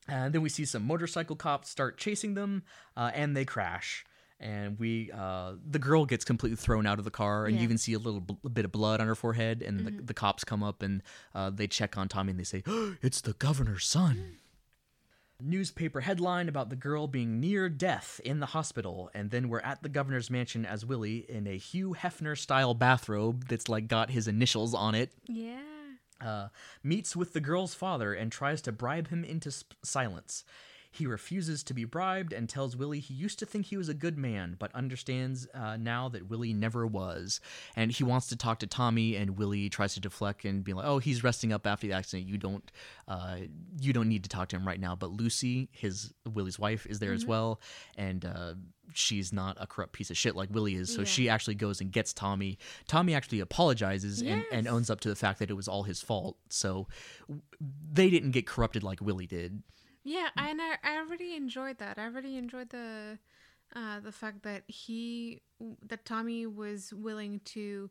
And 0.07 0.34
then 0.34 0.43
we 0.43 0.49
see 0.49 0.65
some 0.65 0.86
motorcycle 0.86 1.36
cops 1.36 1.69
start 1.69 1.97
chasing 1.97 2.36
them, 2.36 2.61
uh, 2.95 3.11
and 3.13 3.36
they 3.36 3.43
crash. 3.43 4.05
And 4.45 4.77
we 4.79 5.11
uh, 5.11 5.53
the 5.69 5.79
girl 5.79 6.05
gets 6.05 6.23
completely 6.23 6.55
thrown 6.55 6.85
out 6.85 6.99
of 6.99 7.05
the 7.05 7.11
car, 7.11 7.45
and 7.45 7.55
Yeah. 7.55 7.61
you 7.61 7.63
even 7.65 7.77
see 7.77 7.93
a 7.93 7.99
little 7.99 8.21
bl- 8.21 8.47
bit 8.49 8.63
of 8.65 8.71
blood 8.71 9.01
on 9.01 9.07
her 9.07 9.15
forehead. 9.15 9.61
And 9.61 9.79
the, 9.85 9.91
the 10.03 10.13
cops 10.13 10.43
come 10.43 10.61
up 10.63 10.81
and 10.83 11.01
uh, 11.33 11.49
they 11.49 11.67
check 11.67 11.97
on 11.97 12.07
Tommy, 12.07 12.31
and 12.31 12.39
they 12.39 12.43
say, 12.45 12.63
"It's 13.01 13.21
the 13.21 13.33
governor's 13.33 13.85
son." 13.85 14.37
Newspaper 15.41 15.99
headline 15.99 16.47
about 16.47 16.69
the 16.69 16.77
girl 16.77 17.07
being 17.07 17.41
near 17.41 17.67
death 17.67 18.21
in 18.23 18.39
the 18.39 18.45
hospital, 18.47 19.11
and 19.13 19.31
then 19.31 19.49
we're 19.49 19.59
at 19.59 19.83
the 19.83 19.89
governor's 19.89 20.29
mansion 20.29 20.65
as 20.65 20.85
Willie 20.85 21.25
in 21.27 21.45
a 21.45 21.57
Hugh 21.57 21.93
Hefner 21.99 22.37
style 22.37 22.73
bathrobe 22.73 23.49
that's 23.49 23.67
like 23.67 23.89
got 23.89 24.11
his 24.11 24.29
initials 24.29 24.73
on 24.73 24.95
it 24.95 25.11
Yeah. 25.27 25.59
uh, 26.21 26.47
meets 26.83 27.17
with 27.17 27.33
the 27.33 27.41
girl's 27.41 27.73
father 27.73 28.13
and 28.13 28.31
tries 28.31 28.61
to 28.61 28.71
bribe 28.71 29.09
him 29.09 29.25
into 29.25 29.51
sp- 29.51 29.75
silence. 29.83 30.45
He 30.95 31.05
refuses 31.05 31.63
to 31.63 31.73
be 31.73 31.83
bribed 31.83 32.31
and 32.33 32.47
tells 32.47 32.75
Willie 32.75 32.99
he 32.99 33.13
used 33.13 33.37
to 33.39 33.45
think 33.45 33.65
he 33.65 33.77
was 33.77 33.89
a 33.89 33.93
good 33.93 34.17
man, 34.17 34.55
but 34.57 34.73
understands 34.73 35.47
uh, 35.53 35.77
now 35.77 36.07
that 36.09 36.29
Willie 36.29 36.53
never 36.53 36.87
was. 36.87 37.41
And 37.75 37.91
he 37.91 38.03
wants 38.03 38.27
to 38.27 38.35
talk 38.35 38.59
to 38.59 38.67
Tommy, 38.67 39.15
and 39.15 39.37
Willie 39.37 39.69
tries 39.69 39.93
to 39.95 39.99
deflect 39.99 40.45
and 40.45 40.63
be 40.63 40.73
like, 40.73 40.85
"Oh, 40.85 40.99
he's 40.99 41.23
resting 41.23 41.51
up 41.51 41.67
after 41.67 41.87
the 41.87 41.93
accident. 41.93 42.29
You 42.29 42.37
don't, 42.37 42.71
uh, 43.07 43.37
you 43.79 43.91
don't 43.93 44.07
need 44.09 44.23
to 44.23 44.29
talk 44.29 44.47
to 44.49 44.55
him 44.55 44.65
right 44.67 44.79
now." 44.79 44.95
But 44.95 45.11
Lucy, 45.11 45.69
his 45.71 46.13
Willie's 46.25 46.57
wife, 46.57 46.85
is 46.85 46.99
there 46.99 47.13
as 47.13 47.25
well, 47.25 47.59
and 47.97 48.23
uh, 48.25 48.53
she's 48.93 49.33
not 49.33 49.57
a 49.59 49.67
corrupt 49.67 49.93
piece 49.93 50.09
of 50.09 50.17
shit 50.17 50.35
like 50.35 50.49
Willie 50.51 50.75
is. 50.75 50.93
So 50.93 51.01
Yeah. 51.01 51.05
she 51.07 51.29
actually 51.29 51.55
goes 51.55 51.81
and 51.81 51.91
gets 51.91 52.13
Tommy. 52.13 52.57
Tommy 52.87 53.13
actually 53.13 53.39
apologizes 53.41 54.21
and, 54.21 54.45
and 54.51 54.67
owns 54.67 54.89
up 54.89 54.99
to 55.01 55.09
the 55.09 55.15
fact 55.15 55.39
that 55.39 55.49
it 55.49 55.55
was 55.55 55.67
all 55.67 55.83
his 55.83 56.01
fault. 56.01 56.37
So 56.49 56.87
they 57.91 58.09
didn't 58.09 58.31
get 58.31 58.47
corrupted 58.47 58.83
like 58.83 59.01
Willie 59.01 59.27
did. 59.27 59.61
Yeah, 60.05 60.29
and 60.37 60.61
I, 60.61 60.75
I 60.83 60.97
really 61.09 61.35
enjoyed 61.35 61.79
that. 61.79 61.97
I 61.97 62.05
really 62.05 62.37
enjoyed 62.37 62.69
the 62.69 63.17
uh, 63.75 63.99
the 63.99 64.11
fact 64.11 64.43
that 64.43 64.63
he 64.67 65.41
that 65.81 66.05
Tommy 66.05 66.45
was 66.45 66.93
willing 66.93 67.41
to 67.45 67.89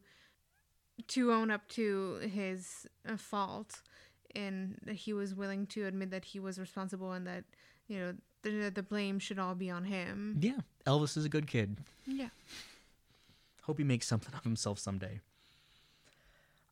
to 1.08 1.32
own 1.32 1.50
up 1.50 1.66
to 1.70 2.20
his 2.32 2.86
uh, 3.06 3.16
fault, 3.16 3.82
and 4.34 4.78
that 4.84 4.94
he 4.94 5.12
was 5.12 5.34
willing 5.34 5.66
to 5.66 5.86
admit 5.86 6.12
that 6.12 6.24
he 6.26 6.38
was 6.38 6.56
responsible 6.56 7.10
and 7.10 7.26
that 7.26 7.44
you 7.88 7.98
know 7.98 8.14
the 8.42 8.70
the 8.70 8.82
blame 8.84 9.18
should 9.18 9.40
all 9.40 9.56
be 9.56 9.68
on 9.68 9.84
him. 9.84 10.38
Yeah, 10.40 10.60
Elvis 10.86 11.16
is 11.16 11.24
a 11.24 11.28
good 11.28 11.48
kid. 11.48 11.78
Yeah. 12.06 12.28
Hope 13.62 13.78
he 13.78 13.84
makes 13.84 14.06
something 14.06 14.32
of 14.34 14.44
himself 14.44 14.78
someday. 14.78 15.20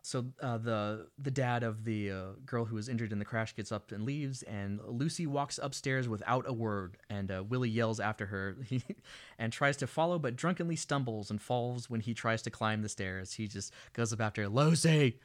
So 0.05 0.27
uh, 0.43 0.59
the 0.59 1.07
the 1.17 1.31
dad 1.31 1.63
of 1.63 1.85
the 1.85 2.11
uh, 2.11 2.25
girl 2.45 2.65
who 2.65 2.75
was 2.75 2.89
injured 2.89 3.13
in 3.13 3.21
the 3.21 3.25
crash 3.25 3.55
gets 3.55 3.71
up 3.71 3.93
and 3.93 4.05
leaves, 4.05 4.43
and 4.43 4.81
Lucy 4.85 5.29
walks 5.29 5.61
upstairs 5.63 6.09
without 6.09 6.45
a 6.49 6.53
word, 6.53 6.97
and 7.09 7.31
uh, 7.31 7.45
Willie 7.49 7.71
yells 7.71 8.01
after 8.01 8.27
her, 8.27 8.57
and 9.39 9.53
tries 9.53 9.77
to 9.77 9.87
follow, 9.87 10.19
but 10.19 10.35
drunkenly 10.35 10.75
stumbles 10.75 11.31
and 11.31 11.41
falls 11.41 11.89
when 11.89 12.01
he 12.01 12.15
tries 12.15 12.43
to 12.43 12.51
climb 12.51 12.83
the 12.83 12.89
stairs. 12.89 13.35
He 13.35 13.47
just 13.47 13.73
goes 13.93 14.13
up 14.13 14.21
after 14.21 14.43
her, 14.43 14.49
Lucy, 14.49 15.21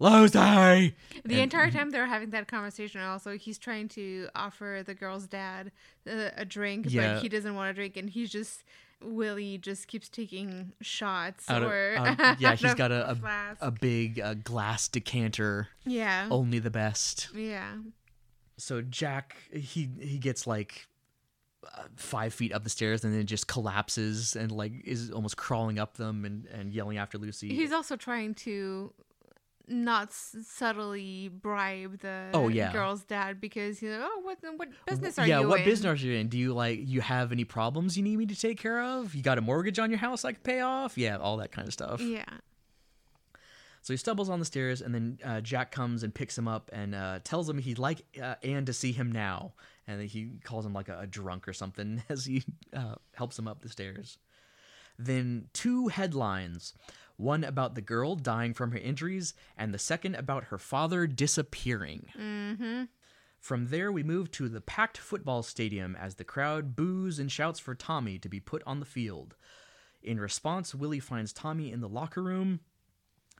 Lucy. 0.00 0.38
The 0.38 0.94
And- 1.24 1.32
entire 1.32 1.70
time 1.76 1.90
they're 1.90 2.06
having 2.06 2.30
that 2.30 2.48
conversation, 2.48 3.00
also 3.00 3.38
he's 3.38 3.58
trying 3.58 3.88
to 3.90 4.28
offer 4.34 4.82
the 4.84 4.94
girl's 4.94 5.28
dad 5.28 5.70
a, 6.06 6.32
a 6.38 6.44
drink, 6.44 6.86
Yeah. 6.88 7.14
but 7.14 7.22
he 7.22 7.28
doesn't 7.28 7.54
want 7.54 7.70
a 7.70 7.74
drink, 7.74 7.96
and 7.96 8.10
he's 8.10 8.30
just 8.30 8.64
Willie 9.02 9.58
just 9.58 9.86
keeps 9.88 10.08
taking 10.08 10.72
shots 10.80 11.48
Out 11.48 11.62
of- 11.62 11.70
or 11.70 11.92
yeah, 12.38 12.54
he's 12.54 12.74
got 12.74 12.90
a, 12.90 13.10
a, 13.12 13.56
a 13.60 13.70
big 13.70 14.20
uh, 14.20 14.34
glass 14.34 14.88
decanter, 14.88 15.68
yeah, 15.84 16.28
only 16.30 16.58
the 16.58 16.70
best. 16.70 17.28
yeah, 17.34 17.74
so 18.56 18.82
Jack 18.82 19.36
he 19.52 19.88
he 20.00 20.18
gets 20.18 20.46
like 20.46 20.86
uh, 21.76 21.82
five 21.96 22.32
feet 22.34 22.52
up 22.52 22.64
the 22.64 22.70
stairs 22.70 23.04
and 23.04 23.14
then 23.14 23.26
just 23.26 23.46
collapses 23.46 24.34
and 24.36 24.50
like 24.50 24.72
is 24.84 25.10
almost 25.10 25.36
crawling 25.36 25.78
up 25.78 25.96
them 25.96 26.24
and 26.24 26.46
and 26.46 26.72
yelling 26.72 26.98
after 26.98 27.18
Lucy. 27.18 27.48
he's 27.54 27.72
also 27.72 27.94
trying 27.96 28.34
to 28.34 28.92
not 29.68 30.12
subtly 30.12 31.28
bribe 31.28 32.00
the 32.00 32.30
Oh, 32.34 32.48
yeah. 32.48 32.72
girl's 32.72 33.02
dad 33.04 33.40
because 33.40 33.78
he's 33.78 33.90
like, 33.90 34.00
oh, 34.02 34.20
what 34.22 34.38
what 34.56 34.68
business 34.86 35.18
are 35.18 35.26
yeah, 35.26 35.36
you 35.38 35.44
Yeah, 35.44 35.48
what 35.48 35.60
in? 35.60 35.64
business 35.66 36.02
are 36.02 36.06
you 36.06 36.14
in? 36.18 36.28
Do 36.28 36.38
you 36.38 36.52
like 36.54 36.80
you 36.82 37.00
have 37.00 37.32
any 37.32 37.44
problems 37.44 37.96
you 37.96 38.02
need 38.02 38.16
me 38.16 38.26
to 38.26 38.34
take 38.36 38.58
care 38.58 38.82
of? 38.82 39.14
You 39.14 39.22
got 39.22 39.38
a 39.38 39.40
mortgage 39.40 39.78
on 39.78 39.90
your 39.90 39.98
house 39.98 40.24
I 40.24 40.32
can 40.32 40.42
pay 40.42 40.60
off? 40.60 40.96
Yeah, 40.98 41.16
all 41.18 41.36
that 41.38 41.52
kind 41.52 41.66
of 41.68 41.72
stuff. 41.74 42.00
Yeah, 42.00 42.24
So 43.82 43.92
he 43.92 43.96
stumbles 43.96 44.28
on 44.28 44.38
the 44.38 44.44
stairs, 44.44 44.80
and 44.82 44.94
then 44.94 45.18
uh, 45.24 45.40
Jack 45.40 45.70
comes 45.70 46.02
and 46.02 46.14
picks 46.14 46.36
him 46.36 46.48
up 46.48 46.70
and 46.72 46.94
uh, 46.94 47.20
tells 47.24 47.48
him 47.48 47.58
he'd 47.58 47.78
like 47.78 48.02
uh, 48.22 48.34
Anne 48.42 48.64
to 48.66 48.72
see 48.72 48.92
him 48.92 49.12
now. 49.12 49.52
And 49.86 50.02
he 50.02 50.32
calls 50.44 50.66
him 50.66 50.74
like 50.74 50.88
a, 50.90 51.00
a 51.00 51.06
drunk 51.06 51.48
or 51.48 51.52
something 51.54 52.02
as 52.10 52.26
he 52.26 52.42
uh, 52.74 52.96
helps 53.14 53.38
him 53.38 53.48
up 53.48 53.60
the 53.62 53.68
stairs. 53.70 54.18
Then 54.98 55.46
two 55.52 55.88
headlines 55.88 56.74
one 57.18 57.44
about 57.44 57.74
the 57.74 57.82
girl 57.82 58.14
dying 58.14 58.54
from 58.54 58.70
her 58.72 58.78
injuries, 58.78 59.34
and 59.56 59.74
the 59.74 59.78
second 59.78 60.14
about 60.14 60.44
her 60.44 60.58
father 60.58 61.06
disappearing. 61.06 62.06
mm-hmm. 62.18 62.84
From 63.40 63.68
there, 63.68 63.92
we 63.92 64.02
move 64.02 64.30
to 64.32 64.48
the 64.48 64.60
packed 64.60 64.98
football 64.98 65.42
stadium 65.42 65.94
as 65.94 66.16
the 66.16 66.24
crowd 66.24 66.74
boos 66.74 67.18
and 67.18 67.30
shouts 67.30 67.60
for 67.60 67.74
Tommy 67.74 68.18
to 68.18 68.28
be 68.28 68.40
put 68.40 68.62
on 68.66 68.80
the 68.80 68.86
field. 68.86 69.36
In 70.02 70.18
response, 70.18 70.74
Willie 70.74 71.00
finds 71.00 71.32
Tommy 71.32 71.70
in 71.70 71.80
the 71.80 71.88
locker 71.88 72.22
room 72.22 72.60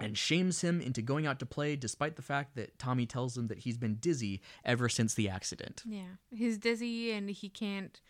and 0.00 0.16
shames 0.16 0.60
him 0.60 0.80
into 0.80 1.02
going 1.02 1.26
out 1.26 1.40
to 1.40 1.46
play 1.46 1.74
despite 1.74 2.16
the 2.16 2.22
fact 2.22 2.54
that 2.54 2.78
Tommy 2.78 3.06
tells 3.06 3.36
him 3.36 3.48
that 3.48 3.58
he's 3.58 3.76
been 3.76 3.96
dizzy 3.96 4.40
ever 4.64 4.88
since 4.88 5.14
the 5.14 5.28
accident. 5.28 5.82
Yeah, 5.84 6.16
he's 6.30 6.58
dizzy 6.58 7.10
and 7.10 7.28
he 7.30 7.48
can't 7.48 8.00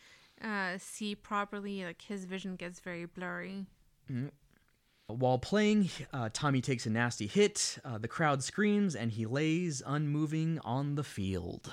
uh, 0.42 0.76
see 0.78 1.14
properly. 1.14 1.84
Like 1.84 2.02
his 2.02 2.26
vision 2.26 2.56
gets 2.56 2.80
very 2.80 3.06
blurry. 3.06 3.66
While 5.08 5.38
playing, 5.38 5.88
uh, 6.12 6.28
Tommy 6.34 6.60
takes 6.60 6.84
a 6.84 6.90
nasty 6.90 7.26
hit, 7.26 7.78
uh, 7.82 7.96
the 7.96 8.08
crowd 8.08 8.44
screams, 8.44 8.94
and 8.94 9.10
he 9.10 9.24
lays 9.24 9.82
unmoving 9.84 10.58
on 10.64 10.96
the 10.96 11.02
field. 11.02 11.72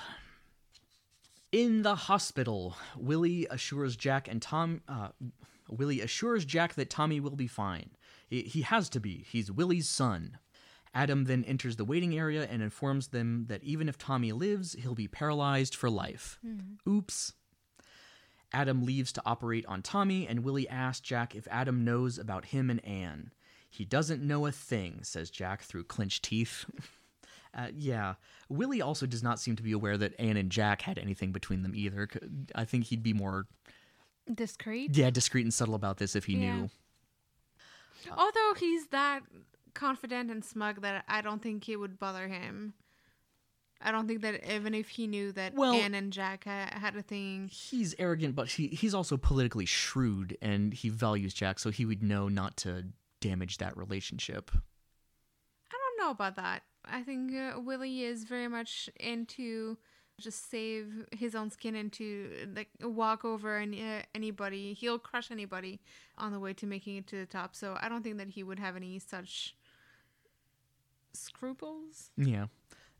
In 1.52 1.82
the 1.82 1.94
hospital, 1.94 2.76
Willie 2.96 3.46
assures 3.50 3.94
Jack 3.94 4.26
and 4.26 4.40
Tom. 4.40 4.80
Uh, 4.88 5.08
Willie 5.68 6.00
assures 6.00 6.46
Jack 6.46 6.74
that 6.74 6.88
Tommy 6.88 7.20
will 7.20 7.36
be 7.36 7.46
fine. 7.46 7.90
He, 8.26 8.40
he 8.42 8.62
has 8.62 8.88
to 8.90 9.00
be. 9.00 9.26
He's 9.28 9.52
Willie's 9.52 9.88
son. 9.88 10.38
Adam 10.94 11.24
then 11.24 11.44
enters 11.44 11.76
the 11.76 11.84
waiting 11.84 12.16
area 12.18 12.48
and 12.50 12.62
informs 12.62 13.08
them 13.08 13.44
that 13.48 13.62
even 13.62 13.86
if 13.86 13.98
Tommy 13.98 14.32
lives, 14.32 14.72
he'll 14.80 14.94
be 14.94 15.08
paralyzed 15.08 15.74
for 15.74 15.90
life. 15.90 16.38
Oops. 16.88 17.34
Adam 18.56 18.86
leaves 18.86 19.12
to 19.12 19.22
operate 19.26 19.66
on 19.66 19.82
Tommy, 19.82 20.26
and 20.26 20.42
Willie 20.42 20.66
asks 20.66 21.00
Jack 21.06 21.34
if 21.34 21.46
Adam 21.50 21.84
knows 21.84 22.16
about 22.18 22.46
him 22.46 22.70
and 22.70 22.82
Anne. 22.86 23.32
He 23.68 23.84
doesn't 23.84 24.22
know 24.22 24.46
a 24.46 24.52
thing, 24.52 25.00
says 25.02 25.28
Jack 25.28 25.60
through 25.62 25.84
clenched 25.84 26.22
teeth. 26.24 26.64
uh, 27.54 27.68
yeah, 27.76 28.14
Willie 28.48 28.80
also 28.80 29.04
does 29.04 29.22
not 29.22 29.38
seem 29.38 29.56
to 29.56 29.62
be 29.62 29.72
aware 29.72 29.98
that 29.98 30.18
Anne 30.18 30.38
and 30.38 30.50
Jack 30.50 30.80
had 30.80 30.98
anything 30.98 31.32
between 31.32 31.62
them 31.62 31.74
either. 31.74 32.08
I 32.54 32.64
think 32.64 32.84
he'd 32.86 33.02
be 33.02 33.12
more, 33.12 33.46
Discreet. 34.32 34.96
yeah, 34.96 35.10
discreet 35.10 35.44
and 35.44 35.52
subtle 35.52 35.74
about 35.74 35.98
this 35.98 36.16
if 36.16 36.24
he 36.24 36.36
Yeah. 36.38 36.56
knew. 36.60 36.70
Although 38.10 38.54
he's 38.56 38.86
that 38.86 39.20
confident 39.74 40.30
and 40.30 40.42
smug 40.42 40.80
that 40.80 41.04
I 41.08 41.20
don't 41.20 41.42
think 41.42 41.68
it 41.68 41.76
would 41.76 41.98
bother 41.98 42.28
him. 42.28 42.72
I 43.80 43.92
don't 43.92 44.08
think 44.08 44.22
that 44.22 44.42
even 44.50 44.74
if 44.74 44.88
he 44.88 45.06
knew 45.06 45.32
that 45.32 45.54
Well- 45.54 45.74
Anne 45.74 45.94
and 45.94 46.12
Jack 46.12 46.44
ha- 46.44 46.70
had 46.72 46.96
a 46.96 47.02
thing, 47.02 47.48
He's 47.52 47.94
arrogant, 47.98 48.34
but 48.34 48.48
he, 48.48 48.68
he's 48.68 48.94
also 48.94 49.16
politically 49.16 49.66
shrewd, 49.66 50.36
and 50.40 50.72
he 50.72 50.88
values 50.88 51.34
Jack, 51.34 51.58
so 51.58 51.70
he 51.70 51.84
would 51.84 52.02
know 52.02 52.28
not 52.28 52.56
to 52.58 52.86
damage 53.20 53.58
that 53.58 53.76
relationship. 53.76 54.50
I 54.54 55.74
don't 55.76 56.04
know 56.06 56.10
about 56.10 56.36
that. 56.36 56.62
I 56.84 57.02
think 57.02 57.34
uh, 57.34 57.60
Willie 57.60 58.02
is 58.02 58.24
very 58.24 58.48
much 58.48 58.88
into 58.98 59.76
just 60.18 60.50
save 60.50 61.04
his 61.12 61.34
own 61.34 61.50
skin 61.50 61.74
and 61.74 61.92
to 61.92 62.30
like 62.54 62.70
walk 62.80 63.24
over 63.24 63.58
any, 63.58 63.82
uh, 63.82 64.00
anybody. 64.14 64.72
He'll 64.72 64.98
crush 64.98 65.30
anybody 65.30 65.80
on 66.16 66.32
the 66.32 66.40
way 66.40 66.54
to 66.54 66.66
making 66.66 66.96
it 66.96 67.06
to 67.08 67.16
the 67.16 67.26
top. 67.26 67.54
So 67.54 67.76
I 67.80 67.90
don't 67.90 68.02
think 68.02 68.16
that 68.18 68.28
he 68.30 68.42
would 68.42 68.58
have 68.58 68.76
any 68.76 68.98
such 68.98 69.54
scruples. 71.12 72.10
Yeah. 72.16 72.46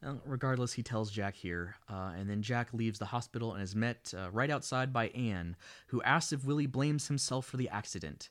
Uh, 0.06 0.14
regardless, 0.24 0.72
he 0.72 0.84
tells 0.84 1.10
Jack 1.10 1.34
here, 1.34 1.74
uh, 1.90 2.12
and 2.16 2.30
then 2.30 2.40
Jack 2.40 2.72
leaves 2.72 2.98
the 2.98 3.06
hospital 3.06 3.54
and 3.54 3.62
is 3.62 3.74
met 3.74 4.14
uh, 4.16 4.30
right 4.30 4.50
outside 4.50 4.92
by 4.92 5.08
Anne, 5.08 5.56
who 5.88 6.00
asks 6.02 6.32
if 6.32 6.44
Willie 6.44 6.66
blames 6.66 7.08
himself 7.08 7.44
for 7.44 7.56
the 7.56 7.68
accident. 7.68 8.30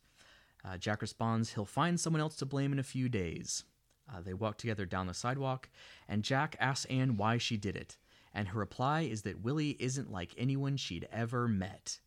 Uh, 0.64 0.78
Jack 0.78 1.02
responds 1.02 1.54
he'll 1.54 1.66
find 1.66 2.00
someone 2.00 2.22
else 2.22 2.38
to 2.38 2.46
blame 2.46 2.72
in 2.72 2.80
a 2.80 2.84
few 2.84 3.10
days. 3.10 3.66
Uh, 4.10 4.22
they 4.22 4.34
walk 4.34 4.58
together 4.58 4.86
down 4.86 5.08
the 5.08 5.14
sidewalk, 5.14 5.70
and 6.08 6.24
Jack 6.24 6.56
asks 6.62 6.86
Anne 6.86 7.18
why 7.18 7.38
she 7.38 7.58
did 7.58 7.76
it, 7.76 7.98
and 8.34 8.48
her 8.48 8.60
reply 8.60 9.02
is 9.02 9.24
that 9.24 9.42
Willie 9.42 9.76
isn't 9.78 10.12
like 10.12 10.34
anyone 10.38 10.78
she'd 10.78 11.10
ever 11.12 11.46
met. 11.46 12.00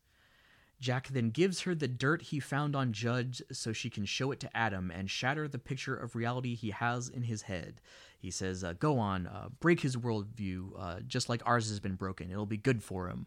Jack 0.80 1.08
then 1.08 1.30
gives 1.30 1.62
her 1.62 1.74
the 1.74 1.88
dirt 1.88 2.22
he 2.22 2.38
found 2.38 2.76
on 2.76 2.92
Judge 2.92 3.42
so 3.50 3.72
she 3.72 3.90
can 3.90 4.04
show 4.04 4.30
it 4.30 4.38
to 4.40 4.56
Adam 4.56 4.92
and 4.92 5.10
shatter 5.10 5.48
the 5.48 5.58
picture 5.58 5.96
of 5.96 6.14
reality 6.14 6.54
he 6.54 6.70
has 6.70 7.08
in 7.08 7.24
his 7.24 7.42
head. 7.42 7.80
He 8.18 8.30
says, 8.30 8.64
uh, 8.64 8.74
Go 8.74 8.98
on, 8.98 9.26
uh, 9.26 9.48
break 9.60 9.80
his 9.80 9.96
worldview, 9.96 10.70
uh, 10.78 11.00
just 11.06 11.28
like 11.28 11.42
ours 11.46 11.68
has 11.68 11.80
been 11.80 11.94
broken. 11.94 12.30
It'll 12.30 12.46
be 12.46 12.56
good 12.56 12.82
for 12.82 13.08
him. 13.08 13.26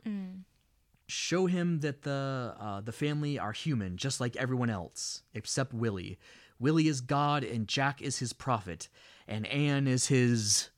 show 1.08 1.46
him 1.46 1.82
that 1.82 2.04
the 2.04 2.56
uh, 2.60 2.82
the 2.82 2.92
family 2.92 3.38
are 3.38 3.52
human, 3.52 3.98
just 3.98 4.20
like 4.22 4.36
everyone 4.38 4.70
else, 4.70 5.24
except 5.34 5.74
Willie. 5.74 6.18
Willie 6.60 6.88
is 6.88 7.02
God, 7.02 7.44
and 7.44 7.68
Jack 7.68 8.02
is 8.02 8.20
his 8.20 8.34
prophet, 8.34 8.88
and 9.28 9.46
Anne 9.48 9.88
is 9.88 10.08
his. 10.08 10.70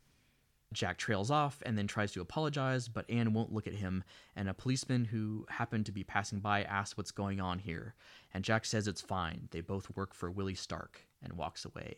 Jack 0.71 0.97
trails 0.97 1.29
off 1.29 1.61
and 1.67 1.77
then 1.77 1.85
tries 1.85 2.13
to 2.13 2.21
apologize, 2.21 2.87
but 2.87 3.07
Anne 3.07 3.33
won't 3.33 3.53
look 3.53 3.67
at 3.67 3.75
him, 3.75 4.03
and 4.35 4.49
a 4.49 4.55
policeman 4.55 5.05
who 5.05 5.45
happened 5.49 5.85
to 5.85 5.91
be 5.91 6.03
passing 6.03 6.39
by 6.39 6.63
asks 6.63 6.97
what's 6.97 7.11
going 7.11 7.39
on 7.39 7.59
here. 7.59 7.93
And 8.33 8.43
Jack 8.43 8.65
says 8.65 8.87
it's 8.87 9.01
fine. 9.01 9.49
They 9.51 9.61
both 9.61 9.95
work 9.95 10.15
for 10.15 10.31
Willie 10.31 10.55
Stark 10.55 11.01
and 11.21 11.33
walks 11.33 11.63
away. 11.63 11.97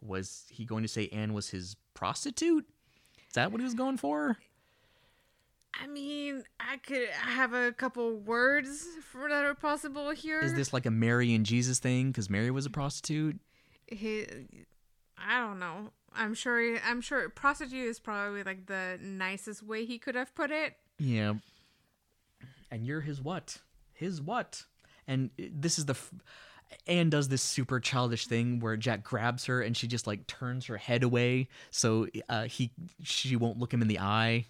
Was 0.00 0.44
he 0.50 0.64
going 0.64 0.82
to 0.82 0.88
say 0.88 1.08
Anne 1.08 1.32
was 1.32 1.50
his 1.50 1.76
prostitute? 1.94 2.66
Is 3.28 3.34
that 3.34 3.50
what 3.50 3.60
he 3.60 3.64
was 3.64 3.74
going 3.74 3.96
for? 3.96 4.36
I 5.82 5.86
mean, 5.86 6.42
I 6.58 6.78
could 6.78 7.08
have 7.10 7.52
a 7.52 7.72
couple 7.72 8.16
words 8.16 8.86
for 9.12 9.28
that 9.28 9.44
are 9.44 9.54
possible 9.54 10.10
here. 10.10 10.40
Is 10.40 10.54
this 10.54 10.72
like 10.72 10.86
a 10.86 10.90
Mary 10.90 11.34
and 11.34 11.44
Jesus 11.44 11.78
thing? 11.78 12.08
Because 12.08 12.30
Mary 12.30 12.50
was 12.50 12.64
a 12.66 12.70
prostitute? 12.70 13.38
He, 13.86 14.26
I 15.18 15.40
don't 15.40 15.58
know. 15.58 15.90
I'm 16.14 16.34
sure. 16.34 16.78
I'm 16.78 17.02
sure 17.02 17.28
prostitute 17.28 17.88
is 17.88 18.00
probably 18.00 18.42
like 18.42 18.66
the 18.66 18.98
nicest 19.02 19.62
way 19.62 19.84
he 19.84 19.98
could 19.98 20.14
have 20.14 20.34
put 20.34 20.50
it. 20.50 20.76
Yeah. 20.98 21.34
And 22.70 22.86
you're 22.86 23.02
his 23.02 23.20
what? 23.20 23.58
His 23.92 24.22
what? 24.22 24.64
And 25.06 25.30
uh, 25.38 25.44
this 25.52 25.78
is 25.78 25.84
the. 25.86 25.92
F- 25.92 26.12
Anne 26.86 27.10
does 27.10 27.28
this 27.28 27.42
super 27.42 27.80
childish 27.80 28.26
thing 28.26 28.60
where 28.60 28.76
Jack 28.76 29.02
grabs 29.02 29.46
her 29.46 29.60
and 29.60 29.76
she 29.76 29.86
just 29.86 30.06
like 30.06 30.26
turns 30.26 30.66
her 30.66 30.76
head 30.76 31.02
away 31.02 31.48
so 31.70 32.06
uh, 32.28 32.44
he 32.44 32.72
she 33.02 33.36
won't 33.36 33.58
look 33.58 33.72
him 33.72 33.82
in 33.82 33.88
the 33.88 33.98
eye. 33.98 34.46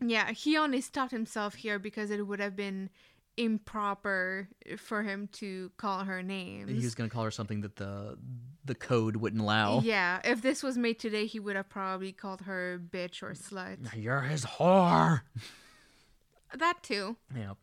Yeah, 0.00 0.30
he 0.32 0.58
only 0.58 0.80
stopped 0.80 1.12
himself 1.12 1.54
here 1.54 1.78
because 1.78 2.10
it 2.10 2.26
would 2.26 2.40
have 2.40 2.54
been 2.54 2.90
improper 3.36 4.48
for 4.78 5.02
him 5.02 5.28
to 5.30 5.70
call 5.76 6.04
her 6.04 6.22
names. 6.22 6.70
He 6.70 6.84
was 6.84 6.94
gonna 6.94 7.10
call 7.10 7.24
her 7.24 7.30
something 7.30 7.60
that 7.62 7.76
the 7.76 8.18
the 8.64 8.74
code 8.74 9.16
wouldn't 9.16 9.42
allow. 9.42 9.80
Yeah, 9.80 10.20
if 10.24 10.42
this 10.42 10.62
was 10.62 10.76
made 10.76 10.98
today, 10.98 11.26
he 11.26 11.38
would 11.38 11.56
have 11.56 11.68
probably 11.68 12.12
called 12.12 12.42
her 12.42 12.80
bitch 12.90 13.22
or 13.22 13.32
slut. 13.32 13.78
You're 13.94 14.22
his 14.22 14.44
whore. 14.44 15.22
That 16.54 16.82
too. 16.82 17.16
Yeah. 17.34 17.54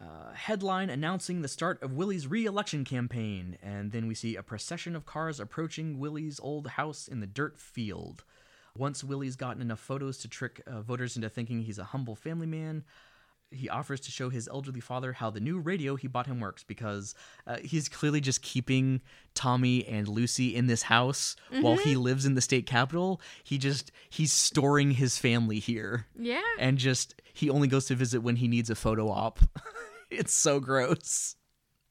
Uh, 0.00 0.32
headline 0.32 0.90
announcing 0.90 1.42
the 1.42 1.48
start 1.48 1.82
of 1.82 1.92
Willie's 1.92 2.28
re-election 2.28 2.84
campaign, 2.84 3.58
and 3.60 3.90
then 3.90 4.06
we 4.06 4.14
see 4.14 4.36
a 4.36 4.44
procession 4.44 4.94
of 4.94 5.04
cars 5.04 5.40
approaching 5.40 5.98
Willie's 5.98 6.38
old 6.38 6.68
house 6.68 7.08
in 7.08 7.18
the 7.18 7.26
dirt 7.26 7.58
field. 7.58 8.22
Once 8.76 9.02
Willie's 9.02 9.34
gotten 9.34 9.60
enough 9.60 9.80
photos 9.80 10.18
to 10.18 10.28
trick 10.28 10.62
uh, 10.68 10.82
voters 10.82 11.16
into 11.16 11.28
thinking 11.28 11.62
he's 11.62 11.80
a 11.80 11.84
humble 11.84 12.14
family 12.14 12.46
man, 12.46 12.84
he 13.50 13.68
offers 13.68 14.00
to 14.00 14.10
show 14.10 14.28
his 14.28 14.46
elderly 14.48 14.80
father 14.80 15.12
how 15.14 15.30
the 15.30 15.40
new 15.40 15.58
radio 15.58 15.96
he 15.96 16.06
bought 16.06 16.26
him 16.26 16.38
works 16.40 16.62
because 16.64 17.14
uh, 17.46 17.56
he's 17.64 17.88
clearly 17.88 18.20
just 18.20 18.42
keeping 18.42 19.00
Tommy 19.34 19.86
and 19.86 20.06
Lucy 20.06 20.54
in 20.54 20.66
this 20.66 20.82
house 20.82 21.34
while 21.60 21.76
he 21.76 21.96
lives 21.96 22.26
in 22.26 22.34
the 22.34 22.40
state 22.42 22.66
capital. 22.66 23.20
He 23.44 23.56
just 23.58 23.90
he's 24.10 24.32
storing 24.32 24.90
his 24.92 25.16
family 25.18 25.58
here 25.60 26.06
Yeah. 26.18 26.42
and 26.58 26.76
just 26.78 27.14
he 27.32 27.48
only 27.48 27.68
goes 27.68 27.86
to 27.86 27.94
visit 27.94 28.20
when 28.20 28.36
he 28.36 28.48
needs 28.48 28.68
a 28.68 28.74
photo 28.74 29.08
op. 29.08 29.38
it's 30.10 30.32
so 30.34 30.60
gross. 30.60 31.34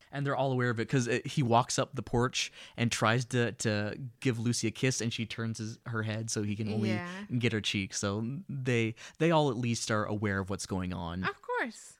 And 0.09 0.25
they're 0.25 0.37
all 0.37 0.53
aware 0.53 0.69
of 0.69 0.79
it 0.79 0.87
because 0.87 1.09
he 1.25 1.43
walks 1.43 1.77
up 1.77 1.93
the 1.93 2.01
porch 2.01 2.49
and 2.77 2.89
tries 2.89 3.25
to, 3.25 3.51
to 3.51 3.97
give 4.21 4.39
Lucy 4.39 4.67
a 4.69 4.71
kiss, 4.71 5.01
and 5.01 5.11
she 5.11 5.25
turns 5.25 5.57
his, 5.57 5.79
her 5.85 6.01
head 6.01 6.29
so 6.31 6.43
he 6.43 6.55
can 6.55 6.71
only 6.73 6.91
Yeah. 6.91 7.05
get 7.37 7.51
her 7.51 7.59
cheek. 7.59 7.93
So 7.93 8.25
they 8.47 8.95
they 9.19 9.31
all 9.31 9.49
at 9.49 9.57
least 9.57 9.91
are 9.91 10.05
aware 10.05 10.39
of 10.39 10.49
what's 10.49 10.65
going 10.65 10.93
on. 10.93 11.25
Of 11.25 11.41
course. 11.57 11.93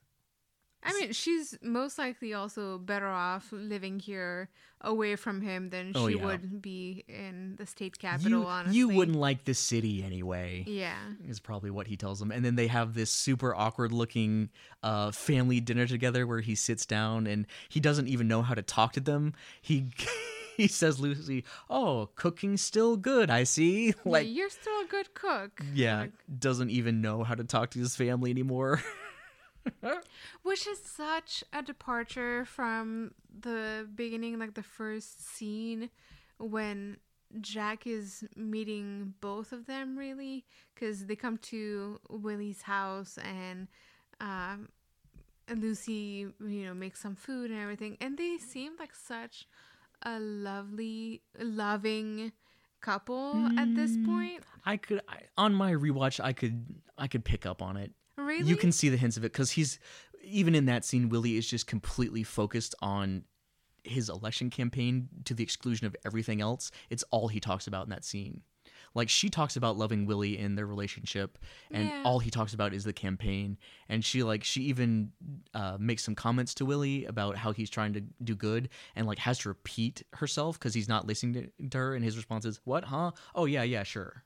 I 0.84 0.94
mean, 0.94 1.12
she's 1.12 1.58
most 1.62 1.98
likely 1.98 2.34
also 2.34 2.78
better 2.78 3.08
off 3.08 3.48
living 3.52 4.00
here 4.00 4.50
away 4.80 5.16
from 5.16 5.42
him 5.42 5.70
than 5.72 5.92
she 5.92 6.00
Oh, 6.00 6.08
yeah. 6.08 6.24
would 6.24 6.62
be 6.62 7.04
in 7.10 7.56
the 7.58 7.66
state 7.66 7.98
capital, 7.98 8.42
you, 8.42 8.46
honestly. 8.48 8.78
you 8.78 8.90
wouldn't 8.90 9.18
like 9.18 9.44
this 9.44 9.58
city 9.60 10.04
anyway. 10.04 10.64
Yeah. 10.68 10.96
is 11.28 11.40
probably 11.40 11.72
what 11.72 11.88
he 11.88 11.98
tells 11.98 12.20
them. 12.20 12.32
And 12.32 12.46
then 12.46 12.56
they 12.56 12.68
have 12.68 12.94
this 12.94 13.10
super 13.10 13.56
awkward 13.56 13.92
looking 13.92 14.50
uh, 14.84 15.12
family 15.12 15.60
dinner 15.60 15.88
together 15.88 16.26
where 16.28 16.42
he 16.42 16.54
sits 16.56 16.86
down 16.86 17.26
and 17.28 17.48
he 17.70 17.80
doesn't 17.80 18.08
even 18.08 18.28
know 18.28 18.44
how 18.44 18.54
to 18.54 18.62
talk 18.62 18.94
to 18.94 19.00
them. 19.02 19.34
He 19.62 19.88
he 20.58 20.68
says 20.68 21.00
Lucy, 21.00 21.44
"Oh, 21.70 22.10
cooking's 22.16 22.62
still 22.62 22.98
good. 22.98 23.30
I 23.32 23.44
see." 23.46 23.94
Like, 24.06 24.06
Like 24.06 24.28
you're 24.30 24.50
still 24.52 24.80
a 24.82 24.86
good 24.88 25.14
cook. 25.16 25.60
yeah, 25.74 26.06
doesn't 26.40 26.70
even 26.70 27.02
know 27.02 27.24
how 27.24 27.34
to 27.36 27.44
talk 27.44 27.72
to 27.72 27.80
his 27.80 27.96
family 27.96 28.30
anymore. 28.32 28.82
which 30.44 30.68
is 30.68 30.80
such 30.84 31.44
a 31.54 31.62
departure 31.62 32.46
from 32.46 33.12
the 33.40 33.88
beginning, 33.96 34.40
like 34.40 34.54
the 34.54 34.64
first 34.64 35.26
scene 35.28 35.90
when 36.38 36.98
Jack 37.42 37.86
is 37.86 38.24
meeting 38.36 39.14
both 39.22 39.52
of 39.52 39.66
them, 39.66 39.98
really, 39.98 40.46
because 40.74 41.06
they 41.06 41.16
come 41.16 41.38
to 41.40 42.00
Willie's 42.10 42.62
house 42.62 43.18
and 43.18 43.68
um, 44.22 44.70
Lucy, 45.54 46.28
you 46.40 46.66
know, 46.66 46.74
makes 46.74 47.00
some 47.00 47.16
food 47.16 47.52
and 47.52 47.60
everything, 47.60 47.98
and 48.02 48.18
they 48.18 48.38
seem 48.38 48.74
like 48.80 48.96
such 48.96 49.48
a 50.04 50.20
lovely, 50.20 51.22
loving 51.40 52.32
couple 52.82 53.50
at 53.58 53.74
this 53.76 53.98
point. 54.06 54.44
I 54.66 54.78
could 54.78 55.02
I, 55.08 55.22
on 55.38 55.54
my 55.54 55.74
rewatch 55.74 56.20
I 56.24 56.34
could 56.34 56.66
I 56.98 57.08
could 57.08 57.26
pick 57.26 57.46
up 57.46 57.62
on 57.62 57.78
it. 57.78 57.92
Really, 58.18 58.50
You 58.50 58.58
can 58.58 58.72
see 58.72 58.90
the 58.90 58.98
hints 58.98 59.18
of 59.18 59.24
it 59.24 59.32
cuz 59.34 59.52
he's 59.52 59.80
even 60.24 60.56
in 60.56 60.66
that 60.66 60.84
scene 60.84 61.08
Willie 61.10 61.38
is 61.38 61.48
just 61.48 61.68
completely 61.68 62.24
focused 62.24 62.76
on 62.82 63.24
his 63.84 64.10
election 64.10 64.50
campaign 64.50 65.08
to 65.24 65.34
the 65.34 65.44
exclusion 65.44 65.88
of 65.88 65.96
everything 66.06 66.42
else. 66.42 66.72
It's 66.90 67.04
all 67.12 67.30
he 67.30 67.40
talks 67.40 67.68
about 67.68 67.86
in 67.86 67.90
that 67.92 68.04
scene. 68.04 68.42
Like 68.94 69.10
she 69.10 69.30
talks 69.30 69.56
about 69.56 69.78
loving 69.78 70.06
Willie 70.06 70.38
in 70.38 70.56
their 70.56 70.66
relationship, 70.66 71.38
and 71.72 71.88
Yeah. 71.90 72.02
all 72.04 72.20
he 72.20 72.30
talks 72.32 72.54
about 72.54 72.74
is 72.74 72.84
the 72.84 72.94
campaign. 72.94 73.58
And 73.88 74.04
she 74.04 74.24
like 74.24 74.44
she 74.44 74.64
even 74.64 75.12
uh, 75.54 75.78
makes 75.80 76.04
some 76.04 76.16
comments 76.16 76.54
to 76.56 76.66
Willie 76.66 77.06
about 77.06 77.38
how 77.38 77.52
he's 77.54 77.70
trying 77.70 77.94
to 77.94 78.02
do 78.02 78.36
good, 78.36 78.70
and 78.96 79.08
like 79.08 79.20
has 79.20 79.38
to 79.40 79.50
repeat 79.50 80.04
herself 80.14 80.58
because 80.60 80.74
he's 80.74 80.90
not 80.90 81.06
listening 81.08 81.52
to, 81.60 81.70
to 81.70 81.78
her. 81.78 81.96
And 81.96 82.04
his 82.04 82.18
response 82.18 82.44
is, 82.46 82.60
"What? 82.66 82.86
Huh? 82.86 83.12
Oh 83.36 83.46
yeah, 83.46 83.64
yeah, 83.64 83.84
sure." 83.84 84.24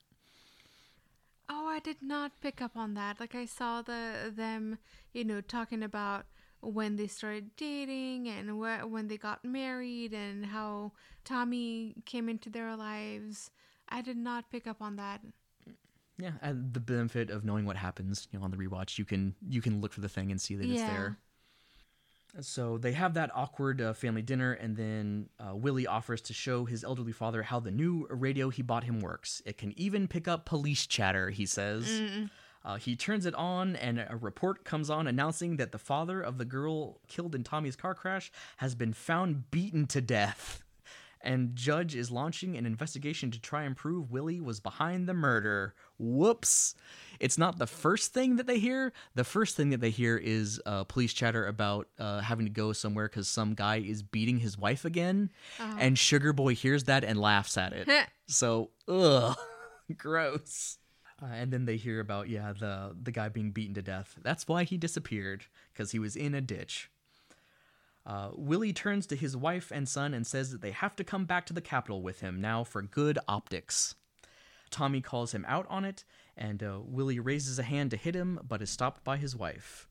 I 1.81 1.83
did 1.83 2.03
not 2.03 2.39
pick 2.41 2.61
up 2.61 2.77
on 2.77 2.93
that. 2.93 3.19
Like 3.19 3.33
I 3.33 3.45
saw 3.45 3.81
the 3.81 4.31
them, 4.35 4.77
you 5.13 5.23
know, 5.23 5.41
talking 5.41 5.81
about 5.81 6.25
when 6.59 6.95
they 6.95 7.07
started 7.07 7.55
dating 7.55 8.27
and 8.27 8.51
wh- 8.51 8.87
when 8.87 9.07
they 9.07 9.17
got 9.17 9.43
married 9.43 10.13
and 10.13 10.45
how 10.45 10.91
Tommy 11.25 11.95
came 12.05 12.29
into 12.29 12.51
their 12.51 12.75
lives. 12.75 13.49
I 13.89 14.01
did 14.03 14.17
not 14.17 14.51
pick 14.51 14.67
up 14.67 14.79
on 14.79 14.95
that. 14.97 15.21
Yeah, 16.19 16.33
and 16.43 16.71
the 16.71 16.79
benefit 16.79 17.31
of 17.31 17.43
knowing 17.43 17.65
what 17.65 17.77
happens, 17.77 18.27
you 18.31 18.37
know, 18.37 18.45
on 18.45 18.51
the 18.51 18.57
rewatch, 18.57 18.99
you 18.99 19.05
can 19.05 19.33
you 19.49 19.59
can 19.59 19.81
look 19.81 19.91
for 19.91 20.01
the 20.01 20.09
thing 20.09 20.29
and 20.29 20.39
see 20.39 20.53
that 20.55 20.69
it's 20.69 20.81
there. 20.87 21.17
So 22.39 22.77
they 22.77 22.93
have 22.93 23.13
that 23.15 23.29
awkward 23.35 23.81
uh, 23.81 23.93
family 23.93 24.21
dinner, 24.21 24.53
and 24.53 24.75
then 24.77 25.29
uh, 25.39 25.53
Willie 25.55 25.85
offers 25.87 26.21
to 26.21 26.33
show 26.33 26.63
his 26.65 26.83
elderly 26.83 27.11
father 27.11 27.43
how 27.43 27.59
the 27.59 27.71
new 27.71 28.07
radio 28.09 28.49
he 28.49 28.61
bought 28.61 28.85
him 28.85 29.01
works. 29.01 29.41
It 29.45 29.57
can 29.57 29.77
even 29.77 30.07
pick 30.07 30.27
up 30.27 30.45
police 30.45 30.87
chatter, 30.87 31.29
he 31.29 31.45
says. 31.45 32.01
Uh, 32.63 32.75
he 32.75 32.95
turns 32.95 33.25
it 33.25 33.33
on, 33.35 33.75
and 33.75 33.99
a 33.99 34.15
report 34.15 34.63
comes 34.63 34.89
on 34.89 35.07
announcing 35.07 35.57
that 35.57 35.71
the 35.71 35.79
father 35.79 36.21
of 36.21 36.37
the 36.37 36.45
girl 36.45 36.99
killed 37.07 37.33
in 37.35 37.43
Tommy's 37.43 37.75
car 37.75 37.95
crash 37.95 38.31
has 38.57 38.75
been 38.75 38.93
found 38.93 39.49
beaten 39.51 39.87
to 39.87 39.99
death. 39.99 40.63
And 41.23 41.55
Judge 41.55 41.95
is 41.95 42.09
launching 42.11 42.57
an 42.57 42.65
investigation 42.65 43.31
to 43.31 43.39
try 43.39 43.63
and 43.63 43.75
prove 43.75 44.11
Willie 44.11 44.41
was 44.41 44.59
behind 44.59 45.07
the 45.07 45.13
murder. 45.13 45.75
Whoops. 45.99 46.75
It's 47.19 47.37
not 47.37 47.59
the 47.59 47.67
first 47.67 48.13
thing 48.13 48.37
that 48.37 48.47
they 48.47 48.57
hear. 48.59 48.91
The 49.13 49.23
first 49.23 49.55
thing 49.55 49.69
that 49.69 49.81
they 49.81 49.91
hear 49.91 50.17
is 50.17 50.59
uh, 50.65 50.83
police 50.85 51.13
chatter 51.13 51.45
about 51.45 51.87
uh, 51.99 52.21
having 52.21 52.45
to 52.47 52.51
go 52.51 52.73
somewhere 52.73 53.07
because 53.07 53.27
some 53.27 53.53
guy 53.53 53.77
is 53.77 54.01
beating 54.01 54.39
his 54.39 54.57
wife 54.57 54.85
again. 54.85 55.29
And 55.59 55.97
Sugar 55.97 56.33
Boy 56.33 56.55
hears 56.55 56.85
that 56.85 57.03
and 57.03 57.19
laughs 57.19 57.57
at 57.57 57.73
it. 57.73 57.87
So, 58.27 58.69
ugh, 58.87 59.37
gross. 59.97 60.77
Uh, 61.21 61.25
and 61.33 61.51
then 61.51 61.65
they 61.65 61.75
hear 61.75 61.99
about 61.99 62.29
yeah 62.29 62.53
the 62.53 62.95
the 62.99 63.11
guy 63.11 63.27
being 63.29 63.51
beaten 63.51 63.73
to 63.75 63.81
death. 63.81 64.15
That's 64.23 64.47
why 64.47 64.63
he 64.63 64.77
disappeared 64.77 65.45
because 65.73 65.91
he 65.91 65.99
was 65.99 66.15
in 66.15 66.33
a 66.33 66.39
ditch. 66.41 66.89
Uh, 68.05 68.29
Willie 68.33 68.73
turns 68.73 69.05
to 69.07 69.15
his 69.15 69.37
wife 69.37 69.71
and 69.71 69.87
son 69.87 70.13
and 70.13 70.25
says 70.25 70.51
that 70.51 70.61
they 70.61 70.71
have 70.71 70.95
to 70.95 71.03
come 71.03 71.25
back 71.25 71.45
to 71.45 71.53
the 71.53 71.61
capital 71.61 72.01
with 72.01 72.21
him 72.21 72.41
now 72.41 72.63
for 72.63 72.81
good 72.81 73.19
optics. 73.27 73.95
Tommy 74.71 75.01
calls 75.01 75.33
him 75.33 75.45
out 75.47 75.65
on 75.69 75.85
it, 75.85 76.03
and 76.35 76.63
uh, 76.63 76.79
Willie 76.83 77.19
raises 77.19 77.59
a 77.59 77.63
hand 77.63 77.91
to 77.91 77.97
hit 77.97 78.15
him, 78.15 78.39
but 78.47 78.61
is 78.61 78.69
stopped 78.69 79.03
by 79.03 79.17
his 79.17 79.35
wife. 79.35 79.87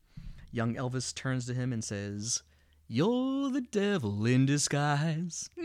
Young 0.51 0.75
Elvis 0.75 1.13
turns 1.13 1.45
to 1.45 1.53
him 1.53 1.71
and 1.71 1.83
says, 1.83 2.43
You're 2.87 3.49
the 3.49 3.61
devil 3.61 4.25
in 4.25 4.45
disguise. 4.45 5.49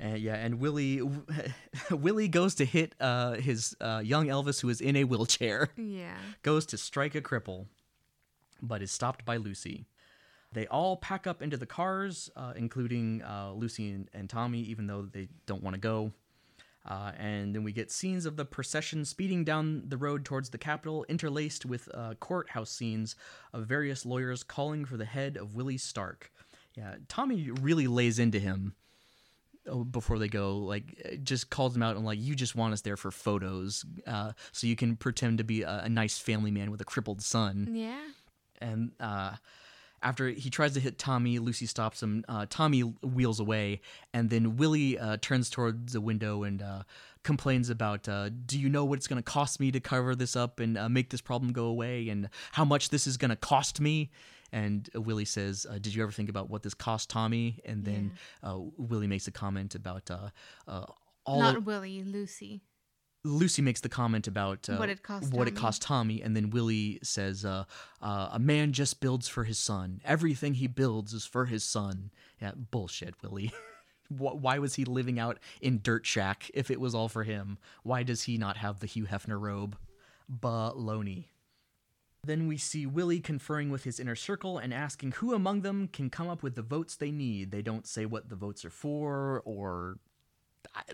And 0.00 0.18
yeah, 0.18 0.34
and 0.36 0.60
Willie 0.60 1.02
Willie 1.90 2.28
goes 2.28 2.54
to 2.56 2.64
hit 2.64 2.94
uh, 3.00 3.34
his 3.34 3.76
uh, 3.80 4.00
young 4.04 4.26
Elvis 4.26 4.60
who 4.60 4.68
is 4.68 4.80
in 4.80 4.96
a 4.96 5.04
wheelchair. 5.04 5.70
Yeah. 5.76 6.16
Goes 6.42 6.66
to 6.66 6.78
strike 6.78 7.14
a 7.14 7.20
cripple, 7.20 7.66
but 8.62 8.82
is 8.82 8.90
stopped 8.90 9.24
by 9.24 9.36
Lucy. 9.36 9.86
They 10.52 10.66
all 10.66 10.96
pack 10.96 11.26
up 11.26 11.42
into 11.42 11.56
the 11.56 11.66
cars, 11.66 12.30
uh, 12.34 12.54
including 12.56 13.22
uh, 13.22 13.52
Lucy 13.54 13.90
and, 13.90 14.08
and 14.14 14.30
Tommy, 14.30 14.60
even 14.60 14.86
though 14.86 15.02
they 15.02 15.28
don't 15.46 15.62
want 15.62 15.74
to 15.74 15.80
go. 15.80 16.12
Uh, 16.86 17.12
and 17.18 17.54
then 17.54 17.64
we 17.64 17.72
get 17.72 17.90
scenes 17.90 18.24
of 18.24 18.36
the 18.36 18.46
procession 18.46 19.04
speeding 19.04 19.44
down 19.44 19.82
the 19.86 19.98
road 19.98 20.24
towards 20.24 20.48
the 20.48 20.56
Capitol, 20.56 21.04
interlaced 21.08 21.66
with 21.66 21.88
uh, 21.92 22.14
courthouse 22.14 22.70
scenes 22.70 23.14
of 23.52 23.66
various 23.66 24.06
lawyers 24.06 24.42
calling 24.42 24.86
for 24.86 24.96
the 24.96 25.04
head 25.04 25.36
of 25.36 25.54
Willie 25.54 25.76
Stark. 25.76 26.32
Yeah, 26.74 26.94
Tommy 27.08 27.50
really 27.60 27.88
lays 27.88 28.18
into 28.18 28.38
him 28.38 28.74
oh, 29.68 29.84
before 29.84 30.18
they 30.18 30.28
go. 30.28 30.56
Like, 30.58 31.20
just 31.24 31.50
calls 31.50 31.76
him 31.76 31.82
out 31.82 31.96
and 31.96 32.06
like, 32.06 32.20
you 32.20 32.34
just 32.34 32.56
want 32.56 32.72
us 32.72 32.80
there 32.80 32.96
for 32.96 33.10
photos, 33.10 33.84
uh, 34.06 34.32
so 34.52 34.66
you 34.66 34.76
can 34.76 34.96
pretend 34.96 35.38
to 35.38 35.44
be 35.44 35.62
a, 35.62 35.82
a 35.84 35.88
nice 35.90 36.18
family 36.18 36.50
man 36.50 36.70
with 36.70 36.80
a 36.80 36.86
crippled 36.86 37.20
son 37.20 37.68
Yeah. 37.72 38.00
And 38.60 38.92
uh, 39.00 39.36
after 40.02 40.28
he 40.28 40.50
tries 40.50 40.74
to 40.74 40.80
hit 40.80 40.98
Tommy, 40.98 41.38
Lucy 41.38 41.66
stops 41.66 42.02
him. 42.02 42.24
Uh, 42.28 42.46
Tommy 42.48 42.80
wheels 42.80 43.40
away, 43.40 43.80
and 44.12 44.30
then 44.30 44.56
Willie 44.56 44.98
uh, 44.98 45.16
turns 45.20 45.50
towards 45.50 45.92
the 45.92 46.00
window 46.00 46.44
and 46.44 46.62
uh, 46.62 46.82
complains 47.22 47.68
about, 47.70 48.08
uh, 48.08 48.28
"Do 48.28 48.58
you 48.58 48.68
know 48.68 48.84
what 48.84 48.98
it's 48.98 49.06
going 49.06 49.22
to 49.22 49.28
cost 49.28 49.58
me 49.60 49.72
to 49.72 49.80
cover 49.80 50.14
this 50.14 50.36
up 50.36 50.60
and 50.60 50.78
uh, 50.78 50.88
make 50.88 51.10
this 51.10 51.20
problem 51.20 51.52
go 51.52 51.64
away, 51.64 52.08
and 52.08 52.28
how 52.52 52.64
much 52.64 52.90
this 52.90 53.06
is 53.06 53.16
going 53.16 53.30
to 53.30 53.36
cost 53.36 53.80
me?" 53.80 54.10
And 54.52 54.88
Willie 54.94 55.24
says, 55.24 55.66
uh, 55.68 55.74
"Did 55.74 55.94
you 55.94 56.02
ever 56.02 56.12
think 56.12 56.28
about 56.28 56.48
what 56.48 56.62
this 56.62 56.74
cost 56.74 57.10
Tommy?" 57.10 57.60
And 57.64 57.84
then 57.84 58.12
uh, 58.42 58.58
Willie 58.76 59.08
makes 59.08 59.26
a 59.26 59.32
comment 59.32 59.74
about 59.74 60.10
uh, 60.10 60.30
uh, 60.66 60.86
all 61.26 61.40
Not 61.40 61.64
Willie, 61.64 62.02
Lucy. 62.04 62.62
Lucy 63.24 63.62
makes 63.62 63.80
the 63.80 63.88
comment 63.88 64.26
about 64.26 64.68
uh, 64.68 64.76
What 64.76 64.88
it 64.88 65.02
cost 65.02 65.32
what 65.32 65.48
it 65.48 65.52
Tommy. 65.52 65.60
cost 65.60 65.82
Tommy, 65.82 66.22
and 66.22 66.36
then 66.36 66.50
Willie 66.50 66.98
says, 67.02 67.44
uh, 67.44 67.64
uh, 68.00 68.28
"A 68.32 68.38
man 68.38 68.72
just 68.72 69.00
builds 69.00 69.28
for 69.28 69.44
his 69.44 69.58
son. 69.58 70.00
Everything 70.04 70.54
he 70.54 70.66
builds 70.66 71.12
is 71.12 71.26
for 71.26 71.46
his 71.46 71.64
son." 71.64 72.10
Yeah, 72.40 72.52
bullshit, 72.70 73.14
Willie. 73.22 73.52
Why 74.08 74.58
was 74.58 74.76
he 74.76 74.84
living 74.86 75.18
out 75.18 75.38
in 75.60 75.80
Dirt 75.82 76.06
Shack 76.06 76.50
if 76.54 76.70
it 76.70 76.80
was 76.80 76.94
all 76.94 77.08
for 77.08 77.24
him? 77.24 77.58
Why 77.82 78.02
does 78.02 78.22
he 78.22 78.38
not 78.38 78.56
have 78.56 78.80
the 78.80 78.86
Hugh 78.86 79.04
Hefner 79.04 79.38
robe? 79.38 79.76
Baloney. 80.32 81.26
Then 82.24 82.48
we 82.48 82.56
see 82.56 82.86
Willie 82.86 83.20
conferring 83.20 83.70
with 83.70 83.84
his 83.84 84.00
inner 84.00 84.16
circle 84.16 84.58
and 84.58 84.72
asking 84.72 85.12
who 85.12 85.34
among 85.34 85.60
them 85.60 85.88
can 85.88 86.08
come 86.10 86.28
up 86.28 86.42
with 86.42 86.54
the 86.54 86.62
votes 86.62 86.96
they 86.96 87.10
need. 87.10 87.50
They 87.50 87.62
don't 87.62 87.86
say 87.86 88.06
what 88.06 88.28
the 88.28 88.34
votes 88.36 88.64
are 88.64 88.70
for 88.70 89.42
or 89.44 89.98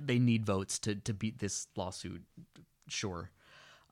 they 0.00 0.18
need 0.18 0.44
votes 0.44 0.78
to, 0.80 0.94
to 0.94 1.12
beat 1.12 1.38
this 1.38 1.68
lawsuit. 1.76 2.22
Sure. 2.88 3.30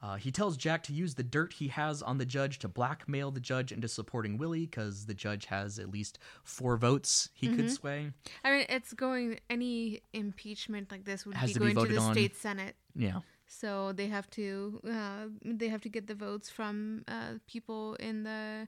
Uh, 0.02 0.16
he 0.16 0.32
tells 0.32 0.56
Jack 0.56 0.82
to 0.82 0.92
use 0.92 1.14
the 1.14 1.22
dirt 1.22 1.52
he 1.52 1.68
has 1.68 2.02
on 2.02 2.18
the 2.18 2.26
judge 2.26 2.58
to 2.58 2.68
blackmail 2.68 3.30
the 3.30 3.38
judge 3.38 3.70
into 3.70 3.86
supporting 3.86 4.36
Willie 4.36 4.66
because 4.66 5.06
the 5.06 5.14
judge 5.14 5.46
has 5.46 5.78
at 5.78 5.90
least 5.92 6.18
four 6.42 6.76
votes 6.76 7.30
he 7.34 7.54
could 7.54 7.70
sway. 7.70 8.10
I 8.44 8.50
mean, 8.50 8.66
it's 8.68 8.92
going. 8.94 9.38
Any 9.48 10.00
impeachment 10.12 10.90
like 10.90 11.04
this 11.04 11.24
would 11.24 11.40
be 11.40 11.52
to 11.52 11.60
be 11.60 11.72
going 11.72 11.86
to 11.86 11.94
the 11.94 12.00
on. 12.00 12.12
state 12.14 12.36
senate. 12.36 12.74
Yeah. 12.96 13.20
So 13.46 13.92
they 13.92 14.08
have 14.08 14.28
to. 14.30 14.80
Uh, 14.84 15.26
they 15.44 15.68
have 15.68 15.82
to 15.82 15.88
get 15.88 16.08
the 16.08 16.16
votes 16.16 16.50
from 16.50 17.04
uh, 17.06 17.34
people 17.46 17.94
in 18.00 18.24
the 18.24 18.66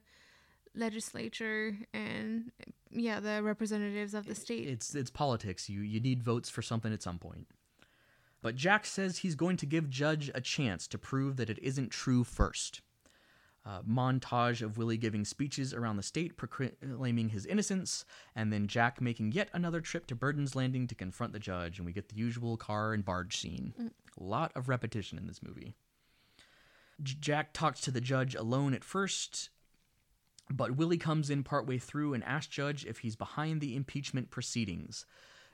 legislature 0.75 1.77
and 1.93 2.51
yeah, 2.91 3.21
the 3.21 3.43
representatives 3.43 4.15
of 4.15 4.27
the 4.27 4.35
state. 4.35 4.69
It's 4.69 4.95
it's 4.95 5.11
politics. 5.11 5.69
You 5.69 5.81
you 5.81 6.01
need 6.01 6.23
votes 6.23 6.49
for 6.49 6.63
something 6.63 6.93
at 6.93 7.03
some 7.03 7.19
point. 7.19 7.47
But 8.43 8.57
Jack 8.57 8.85
says 8.85 9.19
he's 9.19 9.37
going 9.37 9.57
to 9.57 9.67
give 9.67 9.89
Judge 9.89 10.31
a 10.35 10.41
chance 10.41 10.87
to 10.89 10.99
prove 10.99 11.37
that 11.37 11.49
it 11.49 11.59
isn't 11.63 11.91
true 11.91 12.25
first. 12.25 12.83
Uh, 13.67 13.81
montage 13.81 14.61
of 14.61 14.77
Willie 14.77 14.99
giving 14.99 15.25
speeches 15.25 15.73
around 15.73 15.97
the 15.97 16.03
state 16.03 16.37
proclaiming 16.37 17.31
his 17.31 17.47
innocence, 17.47 18.05
and 18.37 18.53
then 18.53 18.67
Jack 18.67 19.01
making 19.01 19.33
yet 19.33 19.49
another 19.55 19.81
trip 19.81 20.07
to 20.09 20.15
Burden's 20.15 20.55
Landing 20.55 20.87
to 20.89 20.95
confront 20.95 21.33
the 21.33 21.39
judge, 21.39 21.79
and 21.79 21.87
we 21.87 21.93
get 21.95 22.11
the 22.11 22.17
usual 22.17 22.59
car 22.59 22.93
and 22.93 23.03
barge 23.03 23.39
scene. 23.39 23.73
A 24.21 24.23
lot 24.23 24.53
of 24.55 24.69
repetition 24.69 25.17
in 25.17 25.27
this 25.27 25.43
movie. 25.43 25.75
J- 27.03 27.17
Jack 27.19 27.55
talks 27.55 27.81
to 27.81 27.91
the 27.91 28.03
judge 28.03 28.35
alone 28.35 28.75
at 28.75 28.85
first, 28.85 29.49
but 30.51 30.77
Willie 30.77 30.99
comes 30.99 31.31
in 31.31 31.43
partway 31.43 31.79
through 31.79 32.15
and 32.15 32.25
asks 32.25 32.53
Judge 32.53 32.85
if 32.85 32.99
he's 32.99 33.16
behind 33.16 33.61
the 33.61 33.77
impeachment 33.77 34.31
proceedings. 34.31 35.07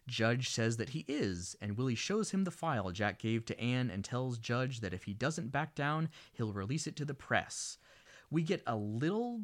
Judge 0.07 0.49
says 0.49 0.77
that 0.79 0.91
he 0.91 1.05
is, 1.07 1.55
and 1.61 1.77
Willie 1.77 1.95
shows 1.95 2.31
him 2.31 2.45
the 2.45 2.51
file 2.51 2.91
Jack 2.91 3.19
gave 3.19 3.45
to 3.47 3.61
Anne 3.61 3.91
and 3.91 4.05
tells 4.05 4.39
Judge 4.39 4.81
that 4.81 4.95
if 4.95 5.05
he 5.05 5.15
doesn't 5.15 5.53
back 5.53 5.75
down, 5.75 6.09
he'll 6.33 6.53
release 6.53 6.87
it 6.87 6.97
to 6.97 7.05
the 7.05 7.15
press. 7.15 7.79
We 8.31 8.43
get 8.43 8.63
a 8.67 8.77
little 8.77 9.43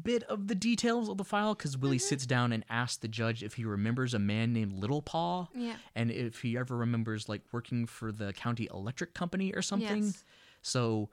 bit 0.00 0.22
of 0.24 0.48
the 0.48 0.54
details 0.54 1.08
of 1.08 1.18
the 1.18 1.24
file 1.24 1.54
because 1.54 1.76
Willie 1.76 1.98
mm-hmm. 1.98 2.06
sits 2.06 2.26
down 2.26 2.52
and 2.52 2.64
asks 2.70 2.96
the 2.96 3.08
judge 3.08 3.42
if 3.42 3.54
he 3.54 3.64
remembers 3.64 4.14
a 4.14 4.18
man 4.18 4.52
named 4.52 4.72
Little 4.72 5.02
Paw 5.02 5.48
Yeah. 5.54 5.74
and 5.94 6.10
if 6.10 6.40
he 6.40 6.56
ever 6.56 6.76
remembers 6.76 7.28
like 7.28 7.42
working 7.52 7.86
for 7.86 8.10
the 8.10 8.32
county 8.32 8.68
electric 8.72 9.14
company 9.14 9.52
or 9.52 9.62
something. 9.62 10.04
Yes. 10.04 10.24
So 10.62 11.10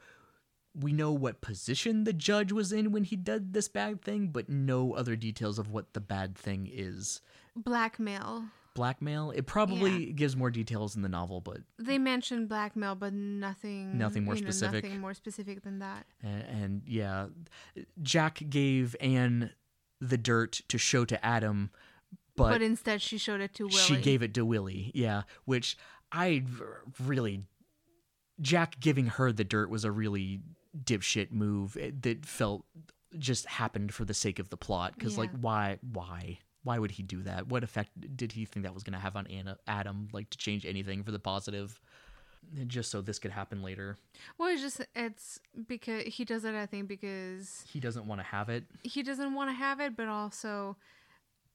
we 0.80 0.94
know 0.94 1.12
what 1.12 1.42
position 1.42 2.04
the 2.04 2.14
judge 2.14 2.52
was 2.52 2.72
in 2.72 2.92
when 2.92 3.04
he 3.04 3.16
did 3.16 3.54
this 3.54 3.68
bad 3.68 4.02
thing, 4.02 4.28
but 4.30 4.50
no 4.50 4.94
other 4.94 5.16
details 5.16 5.60
of 5.60 5.72
what 5.72 5.94
the 5.94 6.00
bad 6.00 6.38
thing 6.38 6.70
is. 6.72 7.22
Blackmail. 7.56 8.46
Blackmail. 8.76 9.32
It 9.32 9.46
probably 9.46 10.14
gives 10.14 10.36
more 10.38 10.50
details 10.52 10.96
in 10.96 11.02
the 11.02 11.10
novel, 11.10 11.42
but 11.42 11.58
They 11.78 11.98
mention 11.98 12.48
blackmail, 12.48 12.96
but 12.96 13.12
nothing. 13.14 13.98
Nothing 13.98 14.24
more 14.24 14.36
you 14.36 14.42
know, 14.42 14.50
specific. 14.52 14.84
Nothing 14.86 15.00
more 15.02 15.14
specific 15.14 15.64
than 15.64 15.80
that. 15.80 16.06
and, 16.24 16.44
and 16.44 16.82
yeah, 16.86 17.28
Jack 18.02 18.42
gave 18.50 18.96
Anne 19.02 19.52
the 20.00 20.18
dirt 20.18 20.62
to 20.70 20.78
show 20.78 21.04
to 21.04 21.26
Adam, 21.26 21.72
But, 22.38 22.52
but, 22.52 22.62
instead, 22.62 23.02
she 23.02 23.18
showed 23.18 23.42
it 23.42 23.54
to 23.56 23.68
Willie. 23.68 23.82
she 23.82 23.98
gave 23.98 24.24
it 24.24 24.34
to 24.36 24.46
Willie. 24.46 24.92
Yeah, 24.94 25.24
which 25.44 25.78
I 26.12 26.46
really 27.04 27.44
Jack 28.40 28.80
giving 28.80 29.08
her 29.08 29.34
the 29.34 29.44
dirt 29.44 29.70
was 29.70 29.84
a 29.84 29.92
really 29.92 30.40
dipshit 30.78 31.32
move 31.32 31.78
eh, 31.80 31.92
that 32.02 32.26
felt 32.26 32.66
just 33.18 33.46
happened 33.48 33.94
for 33.94 34.06
the 34.06 34.14
sake 34.14 34.40
of 34.40 34.50
the 34.50 34.58
plot 34.58 34.94
because 34.96 35.18
like 35.18 35.32
why 35.40 35.78
why? 35.94 36.40
Why 36.64 36.78
would 36.78 36.92
he 36.92 37.04
do 37.04 37.24
that? 37.24 37.48
What 37.48 37.64
effect 37.64 37.92
did 38.18 38.34
he 38.34 38.46
think 38.46 38.66
that 38.66 38.74
was 38.74 38.84
going 38.84 38.94
to 38.94 39.00
have 39.00 39.16
on 39.16 39.26
Anna, 39.28 39.58
adam 39.66 40.10
like 40.12 40.30
to 40.32 40.38
change 40.38 40.66
anything 40.66 41.04
for 41.04 41.12
the 41.12 41.20
positive? 41.20 41.80
Just 42.68 42.90
so 42.92 43.02
this 43.02 43.20
could 43.20 43.32
happen 43.32 43.62
later. 43.64 43.98
Well, 44.38 44.50
it's 44.50 44.62
just 44.62 44.82
it's 44.96 45.40
because 45.68 46.04
he 46.04 46.26
does 46.26 46.46
it. 46.46 46.56
I 46.56 46.66
think 46.66 46.88
because 46.88 47.64
he 47.68 47.80
doesn't 47.80 48.06
want 48.08 48.20
to 48.22 48.26
have 48.26 48.50
it. 48.50 48.66
he 48.84 49.04
doesn't 49.04 49.34
want 49.34 49.50
to 49.50 49.54
have 49.54 49.80
it, 49.80 49.96
but 49.96 50.08
also 50.08 50.78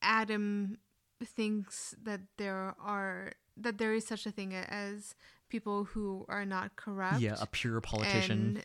Adam 0.03 0.78
thinks 1.24 1.95
that 2.03 2.20
there 2.36 2.74
are 2.82 3.32
that 3.57 3.78
there 3.78 3.95
is 3.95 4.07
such 4.07 4.27
a 4.27 4.31
thing 4.31 4.55
as 4.55 5.15
people 5.49 5.85
who 5.85 6.24
are 6.28 6.45
not 6.45 6.77
corrupt. 6.77 7.20
yeah 7.20 7.36
a 7.41 7.47
pure 7.47 7.81
politician 7.81 8.61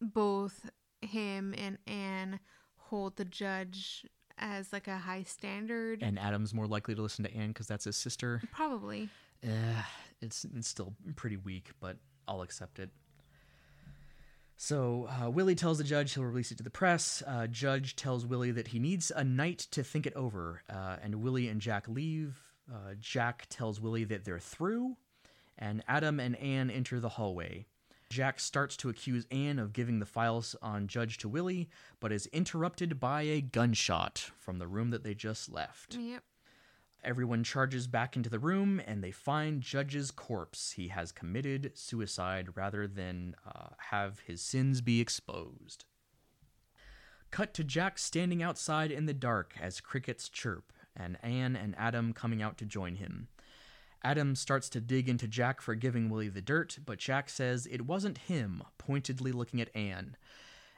both 0.00 0.68
him 1.00 1.54
and 1.56 1.78
Anne 1.86 2.40
hold 2.76 3.16
the 3.16 3.24
judge 3.24 4.06
as 4.38 4.72
like 4.72 4.88
a 4.88 4.96
high 4.98 5.22
standard. 5.24 6.02
and 6.02 6.18
adam's 6.18 6.54
more 6.54 6.66
likely 6.66 6.94
to 6.94 7.02
listen 7.02 7.24
to 7.24 7.34
anne 7.34 7.48
because 7.48 7.66
that's 7.66 7.84
his 7.84 7.96
sister 7.96 8.40
Probably. 8.52 9.08
Eh, 9.42 9.82
it's, 10.20 10.44
it's 10.56 10.68
still 10.68 10.94
pretty 11.16 11.36
weak, 11.36 11.70
but 11.80 11.96
I'll 12.26 12.42
accept 12.42 12.78
it. 12.78 12.90
So 14.56 15.08
uh, 15.08 15.30
Willie 15.30 15.54
tells 15.54 15.78
the 15.78 15.84
judge 15.84 16.14
he'll 16.14 16.24
release 16.24 16.50
it 16.50 16.58
to 16.58 16.64
the 16.64 16.70
press. 16.70 17.22
Uh, 17.24 17.46
judge 17.46 17.94
tells 17.94 18.26
Willie 18.26 18.50
that 18.50 18.68
he 18.68 18.80
needs 18.80 19.12
a 19.14 19.22
night 19.22 19.58
to 19.70 19.84
think 19.84 20.06
it 20.06 20.14
over, 20.14 20.62
uh, 20.68 20.96
and 21.00 21.16
Willie 21.22 21.46
and 21.48 21.60
Jack 21.60 21.86
leave. 21.88 22.36
Uh, 22.68 22.94
Jack 22.98 23.46
tells 23.48 23.80
Willie 23.80 24.02
that 24.04 24.24
they're 24.24 24.40
through, 24.40 24.96
and 25.56 25.84
Adam 25.86 26.18
and 26.18 26.34
Anne 26.36 26.70
enter 26.70 26.98
the 26.98 27.10
hallway. 27.10 27.66
Jack 28.10 28.40
starts 28.40 28.76
to 28.78 28.88
accuse 28.88 29.26
Anne 29.30 29.58
of 29.58 29.72
giving 29.72 29.98
the 29.98 30.06
files 30.06 30.56
on 30.62 30.88
Judge 30.88 31.18
to 31.18 31.28
Willie, 31.28 31.68
but 32.00 32.12
is 32.12 32.26
interrupted 32.26 32.98
by 32.98 33.22
a 33.22 33.40
gunshot 33.40 34.30
from 34.38 34.58
the 34.58 34.66
room 34.66 34.90
that 34.90 35.04
they 35.04 35.14
just 35.14 35.50
left. 35.50 35.94
Yep. 35.94 36.22
Everyone 37.04 37.44
charges 37.44 37.86
back 37.86 38.16
into 38.16 38.30
the 38.30 38.38
room 38.38 38.80
and 38.84 39.04
they 39.04 39.12
find 39.12 39.60
Judge's 39.60 40.10
corpse. 40.10 40.72
He 40.72 40.88
has 40.88 41.12
committed 41.12 41.72
suicide 41.74 42.56
rather 42.56 42.88
than 42.88 43.36
uh, 43.46 43.68
have 43.90 44.20
his 44.20 44.40
sins 44.40 44.80
be 44.80 45.00
exposed. 45.00 45.84
Cut 47.30 47.52
to 47.54 47.62
Jack 47.64 47.98
standing 47.98 48.42
outside 48.42 48.90
in 48.90 49.06
the 49.06 49.14
dark 49.14 49.54
as 49.60 49.80
crickets 49.80 50.28
chirp, 50.28 50.72
and 50.96 51.18
Anne 51.22 51.56
and 51.56 51.74
Adam 51.78 52.14
coming 52.14 52.42
out 52.42 52.56
to 52.58 52.64
join 52.64 52.96
him. 52.96 53.28
Adam 54.04 54.34
starts 54.34 54.68
to 54.70 54.80
dig 54.80 55.08
into 55.08 55.26
Jack 55.26 55.60
for 55.60 55.74
giving 55.74 56.08
Willie 56.08 56.28
the 56.28 56.40
dirt, 56.40 56.78
but 56.84 56.98
Jack 56.98 57.28
says 57.28 57.66
it 57.70 57.82
wasn't 57.86 58.18
him, 58.18 58.62
pointedly 58.78 59.32
looking 59.32 59.60
at 59.60 59.74
Anne. 59.74 60.16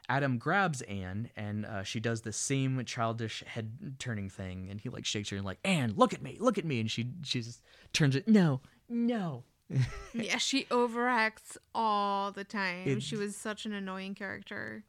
Adam 0.08 0.38
grabs 0.38 0.82
Anne 0.82 1.30
and 1.36 1.64
uh, 1.64 1.82
she 1.84 2.00
does 2.00 2.22
the 2.22 2.32
same 2.32 2.84
childish 2.84 3.44
head 3.46 3.96
turning 3.98 4.28
thing, 4.28 4.68
and 4.70 4.80
he 4.80 4.88
like 4.88 5.04
shakes 5.04 5.28
her 5.30 5.36
and 5.36 5.44
like 5.46 5.58
Anne, 5.64 5.92
look 5.94 6.12
at 6.12 6.22
me, 6.22 6.36
look 6.40 6.58
at 6.58 6.64
me, 6.64 6.80
and 6.80 6.90
she 6.90 7.08
she 7.22 7.42
just 7.42 7.62
turns 7.92 8.16
it 8.16 8.26
no, 8.26 8.60
no. 8.88 9.44
yeah, 10.14 10.36
she 10.38 10.64
overacts 10.64 11.56
all 11.74 12.32
the 12.32 12.42
time. 12.42 12.88
It- 12.88 13.02
she 13.04 13.16
was 13.16 13.36
such 13.36 13.66
an 13.66 13.72
annoying 13.72 14.14
character. 14.16 14.82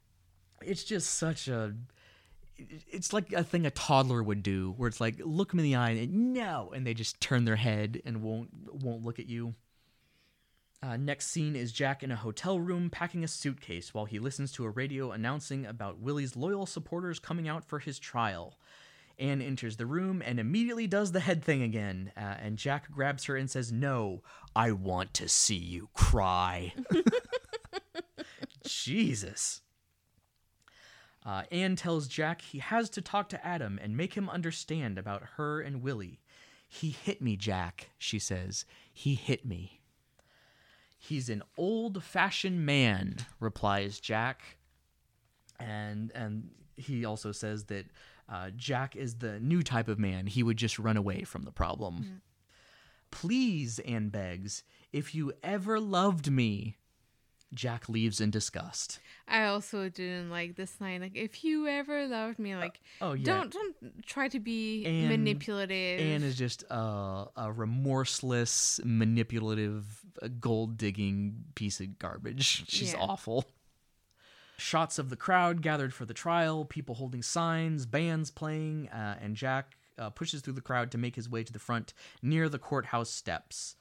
It's 0.60 0.82
just 0.84 1.14
such 1.14 1.46
a. 1.48 1.74
It's 2.90 3.12
like 3.12 3.32
a 3.32 3.44
thing 3.44 3.66
a 3.66 3.70
toddler 3.70 4.22
would 4.22 4.42
do, 4.42 4.74
where 4.76 4.88
it's 4.88 5.00
like 5.00 5.16
look 5.24 5.54
me 5.54 5.62
in 5.62 5.64
the 5.64 5.76
eye 5.76 5.90
and 5.90 6.34
no, 6.34 6.72
and 6.74 6.86
they 6.86 6.94
just 6.94 7.20
turn 7.20 7.44
their 7.44 7.56
head 7.56 8.00
and 8.04 8.22
won't 8.22 8.50
won't 8.72 9.04
look 9.04 9.18
at 9.18 9.28
you. 9.28 9.54
Uh, 10.82 10.96
next 10.96 11.28
scene 11.28 11.54
is 11.54 11.70
Jack 11.70 12.02
in 12.02 12.10
a 12.10 12.16
hotel 12.16 12.58
room 12.58 12.90
packing 12.90 13.22
a 13.22 13.28
suitcase 13.28 13.94
while 13.94 14.04
he 14.04 14.18
listens 14.18 14.50
to 14.52 14.64
a 14.64 14.70
radio 14.70 15.12
announcing 15.12 15.64
about 15.64 16.00
Willie's 16.00 16.34
loyal 16.34 16.66
supporters 16.66 17.20
coming 17.20 17.48
out 17.48 17.64
for 17.64 17.78
his 17.78 18.00
trial. 18.00 18.58
Anne 19.18 19.40
enters 19.40 19.76
the 19.76 19.86
room 19.86 20.22
and 20.24 20.40
immediately 20.40 20.88
does 20.88 21.12
the 21.12 21.20
head 21.20 21.44
thing 21.44 21.62
again, 21.62 22.10
uh, 22.16 22.34
and 22.42 22.56
Jack 22.56 22.90
grabs 22.90 23.24
her 23.24 23.36
and 23.36 23.48
says, 23.48 23.70
No, 23.70 24.22
I 24.56 24.72
want 24.72 25.14
to 25.14 25.28
see 25.28 25.56
you 25.56 25.88
cry. 25.94 26.74
Jesus. 28.66 29.60
Uh, 31.24 31.42
Anne 31.52 31.76
tells 31.76 32.08
Jack 32.08 32.42
he 32.42 32.58
has 32.58 32.90
to 32.90 33.00
talk 33.00 33.28
to 33.28 33.46
Adam 33.46 33.78
and 33.80 33.96
make 33.96 34.14
him 34.14 34.28
understand 34.28 34.98
about 34.98 35.22
her 35.36 35.60
and 35.60 35.82
Willie. 35.82 36.20
He 36.68 36.90
hit 36.90 37.20
me, 37.20 37.36
Jack, 37.36 37.90
she 37.98 38.18
says. 38.18 38.64
He 38.92 39.14
hit 39.14 39.44
me. 39.44 39.80
He's 40.98 41.28
an 41.28 41.42
old 41.56 42.02
fashioned 42.02 42.64
man, 42.64 43.16
replies 43.40 44.00
Jack. 44.00 44.56
And 45.60 46.10
and 46.14 46.50
he 46.76 47.04
also 47.04 47.30
says 47.32 47.64
that 47.64 47.86
uh, 48.28 48.50
Jack 48.56 48.96
is 48.96 49.16
the 49.16 49.38
new 49.38 49.62
type 49.62 49.88
of 49.88 49.98
man. 49.98 50.26
He 50.26 50.42
would 50.42 50.56
just 50.56 50.78
run 50.78 50.96
away 50.96 51.24
from 51.24 51.42
the 51.42 51.52
problem. 51.52 52.22
Please, 53.10 53.78
Anne 53.80 54.08
begs, 54.08 54.64
if 54.92 55.14
you 55.14 55.32
ever 55.42 55.78
loved 55.78 56.30
me. 56.30 56.76
Jack 57.54 57.88
leaves 57.88 58.20
in 58.20 58.30
disgust. 58.30 58.98
I 59.28 59.44
also 59.44 59.88
didn't 59.88 60.30
like 60.30 60.56
this 60.56 60.80
line. 60.80 61.00
Like, 61.00 61.12
if 61.16 61.44
you 61.44 61.66
ever 61.68 62.06
loved 62.06 62.38
me, 62.38 62.56
like, 62.56 62.80
oh, 63.00 63.12
yeah. 63.12 63.24
don't 63.24 63.52
don't 63.52 64.06
try 64.06 64.28
to 64.28 64.40
be 64.40 64.84
Anne- 64.84 65.08
manipulative. 65.08 66.00
Anne 66.00 66.22
is 66.22 66.36
just 66.36 66.64
a, 66.70 67.26
a 67.36 67.52
remorseless, 67.52 68.80
manipulative, 68.84 69.84
gold 70.40 70.76
digging 70.76 71.44
piece 71.54 71.80
of 71.80 71.98
garbage. 71.98 72.64
She's 72.68 72.92
Yeah. 72.92 73.00
awful. 73.00 73.44
Shots 74.58 74.98
of 74.98 75.08
the 75.08 75.16
crowd 75.16 75.60
gathered 75.62 75.92
for 75.92 76.04
the 76.04 76.14
trial, 76.14 76.64
people 76.64 76.94
holding 76.94 77.22
signs, 77.22 77.84
bands 77.84 78.30
playing, 78.30 78.88
uh, 78.90 79.18
and 79.20 79.34
Jack 79.34 79.76
uh, 79.98 80.10
pushes 80.10 80.40
through 80.40 80.52
the 80.54 80.60
crowd 80.60 80.90
to 80.92 80.98
make 80.98 81.16
his 81.16 81.28
way 81.28 81.42
to 81.42 81.52
the 81.52 81.58
front 81.58 81.92
near 82.22 82.48
the 82.48 82.58
courthouse 82.58 83.10
steps. 83.10 83.76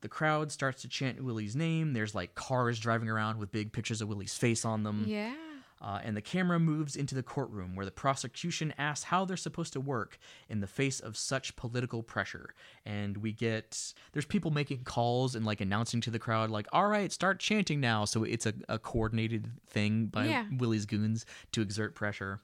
The 0.00 0.08
crowd 0.08 0.52
starts 0.52 0.82
to 0.82 0.88
chant 0.88 1.22
Willie's 1.22 1.56
name. 1.56 1.92
There's 1.92 2.14
like 2.14 2.34
cars 2.34 2.78
driving 2.78 3.08
around 3.08 3.38
with 3.38 3.50
big 3.50 3.72
pictures 3.72 4.00
of 4.00 4.08
Willie's 4.08 4.34
face 4.36 4.64
on 4.64 4.82
them. 4.84 5.04
yeah. 5.06 5.34
Uh, 5.80 6.00
and 6.02 6.16
the 6.16 6.20
camera 6.20 6.58
moves 6.58 6.96
into 6.96 7.14
the 7.14 7.22
courtroom 7.22 7.76
where 7.76 7.86
the 7.86 7.92
prosecution 7.92 8.74
asks 8.78 9.04
how 9.04 9.24
they're 9.24 9.36
supposed 9.36 9.72
to 9.72 9.80
work 9.80 10.18
in 10.48 10.58
the 10.58 10.66
face 10.66 10.98
of 10.98 11.16
such 11.16 11.54
political 11.54 12.02
pressure. 12.02 12.52
And 12.84 13.16
we 13.18 13.30
get 13.30 13.92
there's 14.12 14.24
people 14.26 14.50
making 14.50 14.82
calls 14.82 15.36
and 15.36 15.46
like 15.46 15.60
announcing 15.60 16.00
to 16.00 16.10
the 16.10 16.18
crowd, 16.18 16.50
like, 16.50 16.66
all 16.72 16.88
right, 16.88 17.12
start 17.12 17.38
chanting 17.38 17.78
now. 17.78 18.06
So 18.06 18.24
it's 18.24 18.44
a, 18.44 18.54
a 18.68 18.80
coordinated 18.80 19.52
thing 19.68 20.06
by 20.06 20.26
Yeah. 20.26 20.46
Willie's 20.58 20.84
goons 20.84 21.24
to 21.52 21.62
exert 21.62 21.94
pressure. 21.94 22.40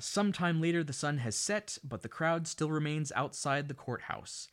Sometime 0.00 0.60
later, 0.60 0.82
the 0.82 0.92
sun 0.92 1.18
has 1.18 1.36
set, 1.36 1.78
but 1.84 2.02
the 2.02 2.08
crowd 2.08 2.46
still 2.48 2.70
remains 2.70 3.12
outside 3.14 3.68
the 3.68 3.74
courthouse. 3.74 4.48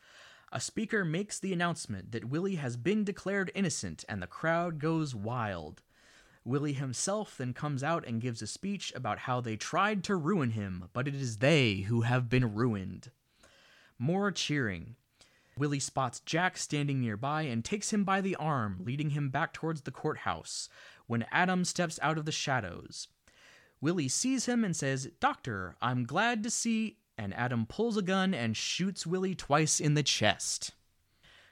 A 0.51 0.61
speaker 0.61 1.03
makes 1.03 1.39
the 1.39 1.51
announcement 1.51 2.11
that 2.13 2.25
Willie 2.25 2.55
has 2.55 2.77
been 2.77 3.03
declared 3.03 3.51
innocent, 3.53 4.05
and 4.07 4.21
the 4.21 4.27
crowd 4.27 4.79
goes 4.79 5.13
wild. 5.13 5.81
Willie 6.45 6.73
himself 6.73 7.35
then 7.37 7.53
comes 7.53 7.83
out 7.83 8.07
and 8.07 8.21
gives 8.21 8.41
a 8.41 8.47
speech 8.47 8.93
about 8.95 9.19
how 9.19 9.41
they 9.41 9.57
tried 9.57 10.05
to 10.05 10.15
ruin 10.15 10.51
him, 10.51 10.85
but 10.93 11.07
it 11.07 11.15
is 11.15 11.37
they 11.37 11.81
who 11.81 12.01
have 12.01 12.29
been 12.29 12.55
ruined. 12.55 13.11
More 13.99 14.31
cheering. 14.31 14.95
Willie 15.57 15.79
spots 15.81 16.21
Jack 16.21 16.55
standing 16.55 17.01
nearby 17.01 17.41
and 17.41 17.65
takes 17.65 17.91
him 17.91 18.05
by 18.05 18.21
the 18.21 18.35
arm, 18.37 18.79
leading 18.85 19.09
him 19.09 19.29
back 19.29 19.51
towards 19.51 19.81
the 19.81 19.91
courthouse, 19.91 20.69
when 21.07 21.25
Adam 21.31 21.65
steps 21.65 21.99
out 22.01 22.17
of 22.17 22.23
the 22.23 22.31
shadows. 22.31 23.09
Willie 23.81 24.07
sees 24.07 24.45
him 24.45 24.63
and 24.63 24.75
says, 24.75 25.09
Doctor, 25.19 25.75
I'm 25.81 26.05
glad 26.05 26.43
to 26.43 26.49
see. 26.49 26.99
And 27.17 27.33
Adam 27.33 27.65
pulls 27.65 27.97
a 27.97 28.01
gun 28.01 28.33
and 28.33 28.55
shoots 28.55 29.07
Willie 29.07 29.35
twice 29.35 29.79
in 29.79 29.95
the 29.95 30.03
chest. 30.03 30.71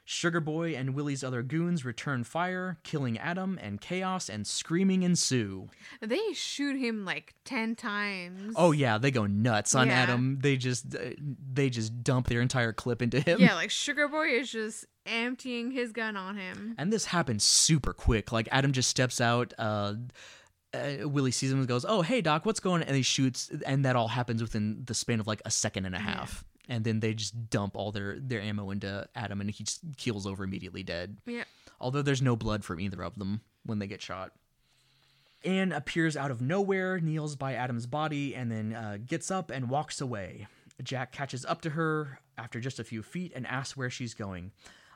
Sugar 0.08 0.38
Boy 0.40 0.76
and 0.76 0.94
Willie's 0.94 1.24
other 1.24 1.42
goons 1.42 1.84
return 1.84 2.22
fire, 2.22 2.78
killing 2.84 3.18
Adam, 3.18 3.58
and 3.60 3.80
chaos 3.80 4.28
and 4.28 4.46
screaming 4.46 5.02
ensue. 5.02 5.68
They 6.00 6.32
shoot 6.32 6.76
him 6.78 7.04
like 7.04 7.34
10 7.44 7.74
times. 7.74 8.54
Oh 8.56 8.70
yeah, 8.70 8.98
they 8.98 9.10
go 9.10 9.26
nuts 9.26 9.74
on 9.74 9.88
Yeah. 9.88 9.94
Adam. 10.02 10.38
They 10.40 10.56
just 10.56 10.94
uh, 10.94 10.98
they 11.52 11.70
just 11.70 12.04
dump 12.04 12.28
their 12.28 12.40
entire 12.40 12.72
clip 12.72 13.02
into 13.02 13.18
him. 13.18 13.40
Yeah, 13.40 13.54
like 13.56 13.72
Sugar 13.72 14.06
Boy 14.06 14.28
is 14.28 14.48
just 14.48 14.84
emptying 15.06 15.72
his 15.72 15.90
gun 15.90 16.16
on 16.16 16.36
him. 16.36 16.76
And 16.78 16.92
this 16.92 17.06
happens 17.06 17.42
super 17.42 17.92
quick. 17.92 18.30
Like 18.30 18.48
Adam 18.52 18.70
just 18.70 18.88
steps 18.88 19.20
out. 19.20 19.54
Uh, 19.58 19.94
uh, 20.74 21.08
Willie 21.08 21.30
sees 21.30 21.52
him 21.52 21.58
and 21.58 21.68
goes, 21.68 21.84
"Oh, 21.88 22.02
hey 22.02 22.20
Doc, 22.20 22.46
what's 22.46 22.60
going?" 22.60 22.82
on? 22.82 22.88
And 22.88 22.96
he 22.96 23.02
shoots, 23.02 23.50
and 23.66 23.84
that 23.84 23.96
all 23.96 24.08
happens 24.08 24.42
within 24.42 24.82
the 24.84 24.94
span 24.94 25.20
of 25.20 25.26
like 25.26 25.42
a 25.44 25.50
second 25.50 25.86
and 25.86 25.94
a 25.94 26.00
half. 26.00 26.44
And 26.68 26.82
then 26.84 26.98
they 27.00 27.14
just 27.14 27.48
dump 27.48 27.76
all 27.76 27.92
their 27.92 28.18
their 28.18 28.40
ammo 28.40 28.70
into 28.70 29.08
Adam, 29.14 29.40
and 29.40 29.50
he 29.50 29.64
just 29.64 29.80
keels 29.96 30.26
over 30.26 30.44
immediately 30.44 30.82
dead. 30.82 31.16
Yeah. 31.26 31.44
Although 31.80 32.02
there's 32.02 32.22
no 32.22 32.36
blood 32.36 32.64
from 32.64 32.80
either 32.80 33.02
of 33.02 33.18
them 33.18 33.42
when 33.64 33.78
they 33.78 33.86
get 33.86 34.02
shot. 34.02 34.32
Anne 35.44 35.70
appears 35.70 36.16
out 36.16 36.30
of 36.30 36.40
nowhere, 36.40 36.98
kneels 36.98 37.36
by 37.36 37.54
Adam's 37.54 37.86
body, 37.86 38.34
and 38.34 38.50
then 38.50 38.72
uh, 38.74 38.98
gets 39.04 39.30
up 39.30 39.50
and 39.50 39.68
walks 39.70 40.00
away. 40.00 40.48
Jack 40.82 41.12
catches 41.12 41.44
up 41.44 41.60
to 41.62 41.70
her 41.70 42.20
after 42.36 42.58
just 42.60 42.80
a 42.80 42.84
few 42.84 43.02
feet 43.02 43.32
and 43.34 43.46
asks 43.46 43.76
where 43.76 43.90
she's 43.90 44.14
going. 44.14 44.50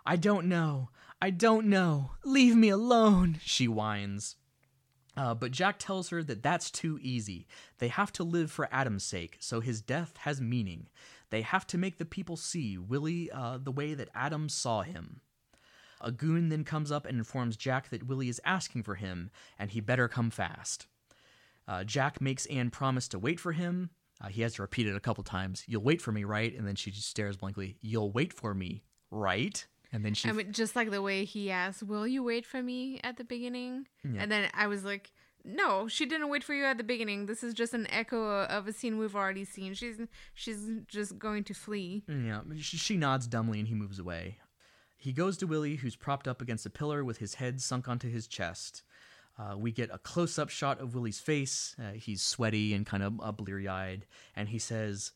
I 0.05 0.17
don't 0.17 0.47
know. 0.47 0.91
I 1.23 1.31
don't 1.31 1.67
know. 1.67 2.13
Leave 2.25 2.57
me 2.57 2.71
alone, 2.71 3.39
she 3.45 3.69
whines. 3.69 4.37
Uh, 5.21 5.35
but 5.35 5.51
Jack 5.51 5.79
tells 5.79 6.09
her 6.09 6.23
that 6.23 6.43
that's 6.43 6.71
too 6.71 6.99
easy. 7.03 7.47
They 7.77 7.89
have 7.89 8.11
to 8.13 8.25
live 8.25 8.51
for 8.51 8.71
Adam's 8.73 9.05
sake, 9.05 9.37
so 9.39 9.61
his 9.61 9.83
death 9.83 10.17
has 10.21 10.41
meaning. 10.41 10.87
They 11.29 11.43
have 11.43 11.67
to 11.67 11.79
make 11.79 11.99
the 11.99 12.07
people 12.07 12.39
see 12.39 12.79
Willie 12.79 13.31
uh, 13.31 13.59
the 13.63 13.71
way 13.71 13.93
that 13.93 14.09
Adam 14.15 14.49
saw 14.49 14.81
him. 14.81 15.21
A 16.01 16.11
goon 16.11 16.49
then 16.49 16.65
comes 16.65 16.91
up 16.91 17.05
and 17.05 17.19
informs 17.19 17.59
Jack 17.59 17.91
that 17.91 18.07
Willie 18.07 18.31
is 18.31 18.41
asking 18.47 18.85
for 18.85 18.95
him, 18.95 19.31
and 19.59 19.71
he 19.71 19.81
better 19.81 20.09
come 20.09 20.31
fast. 20.31 20.87
Uh, 21.69 21.85
Jack 21.85 22.23
makes 22.23 22.47
Anne 22.47 22.71
promise 22.71 23.07
to 23.09 23.19
wait 23.19 23.39
for 23.39 23.53
him. 23.53 23.91
Uh, 24.23 24.29
he 24.29 24.41
has 24.41 24.55
to 24.55 24.63
repeat 24.63 24.87
it 24.87 24.97
a 24.97 25.01
couple 25.01 25.23
times. 25.23 25.65
You'll 25.67 25.83
wait 25.83 26.01
for 26.01 26.13
me, 26.13 26.25
right? 26.25 26.57
And 26.57 26.67
then 26.67 26.77
she 26.77 26.91
just 26.91 27.11
stares 27.11 27.37
blankly. 27.37 27.77
You'll 27.83 28.11
wait 28.11 28.33
for 28.33 28.55
me, 28.55 28.85
right? 29.11 29.67
And 29.93 30.05
then 30.05 30.15
she 30.15 30.29
I 30.29 30.33
mean, 30.33 30.53
just 30.53 30.77
like 30.77 30.91
the 30.91 31.03
way 31.03 31.25
he 31.25 31.51
asked, 31.51 31.83
"Will 31.83 32.07
you 32.07 32.23
wait 32.23 32.47
for 32.47 32.63
me?" 32.63 33.01
at 33.03 33.17
the 33.17 33.25
beginning, 33.25 33.87
Yeah. 34.05 34.23
and 34.23 34.31
then 34.31 34.49
I 34.55 34.67
was 34.69 34.85
like, 34.85 35.11
"No, 35.45 35.89
she 35.89 36.07
didn't 36.07 36.29
wait 36.29 36.45
for 36.45 36.55
you 36.55 36.65
at 36.65 36.77
the 36.79 36.85
beginning. 36.85 37.27
This 37.27 37.43
is 37.43 37.55
just 37.55 37.75
an 37.75 37.87
echo 37.91 38.45
of 38.45 38.69
a 38.69 38.73
scene 38.73 38.99
we've 38.99 39.17
already 39.17 39.45
seen. 39.45 39.75
She's 39.75 39.99
she's 40.35 40.69
just 40.87 41.19
going 41.19 41.43
to 41.45 41.55
flee." 41.55 42.05
Yeah, 42.07 42.43
she, 42.59 42.97
nods 42.97 43.27
dumbly 43.27 43.59
and 43.59 43.67
he 43.69 43.75
moves 43.75 43.99
away. 43.99 44.39
He 44.97 45.13
goes 45.13 45.37
to 45.39 45.47
Willie, 45.47 45.77
who's 45.77 45.97
propped 45.97 46.29
up 46.29 46.41
against 46.43 46.67
a 46.67 46.71
pillar 46.71 47.03
with 47.05 47.19
his 47.19 47.35
head 47.35 47.61
sunk 47.61 47.89
onto 47.89 48.09
his 48.11 48.27
chest. 48.29 48.83
Uh, 49.39 49.57
we 49.57 49.73
get 49.73 49.89
a 49.91 49.99
close 49.99 50.39
up 50.39 50.51
shot 50.51 50.79
of 50.81 50.95
Willie's 50.95 51.19
face. 51.21 51.75
Uh, 51.83 51.93
he's 51.93 52.21
sweaty 52.21 52.75
and 52.75 52.85
kind 52.85 53.03
of 53.03 53.19
uh, 53.23 53.33
bleary 53.33 53.67
eyed. 53.67 54.05
And 54.37 54.51
he 54.51 54.59
says, 54.59 55.13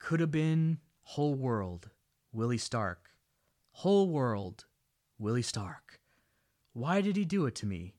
Could 0.00 0.18
have 0.18 0.32
been 0.32 0.78
whole 1.04 1.34
world, 1.34 1.90
Willie 2.32 2.58
Stark. 2.58 3.09
Whole 3.80 4.10
world, 4.10 4.66
Willie 5.18 5.40
Stark. 5.40 6.00
Why 6.74 7.00
did 7.00 7.16
he 7.16 7.24
do 7.24 7.46
it 7.46 7.54
to 7.54 7.66
me? 7.66 7.94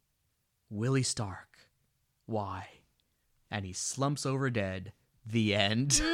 Willie 0.69 1.01
Stark. 1.01 1.57
Why? 2.27 2.67
And 3.49 3.65
he 3.65 3.73
slumps 3.73 4.23
over 4.23 4.51
dead. 4.51 4.93
The 5.25 5.55
end. 5.55 5.99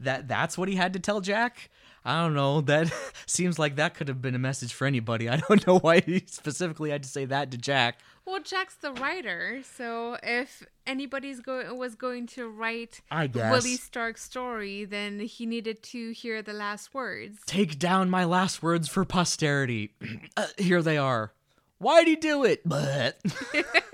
that 0.00 0.26
that's 0.26 0.56
what 0.56 0.70
he 0.70 0.76
had 0.76 0.94
to 0.94 1.00
tell 1.00 1.20
Jack. 1.20 1.68
I 2.02 2.22
don't 2.22 2.32
know. 2.32 2.62
That 2.62 2.90
seems 3.26 3.58
like 3.58 3.76
that 3.76 3.92
could 3.92 4.08
have 4.08 4.22
been 4.22 4.34
a 4.34 4.38
message 4.38 4.72
for 4.72 4.86
anybody. 4.86 5.28
I 5.28 5.36
don't 5.36 5.66
know 5.66 5.80
why 5.80 6.00
he 6.00 6.24
specifically 6.26 6.88
had 6.88 7.02
to 7.02 7.10
say 7.10 7.26
that 7.26 7.50
to 7.50 7.58
Jack. 7.58 7.98
Well, 8.24 8.40
Jack's 8.40 8.76
the 8.76 8.92
writer, 8.92 9.62
so 9.64 10.16
if 10.22 10.64
anybody's 10.86 11.40
go- 11.40 11.74
was 11.74 11.94
going 11.96 12.26
to 12.28 12.48
write 12.48 13.00
I 13.10 13.26
guess. 13.26 13.50
Willie 13.50 13.76
Stark's 13.76 14.22
story, 14.22 14.84
then 14.84 15.18
he 15.20 15.44
needed 15.44 15.82
to 15.84 16.10
hear 16.12 16.40
the 16.40 16.52
last 16.52 16.94
words. 16.94 17.38
Take 17.46 17.78
down 17.78 18.10
my 18.10 18.24
last 18.24 18.62
words 18.62 18.88
for 18.88 19.04
posterity. 19.04 19.94
uh, 20.36 20.46
here 20.56 20.82
they 20.82 20.98
are. 20.98 21.32
Why'd 21.78 22.06
he 22.06 22.14
do 22.16 22.44
it? 22.44 22.62
But 22.64 23.20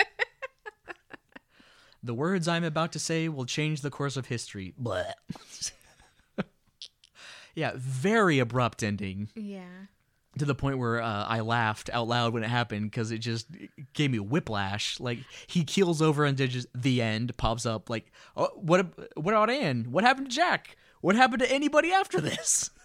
The 2.03 2.15
words 2.15 2.47
I'm 2.47 2.65
about 2.65 2.93
to 2.93 2.99
say 2.99 3.29
will 3.29 3.45
change 3.45 3.81
the 3.81 3.91
course 3.91 4.17
of 4.17 4.27
history. 4.27 4.73
Blah. 4.79 5.03
yeah, 7.55 7.73
very 7.77 8.39
abrupt 8.39 8.83
ending 8.83 9.29
Yeah. 9.35 9.87
To 10.39 10.45
the 10.45 10.55
point 10.55 10.79
where 10.79 11.01
uh, 11.03 11.25
I 11.25 11.41
laughed 11.41 11.91
out 11.93 12.09
loud 12.09 12.33
when 12.33 12.43
it 12.43 12.49
happened 12.49 12.91
because 12.91 13.11
it 13.11 13.19
just 13.19 13.49
gave 13.93 14.11
me 14.11 14.19
whiplash. 14.19 14.99
Like 15.01 15.19
he 15.47 15.65
keels 15.65 16.03
over 16.03 16.25
and 16.25 16.37
just 16.37 16.67
the 16.75 17.03
end 17.03 17.37
pops 17.37 17.67
up. 17.67 17.91
Like, 17.91 18.11
oh, 18.37 18.51
what? 18.57 19.17
What 19.17 19.35
about 19.35 19.51
Anne? 19.51 19.87
What 19.91 20.05
happened 20.05 20.31
to 20.31 20.35
Jack? 20.35 20.77
What 21.01 21.17
happened 21.17 21.43
to 21.43 21.53
anybody 21.53 21.93
after 21.93 22.21
this? 22.21 22.71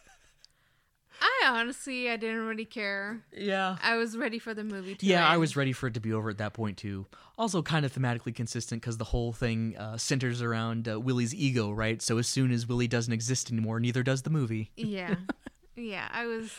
I 1.24 1.48
honestly, 1.48 2.10
I 2.10 2.18
didn't 2.18 2.46
really 2.46 2.66
care. 2.66 3.24
Yeah. 3.32 3.78
I 3.82 3.96
was 3.96 4.18
ready 4.18 4.40
for 4.40 4.54
the 4.54 4.64
movie 4.64 4.96
to 4.96 5.06
Yeah, 5.06 5.28
I 5.28 5.38
was 5.38 5.56
ready 5.56 5.72
for 5.72 5.88
it 5.88 5.94
to 5.94 6.02
be 6.02 6.12
over 6.12 6.30
at 6.30 6.38
that 6.40 6.54
point 6.54 6.78
too. 6.78 7.06
Also, 7.38 7.62
kind 7.62 7.86
of 7.86 7.94
thematically 7.94 8.36
consistent 8.36 8.82
because 8.82 8.98
the 8.98 9.06
whole 9.06 9.32
thing 9.32 9.76
uh, 9.78 9.98
centers 9.98 10.42
around 10.42 10.88
uh, 10.88 11.00
Willie's 11.00 11.34
ego, 11.34 11.72
right? 11.72 12.02
So 12.02 12.18
as 12.18 12.28
soon 12.28 12.52
as 12.52 12.68
Willie 12.68 12.90
doesn't 12.90 13.14
exist 13.14 13.52
anymore, 13.52 13.80
neither 13.80 14.04
does 14.04 14.24
the 14.24 14.30
movie. 14.30 14.72
Yeah. 14.76 15.16
yeah, 15.76 16.10
I 16.12 16.26
was 16.26 16.52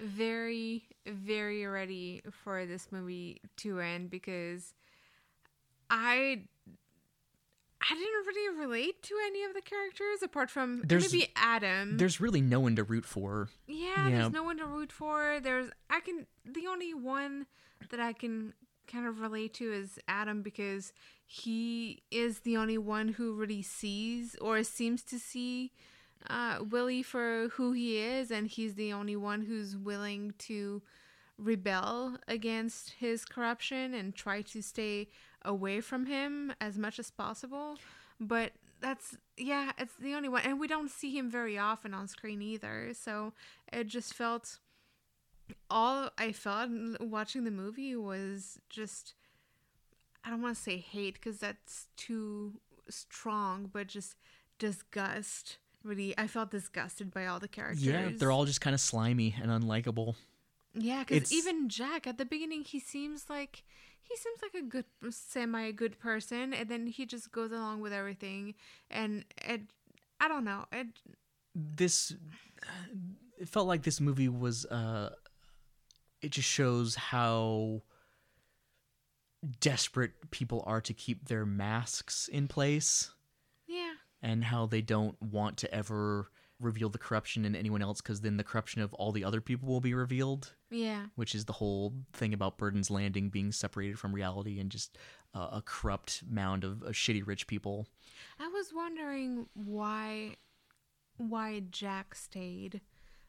very, 0.00 0.84
very 1.06 1.66
ready 1.66 2.22
for 2.44 2.66
this 2.66 2.88
movie 2.90 3.40
to 3.58 3.80
end 3.80 4.10
because 4.10 4.74
I 5.90 6.42
I 7.80 7.94
didn't 7.94 8.26
really 8.26 8.58
relate 8.58 9.02
to 9.04 9.14
any 9.26 9.44
of 9.44 9.54
the 9.54 9.60
characters 9.62 10.22
apart 10.22 10.50
from 10.50 10.82
There's- 10.82 11.12
maybe 11.12 11.28
Adam. 11.36 11.96
There's 11.96 12.20
really 12.20 12.40
no 12.40 12.60
one 12.60 12.74
to 12.76 12.82
root 12.84 13.04
for. 13.04 13.48
yeah, 13.66 14.08
yeah. 14.08 14.18
there's 14.20 14.32
no 14.32 14.42
one 14.42 14.58
to 14.58 14.66
root 14.66 14.92
for. 14.92 15.38
There's 15.40 15.70
I 15.88 16.00
can 16.00 16.26
the 16.44 16.66
only 16.66 16.92
one 16.94 17.46
that 17.90 18.00
I 18.00 18.12
can 18.12 18.54
kind 18.88 19.06
of 19.06 19.20
relate 19.20 19.54
to 19.54 19.72
is 19.72 19.98
Adam 20.08 20.42
because 20.42 20.92
he 21.24 22.02
is 22.10 22.40
the 22.40 22.56
only 22.56 22.78
one 22.78 23.08
who 23.08 23.34
really 23.34 23.62
sees 23.62 24.34
or 24.40 24.62
seems 24.64 25.02
to 25.04 25.18
see 25.18 25.72
uh, 26.28 26.58
Willie 26.68 27.02
for 27.02 27.48
who 27.52 27.72
he 27.72 27.98
is, 27.98 28.30
and 28.30 28.46
he's 28.46 28.74
the 28.74 28.92
only 28.92 29.16
one 29.16 29.42
who's 29.42 29.76
willing 29.76 30.34
to 30.38 30.82
rebel 31.38 32.16
against 32.26 32.90
his 32.98 33.24
corruption 33.24 33.94
and 33.94 34.14
try 34.14 34.42
to 34.42 34.60
stay 34.60 35.08
away 35.42 35.80
from 35.80 36.06
him 36.06 36.52
as 36.60 36.76
much 36.76 36.98
as 36.98 37.10
possible. 37.10 37.78
But 38.20 38.52
that's 38.80 39.16
yeah, 39.36 39.72
it's 39.78 39.94
the 39.94 40.14
only 40.14 40.28
one, 40.28 40.42
and 40.44 40.60
we 40.60 40.66
don't 40.66 40.90
see 40.90 41.16
him 41.16 41.30
very 41.30 41.58
often 41.58 41.94
on 41.94 42.08
screen 42.08 42.42
either. 42.42 42.90
So 42.94 43.32
it 43.72 43.86
just 43.86 44.14
felt 44.14 44.58
all 45.70 46.10
I 46.18 46.32
felt 46.32 46.70
watching 47.00 47.44
the 47.44 47.50
movie 47.50 47.96
was 47.96 48.58
just 48.68 49.14
I 50.24 50.30
don't 50.30 50.42
want 50.42 50.56
to 50.56 50.62
say 50.62 50.78
hate 50.78 51.14
because 51.14 51.38
that's 51.38 51.86
too 51.96 52.60
strong, 52.88 53.70
but 53.72 53.86
just 53.86 54.16
disgust. 54.58 55.58
I 56.16 56.26
felt 56.26 56.50
disgusted 56.50 57.12
by 57.12 57.26
all 57.26 57.40
the 57.40 57.48
characters. 57.48 57.84
Yeah, 57.84 58.10
they're 58.16 58.32
all 58.32 58.44
just 58.44 58.60
kind 58.60 58.74
of 58.74 58.80
slimy 58.80 59.34
and 59.40 59.50
unlikable. 59.50 60.14
Yeah, 60.74 61.04
because 61.06 61.32
even 61.32 61.68
Jack 61.68 62.06
at 62.06 62.18
the 62.18 62.24
beginning, 62.24 62.64
he 62.64 62.78
seems 62.78 63.26
like 63.28 63.64
he 64.02 64.16
seems 64.16 64.40
like 64.42 64.54
a 64.54 64.66
good, 64.66 64.84
semi 65.10 65.70
good 65.72 65.98
person, 65.98 66.54
and 66.54 66.68
then 66.68 66.86
he 66.86 67.06
just 67.06 67.32
goes 67.32 67.52
along 67.52 67.80
with 67.80 67.92
everything, 67.92 68.54
and 68.90 69.24
it, 69.44 69.62
I 70.20 70.28
don't 70.28 70.44
know, 70.44 70.66
it, 70.72 70.86
This 71.54 72.14
it 73.38 73.48
felt 73.48 73.66
like 73.66 73.82
this 73.82 74.00
movie 74.00 74.28
was 74.28 74.66
uh 74.66 75.10
it 76.20 76.30
just 76.32 76.48
shows 76.48 76.96
how 76.96 77.82
desperate 79.60 80.30
people 80.30 80.64
are 80.66 80.80
to 80.80 80.92
keep 80.92 81.28
their 81.28 81.46
masks 81.46 82.28
in 82.28 82.48
place 82.48 83.12
and 84.22 84.44
how 84.44 84.66
they 84.66 84.80
don't 84.80 85.20
want 85.22 85.56
to 85.58 85.74
ever 85.74 86.30
reveal 86.60 86.88
the 86.88 86.98
corruption 86.98 87.44
in 87.44 87.54
anyone 87.54 87.80
else 87.82 88.00
because 88.00 88.20
then 88.20 88.36
the 88.36 88.42
corruption 88.42 88.82
of 88.82 88.92
all 88.94 89.12
the 89.12 89.22
other 89.22 89.40
people 89.40 89.68
will 89.68 89.80
be 89.80 89.94
revealed 89.94 90.54
yeah, 90.70 91.04
which 91.14 91.34
is 91.34 91.44
the 91.44 91.52
whole 91.52 91.94
thing 92.12 92.34
about 92.34 92.58
Burden's 92.58 92.90
Landing 92.90 93.30
being 93.30 93.52
separated 93.52 93.98
from 93.98 94.12
reality 94.12 94.58
and 94.58 94.68
just 94.68 94.98
uh, 95.34 95.48
a 95.52 95.62
corrupt 95.64 96.24
mound 96.28 96.64
of, 96.64 96.82
of 96.82 96.92
shitty 96.94 97.24
rich 97.26 97.46
people. 97.46 97.86
I 98.40 98.48
was 98.48 98.72
wondering 98.74 99.46
why, 99.54 100.36
why 101.16 101.62
Jack 101.70 102.14
stayed, 102.14 102.80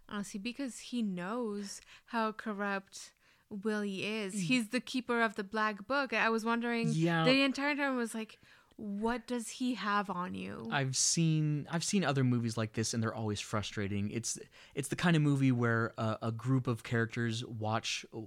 honestly, 0.09 0.39
because 0.39 0.79
he 0.79 1.01
knows 1.01 1.81
how 2.07 2.31
corrupt. 2.31 3.11
Willie 3.51 4.05
is. 4.05 4.33
He's 4.41 4.67
the 4.69 4.79
keeper 4.79 5.23
of 5.23 5.33
the 5.33 5.43
black 5.43 5.87
book. 5.87 6.13
I 6.13 6.29
was 6.29 6.45
wondering 6.45 6.89
Yeah. 6.91 7.23
the 7.25 7.41
entire 7.41 7.75
time 7.75 7.93
I 7.93 7.95
was 7.95 8.13
like, 8.13 8.37
what 8.79 9.27
does 9.27 9.49
he 9.49 9.73
have 9.73 10.09
on 10.09 10.33
you? 10.33 10.65
I've 10.71 10.95
seen 10.95 11.67
I've 11.69 11.83
seen 11.83 12.05
other 12.05 12.23
movies 12.23 12.55
like 12.55 12.71
this 12.73 12.93
and 12.93 13.03
they're 13.03 13.13
always 13.13 13.41
frustrating. 13.41 14.09
It's 14.09 14.39
it's 14.73 14.87
the 14.87 14.95
kind 14.95 15.17
of 15.17 15.21
movie 15.21 15.51
where 15.51 15.93
a, 15.97 16.17
a 16.21 16.31
group 16.31 16.65
of 16.65 16.81
characters 16.81 17.45
watch 17.45 18.05
uh, 18.15 18.19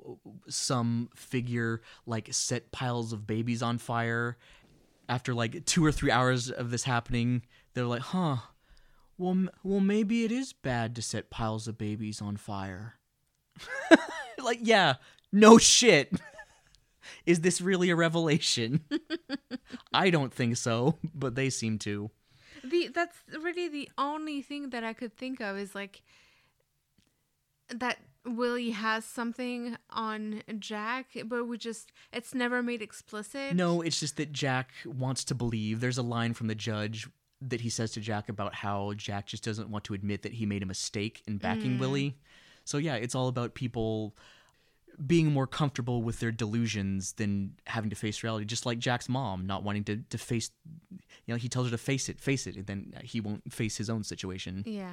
some 0.49 1.09
figure 1.15 1.81
like 2.05 2.29
set 2.33 2.71
piles 2.71 3.15
of 3.15 3.27
babies 3.27 3.63
on 3.63 3.79
fire. 3.79 4.37
After 5.09 5.33
like 5.33 5.65
two 5.65 5.85
or 5.85 5.91
three 5.91 6.11
hours 6.11 6.51
of 6.51 6.71
this 6.71 6.85
happening, 6.85 7.43
they're 7.73 7.87
like, 7.87 8.03
"Huh, 8.03 8.37
well, 9.17 9.49
well, 9.63 9.81
maybe 9.81 10.25
it 10.25 10.33
is 10.33 10.53
bad 10.53 10.95
to 10.97 11.03
set 11.03 11.31
piles 11.31 11.67
of 11.67 11.79
babies 11.79 12.21
on 12.21 12.37
fire." 12.37 12.97
like, 14.39 14.61
yeah, 14.63 14.95
no 15.33 15.57
shit. 15.59 16.13
is 17.27 17.41
this 17.41 17.61
really 17.61 17.91
a 17.91 17.97
revelation? 17.97 18.85
I 19.93 20.11
don't 20.11 20.33
think 20.33 20.57
so, 20.57 20.99
but 21.15 21.35
they 21.35 21.51
seem 21.51 21.79
to. 21.81 22.11
the 22.65 22.89
that's 22.95 23.17
really 23.41 23.69
the 23.69 23.91
only 23.99 24.43
thing 24.43 24.71
that 24.71 24.85
I 24.85 24.93
could 24.93 25.17
think 25.17 25.41
of 25.41 25.57
is 25.57 25.75
like 25.75 26.03
that 27.69 27.99
Willie 28.25 28.71
has 28.71 29.05
something 29.05 29.77
on 29.91 30.43
Jack, 30.59 31.07
but 31.27 31.47
we 31.47 31.59
just 31.59 31.91
it's 32.13 32.35
never 32.35 32.63
made 32.63 32.83
explicit. 32.83 33.55
No, 33.55 33.83
it's 33.83 34.01
just 34.01 34.17
that 34.17 34.33
Jack 34.33 34.71
wants 34.85 35.25
to 35.25 35.35
believe. 35.35 35.81
There's 35.81 35.99
a 35.99 36.03
line 36.03 36.35
from 36.35 36.47
the 36.47 36.55
judge 36.55 37.09
that 37.41 37.61
he 37.61 37.69
says 37.69 37.91
to 37.93 38.01
Jack 38.01 38.29
about 38.29 38.55
how 38.55 38.93
Jack 38.95 39.27
just 39.27 39.43
doesn't 39.43 39.69
want 39.69 39.85
to 39.85 39.95
admit 39.95 40.23
that 40.23 40.33
he 40.33 40.47
made 40.47 40.63
a 40.63 40.67
mistake 40.67 41.23
in 41.27 41.39
backing 41.39 41.77
mm. 41.77 41.81
Willie. 41.81 42.17
So 42.65 42.79
yeah, 42.79 42.95
it's 42.95 43.15
all 43.15 43.29
about 43.29 43.55
people 43.55 44.17
being 45.07 45.33
more 45.33 45.47
comfortable 45.47 46.03
with 46.03 46.21
their 46.21 46.31
delusions 46.33 47.13
than 47.15 47.55
having 47.67 47.91
to 47.91 47.97
face 47.97 48.23
reality. 48.23 48.45
Just 48.45 48.67
like 48.67 48.79
Jack's 48.79 49.09
mom 49.09 49.47
not 49.47 49.63
wanting 49.63 49.85
to, 49.85 49.97
to 50.11 50.19
face, 50.19 50.51
you 50.91 50.99
know, 51.35 51.37
he 51.37 51.49
tells 51.49 51.67
her 51.67 51.71
to 51.71 51.79
face 51.79 52.09
it, 52.09 52.21
face 52.21 52.47
it, 52.47 52.57
and 52.57 52.67
then 52.67 52.93
he 53.03 53.21
won't 53.21 53.53
face 53.53 53.77
his 53.77 53.89
own 53.91 54.03
situation. 54.05 54.63
Yeah. 54.67 54.93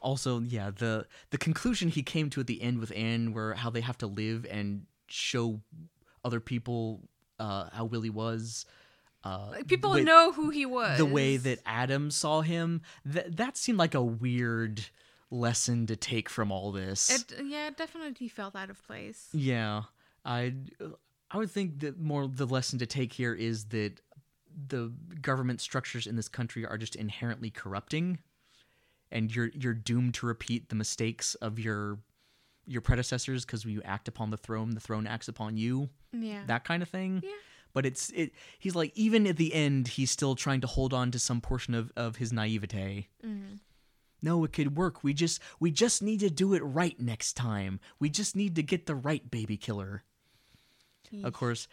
also 0.00 0.40
yeah 0.40 0.70
the 0.70 1.06
the 1.30 1.38
conclusion 1.38 1.88
he 1.88 2.02
came 2.02 2.30
to 2.30 2.40
at 2.40 2.46
the 2.46 2.62
end 2.62 2.78
with 2.78 2.92
anne 2.94 3.32
where 3.32 3.54
how 3.54 3.68
they 3.70 3.80
have 3.80 3.98
to 3.98 4.06
live 4.06 4.46
and 4.48 4.82
show 5.08 5.60
other 6.24 6.38
people 6.38 7.00
uh 7.40 7.68
how 7.72 7.84
willie 7.84 8.10
was 8.10 8.64
uh 9.24 9.48
Like, 9.50 9.66
people 9.66 9.94
know 9.94 10.30
who 10.32 10.50
he 10.50 10.64
was. 10.66 10.98
the 10.98 11.04
way 11.04 11.36
that 11.36 11.58
adam 11.66 12.10
saw 12.12 12.42
him 12.42 12.82
that 13.04 13.36
that 13.38 13.56
seemed 13.56 13.78
like 13.78 13.94
a 13.96 14.02
weird 14.02 14.84
lesson 15.30 15.86
to 15.86 15.94
take 15.96 16.28
from 16.28 16.50
all 16.50 16.72
this 16.72 17.10
it 17.10 17.40
yeah, 17.46 17.68
it 17.68 17.76
definitely 17.76 18.28
felt 18.28 18.56
out 18.56 18.70
of 18.70 18.82
place. 18.86 19.28
yeah 19.32 19.82
i 20.24 20.54
i 21.30 21.36
would 21.36 21.50
think 21.50 21.80
that 21.80 21.98
more 22.00 22.26
the 22.26 22.46
lesson 22.46 22.78
to 22.78 22.86
take 22.86 23.12
here 23.12 23.34
is 23.34 23.66
that 23.66 24.00
the 24.68 24.90
government 25.20 25.60
structures 25.60 26.06
in 26.06 26.16
this 26.16 26.28
country 26.28 26.64
are 26.66 26.78
just 26.78 26.96
inherently 26.96 27.50
corrupting 27.50 28.18
and 29.12 29.34
you're 29.34 29.50
you're 29.54 29.74
doomed 29.74 30.14
to 30.14 30.26
repeat 30.26 30.68
the 30.70 30.74
mistakes 30.74 31.34
of 31.36 31.58
your 31.58 31.98
your 32.66 32.80
predecessors 32.80 33.44
because 33.44 33.64
when 33.64 33.74
you 33.74 33.82
act 33.84 34.08
upon 34.08 34.30
the 34.30 34.36
throne 34.36 34.70
the 34.70 34.80
throne 34.80 35.06
acts 35.06 35.28
upon 35.28 35.56
you 35.56 35.88
Yeah. 36.12 36.42
that 36.46 36.64
kind 36.64 36.82
of 36.82 36.88
thing 36.88 37.20
Yeah. 37.22 37.30
but 37.72 37.86
it's 37.86 38.10
it 38.10 38.32
he's 38.58 38.74
like 38.74 38.92
even 38.96 39.26
at 39.26 39.36
the 39.36 39.54
end 39.54 39.88
he's 39.88 40.10
still 40.10 40.34
trying 40.34 40.60
to 40.62 40.66
hold 40.66 40.92
on 40.92 41.10
to 41.12 41.18
some 41.18 41.40
portion 41.40 41.74
of 41.74 41.92
of 41.96 42.16
his 42.16 42.32
naivete 42.32 43.08
Mhm. 43.24 43.60
No 44.22 44.44
it 44.44 44.52
could 44.52 44.76
work 44.76 45.02
we 45.04 45.12
just 45.14 45.40
we 45.60 45.70
just 45.70 46.02
need 46.02 46.20
to 46.20 46.30
do 46.30 46.54
it 46.54 46.60
right 46.64 46.98
next 47.00 47.34
time 47.34 47.78
we 47.98 48.08
just 48.10 48.34
need 48.36 48.54
to 48.56 48.62
get 48.62 48.86
the 48.86 48.94
right 48.94 49.30
baby 49.30 49.56
killer 49.56 50.02
of 51.24 51.32
course 51.32 51.68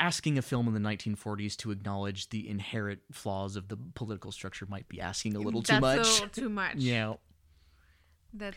asking 0.00 0.38
a 0.38 0.42
film 0.42 0.66
in 0.66 0.74
the 0.74 0.88
1940s 0.88 1.56
to 1.56 1.70
acknowledge 1.70 2.28
the 2.30 2.48
inherent 2.48 3.00
flaws 3.12 3.56
of 3.56 3.68
the 3.68 3.78
political 3.94 4.32
structure 4.32 4.66
might 4.68 4.88
be 4.88 5.00
asking 5.00 5.36
a 5.36 5.38
little 5.38 5.62
too 5.62 5.78
much 5.80 5.98
A 5.98 6.12
little 6.12 6.28
too 6.28 6.48
much. 6.48 6.76
yeah 6.76 7.14
That's 8.34 8.56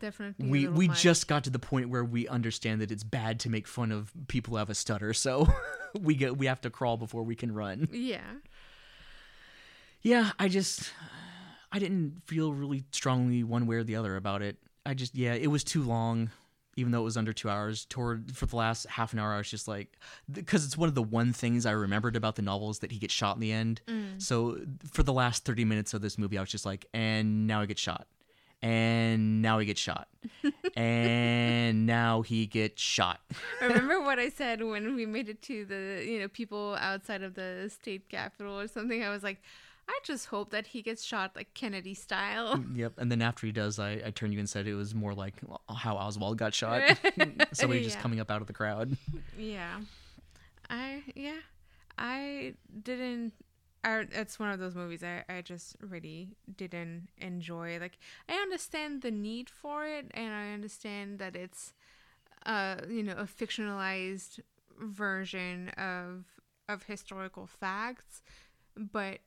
definitely. 0.00 0.46
we 0.48 0.66
we 0.68 0.88
much. 0.88 1.00
just 1.02 1.26
got 1.28 1.44
to 1.44 1.50
the 1.50 1.58
point 1.58 1.88
where 1.88 2.04
we 2.04 2.28
understand 2.28 2.80
that 2.80 2.90
it's 2.90 3.02
bad 3.04 3.40
to 3.40 3.50
make 3.50 3.66
fun 3.66 3.90
of 3.92 4.12
people 4.28 4.52
who 4.52 4.56
have 4.58 4.70
a 4.70 4.74
stutter 4.74 5.14
so 5.14 5.48
we 6.00 6.14
get 6.14 6.36
we 6.36 6.46
have 6.46 6.60
to 6.62 6.70
crawl 6.70 6.96
before 6.96 7.22
we 7.22 7.34
can 7.34 7.52
run 7.54 7.88
Yeah. 7.92 8.20
yeah 10.02 10.30
i 10.38 10.48
just 10.48 10.92
i 11.72 11.78
didn't 11.78 12.22
feel 12.26 12.52
really 12.52 12.84
strongly 12.92 13.42
one 13.42 13.66
way 13.66 13.76
or 13.76 13.84
the 13.84 13.96
other 13.96 14.16
about 14.16 14.42
it 14.42 14.56
i 14.86 14.94
just 14.94 15.14
yeah 15.14 15.34
it 15.34 15.48
was 15.48 15.64
too 15.64 15.82
long 15.82 16.30
even 16.78 16.92
though 16.92 17.00
it 17.00 17.04
was 17.04 17.16
under 17.16 17.32
two 17.32 17.50
hours. 17.50 17.84
Toward 17.86 18.36
for 18.36 18.46
the 18.46 18.54
last 18.54 18.86
half 18.86 19.12
an 19.12 19.18
hour, 19.18 19.32
I 19.32 19.38
was 19.38 19.50
just 19.50 19.66
like, 19.66 19.98
because 20.30 20.64
it's 20.64 20.78
one 20.78 20.88
of 20.88 20.94
the 20.94 21.02
one 21.02 21.32
things 21.32 21.66
I 21.66 21.72
remembered 21.72 22.14
about 22.14 22.36
the 22.36 22.42
novel 22.42 22.70
is 22.70 22.78
that 22.78 22.92
he 22.92 22.98
gets 22.98 23.12
shot 23.12 23.36
in 23.36 23.40
the 23.40 23.50
end. 23.50 23.80
Mm. 23.88 24.22
So 24.22 24.58
for 24.92 25.02
the 25.02 25.12
last 25.12 25.44
thirty 25.44 25.64
minutes 25.64 25.92
of 25.92 26.02
this 26.02 26.16
movie, 26.18 26.38
I 26.38 26.40
was 26.40 26.50
just 26.50 26.64
like, 26.64 26.86
and 26.94 27.48
now 27.48 27.62
he 27.62 27.66
gets 27.66 27.80
shot, 27.80 28.06
and 28.62 29.42
now 29.42 29.58
he 29.58 29.66
gets 29.66 29.80
shot, 29.80 30.06
and 30.76 31.84
now 31.84 32.22
he 32.22 32.46
gets 32.46 32.80
shot. 32.80 33.22
Remember 33.60 34.00
what 34.00 34.20
I 34.20 34.28
said 34.28 34.62
when 34.62 34.94
we 34.94 35.04
made 35.04 35.28
it 35.28 35.42
to 35.42 35.64
the 35.64 36.04
you 36.06 36.20
know 36.20 36.28
people 36.28 36.76
outside 36.78 37.24
of 37.24 37.34
the 37.34 37.68
state 37.74 38.08
capital 38.08 38.56
or 38.56 38.68
something? 38.68 39.02
I 39.02 39.10
was 39.10 39.24
like, 39.24 39.42
I 39.88 39.98
just 40.04 40.26
hope 40.26 40.50
that 40.50 40.68
he 40.68 40.82
gets 40.82 41.02
shot 41.02 41.34
like 41.34 41.54
Kennedy 41.54 41.94
style. 41.94 42.62
Yep. 42.74 42.94
And 42.98 43.10
then 43.10 43.22
after 43.22 43.46
he 43.46 43.52
does, 43.52 43.78
I, 43.78 44.02
I 44.04 44.10
turned 44.10 44.34
you 44.34 44.38
and 44.38 44.48
said 44.48 44.66
it 44.66 44.74
was 44.74 44.94
more 44.94 45.14
like 45.14 45.34
how 45.74 45.96
Oswald 45.96 46.36
got 46.36 46.52
shot. 46.54 46.82
Somebody 47.52 47.82
just 47.82 47.98
coming 47.98 48.20
up 48.20 48.30
out 48.30 48.40
of 48.40 48.46
the 48.46 48.52
crowd. 48.52 48.96
Yeah. 49.38 49.80
I 50.68 51.02
yeah. 51.14 51.38
I 51.96 52.54
didn't 52.82 53.32
I, 53.82 54.04
it's 54.10 54.38
one 54.38 54.50
of 54.50 54.58
those 54.58 54.74
movies 54.74 55.02
I, 55.02 55.24
I 55.28 55.40
just 55.40 55.76
really 55.80 56.36
didn't 56.56 57.08
enjoy. 57.16 57.78
Like 57.80 57.98
I 58.28 58.34
understand 58.34 59.00
the 59.00 59.10
need 59.10 59.48
for 59.48 59.86
it 59.86 60.10
and 60.12 60.34
I 60.34 60.52
understand 60.52 61.18
that 61.20 61.34
it's 61.34 61.72
uh 62.44 62.76
you 62.88 63.02
know 63.02 63.14
a 63.14 63.24
fictionalized 63.24 64.40
version 64.78 65.70
of 65.70 66.24
of 66.68 66.82
historical 66.82 67.46
facts, 67.46 68.20
but 68.76 69.20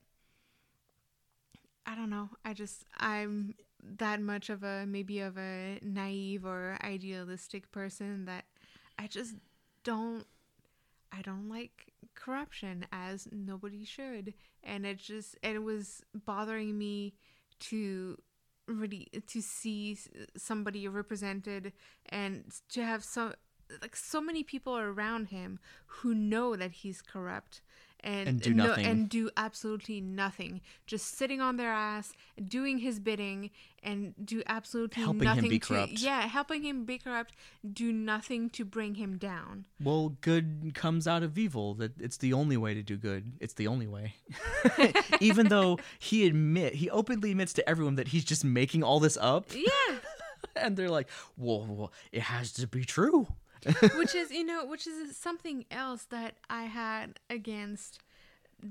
I 1.85 1.95
don't 1.95 2.09
know. 2.09 2.29
I 2.45 2.53
just 2.53 2.85
I'm 2.97 3.55
that 3.83 4.21
much 4.21 4.49
of 4.49 4.63
a 4.63 4.85
maybe 4.85 5.19
of 5.19 5.37
a 5.37 5.79
naive 5.81 6.45
or 6.45 6.77
idealistic 6.83 7.71
person 7.71 8.25
that 8.25 8.45
I 8.99 9.07
just 9.07 9.35
don't 9.83 10.25
I 11.11 11.21
don't 11.21 11.49
like 11.49 11.91
corruption 12.13 12.85
as 12.91 13.27
nobody 13.31 13.83
should 13.83 14.33
and 14.63 14.85
it 14.85 14.97
just 14.97 15.35
it 15.41 15.63
was 15.63 16.03
bothering 16.13 16.77
me 16.77 17.13
to 17.59 18.17
really 18.67 19.07
to 19.27 19.41
see 19.41 19.97
somebody 20.37 20.87
represented 20.87 21.73
and 22.09 22.43
to 22.69 22.83
have 22.83 23.03
so 23.03 23.33
like 23.81 23.95
so 23.95 24.21
many 24.21 24.43
people 24.43 24.77
around 24.77 25.27
him 25.27 25.59
who 25.85 26.13
know 26.13 26.55
that 26.55 26.71
he's 26.71 27.01
corrupt 27.01 27.61
and, 28.03 28.27
And 28.27 28.41
do 28.41 28.53
nothing. 28.53 28.85
and 28.85 29.07
do 29.09 29.29
absolutely 29.37 30.01
nothing 30.01 30.61
just 30.87 31.17
sitting 31.17 31.39
on 31.41 31.57
their 31.57 31.71
ass 31.71 32.13
doing 32.47 32.79
his 32.79 32.99
bidding 32.99 33.51
and 33.83 34.13
do 34.23 34.41
absolutely 34.47 35.03
Helping 35.03 35.21
him 35.21 35.25
nothing 35.35 35.49
be 35.49 35.59
to 35.59 35.67
corrupt. 35.67 35.91
yeah 35.99 36.21
helping 36.27 36.63
him 36.63 36.85
be 36.85 36.97
corrupt 36.97 37.33
do 37.73 37.91
nothing 37.91 38.49
to 38.51 38.65
bring 38.65 38.95
him 38.95 39.17
down 39.17 39.65
Well, 39.83 40.17
good 40.21 40.71
comes 40.73 41.07
out 41.07 41.23
of 41.23 41.37
evil. 41.37 41.73
That 41.75 41.99
it's 41.99 42.17
the 42.17 42.33
only 42.33 42.57
way 42.57 42.73
to 42.73 42.83
do 42.83 42.97
good. 42.97 43.33
It's 43.39 43.53
the 43.53 43.67
only 43.67 43.87
way. 43.87 44.15
Even 45.19 45.47
though 45.49 45.79
he 45.99 46.25
admit 46.27 46.75
he 46.75 46.89
openly 46.89 47.31
admits 47.31 47.53
to 47.53 47.67
everyone 47.69 47.95
that 47.95 48.09
he's 48.09 48.23
just 48.25 48.43
making 48.43 48.83
all 48.83 48.99
this 48.99 49.17
up, 49.21 49.45
yeah 49.53 49.97
and 50.55 50.75
they're 50.77 50.89
like, 50.89 51.07
"Well, 51.37 51.65
well 51.67 51.91
it 52.11 52.21
has 52.23 52.51
to 52.53 52.67
be 52.67 52.83
true." 52.85 53.27
which 53.95 54.15
is 54.15 54.31
you 54.31 54.43
know 54.43 54.65
which 54.65 54.87
is 54.87 55.15
something 55.15 55.65
else 55.69 56.03
that 56.05 56.35
i 56.49 56.63
had 56.63 57.19
against 57.29 57.99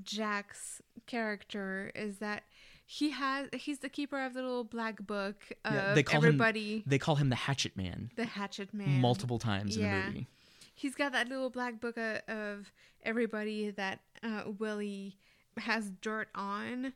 jack's 0.03 0.81
character 1.07 1.91
is 1.95 2.17
that 2.17 2.43
he 2.85 3.11
has 3.11 3.47
he's 3.53 3.79
the 3.79 3.89
keeper 3.89 4.23
of 4.23 4.33
the 4.33 4.41
little 4.41 4.63
black 4.63 5.05
book 5.05 5.35
of 5.63 5.73
Yeah, 5.73 5.93
they 5.93 6.03
call 6.03 6.17
everybody 6.17 6.77
him. 6.77 6.83
They 6.87 6.97
call 6.99 7.15
him 7.15 7.29
the 7.29 7.35
Hatchet 7.37 7.77
Man 7.77 8.11
the 8.17 8.25
hatchet 8.25 8.73
man 8.73 8.99
multiple 8.99 9.39
times 9.39 9.77
in 9.77 9.83
the 9.83 9.89
movie. 10.07 10.27
he's 10.73 10.95
got 10.95 11.11
that 11.13 11.29
little 11.29 11.49
black 11.49 11.79
book 11.79 11.97
of, 11.97 12.17
of 12.27 12.71
everybody 13.03 13.69
that 13.71 13.99
uh, 14.23 14.43
willie 14.59 15.17
has 15.57 15.89
dirt 16.01 16.27
on 16.35 16.93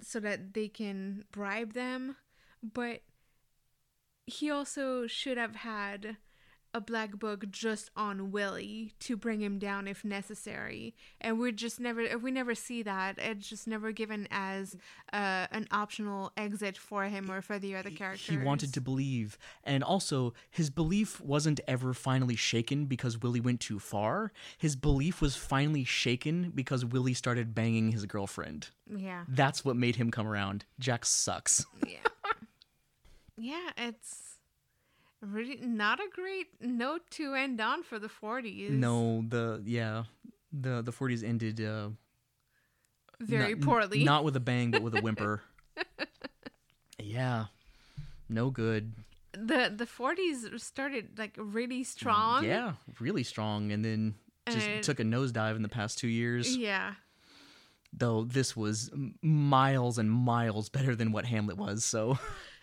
so 0.00 0.20
that 0.20 0.54
they 0.54 0.68
can 0.68 1.24
bribe 1.32 1.72
them 1.74 2.16
but 2.62 3.00
he 4.26 4.50
also 4.50 5.06
should 5.06 5.38
have 5.38 5.56
had 5.56 6.16
a 6.76 6.80
black 6.80 7.18
book 7.18 7.50
just 7.50 7.90
on 7.96 8.30
Willie 8.30 8.92
to 9.00 9.16
bring 9.16 9.40
him 9.40 9.58
down 9.58 9.88
if 9.88 10.04
necessary, 10.04 10.94
and 11.22 11.38
we 11.38 11.50
just 11.50 11.80
never 11.80 12.18
we 12.18 12.30
never 12.30 12.54
see 12.54 12.82
that. 12.82 13.18
It's 13.18 13.48
just 13.48 13.66
never 13.66 13.92
given 13.92 14.28
as 14.30 14.76
uh, 15.10 15.46
an 15.50 15.68
optional 15.70 16.32
exit 16.36 16.76
for 16.76 17.04
him 17.04 17.30
or 17.30 17.40
for 17.40 17.58
the 17.58 17.74
other 17.76 17.88
characters. 17.88 18.28
He 18.28 18.36
wanted 18.36 18.74
to 18.74 18.82
believe, 18.82 19.38
and 19.64 19.82
also 19.82 20.34
his 20.50 20.68
belief 20.68 21.18
wasn't 21.18 21.60
ever 21.66 21.94
finally 21.94 22.36
shaken 22.36 22.84
because 22.84 23.18
Willie 23.22 23.40
went 23.40 23.60
too 23.60 23.78
far. 23.78 24.30
His 24.58 24.76
belief 24.76 25.22
was 25.22 25.34
finally 25.34 25.84
shaken 25.84 26.52
because 26.54 26.84
Willie 26.84 27.14
started 27.14 27.54
banging 27.54 27.92
his 27.92 28.04
girlfriend. 28.04 28.68
yeah, 28.94 29.24
That's 29.28 29.64
what 29.64 29.76
made 29.76 29.96
him 29.96 30.10
come 30.10 30.28
around. 30.28 30.66
Jack 30.78 31.06
sucks. 31.06 31.64
yeah, 31.86 31.96
yeah. 33.38 33.70
It's 33.78 34.35
really 35.20 35.58
not 35.62 35.98
a 36.00 36.08
great 36.12 36.48
note 36.60 37.02
to 37.12 37.34
end 37.34 37.60
on 37.60 37.82
for 37.82 37.98
the 37.98 38.08
40s. 38.08 38.70
no, 38.70 39.24
the 39.28 39.62
yeah, 39.64 40.04
the 40.52 40.82
the 40.82 40.92
40s 40.92 41.24
ended 41.24 41.60
uh, 41.60 41.88
very 43.20 43.54
not- 43.54 43.64
poorly. 43.64 44.04
Not 44.04 44.24
with 44.24 44.36
a 44.36 44.40
bang, 44.40 44.70
but 44.70 44.82
with 44.82 44.94
a 44.96 45.00
whimper. 45.00 45.42
yeah, 46.98 47.46
no 48.28 48.50
good. 48.50 48.92
the 49.32 49.72
the 49.74 49.86
40s 49.86 50.58
started 50.60 51.18
like 51.18 51.34
really 51.38 51.84
strong. 51.84 52.44
Yeah, 52.44 52.72
really 53.00 53.22
strong, 53.22 53.72
and 53.72 53.84
then 53.84 54.14
just 54.48 54.66
And- 54.66 54.82
took 54.82 55.00
a 55.00 55.04
nosedive 55.04 55.56
in 55.56 55.62
the 55.62 55.68
past 55.68 55.98
two 55.98 56.08
years. 56.08 56.56
Yeah. 56.56 56.94
though 57.92 58.24
this 58.24 58.54
was 58.56 58.90
miles 59.22 59.96
and 59.98 60.10
miles 60.10 60.68
better 60.68 60.94
than 60.94 61.12
what 61.12 61.24
Hamlet 61.24 61.56
was. 61.56 61.84
So 61.84 62.18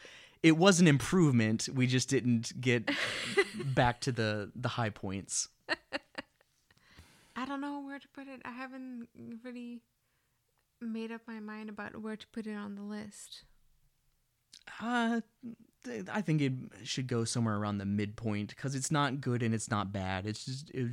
it 0.43 0.57
was 0.57 0.81
an 0.81 0.87
improvement. 0.87 1.69
We 1.73 1.87
just 1.87 2.09
didn't 2.09 2.59
get 2.59 2.91
back 3.55 4.01
to 4.01 4.11
the 4.11 4.51
the 4.55 4.69
high 4.69 4.89
points. 4.89 5.47
I 7.35 7.45
don't 7.45 7.61
know 7.61 7.79
where 7.79 7.97
to 7.97 8.07
put 8.09 8.27
it. 8.27 8.41
I 8.45 8.51
haven't 8.51 9.07
really 9.43 9.79
made 10.79 11.11
up 11.11 11.21
my 11.27 11.39
mind 11.39 11.69
about 11.69 11.99
where 11.99 12.15
to 12.15 12.27
put 12.27 12.45
it 12.45 12.55
on 12.55 12.75
the 12.75 12.83
list. 12.83 13.43
Uh, 14.81 15.21
I 16.11 16.21
think 16.21 16.41
it 16.41 16.53
should 16.83 17.07
go 17.07 17.25
somewhere 17.25 17.57
around 17.57 17.79
the 17.79 17.85
midpoint 17.85 18.49
because 18.49 18.75
it's 18.75 18.91
not 18.91 19.19
good 19.19 19.41
and 19.43 19.53
it's 19.53 19.71
not 19.71 19.91
bad. 19.91 20.25
It's 20.25 20.45
just 20.45 20.69
it, 20.71 20.91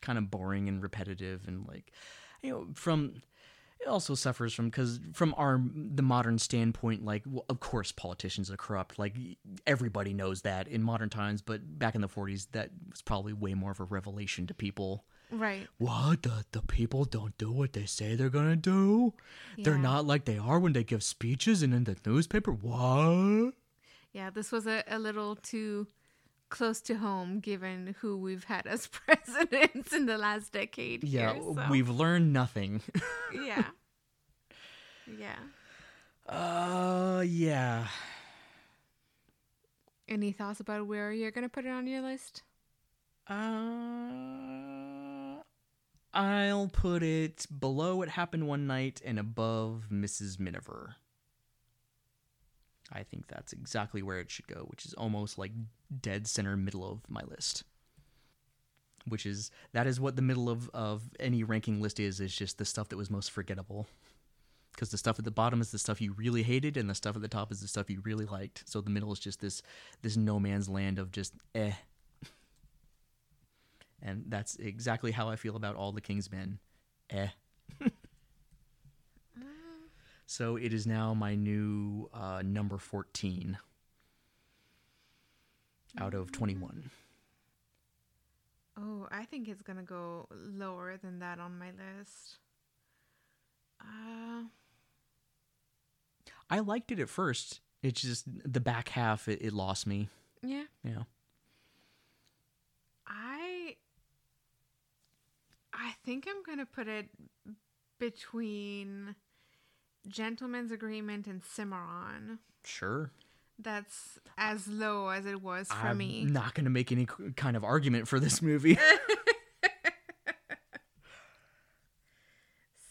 kind 0.00 0.18
of 0.18 0.30
boring 0.30 0.68
and 0.68 0.82
repetitive 0.82 1.42
and 1.46 1.66
like 1.66 1.92
you 2.42 2.50
know 2.50 2.68
from. 2.74 3.22
Also 3.88 4.14
suffers 4.14 4.52
from 4.52 4.66
because 4.66 5.00
from 5.12 5.34
our 5.36 5.60
the 5.74 6.02
modern 6.02 6.38
standpoint, 6.38 7.04
like 7.04 7.22
well, 7.26 7.44
of 7.48 7.60
course 7.60 7.92
politicians 7.92 8.50
are 8.50 8.56
corrupt. 8.56 8.98
Like 8.98 9.16
everybody 9.66 10.12
knows 10.12 10.42
that 10.42 10.68
in 10.68 10.82
modern 10.82 11.10
times, 11.10 11.42
but 11.42 11.78
back 11.78 11.94
in 11.94 12.00
the 12.00 12.08
'40s, 12.08 12.48
that 12.52 12.70
was 12.90 13.02
probably 13.02 13.32
way 13.32 13.54
more 13.54 13.70
of 13.70 13.80
a 13.80 13.84
revelation 13.84 14.46
to 14.48 14.54
people. 14.54 15.04
Right. 15.30 15.66
What 15.78 16.22
the 16.22 16.44
the 16.52 16.62
people 16.62 17.04
don't 17.04 17.36
do 17.38 17.50
what 17.50 17.72
they 17.72 17.86
say 17.86 18.14
they're 18.14 18.28
gonna 18.30 18.56
do. 18.56 19.14
They're 19.58 19.78
not 19.78 20.06
like 20.06 20.24
they 20.24 20.38
are 20.38 20.58
when 20.58 20.72
they 20.72 20.84
give 20.84 21.02
speeches 21.02 21.62
and 21.62 21.74
in 21.74 21.84
the 21.84 21.96
newspaper. 22.04 22.52
What? 22.52 23.54
Yeah, 24.12 24.30
this 24.30 24.50
was 24.50 24.66
a, 24.66 24.82
a 24.88 24.98
little 24.98 25.36
too 25.36 25.88
close 26.48 26.80
to 26.82 26.94
home 26.94 27.40
given 27.40 27.94
who 28.00 28.16
we've 28.18 28.44
had 28.44 28.66
as 28.66 28.86
presidents 29.06 29.92
in 29.92 30.06
the 30.06 30.16
last 30.18 30.52
decade. 30.52 31.04
Yeah, 31.04 31.34
here, 31.34 31.42
so- 31.42 31.66
we've 31.70 31.88
learned 31.88 32.32
nothing. 32.32 32.82
Yeah. 33.34 33.64
Yeah. 35.18 35.36
uh, 36.28 37.20
yeah. 37.26 37.86
Any 40.08 40.32
thoughts 40.32 40.60
about 40.60 40.86
where 40.86 41.12
you're 41.12 41.30
gonna 41.32 41.48
put 41.48 41.64
it 41.64 41.70
on 41.70 41.86
your 41.86 42.00
list? 42.02 42.42
Uh, 43.28 43.34
I'll 46.14 46.68
put 46.68 47.02
it 47.02 47.46
below 47.58 47.96
What 47.96 48.08
Happened 48.08 48.46
One 48.48 48.66
Night 48.66 49.02
and 49.04 49.18
above 49.18 49.88
Mrs. 49.92 50.38
Miniver. 50.40 50.96
I 52.92 53.02
think 53.02 53.26
that's 53.28 53.52
exactly 53.52 54.02
where 54.02 54.20
it 54.20 54.30
should 54.30 54.46
go, 54.46 54.66
which 54.68 54.84
is 54.84 54.94
almost 54.94 55.38
like 55.38 55.52
dead 56.00 56.26
center 56.26 56.56
middle 56.56 56.88
of 56.88 57.00
my 57.08 57.22
list. 57.22 57.64
Which 59.08 59.26
is 59.26 59.50
that 59.72 59.86
is 59.86 60.00
what 60.00 60.16
the 60.16 60.22
middle 60.22 60.48
of, 60.48 60.68
of 60.74 61.02
any 61.20 61.44
ranking 61.44 61.80
list 61.80 62.00
is, 62.00 62.20
is 62.20 62.34
just 62.34 62.58
the 62.58 62.64
stuff 62.64 62.88
that 62.88 62.96
was 62.96 63.10
most 63.10 63.30
forgettable. 63.30 63.86
Because 64.72 64.90
the 64.90 64.98
stuff 64.98 65.18
at 65.18 65.24
the 65.24 65.30
bottom 65.30 65.60
is 65.60 65.70
the 65.70 65.78
stuff 65.78 66.00
you 66.00 66.12
really 66.12 66.42
hated, 66.42 66.76
and 66.76 66.90
the 66.90 66.94
stuff 66.94 67.16
at 67.16 67.22
the 67.22 67.28
top 67.28 67.50
is 67.50 67.60
the 67.60 67.68
stuff 67.68 67.88
you 67.88 68.00
really 68.02 68.26
liked. 68.26 68.64
So 68.66 68.80
the 68.80 68.90
middle 68.90 69.12
is 69.12 69.18
just 69.18 69.40
this 69.40 69.62
this 70.02 70.16
no 70.16 70.38
man's 70.38 70.68
land 70.68 70.98
of 70.98 71.12
just 71.12 71.34
eh. 71.54 71.72
And 74.02 74.24
that's 74.28 74.56
exactly 74.56 75.12
how 75.12 75.28
I 75.28 75.36
feel 75.36 75.56
about 75.56 75.76
all 75.76 75.92
the 75.92 76.00
King's 76.00 76.30
Men. 76.30 76.58
Eh. 77.10 77.28
so 80.26 80.56
it 80.56 80.72
is 80.74 80.86
now 80.86 81.14
my 81.14 81.34
new 81.34 82.08
uh, 82.12 82.42
number 82.44 82.78
14. 82.78 83.58
out 85.98 86.12
of 86.14 86.30
21. 86.30 86.90
Oh, 88.78 89.08
I 89.10 89.24
think 89.24 89.48
it's 89.48 89.62
gonna 89.62 89.82
go 89.82 90.26
lower 90.30 90.98
than 90.98 91.20
that 91.20 91.38
on 91.38 91.58
my 91.58 91.70
list. 91.70 92.36
Uh, 93.80 94.42
I 96.50 96.58
liked 96.60 96.92
it 96.92 96.98
at 97.00 97.08
first. 97.08 97.60
It's 97.82 98.02
just 98.02 98.26
the 98.26 98.60
back 98.60 98.90
half, 98.90 99.28
it, 99.28 99.40
it 99.40 99.52
lost 99.54 99.86
me. 99.86 100.08
yeah, 100.42 100.64
Yeah. 100.84 101.04
I. 103.06 103.76
I 105.72 105.94
think 106.04 106.26
I'm 106.28 106.42
gonna 106.42 106.66
put 106.66 106.88
it 106.88 107.08
between 107.98 109.14
Gentleman's 110.08 110.70
Agreement 110.72 111.26
and 111.26 111.42
Cimarron. 111.44 112.38
Sure. 112.64 113.10
That's 113.58 114.18
as 114.36 114.68
low 114.68 115.08
as 115.08 115.24
it 115.26 115.40
was 115.42 115.68
for 115.68 115.88
I'm 115.88 115.98
me. 115.98 116.24
not 116.24 116.54
going 116.54 116.64
to 116.64 116.70
make 116.70 116.92
any 116.92 117.06
kind 117.36 117.56
of 117.56 117.64
argument 117.64 118.06
for 118.08 118.20
this 118.20 118.42
movie. 118.42 118.78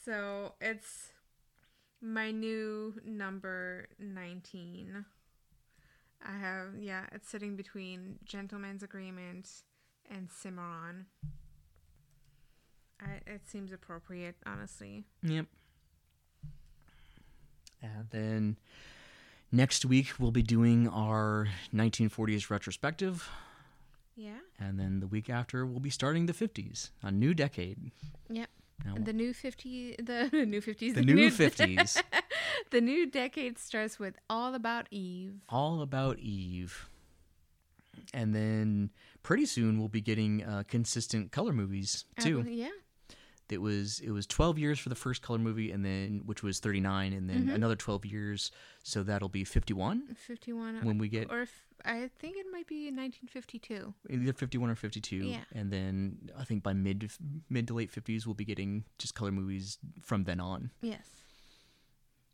So 0.03 0.53
it's 0.61 1.09
my 2.01 2.29
new 2.29 2.93
number 3.05 3.87
19. 3.99 5.03
I 6.23 6.37
have, 6.37 6.75
yeah, 6.79 7.05
it's 7.11 7.27
sitting 7.27 7.55
between 7.55 8.19
Gentleman's 8.23 8.83
Agreement 8.83 9.49
and 10.09 10.29
Cimarron. 10.31 11.07
I, 13.01 13.19
it 13.25 13.41
seems 13.47 13.71
appropriate, 13.71 14.35
honestly. 14.45 15.05
yep. 15.23 15.47
And 17.81 18.07
then 18.11 18.57
next 19.51 19.85
week 19.85 20.13
we'll 20.19 20.31
be 20.31 20.41
doing 20.43 20.87
our 20.87 21.47
1940s 21.73 22.49
retrospective. 22.49 23.29
Yeah. 24.15 24.37
And 24.59 24.79
then 24.79 24.99
the 25.01 25.07
week 25.07 25.29
after 25.29 25.65
we'll 25.65 25.79
be 25.81 25.89
starting 25.89 26.25
the 26.25 26.33
50s, 26.33 26.89
a 27.03 27.11
new 27.11 27.33
decade. 27.33 27.91
Yep. 28.29 28.49
Now, 28.85 28.95
The 28.99 29.13
new 29.13 29.33
50, 29.33 29.95
the 29.99 30.29
new 30.45 30.61
50s, 30.61 30.93
the 30.95 31.01
new 31.01 31.29
50s, 31.31 32.01
the 32.71 32.81
new 32.81 33.05
decade 33.09 33.57
starts 33.57 33.97
with 33.99 34.15
All 34.29 34.53
About 34.53 34.87
Eve. 34.91 35.35
all 35.49 35.81
about 35.81 36.19
Eve. 36.19 36.87
And 38.13 38.35
then 38.35 38.91
pretty 39.23 39.45
soon 39.45 39.79
we'll 39.79 39.87
be 39.87 40.01
getting 40.01 40.43
uh, 40.43 40.63
consistent 40.67 41.31
color 41.31 41.53
movies 41.53 42.05
too. 42.19 42.41
Uh, 42.41 42.49
yeah. 42.49 42.69
It 43.49 43.59
was 43.61 43.99
it 43.99 44.11
was 44.11 44.25
12 44.27 44.57
years 44.57 44.79
for 44.79 44.89
the 44.89 44.95
first 44.95 45.21
color 45.21 45.39
movie 45.39 45.71
and 45.71 45.85
then 45.85 46.21
which 46.25 46.41
was 46.43 46.59
39 46.59 47.13
and 47.13 47.29
then 47.29 47.49
another 47.49 47.75
12 47.75 48.05
years 48.05 48.51
so 48.83 49.03
that'll 49.03 49.29
be 49.29 49.43
51 49.43 50.15
51. 50.15 50.83
when 50.83 50.97
we 50.97 51.07
get 51.07 51.29
or 51.31 51.41
if, 51.41 51.51
I 51.83 52.09
think 52.19 52.37
it 52.37 52.47
might 52.51 52.65
be 52.67 52.85
1952. 52.91 53.93
either 54.09 54.33
51 54.33 54.69
or 54.69 54.75
52 54.75 55.15
Yeah. 55.17 55.37
and 55.53 55.71
then 55.71 56.29
i 56.37 56.43
think 56.43 56.63
by 56.63 56.73
mid 56.73 57.11
mid 57.49 57.67
to 57.67 57.73
late 57.75 57.91
50s 57.91 58.25
we'll 58.25 58.33
be 58.35 58.45
getting 58.45 58.83
just 58.97 59.13
color 59.15 59.31
movies 59.31 59.77
from 60.01 60.23
then 60.23 60.39
on 60.39 60.71
Yes. 60.81 61.07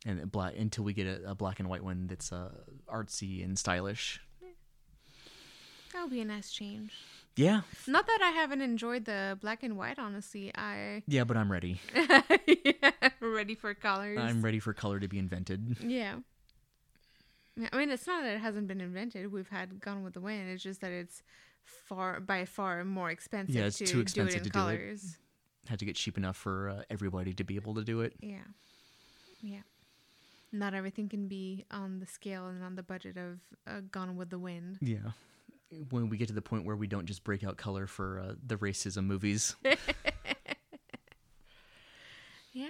and 0.06 0.30
black 0.32 0.54
until 0.56 0.84
we 0.84 0.92
get 0.94 1.06
a, 1.06 1.30
a 1.30 1.34
black 1.34 1.60
and 1.60 1.68
white 1.68 1.84
one 1.84 2.06
that's 2.06 2.32
uh, 2.32 2.50
artsy 2.88 3.44
and 3.44 3.58
stylish 3.58 4.20
That'll 5.92 6.08
be 6.08 6.22
a 6.22 6.24
nice 6.24 6.50
change. 6.50 6.94
Yeah 7.36 7.62
Not 7.86 8.06
that 8.06 8.20
I 8.22 8.30
haven't 8.30 8.60
enjoyed 8.60 9.04
the 9.06 9.38
black 9.40 9.62
and 9.62 9.76
white, 9.76 9.98
honestly. 9.98 10.52
I 10.54 11.02
yeah 11.06 11.24
but 11.24 11.36
i'm 11.36 11.50
ready 11.50 11.80
ready 13.20 13.54
for 13.54 13.74
colors. 13.74 14.18
i'm 14.20 14.42
ready 14.42 14.58
for 14.58 14.72
color 14.72 15.00
to 15.00 15.08
be 15.08 15.18
invented 15.18 15.76
yeah. 15.82 16.16
Yeah, 17.54 17.68
I 17.70 17.76
mean, 17.76 17.90
it's 17.90 18.06
not 18.06 18.22
that 18.22 18.32
it 18.36 18.40
hasn't 18.40 18.66
been 18.66 18.80
invented. 18.80 19.30
We've 19.30 19.50
had 19.50 19.78
Gone 19.78 20.02
with 20.02 20.14
the 20.14 20.22
Wind. 20.22 20.48
It's 20.48 20.62
just 20.62 20.80
that 20.80 20.90
it's 20.90 21.22
far 21.64 22.18
by 22.18 22.46
far 22.46 22.82
more 22.82 23.10
expensive 23.10 23.54
Yeah, 23.54 23.66
it's 23.66 23.76
to 23.76 23.84
too 23.84 24.00
expensive 24.00 24.32
do 24.32 24.36
it 24.36 24.38
in 24.38 24.44
to 24.44 24.48
do 24.50 24.58
it. 24.58 24.78
colors. 24.78 25.18
had 25.68 25.78
to 25.78 25.84
get 25.84 25.96
cheap 25.96 26.16
enough 26.16 26.38
for 26.38 26.70
uh, 26.70 26.82
everybody 26.88 27.34
to 27.34 27.44
be 27.44 27.56
able 27.56 27.74
to 27.74 27.84
do 27.84 28.00
it 28.00 28.14
Yeah. 28.22 28.38
Yeah. 29.42 29.60
Not 30.50 30.72
everything 30.72 31.10
can 31.10 31.28
be 31.28 31.66
on 31.70 31.98
the 32.00 32.06
scale 32.06 32.46
and 32.46 32.64
on 32.64 32.74
the 32.74 32.82
budget 32.82 33.18
of 33.18 33.40
uh, 33.66 33.80
Gone 33.90 34.16
with 34.16 34.30
the 34.30 34.38
Wind. 34.38 34.78
Yeah. 34.80 35.10
When 35.90 36.08
we 36.08 36.16
get 36.16 36.28
to 36.28 36.34
the 36.34 36.42
point 36.42 36.64
where 36.66 36.76
we 36.76 36.86
don't 36.86 37.06
just 37.06 37.24
break 37.24 37.42
out 37.44 37.56
color 37.56 37.86
for 37.86 38.20
uh, 38.20 38.34
the 38.46 38.56
racism 38.56 39.04
movies. 39.04 39.56
Yeah. 42.52 42.68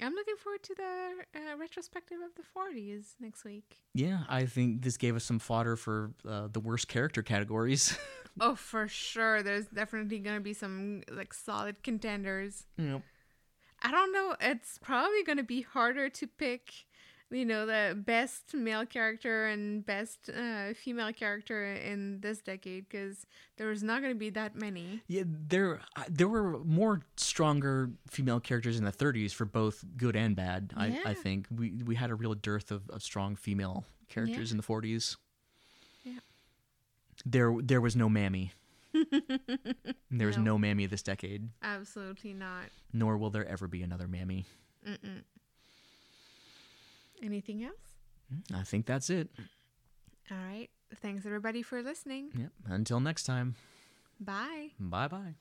I'm 0.00 0.14
looking 0.14 0.34
forward 0.42 0.64
to 0.64 0.74
the 0.74 1.12
uh, 1.38 1.56
retrospective 1.56 2.18
of 2.24 2.34
the 2.34 2.42
40s 2.42 3.14
next 3.20 3.44
week. 3.44 3.76
yeah, 3.94 4.24
I 4.28 4.46
think 4.46 4.82
this 4.82 4.96
gave 4.96 5.14
us 5.14 5.22
some 5.22 5.38
fodder 5.38 5.76
for 5.76 6.10
uh, 6.28 6.48
the 6.52 6.58
worst 6.58 6.88
character 6.88 7.22
categories. 7.22 7.96
Oh, 8.40 8.54
for 8.54 8.88
sure. 8.88 9.42
There's 9.42 9.66
definitely 9.66 10.18
going 10.18 10.36
to 10.36 10.40
be 10.42 10.54
some 10.54 11.02
like 11.10 11.34
solid 11.34 11.82
contenders. 11.82 12.64
yep. 12.78 13.02
I 13.82 13.90
don't 13.90 14.10
know. 14.10 14.34
It's 14.40 14.78
probably 14.78 15.22
going 15.22 15.36
to 15.36 15.44
be 15.44 15.60
harder 15.60 16.08
to 16.08 16.26
pick, 16.26 16.72
you 17.32 17.44
know, 17.44 17.66
the 17.66 17.94
best 17.96 18.54
male 18.54 18.84
character 18.86 19.46
and 19.46 19.84
best 19.84 20.28
uh, 20.30 20.74
female 20.74 21.12
character 21.12 21.64
in 21.74 22.20
this 22.20 22.40
decade 22.42 22.88
because 22.88 23.26
there's 23.56 23.82
not 23.82 24.02
going 24.02 24.12
to 24.14 24.18
be 24.18 24.30
that 24.30 24.54
many. 24.54 25.02
Yeah, 25.08 25.22
there 25.26 25.80
uh, 25.96 26.04
there 26.08 26.28
were 26.28 26.58
more 26.64 27.00
stronger 27.16 27.90
female 28.08 28.38
characters 28.40 28.78
in 28.78 28.84
the 28.84 28.92
30s 28.92 29.32
for 29.32 29.44
both 29.46 29.84
good 29.96 30.14
and 30.14 30.36
bad. 30.36 30.72
I, 30.76 31.00
I 31.06 31.14
think 31.14 31.46
we 31.54 31.82
we 31.84 31.94
had 31.94 32.10
a 32.10 32.14
real 32.14 32.34
dearth 32.34 32.70
of, 32.70 32.88
of 32.90 33.02
strong 33.02 33.34
female 33.36 33.84
characters 34.08 34.50
Yeah. 34.50 34.54
in 34.54 34.56
the 34.58 34.62
40s. 34.62 35.16
Yeah. 36.04 36.18
There 37.24 37.54
there 37.62 37.80
was 37.80 37.96
no 37.96 38.08
mammy. 38.08 38.52
there 40.10 40.26
was 40.26 40.36
No. 40.36 40.42
no 40.44 40.58
mammy 40.58 40.84
this 40.86 41.02
decade, 41.02 41.48
Absolutely 41.62 42.34
not. 42.34 42.64
nor 42.92 43.16
will 43.16 43.30
there 43.30 43.46
ever 43.48 43.66
be 43.66 43.82
another 43.82 44.06
mammy. 44.06 44.44
Mm-mm. 44.86 45.22
Anything 47.22 47.62
else? 47.64 47.96
Mm, 48.32 48.60
I 48.60 48.62
think 48.64 48.86
that's 48.86 49.08
it. 49.10 49.28
All 50.30 50.36
right. 50.36 50.68
Thanks 50.96 51.24
everybody 51.24 51.62
for 51.62 51.82
listening. 51.82 52.30
Yep. 52.36 52.50
Until 52.66 53.00
next 53.00 53.24
time. 53.24 53.54
Bye. 54.20 54.70
Bye 54.78 55.08
bye. 55.08 55.34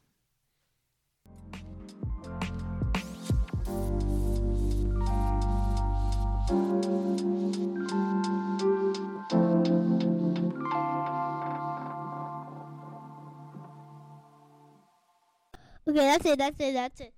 Okay, 15.87 15.99
that's 15.99 16.25
it, 16.25 16.37
that's 16.37 16.55
it, 16.59 16.73
that's 16.73 17.01
it. 17.01 17.13